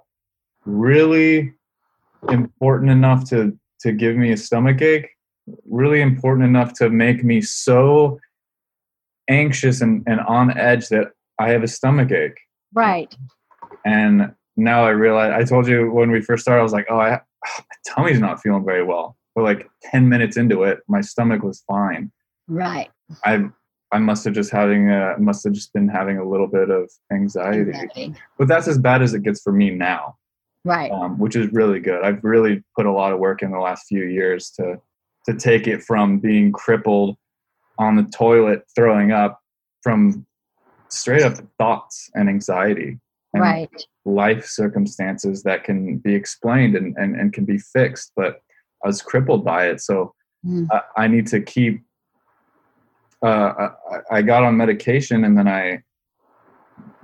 really 0.69 1.53
important 2.29 2.91
enough 2.91 3.27
to, 3.29 3.57
to 3.81 3.91
give 3.91 4.15
me 4.15 4.31
a 4.31 4.37
stomach 4.37 4.81
ache? 4.81 5.09
Really 5.69 6.01
important 6.01 6.47
enough 6.47 6.73
to 6.73 6.89
make 6.89 7.23
me 7.23 7.41
so 7.41 8.19
anxious 9.29 9.81
and, 9.81 10.03
and 10.07 10.19
on 10.21 10.57
edge 10.57 10.89
that 10.89 11.11
I 11.39 11.49
have 11.49 11.63
a 11.63 11.67
stomach 11.67 12.11
ache. 12.11 12.39
Right. 12.73 13.15
And 13.85 14.33
now 14.57 14.83
I 14.83 14.89
realize, 14.89 15.33
I 15.33 15.43
told 15.43 15.67
you 15.67 15.91
when 15.91 16.11
we 16.11 16.21
first 16.21 16.43
started, 16.43 16.59
I 16.59 16.63
was 16.63 16.73
like, 16.73 16.87
oh, 16.89 16.99
I, 16.99 17.15
oh, 17.15 17.19
my 17.45 17.93
tummy's 17.93 18.19
not 18.19 18.41
feeling 18.41 18.65
very 18.65 18.83
well. 18.83 19.17
But 19.35 19.43
like 19.43 19.69
10 19.83 20.09
minutes 20.09 20.37
into 20.37 20.63
it, 20.63 20.79
my 20.87 21.01
stomach 21.01 21.43
was 21.43 21.63
fine. 21.67 22.11
Right. 22.47 22.89
I 23.23 23.49
I 23.91 23.97
must 23.97 24.23
have 24.25 24.33
just 24.33 24.51
having 24.51 24.91
a 24.91 25.15
must 25.17 25.43
have 25.43 25.53
just 25.53 25.73
been 25.73 25.87
having 25.87 26.17
a 26.17 26.27
little 26.27 26.47
bit 26.47 26.69
of 26.69 26.89
anxiety. 27.11 27.71
anxiety. 27.71 28.15
But 28.37 28.47
that's 28.47 28.67
as 28.67 28.77
bad 28.77 29.01
as 29.01 29.13
it 29.13 29.23
gets 29.23 29.41
for 29.41 29.51
me 29.51 29.71
now. 29.71 30.17
Right. 30.65 30.91
Um, 30.91 31.17
which 31.17 31.35
is 31.35 31.51
really 31.53 31.79
good. 31.79 32.03
I've 32.03 32.23
really 32.23 32.63
put 32.75 32.85
a 32.85 32.91
lot 32.91 33.13
of 33.13 33.19
work 33.19 33.41
in 33.41 33.51
the 33.51 33.59
last 33.59 33.85
few 33.87 34.03
years 34.03 34.49
to 34.51 34.79
to 35.25 35.33
take 35.35 35.67
it 35.67 35.83
from 35.83 36.19
being 36.19 36.51
crippled 36.51 37.17
on 37.77 37.95
the 37.95 38.03
toilet 38.15 38.63
throwing 38.75 39.11
up 39.11 39.39
from 39.83 40.25
straight 40.89 41.21
up 41.21 41.37
thoughts 41.57 42.09
and 42.15 42.29
anxiety 42.29 42.99
and 43.33 43.43
right. 43.43 43.85
life 44.05 44.45
circumstances 44.45 45.43
that 45.43 45.63
can 45.63 45.97
be 45.97 46.15
explained 46.15 46.75
and, 46.75 46.95
and, 46.97 47.15
and 47.15 47.31
can 47.31 47.45
be 47.45 47.59
fixed 47.59 48.11
but 48.15 48.41
i 48.83 48.87
was 48.87 49.01
crippled 49.01 49.45
by 49.45 49.67
it 49.67 49.79
so 49.79 50.13
mm. 50.43 50.65
I, 50.71 51.03
I 51.03 51.07
need 51.07 51.27
to 51.27 51.41
keep 51.41 51.83
uh, 53.21 53.69
I, 53.91 54.17
I 54.17 54.21
got 54.21 54.43
on 54.43 54.55
medication 54.57 55.23
and 55.23 55.37
then 55.37 55.47
I 55.47 55.83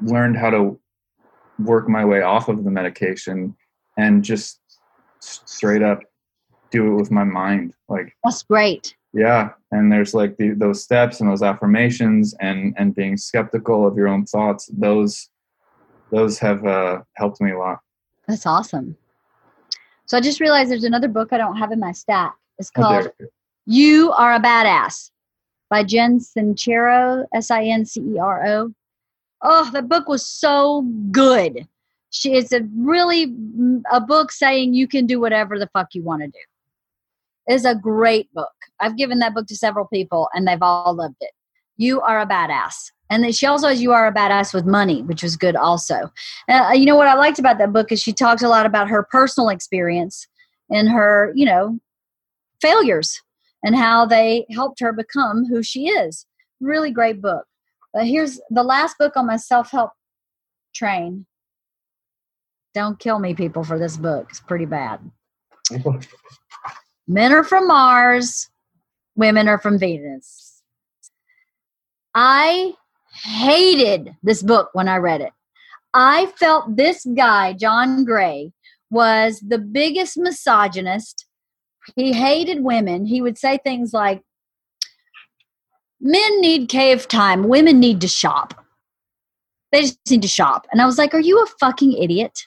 learned 0.01 0.37
how 0.37 0.49
to 0.49 0.79
work 1.59 1.87
my 1.87 2.03
way 2.03 2.21
off 2.21 2.49
of 2.49 2.63
the 2.63 2.71
medication 2.71 3.55
and 3.97 4.23
just 4.23 4.59
straight 5.19 5.81
up 5.81 6.01
do 6.71 6.93
it 6.93 6.95
with 6.95 7.11
my 7.11 7.23
mind. 7.23 7.73
Like 7.87 8.15
that's 8.23 8.43
great. 8.43 8.95
Yeah, 9.13 9.51
and 9.71 9.91
there's 9.91 10.13
like 10.13 10.35
the, 10.37 10.49
those 10.49 10.83
steps 10.83 11.21
and 11.21 11.29
those 11.29 11.41
affirmations 11.41 12.35
and 12.39 12.73
and 12.77 12.93
being 12.93 13.17
skeptical 13.17 13.87
of 13.87 13.95
your 13.95 14.07
own 14.07 14.25
thoughts. 14.25 14.69
Those 14.73 15.29
those 16.11 16.37
have 16.39 16.65
uh, 16.65 17.01
helped 17.15 17.41
me 17.41 17.51
a 17.51 17.57
lot. 17.57 17.79
That's 18.27 18.45
awesome. 18.45 18.97
So 20.05 20.17
I 20.17 20.21
just 20.21 20.39
realized 20.39 20.69
there's 20.69 20.83
another 20.83 21.07
book 21.07 21.33
I 21.33 21.37
don't 21.37 21.57
have 21.57 21.71
in 21.71 21.79
my 21.79 21.91
stack. 21.93 22.35
It's 22.59 22.71
oh, 22.75 22.81
called 22.81 23.11
oh, 23.21 23.25
"You 23.65 24.11
Are 24.11 24.33
a 24.33 24.39
Badass." 24.39 25.11
by 25.69 25.83
Jen 25.83 26.19
Sincero, 26.19 27.25
S 27.33 27.49
I 27.51 27.63
N 27.63 27.85
C 27.85 28.01
E 28.01 28.19
R 28.19 28.45
O. 28.45 28.73
Oh, 29.41 29.69
that 29.71 29.89
book 29.89 30.07
was 30.07 30.27
so 30.27 30.83
good. 31.11 31.67
She 32.09 32.33
it's 32.33 32.51
a 32.51 32.61
really 32.77 33.35
a 33.91 33.99
book 33.99 34.31
saying 34.31 34.73
you 34.73 34.87
can 34.87 35.05
do 35.05 35.19
whatever 35.19 35.59
the 35.59 35.69
fuck 35.73 35.89
you 35.93 36.03
want 36.03 36.21
to 36.21 36.27
do. 36.27 37.53
is 37.53 37.65
a 37.65 37.75
great 37.75 38.33
book. 38.33 38.53
I've 38.79 38.97
given 38.97 39.19
that 39.19 39.33
book 39.33 39.47
to 39.47 39.55
several 39.55 39.87
people 39.87 40.29
and 40.33 40.47
they've 40.47 40.61
all 40.61 40.95
loved 40.95 41.17
it. 41.21 41.31
You 41.77 42.01
are 42.01 42.21
a 42.21 42.25
badass. 42.25 42.91
And 43.09 43.23
then 43.23 43.31
she 43.31 43.45
also 43.45 43.67
has 43.67 43.81
You 43.81 43.91
Are 43.91 44.07
a 44.07 44.13
Badass 44.13 44.53
with 44.53 44.65
Money, 44.65 45.03
which 45.03 45.21
was 45.21 45.37
good 45.37 45.55
also. 45.55 46.11
Uh, 46.49 46.71
you 46.73 46.85
know 46.85 46.95
what 46.95 47.07
I 47.07 47.13
liked 47.13 47.37
about 47.37 47.59
that 47.59 47.71
book 47.71 47.91
is 47.91 48.01
she 48.01 48.13
talked 48.13 48.41
a 48.41 48.49
lot 48.49 48.65
about 48.65 48.89
her 48.89 49.03
personal 49.03 49.49
experience 49.49 50.27
and 50.69 50.89
her, 50.89 51.31
you 51.35 51.45
know, 51.45 51.79
failures 52.61 53.21
and 53.63 53.75
how 53.75 54.05
they 54.05 54.45
helped 54.51 54.79
her 54.79 54.91
become 54.91 55.45
who 55.45 55.61
she 55.61 55.87
is. 55.87 56.25
Really 56.59 56.89
great 56.89 57.21
book. 57.21 57.45
But 57.95 58.07
here's 58.07 58.41
the 58.49 58.61
last 58.61 58.97
book 58.97 59.15
on 59.15 59.25
my 59.25 59.37
self 59.37 59.71
help 59.71 59.91
train. 60.75 61.25
Don't 62.73 62.99
kill 62.99 63.19
me, 63.19 63.33
people, 63.33 63.63
for 63.63 63.79
this 63.79 63.95
book. 63.95 64.27
It's 64.29 64.41
pretty 64.41 64.65
bad. 64.65 64.99
Men 67.07 67.31
are 67.31 67.45
from 67.45 67.69
Mars, 67.69 68.49
women 69.15 69.47
are 69.47 69.57
from 69.57 69.79
Venus. 69.79 70.61
I 72.13 72.73
hated 73.23 74.17
this 74.21 74.43
book 74.43 74.71
when 74.73 74.89
I 74.89 74.97
read 74.97 75.21
it. 75.21 75.31
I 75.93 76.25
felt 76.37 76.75
this 76.75 77.05
guy, 77.15 77.53
John 77.53 78.03
Gray, 78.03 78.51
was 78.89 79.39
the 79.39 79.57
biggest 79.57 80.17
misogynist. 80.17 81.25
He 81.95 82.11
hated 82.11 82.61
women. 82.61 83.05
He 83.05 83.21
would 83.21 83.37
say 83.37 83.57
things 83.57 83.93
like, 83.93 84.21
Men 86.05 86.39
need 86.39 86.69
cave 86.69 87.07
time, 87.07 87.47
women 87.47 87.79
need 87.79 87.99
to 88.01 88.07
shop. 88.07 88.63
They 89.71 89.81
just 89.81 89.97
need 90.07 90.21
to 90.21 90.27
shop. 90.27 90.67
And 90.71 90.79
I 90.79 90.85
was 90.85 90.99
like, 90.99 91.15
Are 91.15 91.19
you 91.19 91.41
a 91.41 91.47
fucking 91.59 91.93
idiot? 91.93 92.45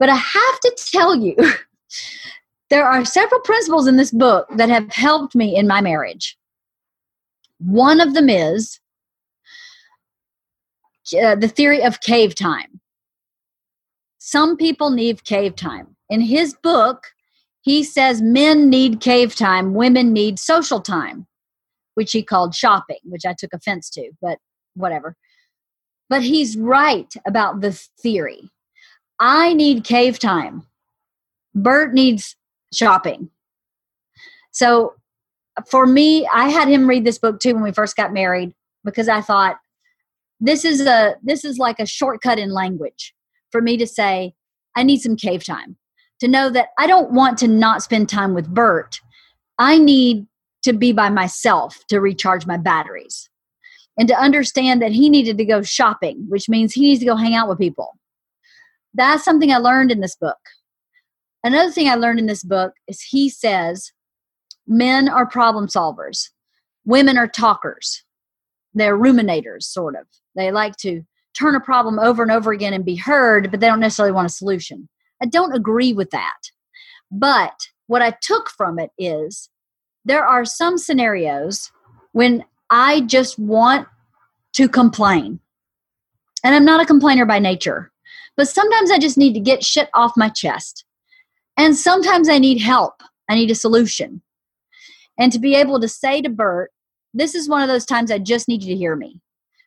But 0.00 0.08
I 0.08 0.16
have 0.16 0.60
to 0.62 0.76
tell 0.90 1.14
you, 1.14 1.36
there 2.70 2.84
are 2.84 3.04
several 3.04 3.40
principles 3.42 3.86
in 3.86 3.98
this 3.98 4.10
book 4.10 4.48
that 4.56 4.68
have 4.68 4.90
helped 4.92 5.36
me 5.36 5.54
in 5.56 5.68
my 5.68 5.80
marriage. 5.80 6.36
One 7.60 8.00
of 8.00 8.14
them 8.14 8.28
is 8.28 8.80
uh, 11.22 11.36
the 11.36 11.46
theory 11.46 11.84
of 11.84 12.00
cave 12.00 12.34
time. 12.34 12.80
Some 14.18 14.56
people 14.56 14.90
need 14.90 15.22
cave 15.22 15.54
time. 15.54 15.94
In 16.10 16.20
his 16.20 16.52
book, 16.64 17.04
he 17.60 17.84
says 17.84 18.20
men 18.20 18.68
need 18.68 19.00
cave 19.00 19.36
time, 19.36 19.74
women 19.74 20.12
need 20.12 20.40
social 20.40 20.80
time, 20.80 21.27
which 21.98 22.12
he 22.12 22.22
called 22.22 22.54
shopping, 22.54 23.00
which 23.02 23.26
I 23.26 23.34
took 23.36 23.52
offense 23.52 23.90
to, 23.90 24.12
but 24.22 24.38
whatever. 24.74 25.16
But 26.08 26.22
he's 26.22 26.56
right 26.56 27.12
about 27.26 27.60
the 27.60 27.72
theory. 27.72 28.50
I 29.18 29.52
need 29.52 29.82
cave 29.82 30.20
time. 30.20 30.64
Bert 31.56 31.92
needs 31.92 32.36
shopping. 32.72 33.30
So 34.52 34.94
for 35.68 35.86
me, 35.88 36.24
I 36.32 36.50
had 36.50 36.68
him 36.68 36.88
read 36.88 37.04
this 37.04 37.18
book 37.18 37.40
too 37.40 37.54
when 37.54 37.64
we 37.64 37.72
first 37.72 37.96
got 37.96 38.12
married 38.12 38.54
because 38.84 39.08
I 39.08 39.20
thought 39.20 39.56
this 40.38 40.64
is 40.64 40.80
a 40.86 41.16
this 41.20 41.44
is 41.44 41.58
like 41.58 41.80
a 41.80 41.86
shortcut 41.86 42.38
in 42.38 42.52
language 42.52 43.12
for 43.50 43.60
me 43.60 43.76
to 43.76 43.88
say 43.88 44.34
I 44.76 44.84
need 44.84 45.00
some 45.00 45.16
cave 45.16 45.42
time. 45.42 45.76
To 46.20 46.28
know 46.28 46.48
that 46.50 46.68
I 46.78 46.86
don't 46.86 47.10
want 47.10 47.38
to 47.38 47.48
not 47.48 47.82
spend 47.82 48.08
time 48.08 48.34
with 48.34 48.54
Bert. 48.54 49.00
I 49.58 49.78
need 49.78 50.28
to 50.62 50.72
be 50.72 50.92
by 50.92 51.10
myself 51.10 51.78
to 51.88 52.00
recharge 52.00 52.46
my 52.46 52.56
batteries. 52.56 53.28
And 53.98 54.06
to 54.08 54.14
understand 54.14 54.80
that 54.80 54.92
he 54.92 55.08
needed 55.10 55.38
to 55.38 55.44
go 55.44 55.62
shopping, 55.62 56.26
which 56.28 56.48
means 56.48 56.72
he 56.72 56.82
needs 56.82 57.00
to 57.00 57.06
go 57.06 57.16
hang 57.16 57.34
out 57.34 57.48
with 57.48 57.58
people. 57.58 57.98
That's 58.94 59.24
something 59.24 59.52
I 59.52 59.58
learned 59.58 59.90
in 59.90 60.00
this 60.00 60.14
book. 60.14 60.38
Another 61.42 61.70
thing 61.70 61.88
I 61.88 61.96
learned 61.96 62.20
in 62.20 62.26
this 62.26 62.44
book 62.44 62.74
is 62.86 63.02
he 63.02 63.28
says 63.28 63.92
men 64.66 65.08
are 65.08 65.26
problem 65.26 65.66
solvers, 65.66 66.28
women 66.84 67.18
are 67.18 67.28
talkers. 67.28 68.04
They're 68.74 68.98
ruminators, 68.98 69.64
sort 69.64 69.96
of. 69.96 70.06
They 70.36 70.52
like 70.52 70.76
to 70.78 71.02
turn 71.36 71.54
a 71.54 71.60
problem 71.60 71.98
over 71.98 72.22
and 72.22 72.30
over 72.30 72.52
again 72.52 72.72
and 72.72 72.84
be 72.84 72.96
heard, 72.96 73.50
but 73.50 73.60
they 73.60 73.66
don't 73.66 73.80
necessarily 73.80 74.12
want 74.12 74.26
a 74.26 74.32
solution. 74.32 74.88
I 75.22 75.26
don't 75.26 75.54
agree 75.54 75.92
with 75.92 76.10
that. 76.10 76.38
But 77.10 77.54
what 77.86 78.02
I 78.02 78.14
took 78.20 78.50
from 78.50 78.78
it 78.78 78.90
is 78.98 79.48
there 80.08 80.24
are 80.24 80.44
some 80.44 80.78
scenarios 80.78 81.70
when 82.12 82.44
I 82.70 83.02
just 83.02 83.38
want 83.38 83.86
to 84.54 84.68
complain. 84.68 85.38
And 86.42 86.54
I'm 86.54 86.64
not 86.64 86.80
a 86.80 86.86
complainer 86.86 87.26
by 87.26 87.38
nature, 87.38 87.92
but 88.36 88.48
sometimes 88.48 88.90
I 88.90 88.98
just 88.98 89.18
need 89.18 89.34
to 89.34 89.40
get 89.40 89.64
shit 89.64 89.90
off 89.94 90.12
my 90.16 90.30
chest. 90.30 90.84
And 91.56 91.76
sometimes 91.76 92.28
I 92.28 92.38
need 92.38 92.60
help. 92.60 93.02
I 93.28 93.34
need 93.34 93.50
a 93.50 93.54
solution. 93.54 94.22
And 95.18 95.30
to 95.32 95.38
be 95.38 95.54
able 95.54 95.80
to 95.80 95.88
say 95.88 96.22
to 96.22 96.30
Bert, 96.30 96.70
this 97.12 97.34
is 97.34 97.48
one 97.48 97.62
of 97.62 97.68
those 97.68 97.84
times 97.84 98.10
I 98.10 98.18
just 98.18 98.48
need 98.48 98.62
you 98.62 98.74
to 98.74 98.78
hear 98.78 98.96
me. 98.96 99.20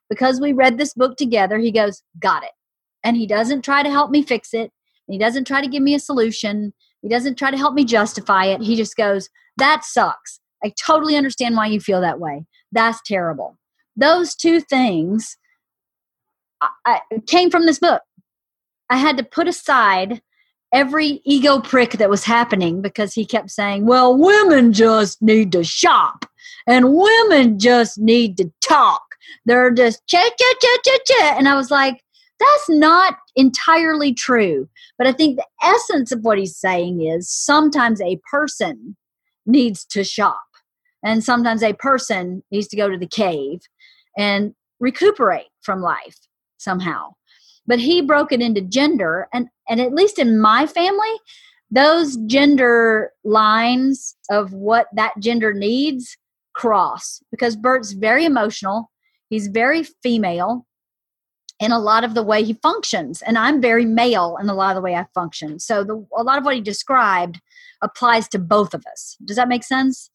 Because 0.10 0.42
we 0.42 0.54
read 0.54 0.78
this 0.78 0.94
book 0.94 1.18
together, 1.18 1.58
he 1.58 1.72
goes, 1.72 2.02
Got 2.20 2.44
it. 2.44 2.52
And 3.04 3.16
he 3.16 3.28
doesn't 3.28 3.64
try 3.64 3.84
to 3.84 3.90
help 3.90 4.10
me 4.10 4.24
fix 4.24 4.54
it. 4.54 4.72
He 5.08 5.18
doesn't 5.18 5.46
try 5.46 5.62
to 5.62 5.68
give 5.68 5.84
me 5.84 5.94
a 5.94 6.00
solution. 6.00 6.74
He 7.02 7.10
doesn't 7.10 7.38
try 7.38 7.52
to 7.52 7.58
help 7.58 7.74
me 7.74 7.86
justify 7.86 8.46
it. 8.46 8.62
He 8.62 8.76
just 8.76 8.96
goes, 8.96 9.30
That 9.58 9.84
sucks. 9.84 10.40
I 10.64 10.74
totally 10.80 11.16
understand 11.16 11.56
why 11.56 11.68
you 11.68 11.80
feel 11.80 12.02
that 12.02 12.20
way. 12.20 12.46
That's 12.72 13.02
terrible. 13.06 13.58
Those 13.96 14.36
two 14.36 14.62
things 14.62 15.38
I, 16.62 16.70
I, 16.86 17.00
came 17.28 17.50
from 17.50 17.66
this 17.66 17.80
book. 17.80 18.02
I 18.90 18.98
had 18.98 19.18
to 19.18 19.24
put 19.24 19.48
aside 19.48 20.22
every 20.74 21.22
ego 21.26 21.60
prick 21.60 21.94
that 21.94 22.10
was 22.10 22.24
happening 22.24 22.82
because 22.82 23.14
he 23.14 23.26
kept 23.26 23.50
saying, 23.50 23.86
well, 23.86 24.18
women 24.18 24.72
just 24.72 25.22
need 25.22 25.52
to 25.52 25.64
shop 25.64 26.26
and 26.68 26.94
women 26.94 27.60
just 27.60 27.98
need 27.98 28.38
to 28.38 28.52
talk. 28.62 29.02
They're 29.46 29.72
just 29.72 30.06
cha 30.08 30.22
cha 30.22 30.54
cha 30.62 30.78
cha 30.86 30.98
cha. 31.06 31.36
And 31.38 31.48
I 31.48 31.56
was 31.56 31.72
like, 31.72 32.02
that's 32.42 32.70
not 32.70 33.16
entirely 33.36 34.14
true. 34.14 34.68
But 34.98 35.08
I 35.08 35.14
think 35.14 35.38
the 35.38 35.46
essence 35.64 36.12
of 36.12 36.22
what 36.22 36.38
he's 36.38 36.58
saying 36.58 37.02
is 37.02 37.30
sometimes 37.30 38.02
a 38.02 38.20
person 38.30 38.96
needs 39.46 39.86
to 39.86 40.04
shop 40.04 40.42
and 41.04 41.24
sometimes 41.24 41.64
a 41.64 41.74
person 41.74 42.44
needs 42.52 42.68
to 42.68 42.78
go 42.78 42.90
to 42.90 42.98
the 42.98 43.08
cave 43.08 43.60
and 44.18 44.54
recuperate 44.80 45.48
from 45.62 45.82
life 45.82 46.18
somehow 46.58 47.10
but 47.68 47.80
he 47.80 48.02
broke 48.02 48.32
it 48.32 48.42
into 48.42 48.62
gender 48.62 49.28
and 49.34 49.48
and 49.70 49.80
at 49.80 49.94
least 49.94 50.20
in 50.20 50.40
my 50.40 50.66
family 50.66 51.14
those 51.70 52.18
gender 52.26 53.12
lines 53.24 54.16
of 54.30 54.54
what 54.54 54.88
that 54.94 55.14
gender 55.20 55.54
needs 55.54 56.18
cross 56.54 57.22
because 57.32 57.56
bert's 57.56 57.94
very 57.94 58.26
emotional 58.26 58.92
he's 59.30 59.48
very 59.48 59.84
female 60.04 60.66
in 61.62 61.72
a 61.72 61.80
lot 61.80 62.04
of 62.04 62.16
the 62.16 62.24
way 62.24 62.44
he 62.44 62.54
functions 62.54 63.22
and 63.22 63.38
i'm 63.38 63.62
very 63.62 63.86
male 63.86 64.38
in 64.42 64.50
a 64.50 64.54
lot 64.54 64.72
of 64.72 64.76
the 64.76 64.82
way 64.82 64.96
i 64.96 65.06
function 65.14 65.60
so 65.60 65.84
the, 65.84 66.06
a 66.18 66.24
lot 66.24 66.38
of 66.38 66.44
what 66.44 66.56
he 66.56 66.62
described 66.62 67.40
applies 67.82 68.28
to 68.28 68.38
both 68.38 68.74
of 68.74 68.84
us 68.92 69.16
does 69.24 69.38
that 69.38 69.48
make 69.48 69.64
sense 69.64 70.10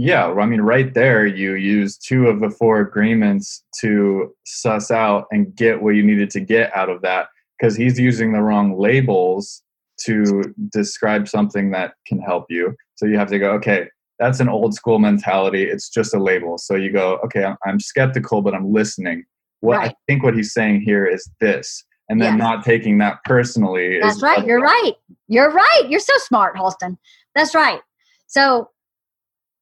yeah, 0.00 0.28
well, 0.28 0.44
I 0.44 0.46
mean, 0.46 0.60
right 0.60 0.94
there, 0.94 1.26
you 1.26 1.54
use 1.54 1.96
two 1.96 2.28
of 2.28 2.38
the 2.38 2.50
four 2.50 2.78
agreements 2.78 3.64
to 3.80 4.32
suss 4.46 4.92
out 4.92 5.26
and 5.32 5.52
get 5.56 5.82
what 5.82 5.96
you 5.96 6.04
needed 6.04 6.30
to 6.30 6.40
get 6.40 6.70
out 6.72 6.88
of 6.88 7.02
that 7.02 7.26
because 7.58 7.74
he's 7.74 7.98
using 7.98 8.32
the 8.32 8.40
wrong 8.40 8.78
labels 8.78 9.60
to 10.04 10.54
describe 10.72 11.28
something 11.28 11.72
that 11.72 11.94
can 12.06 12.20
help 12.20 12.46
you. 12.48 12.76
So 12.94 13.06
you 13.06 13.18
have 13.18 13.30
to 13.30 13.40
go, 13.40 13.50
okay, 13.54 13.88
that's 14.20 14.38
an 14.38 14.48
old 14.48 14.74
school 14.74 15.00
mentality. 15.00 15.64
It's 15.64 15.88
just 15.88 16.14
a 16.14 16.22
label. 16.22 16.58
So 16.58 16.76
you 16.76 16.92
go, 16.92 17.18
okay, 17.24 17.52
I'm 17.66 17.80
skeptical, 17.80 18.40
but 18.40 18.54
I'm 18.54 18.72
listening. 18.72 19.24
What 19.60 19.78
right. 19.78 19.90
I 19.90 19.94
think 20.06 20.22
what 20.22 20.34
he's 20.34 20.52
saying 20.52 20.82
here 20.82 21.06
is 21.06 21.28
this. 21.40 21.84
And 22.10 22.22
then 22.22 22.38
yes. 22.38 22.38
not 22.38 22.64
taking 22.64 22.96
that 22.98 23.18
personally. 23.24 23.98
That's 24.00 24.22
right. 24.22 24.46
You're 24.46 24.62
right. 24.62 24.94
You're 25.26 25.52
right. 25.52 25.82
You're 25.88 26.00
so 26.00 26.14
smart, 26.18 26.56
Halston. 26.56 26.96
That's 27.34 27.54
right. 27.54 27.80
So 28.26 28.70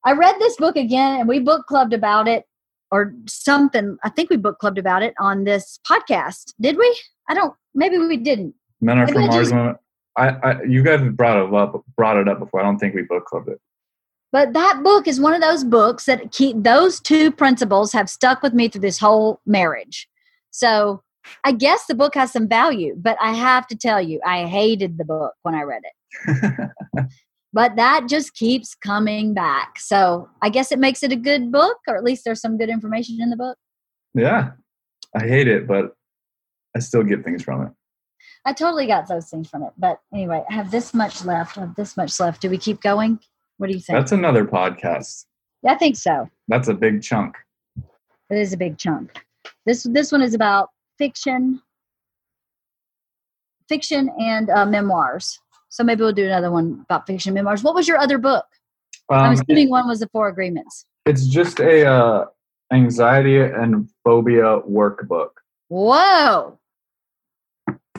I 0.04 0.12
read 0.12 0.36
this 0.38 0.56
book 0.56 0.76
again 0.76 1.18
and 1.18 1.28
we 1.28 1.40
book 1.40 1.66
clubbed 1.66 1.92
about 1.92 2.28
it 2.28 2.44
or 2.92 3.12
something. 3.26 3.98
I 4.04 4.10
think 4.10 4.30
we 4.30 4.36
book 4.36 4.60
clubbed 4.60 4.78
about 4.78 5.02
it 5.02 5.14
on 5.18 5.42
this 5.42 5.80
podcast. 5.90 6.54
Did 6.60 6.78
we? 6.78 6.96
I 7.28 7.34
don't, 7.34 7.52
maybe 7.74 7.98
we 7.98 8.16
didn't. 8.16 8.54
Men 8.80 8.98
are 8.98 9.06
maybe 9.06 9.26
from 9.26 9.26
Mars. 9.26 9.76
I, 10.16 10.28
I, 10.28 10.62
you 10.62 10.84
guys 10.84 11.00
brought 11.12 11.48
it 11.48 11.52
up, 11.52 11.84
brought 11.96 12.16
it 12.16 12.28
up 12.28 12.38
before. 12.38 12.60
I 12.60 12.62
don't 12.62 12.78
think 12.78 12.94
we 12.94 13.02
book 13.02 13.24
clubbed 13.26 13.48
it. 13.48 13.60
But 14.36 14.52
that 14.52 14.82
book 14.84 15.08
is 15.08 15.18
one 15.18 15.32
of 15.32 15.40
those 15.40 15.64
books 15.64 16.04
that 16.04 16.30
keep 16.30 16.62
those 16.62 17.00
two 17.00 17.32
principles 17.32 17.94
have 17.94 18.10
stuck 18.10 18.42
with 18.42 18.52
me 18.52 18.68
through 18.68 18.82
this 18.82 18.98
whole 18.98 19.40
marriage. 19.46 20.06
So 20.50 21.02
I 21.42 21.52
guess 21.52 21.86
the 21.86 21.94
book 21.94 22.14
has 22.16 22.32
some 22.32 22.46
value, 22.46 22.94
but 22.98 23.16
I 23.18 23.32
have 23.32 23.66
to 23.68 23.74
tell 23.74 23.98
you, 23.98 24.20
I 24.26 24.44
hated 24.44 24.98
the 24.98 25.06
book 25.06 25.32
when 25.40 25.54
I 25.54 25.62
read 25.62 25.80
it. 25.84 26.70
but 27.54 27.76
that 27.76 28.10
just 28.10 28.34
keeps 28.34 28.74
coming 28.74 29.32
back. 29.32 29.78
So 29.78 30.28
I 30.42 30.50
guess 30.50 30.70
it 30.70 30.78
makes 30.78 31.02
it 31.02 31.12
a 31.12 31.16
good 31.16 31.50
book, 31.50 31.78
or 31.88 31.96
at 31.96 32.04
least 32.04 32.26
there's 32.26 32.42
some 32.42 32.58
good 32.58 32.68
information 32.68 33.22
in 33.22 33.30
the 33.30 33.38
book. 33.38 33.56
Yeah, 34.12 34.50
I 35.14 35.20
hate 35.20 35.48
it, 35.48 35.66
but 35.66 35.94
I 36.76 36.80
still 36.80 37.04
get 37.04 37.24
things 37.24 37.42
from 37.42 37.62
it. 37.62 37.72
I 38.44 38.52
totally 38.52 38.86
got 38.86 39.08
those 39.08 39.30
things 39.30 39.48
from 39.48 39.62
it. 39.62 39.72
But 39.78 39.98
anyway, 40.12 40.44
I 40.50 40.52
have 40.52 40.70
this 40.70 40.92
much 40.92 41.24
left. 41.24 41.56
I 41.56 41.62
have 41.62 41.74
this 41.74 41.96
much 41.96 42.20
left. 42.20 42.42
Do 42.42 42.50
we 42.50 42.58
keep 42.58 42.82
going? 42.82 43.18
What 43.58 43.68
do 43.68 43.72
you 43.74 43.80
think? 43.80 43.98
That's 43.98 44.12
another 44.12 44.44
podcast. 44.44 45.24
yeah, 45.62 45.72
I 45.72 45.76
think 45.76 45.96
so. 45.96 46.28
That's 46.48 46.68
a 46.68 46.74
big 46.74 47.02
chunk. 47.02 47.36
It 48.30 48.38
is 48.38 48.52
a 48.52 48.56
big 48.56 48.76
chunk. 48.78 49.12
This 49.64 49.84
this 49.84 50.12
one 50.12 50.22
is 50.22 50.34
about 50.34 50.70
fiction, 50.98 51.60
fiction 53.68 54.10
and 54.18 54.50
uh, 54.50 54.66
memoirs. 54.66 55.38
So 55.68 55.84
maybe 55.84 56.02
we'll 56.02 56.12
do 56.12 56.26
another 56.26 56.50
one 56.50 56.80
about 56.88 57.06
fiction 57.06 57.34
memoirs. 57.34 57.62
What 57.62 57.74
was 57.74 57.86
your 57.88 57.98
other 57.98 58.18
book? 58.18 58.44
I'm 59.10 59.26
Um, 59.26 59.32
assuming 59.34 59.70
one 59.70 59.86
was 59.86 60.00
the 60.00 60.08
Four 60.08 60.28
Agreements. 60.28 60.86
it's 61.06 61.26
just 61.26 61.60
a 61.60 61.86
uh, 61.86 62.24
anxiety 62.72 63.38
and 63.40 63.88
phobia 64.04 64.60
workbook, 64.68 65.30
Whoa, 65.68 66.58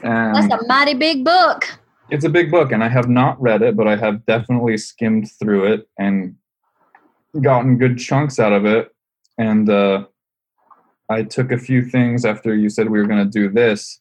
and 0.02 0.34
that's 0.34 0.52
a 0.52 0.66
mighty 0.66 0.94
big 0.94 1.24
book. 1.24 1.78
It's 2.10 2.24
a 2.24 2.30
big 2.30 2.50
book. 2.50 2.72
And 2.72 2.82
I 2.82 2.88
have 2.88 3.08
not 3.08 3.40
read 3.40 3.62
it, 3.62 3.76
but 3.76 3.86
I 3.86 3.96
have 3.96 4.24
definitely 4.26 4.76
skimmed 4.76 5.30
through 5.38 5.72
it 5.72 5.88
and 5.98 6.36
gotten 7.40 7.78
good 7.78 7.98
chunks 7.98 8.38
out 8.38 8.52
of 8.52 8.64
it. 8.64 8.90
And 9.36 9.68
uh, 9.70 10.06
I 11.10 11.22
took 11.22 11.52
a 11.52 11.58
few 11.58 11.84
things 11.84 12.24
after 12.24 12.54
you 12.54 12.68
said 12.68 12.90
we 12.90 12.98
were 12.98 13.06
going 13.06 13.24
to 13.24 13.30
do 13.30 13.48
this, 13.48 14.00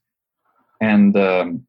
and 0.82 1.16
um, 1.16 1.66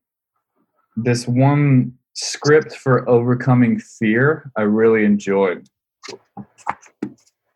this 0.97 1.29
one 1.29 1.93
script 2.15 2.75
for 2.75 3.09
overcoming 3.09 3.79
fear 3.79 4.51
I 4.57 4.63
really 4.63 5.05
enjoyed 5.05 5.69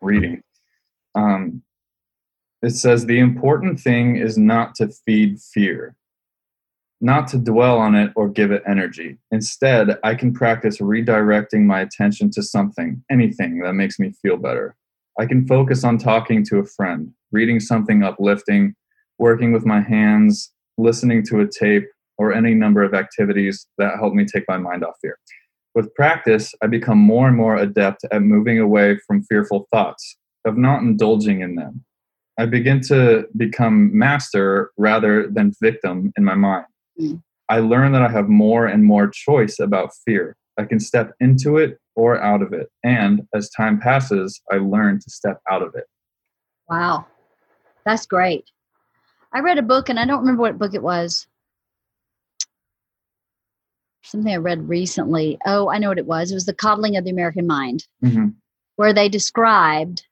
reading. 0.01 0.41
Um, 1.15 1.63
it 2.61 2.71
says 2.71 3.05
the 3.05 3.19
important 3.19 3.79
thing 3.79 4.15
is 4.15 4.37
not 4.37 4.75
to 4.75 4.89
feed 5.05 5.41
fear, 5.41 5.95
not 7.03 7.27
to 7.27 7.37
dwell 7.37 7.77
on 7.77 7.95
it 7.95 8.11
or 8.15 8.29
give 8.29 8.49
it 8.51 8.63
energy. 8.65 9.17
Instead, 9.29 9.99
I 10.05 10.15
can 10.15 10.33
practice 10.33 10.77
redirecting 10.77 11.65
my 11.65 11.81
attention 11.81 12.31
to 12.31 12.41
something, 12.41 13.03
anything 13.11 13.59
that 13.59 13.73
makes 13.73 13.99
me 13.99 14.13
feel 14.21 14.37
better. 14.37 14.77
I 15.19 15.25
can 15.25 15.45
focus 15.45 15.83
on 15.83 15.97
talking 15.97 16.45
to 16.45 16.59
a 16.59 16.65
friend, 16.65 17.11
reading 17.33 17.59
something 17.59 18.03
uplifting, 18.03 18.73
working 19.19 19.51
with 19.51 19.65
my 19.65 19.81
hands, 19.81 20.53
listening 20.77 21.23
to 21.25 21.41
a 21.41 21.47
tape, 21.47 21.85
or 22.17 22.33
any 22.33 22.53
number 22.53 22.83
of 22.83 22.93
activities 22.93 23.67
that 23.77 23.99
help 23.99 24.13
me 24.13 24.23
take 24.23 24.45
my 24.47 24.57
mind 24.57 24.85
off 24.85 24.95
fear. 25.01 25.17
With 25.75 25.93
practice, 25.95 26.53
I 26.61 26.67
become 26.67 26.99
more 26.99 27.27
and 27.27 27.35
more 27.35 27.57
adept 27.57 28.05
at 28.13 28.21
moving 28.21 28.59
away 28.59 28.97
from 29.05 29.23
fearful 29.23 29.67
thoughts, 29.73 30.17
of 30.45 30.57
not 30.57 30.81
indulging 30.81 31.41
in 31.41 31.55
them. 31.55 31.83
I 32.39 32.45
begin 32.45 32.79
to 32.83 33.25
become 33.35 33.95
master 33.97 34.71
rather 34.77 35.27
than 35.27 35.51
victim 35.61 36.13
in 36.17 36.23
my 36.23 36.35
mind. 36.35 36.65
Mm. 36.99 37.21
I 37.49 37.59
learn 37.59 37.91
that 37.91 38.01
I 38.01 38.09
have 38.09 38.29
more 38.29 38.67
and 38.67 38.83
more 38.83 39.07
choice 39.07 39.59
about 39.59 39.91
fear. 40.05 40.35
I 40.57 40.65
can 40.65 40.79
step 40.79 41.11
into 41.19 41.57
it 41.57 41.77
or 41.95 42.21
out 42.21 42.41
of 42.41 42.53
it. 42.53 42.69
And 42.83 43.27
as 43.33 43.49
time 43.49 43.79
passes, 43.79 44.41
I 44.51 44.57
learn 44.57 44.99
to 44.99 45.09
step 45.09 45.39
out 45.49 45.61
of 45.61 45.75
it. 45.75 45.85
Wow, 46.69 47.05
that's 47.85 48.05
great. 48.05 48.49
I 49.33 49.39
read 49.39 49.57
a 49.57 49.63
book, 49.63 49.89
and 49.89 49.99
I 49.99 50.05
don't 50.05 50.21
remember 50.21 50.41
what 50.41 50.59
book 50.59 50.73
it 50.73 50.83
was. 50.83 51.27
Something 54.03 54.33
I 54.33 54.37
read 54.37 54.69
recently. 54.69 55.37
Oh, 55.45 55.69
I 55.69 55.79
know 55.79 55.89
what 55.89 55.97
it 55.97 56.05
was. 56.05 56.31
It 56.31 56.35
was 56.35 56.45
The 56.45 56.53
Coddling 56.53 56.97
of 56.97 57.03
the 57.03 57.11
American 57.11 57.47
Mind, 57.47 57.87
hmm 58.01 58.29
where 58.75 58.93
they 58.93 59.07
described 59.07 60.07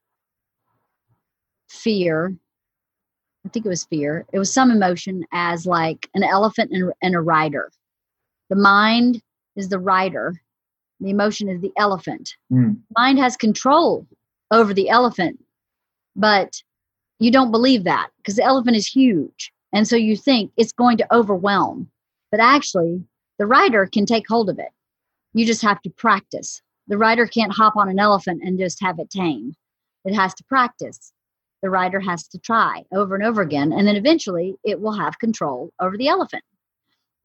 fear. 1.67 2.35
I 3.45 3.49
think 3.49 3.65
it 3.65 3.69
was 3.69 3.85
fear. 3.85 4.25
It 4.31 4.39
was 4.39 4.53
some 4.53 4.71
emotion 4.71 5.25
as 5.31 5.65
like 5.65 6.09
an 6.13 6.23
elephant 6.23 6.71
and, 6.71 6.91
and 7.01 7.15
a 7.15 7.21
rider. 7.21 7.71
The 8.49 8.55
mind 8.55 9.21
is 9.55 9.69
the 9.69 9.79
rider, 9.79 10.41
the 10.99 11.09
emotion 11.09 11.49
is 11.49 11.61
the 11.61 11.73
elephant. 11.77 12.35
Mm. 12.51 12.77
Mind 12.95 13.17
has 13.19 13.35
control 13.35 14.05
over 14.51 14.73
the 14.73 14.89
elephant, 14.89 15.43
but 16.15 16.61
you 17.19 17.31
don't 17.31 17.51
believe 17.51 17.83
that 17.85 18.09
because 18.17 18.35
the 18.35 18.43
elephant 18.43 18.75
is 18.75 18.87
huge. 18.87 19.51
And 19.73 19.87
so 19.87 19.95
you 19.95 20.15
think 20.15 20.51
it's 20.57 20.71
going 20.71 20.97
to 20.97 21.15
overwhelm. 21.15 21.89
But 22.29 22.39
actually, 22.39 23.03
the 23.39 23.45
rider 23.45 23.87
can 23.87 24.05
take 24.05 24.27
hold 24.27 24.49
of 24.49 24.59
it. 24.59 24.69
You 25.33 25.45
just 25.45 25.61
have 25.61 25.81
to 25.83 25.89
practice. 25.89 26.61
The 26.87 26.97
rider 26.97 27.25
can't 27.25 27.53
hop 27.53 27.75
on 27.75 27.89
an 27.89 27.99
elephant 27.99 28.41
and 28.43 28.59
just 28.59 28.81
have 28.81 28.99
it 28.99 29.09
tame. 29.09 29.55
It 30.03 30.13
has 30.13 30.33
to 30.35 30.43
practice. 30.43 31.13
The 31.61 31.69
rider 31.69 31.99
has 31.99 32.27
to 32.29 32.39
try 32.39 32.83
over 32.91 33.15
and 33.15 33.23
over 33.23 33.41
again. 33.41 33.71
And 33.71 33.87
then 33.87 33.95
eventually 33.95 34.55
it 34.63 34.81
will 34.81 34.93
have 34.93 35.19
control 35.19 35.71
over 35.79 35.97
the 35.97 36.07
elephant. 36.07 36.43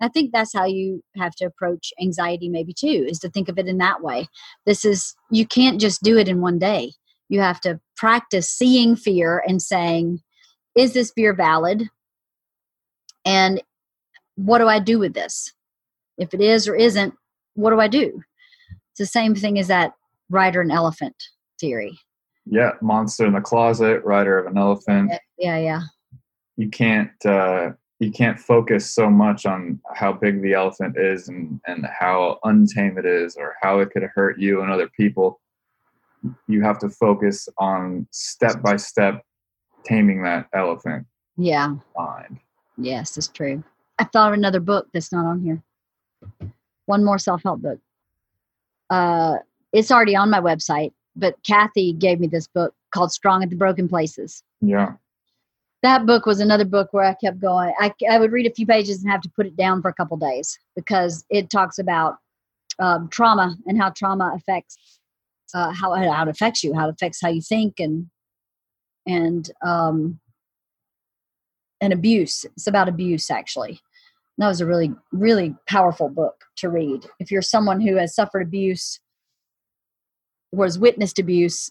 I 0.01 0.09
think 0.09 0.31
that's 0.31 0.53
how 0.53 0.67
you 0.67 1.03
have 1.17 1.35
to 1.37 1.47
approach 1.47 1.93
anxiety, 2.01 2.51
maybe 2.51 2.75
too, 2.75 3.07
is 3.09 3.19
to 3.21 3.31
think 3.31 3.49
of 3.49 3.59
it 3.59 3.67
in 3.67 3.79
that 3.79 4.03
way. 4.03 4.29
This 4.67 4.85
is, 4.85 5.15
you 5.31 5.47
can't 5.47 5.81
just 5.81 6.03
do 6.03 6.19
it 6.19 6.29
in 6.29 6.43
one 6.43 6.59
day. 6.59 6.93
You 7.31 7.41
have 7.41 7.61
to 7.63 7.81
practice 7.97 8.51
seeing 8.51 8.95
fear 8.95 9.43
and 9.49 9.63
saying, 9.63 10.21
is 10.77 10.93
this 10.93 11.13
fear 11.13 11.33
valid? 11.33 11.89
And 13.25 13.63
what 14.35 14.59
do 14.59 14.69
I 14.69 14.79
do 14.79 14.99
with 14.99 15.15
this? 15.15 15.53
If 16.19 16.35
it 16.35 16.43
is 16.43 16.69
or 16.69 16.75
isn't, 16.77 17.15
what 17.55 17.71
do 17.71 17.81
I 17.81 17.89
do? 17.89 18.23
It's 18.91 18.99
the 18.99 19.07
same 19.07 19.35
thing 19.35 19.59
as 19.59 19.69
that 19.69 19.95
rider 20.29 20.61
and 20.61 20.71
elephant 20.71 21.17
theory. 21.59 21.99
Yeah, 22.49 22.73
monster 22.81 23.27
in 23.27 23.33
the 23.33 23.41
closet, 23.41 24.05
rider 24.05 24.39
of 24.39 24.47
an 24.47 24.57
elephant. 24.57 25.13
Yeah, 25.39 25.59
yeah. 25.59 25.81
You 26.57 26.69
can't 26.71 27.11
uh, 27.25 27.71
you 27.99 28.11
can't 28.13 28.39
focus 28.39 28.91
so 28.95 29.11
much 29.11 29.47
on 29.47 29.81
how 29.95 30.13
big 30.13 30.43
the 30.43 30.55
elephant 30.55 30.97
is 30.99 31.29
and, 31.29 31.61
and 31.67 31.87
how 31.87 32.39
untamed 32.45 32.99
it 32.99 33.07
is 33.07 33.37
or 33.37 33.55
how 33.63 33.81
it 33.81 33.91
could 33.91 34.05
hurt 34.15 34.39
you 34.39 34.63
and 34.63 34.71
other 34.71 34.89
people. 34.97 35.41
You 36.49 36.63
have 36.63 36.79
to 36.81 36.89
focus 36.89 37.49
on 37.59 38.07
step 38.11 38.63
by 38.63 38.77
step 38.77 39.23
taming 39.85 40.23
that 40.23 40.47
elephant 40.55 41.07
Yeah. 41.37 41.77
mind. 41.97 42.39
Yes, 42.79 43.17
it's 43.17 43.29
true. 43.29 43.63
I 43.99 44.05
thought 44.05 44.29
of 44.33 44.35
another 44.39 44.61
book 44.61 44.89
that's 44.93 45.13
not 45.13 45.25
on 45.25 45.41
here. 45.41 45.63
One 46.87 47.05
more 47.05 47.19
self 47.19 47.43
help 47.43 47.61
book. 47.63 47.79
Uh, 48.91 49.37
it's 49.73 49.91
already 49.91 50.15
on 50.17 50.31
my 50.31 50.41
website, 50.41 50.93
but 51.17 51.35
Kathy 51.43 51.93
gave 51.93 52.21
me 52.21 52.27
this 52.27 52.47
book 52.47 52.75
called 52.93 53.13
Strong 53.13 53.43
at 53.43 53.51
the 53.51 53.57
Broken 53.57 53.89
Places. 53.89 54.43
Yeah. 54.61 54.95
That 55.83 56.07
book 56.07 56.27
was 56.27 56.41
another 56.41 56.65
book 56.65 56.93
where 56.93 57.05
I 57.05 57.15
kept 57.15 57.41
going. 57.41 57.73
I, 57.79 57.93
I 58.11 58.19
would 58.19 58.33
read 58.33 58.47
a 58.47 58.55
few 58.55 58.67
pages 58.67 59.03
and 59.03 59.11
have 59.11 59.21
to 59.23 59.31
put 59.37 59.47
it 59.47 59.57
down 59.57 59.83
for 59.83 59.89
a 59.89 59.95
couple 59.95 60.17
days 60.17 60.59
because 60.75 61.25
it 61.31 61.51
talks 61.51 61.79
about 61.79 62.17
um, 62.79 63.09
trauma 63.09 63.57
and 63.67 63.79
how 63.79 63.91
trauma 63.91 64.33
affects 64.35 64.79
uh, 65.55 65.73
how, 65.73 65.95
how 65.95 66.23
it 66.23 66.29
affects 66.29 66.65
you, 66.65 66.75
how 66.75 66.89
it 66.89 66.93
affects 66.93 67.21
how 67.21 67.29
you 67.29 67.41
think, 67.41 67.79
and 67.79 68.11
and 69.07 69.51
um, 69.65 70.19
and 71.81 71.93
abuse. 71.93 72.45
It's 72.57 72.67
about 72.67 72.89
abuse, 72.89 73.31
actually. 73.31 73.81
That 74.39 74.49
was 74.49 74.61
a 74.61 74.67
really, 74.67 74.93
really 75.13 75.55
powerful 75.69 76.09
book 76.09 76.45
to 76.57 76.69
read. 76.69 77.07
If 77.21 77.31
you're 77.31 77.43
someone 77.43 77.81
who 77.81 77.97
has 77.97 78.15
suffered 78.15 78.43
abuse, 78.43 79.01
was 80.53 80.79
witnessed 80.79 81.19
abuse, 81.19 81.71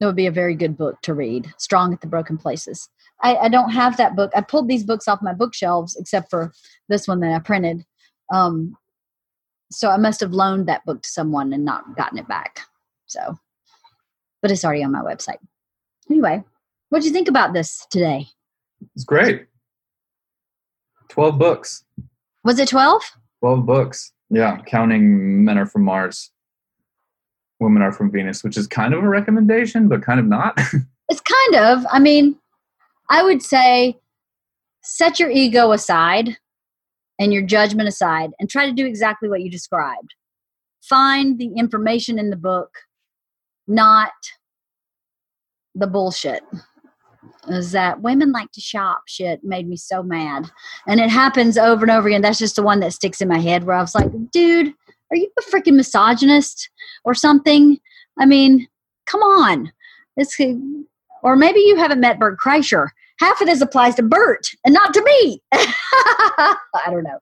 that 0.00 0.06
would 0.06 0.16
be 0.16 0.26
a 0.26 0.32
very 0.32 0.54
good 0.54 0.76
book 0.76 1.00
to 1.02 1.14
read. 1.14 1.52
Strong 1.58 1.92
at 1.92 2.00
the 2.00 2.06
Broken 2.06 2.36
Places. 2.36 2.88
I, 3.22 3.36
I 3.36 3.48
don't 3.48 3.70
have 3.70 3.96
that 3.96 4.14
book. 4.14 4.30
I 4.34 4.42
pulled 4.42 4.68
these 4.68 4.84
books 4.84 5.08
off 5.08 5.22
my 5.22 5.32
bookshelves, 5.32 5.96
except 5.96 6.30
for 6.30 6.52
this 6.88 7.08
one 7.08 7.20
that 7.20 7.32
I 7.32 7.38
printed. 7.38 7.84
Um, 8.32 8.76
so 9.70 9.90
I 9.90 9.96
must 9.96 10.20
have 10.20 10.32
loaned 10.32 10.68
that 10.68 10.84
book 10.84 11.02
to 11.02 11.08
someone 11.08 11.52
and 11.52 11.64
not 11.64 11.96
gotten 11.96 12.18
it 12.18 12.28
back. 12.28 12.60
So, 13.06 13.38
but 14.42 14.50
it's 14.50 14.64
already 14.64 14.84
on 14.84 14.92
my 14.92 15.00
website. 15.00 15.38
Anyway, 16.10 16.44
what 16.90 17.00
do 17.00 17.06
you 17.06 17.12
think 17.12 17.28
about 17.28 17.52
this 17.52 17.86
today? 17.90 18.26
It's 18.94 19.04
great. 19.04 19.46
12 21.08 21.38
books. 21.38 21.84
Was 22.44 22.58
it 22.58 22.68
12? 22.68 23.02
12 23.40 23.66
books. 23.66 24.12
Yeah, 24.28 24.60
counting 24.66 25.44
Men 25.44 25.58
Are 25.58 25.66
From 25.66 25.82
Mars, 25.84 26.30
Women 27.60 27.82
Are 27.82 27.92
From 27.92 28.10
Venus, 28.10 28.44
which 28.44 28.56
is 28.56 28.66
kind 28.66 28.94
of 28.94 29.02
a 29.02 29.08
recommendation, 29.08 29.88
but 29.88 30.02
kind 30.02 30.20
of 30.20 30.26
not. 30.26 30.58
It's 31.08 31.20
kind 31.20 31.64
of, 31.64 31.86
I 31.92 32.00
mean, 32.00 32.34
I 33.08 33.22
would 33.22 33.40
say 33.40 33.96
set 34.82 35.20
your 35.20 35.30
ego 35.30 35.70
aside 35.70 36.36
and 37.20 37.32
your 37.32 37.42
judgment 37.42 37.88
aside 37.88 38.30
and 38.40 38.50
try 38.50 38.66
to 38.66 38.72
do 38.72 38.84
exactly 38.84 39.28
what 39.28 39.40
you 39.40 39.48
described. 39.48 40.14
Find 40.82 41.38
the 41.38 41.52
information 41.56 42.18
in 42.18 42.30
the 42.30 42.36
book, 42.36 42.70
not 43.68 44.10
the 45.76 45.86
bullshit. 45.86 46.42
Is 47.48 47.72
that 47.72 48.02
women 48.02 48.32
like 48.32 48.50
to 48.52 48.60
shop 48.60 49.02
shit 49.06 49.44
made 49.44 49.68
me 49.68 49.76
so 49.76 50.02
mad. 50.02 50.50
And 50.88 51.00
it 51.00 51.10
happens 51.10 51.56
over 51.56 51.84
and 51.84 51.90
over 51.90 52.08
again. 52.08 52.22
That's 52.22 52.38
just 52.38 52.56
the 52.56 52.62
one 52.62 52.80
that 52.80 52.92
sticks 52.92 53.20
in 53.20 53.28
my 53.28 53.38
head 53.38 53.64
where 53.64 53.76
I 53.76 53.80
was 53.80 53.94
like, 53.94 54.10
dude, 54.32 54.74
are 55.10 55.16
you 55.16 55.30
a 55.38 55.42
freaking 55.42 55.74
misogynist 55.74 56.68
or 57.04 57.14
something? 57.14 57.78
I 58.18 58.26
mean, 58.26 58.68
come 59.06 59.22
on. 59.22 59.72
It's 60.16 60.38
or 61.22 61.36
maybe 61.36 61.60
you 61.60 61.76
haven't 61.76 62.00
met 62.00 62.18
Bert 62.18 62.38
Kreischer. 62.38 62.88
Half 63.20 63.40
of 63.40 63.46
this 63.46 63.60
applies 63.60 63.94
to 63.96 64.02
Bert 64.02 64.48
and 64.64 64.74
not 64.74 64.92
to 64.94 65.02
me. 65.02 65.42
I 65.52 66.56
don't 66.86 67.04
know. 67.04 67.18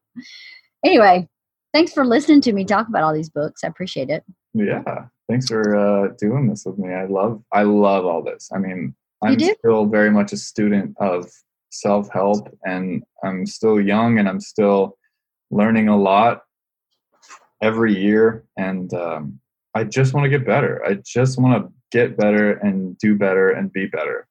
Anyway, 0.85 1.29
thanks 1.73 1.93
for 1.93 2.05
listening 2.05 2.41
to 2.43 2.53
me 2.53 2.65
talk 2.65 2.89
about 2.89 3.03
all 3.03 3.15
these 3.15 3.31
books. 3.31 3.63
I 3.65 3.69
appreciate 3.69 4.11
it. 4.11 4.25
Yeah. 4.55 5.07
Thanks 5.29 5.49
for 5.49 5.77
uh, 5.77 6.09
doing 6.19 6.49
this 6.49 6.65
with 6.67 6.79
me. 6.79 6.93
I 6.93 7.07
love 7.07 7.43
I 7.53 7.63
love 7.63 8.05
all 8.05 8.23
this. 8.23 8.51
I 8.55 8.59
mean, 8.59 8.95
I'm 9.23 9.39
still 9.39 9.87
very 9.87 10.11
much 10.11 10.33
a 10.33 10.37
student 10.37 10.95
of 11.01 11.31
self 11.71 12.11
help, 12.13 12.55
and 12.67 13.03
I'm 13.25 13.47
still 13.47 13.81
young, 13.81 14.19
and 14.19 14.29
I'm 14.29 14.41
still 14.41 14.99
learning 15.51 15.89
a 15.89 15.97
lot 15.97 16.43
every 17.65 17.97
year. 17.99 18.45
And 18.59 18.93
um, 18.93 19.41
I 19.75 19.85
just 19.85 20.13
want 20.13 20.25
to 20.25 20.31
get 20.31 20.47
better. 20.47 20.85
I 20.87 20.99
just 21.05 21.41
want 21.41 21.65
to 21.65 21.73
get 21.91 22.17
better 22.17 22.53
and 22.53 22.97
do 22.99 23.17
better 23.17 23.51
and 23.51 23.73
be 23.73 23.87
better. 23.87 24.29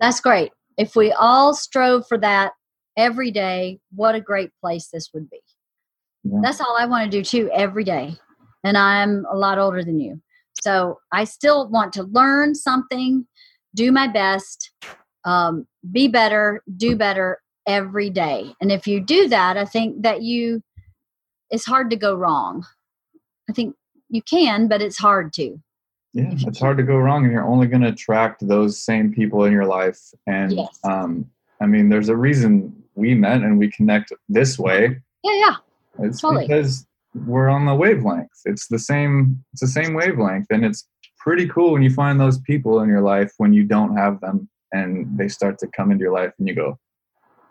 That's 0.00 0.20
great. 0.20 0.52
If 0.78 0.96
we 0.96 1.12
all 1.12 1.54
strove 1.54 2.06
for 2.08 2.18
that 2.18 2.52
every 2.96 3.30
day, 3.30 3.78
what 3.94 4.14
a 4.14 4.20
great 4.20 4.50
place 4.60 4.88
this 4.92 5.10
would 5.12 5.28
be. 5.28 5.40
Yeah. 6.24 6.38
That's 6.42 6.60
all 6.60 6.76
I 6.78 6.86
want 6.86 7.10
to 7.10 7.18
do 7.18 7.22
too 7.22 7.50
every 7.52 7.84
day. 7.84 8.16
And 8.64 8.78
I'm 8.78 9.26
a 9.30 9.36
lot 9.36 9.58
older 9.58 9.84
than 9.84 10.00
you. 10.00 10.20
So 10.62 10.98
I 11.12 11.24
still 11.24 11.68
want 11.68 11.92
to 11.94 12.04
learn 12.04 12.54
something, 12.54 13.26
do 13.74 13.92
my 13.92 14.08
best, 14.08 14.72
um, 15.24 15.66
be 15.92 16.08
better, 16.08 16.62
do 16.76 16.96
better 16.96 17.38
every 17.66 18.10
day. 18.10 18.54
And 18.60 18.72
if 18.72 18.86
you 18.86 18.98
do 18.98 19.28
that, 19.28 19.56
I 19.56 19.64
think 19.64 20.02
that 20.02 20.22
you, 20.22 20.62
it's 21.50 21.64
hard 21.64 21.90
to 21.90 21.96
go 21.96 22.14
wrong. 22.14 22.66
I 23.48 23.52
think 23.52 23.74
you 24.08 24.22
can, 24.22 24.68
but 24.68 24.82
it's 24.82 24.98
hard 24.98 25.32
to. 25.34 25.60
Yeah, 26.14 26.30
it's 26.32 26.58
hard 26.58 26.78
to 26.78 26.82
go 26.82 26.96
wrong, 26.96 27.24
and 27.24 27.32
you're 27.32 27.46
only 27.46 27.66
going 27.66 27.82
to 27.82 27.88
attract 27.88 28.46
those 28.46 28.82
same 28.82 29.12
people 29.12 29.44
in 29.44 29.52
your 29.52 29.66
life. 29.66 29.98
And 30.26 30.52
Yes. 30.52 30.78
um, 30.84 31.30
I 31.60 31.66
mean, 31.66 31.88
there's 31.90 32.08
a 32.08 32.16
reason 32.16 32.74
we 32.94 33.14
met 33.14 33.42
and 33.42 33.58
we 33.58 33.70
connect 33.70 34.12
this 34.28 34.58
way. 34.58 35.00
Yeah, 35.22 35.34
yeah. 35.34 35.54
It's 36.00 36.20
Totally. 36.20 36.46
because 36.46 36.86
we're 37.26 37.48
on 37.48 37.66
the 37.66 37.74
wavelength. 37.74 38.30
It's 38.44 38.68
the 38.68 38.78
same. 38.78 39.44
It's 39.52 39.60
the 39.60 39.66
same 39.68 39.94
wavelength, 39.94 40.46
and 40.50 40.64
it's 40.64 40.88
pretty 41.18 41.48
cool 41.48 41.72
when 41.72 41.82
you 41.82 41.90
find 41.90 42.18
those 42.18 42.38
people 42.40 42.80
in 42.80 42.88
your 42.88 43.02
life 43.02 43.32
when 43.38 43.52
you 43.52 43.64
don't 43.64 43.96
have 43.96 44.20
them, 44.20 44.48
and 44.72 45.06
they 45.18 45.28
start 45.28 45.58
to 45.58 45.66
come 45.68 45.90
into 45.90 46.02
your 46.02 46.12
life, 46.12 46.32
and 46.38 46.48
you 46.48 46.54
go, 46.54 46.78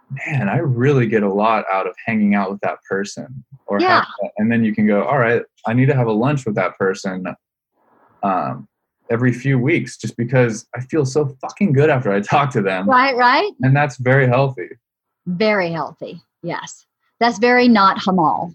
"Man, 0.09 0.49
I 0.49 0.57
really 0.57 1.07
get 1.07 1.23
a 1.23 1.31
lot 1.33 1.65
out 1.71 1.87
of 1.87 1.95
hanging 2.05 2.35
out 2.35 2.51
with 2.51 2.59
that 2.61 2.79
person." 2.89 3.43
Or 3.65 3.79
Yeah. 3.79 4.05
that- 4.21 4.31
and 4.37 4.51
then 4.51 4.63
you 4.63 4.73
can 4.73 4.87
go, 4.87 5.03
"All 5.03 5.17
right, 5.17 5.41
I 5.65 5.73
need 5.73 5.87
to 5.87 5.95
have 5.95 6.07
a 6.07 6.11
lunch 6.13 6.45
with 6.45 6.55
that 6.55 6.77
person." 6.77 7.25
Um, 8.23 8.67
every 9.09 9.31
few 9.31 9.57
weeks, 9.59 9.95
just 9.97 10.17
because 10.17 10.67
I 10.75 10.81
feel 10.81 11.05
so 11.05 11.27
fucking 11.41 11.71
good 11.73 11.89
after 11.89 12.11
I 12.11 12.19
talk 12.21 12.49
to 12.51 12.61
them, 12.61 12.89
Right, 12.89 13.15
right. 13.15 13.51
and 13.61 13.75
that's 13.75 13.97
very 13.97 14.27
healthy. 14.27 14.69
Very 15.25 15.71
healthy. 15.71 16.21
Yes. 16.43 16.85
That's 17.19 17.37
very 17.39 17.67
not 17.67 17.97
Hamal. 17.97 18.53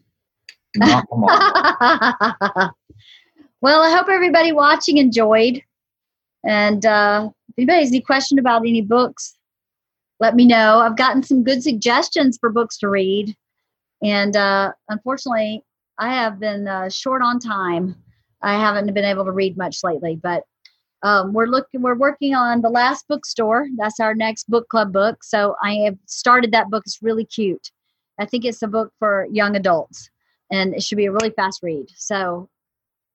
Not 0.76 1.04
on. 1.10 1.20
well, 3.60 3.82
I 3.82 3.90
hope 3.96 4.08
everybody 4.08 4.52
watching 4.52 4.98
enjoyed. 4.98 5.62
And 6.44 6.84
uh, 6.86 7.30
if 7.48 7.54
anybody 7.58 7.80
has 7.80 7.88
any 7.90 8.00
question 8.00 8.38
about 8.38 8.62
any 8.66 8.80
books, 8.82 9.36
let 10.22 10.36
me 10.36 10.46
know. 10.46 10.78
I've 10.78 10.96
gotten 10.96 11.24
some 11.24 11.42
good 11.42 11.64
suggestions 11.64 12.38
for 12.40 12.48
books 12.48 12.78
to 12.78 12.88
read. 12.88 13.34
And 14.04 14.36
uh, 14.36 14.70
unfortunately, 14.88 15.64
I 15.98 16.14
have 16.14 16.38
been 16.38 16.68
uh, 16.68 16.90
short 16.90 17.22
on 17.22 17.40
time. 17.40 17.96
I 18.40 18.52
haven't 18.54 18.94
been 18.94 19.04
able 19.04 19.24
to 19.24 19.32
read 19.32 19.56
much 19.56 19.78
lately, 19.82 20.14
but 20.14 20.44
um, 21.02 21.32
we're 21.32 21.46
looking. 21.46 21.82
We're 21.82 21.96
working 21.96 22.36
on 22.36 22.62
the 22.62 22.68
last 22.68 23.08
bookstore. 23.08 23.66
That's 23.76 23.98
our 23.98 24.14
next 24.14 24.48
book 24.48 24.68
club 24.68 24.92
book. 24.92 25.24
So 25.24 25.56
I 25.60 25.74
have 25.86 25.98
started 26.06 26.52
that 26.52 26.70
book. 26.70 26.84
It's 26.86 27.02
really 27.02 27.24
cute. 27.24 27.72
I 28.20 28.24
think 28.24 28.44
it's 28.44 28.62
a 28.62 28.68
book 28.68 28.92
for 29.00 29.26
young 29.32 29.56
adults, 29.56 30.08
and 30.52 30.72
it 30.72 30.84
should 30.84 30.98
be 30.98 31.06
a 31.06 31.12
really 31.12 31.30
fast 31.30 31.64
read. 31.64 31.86
So 31.96 32.48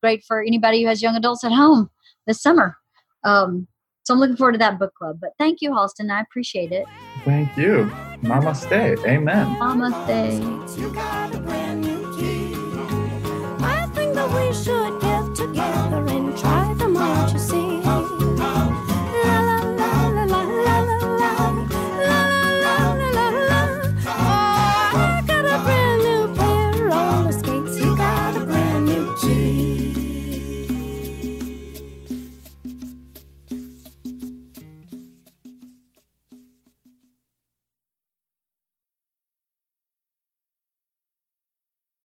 great 0.04 0.26
for 0.28 0.42
anybody 0.42 0.82
who 0.82 0.90
has 0.90 1.02
young 1.02 1.16
adults 1.16 1.46
at 1.46 1.54
home 1.54 1.90
this 2.26 2.42
summer. 2.42 2.76
Um, 3.24 3.70
so 4.08 4.14
I'm 4.14 4.22
looking 4.22 4.38
forward 4.38 4.54
to 4.54 4.58
that 4.60 4.80
book 4.80 4.94
club. 4.94 5.20
But 5.20 5.34
thank 5.38 5.62
you, 5.62 5.72
Halston. 5.72 6.10
I 6.10 6.22
appreciate 6.22 6.72
it. 6.72 6.86
Thank 7.26 7.58
you. 7.58 7.92
Namaste. 8.24 9.06
Amen. 9.06 9.48
Namaste. 9.58 10.98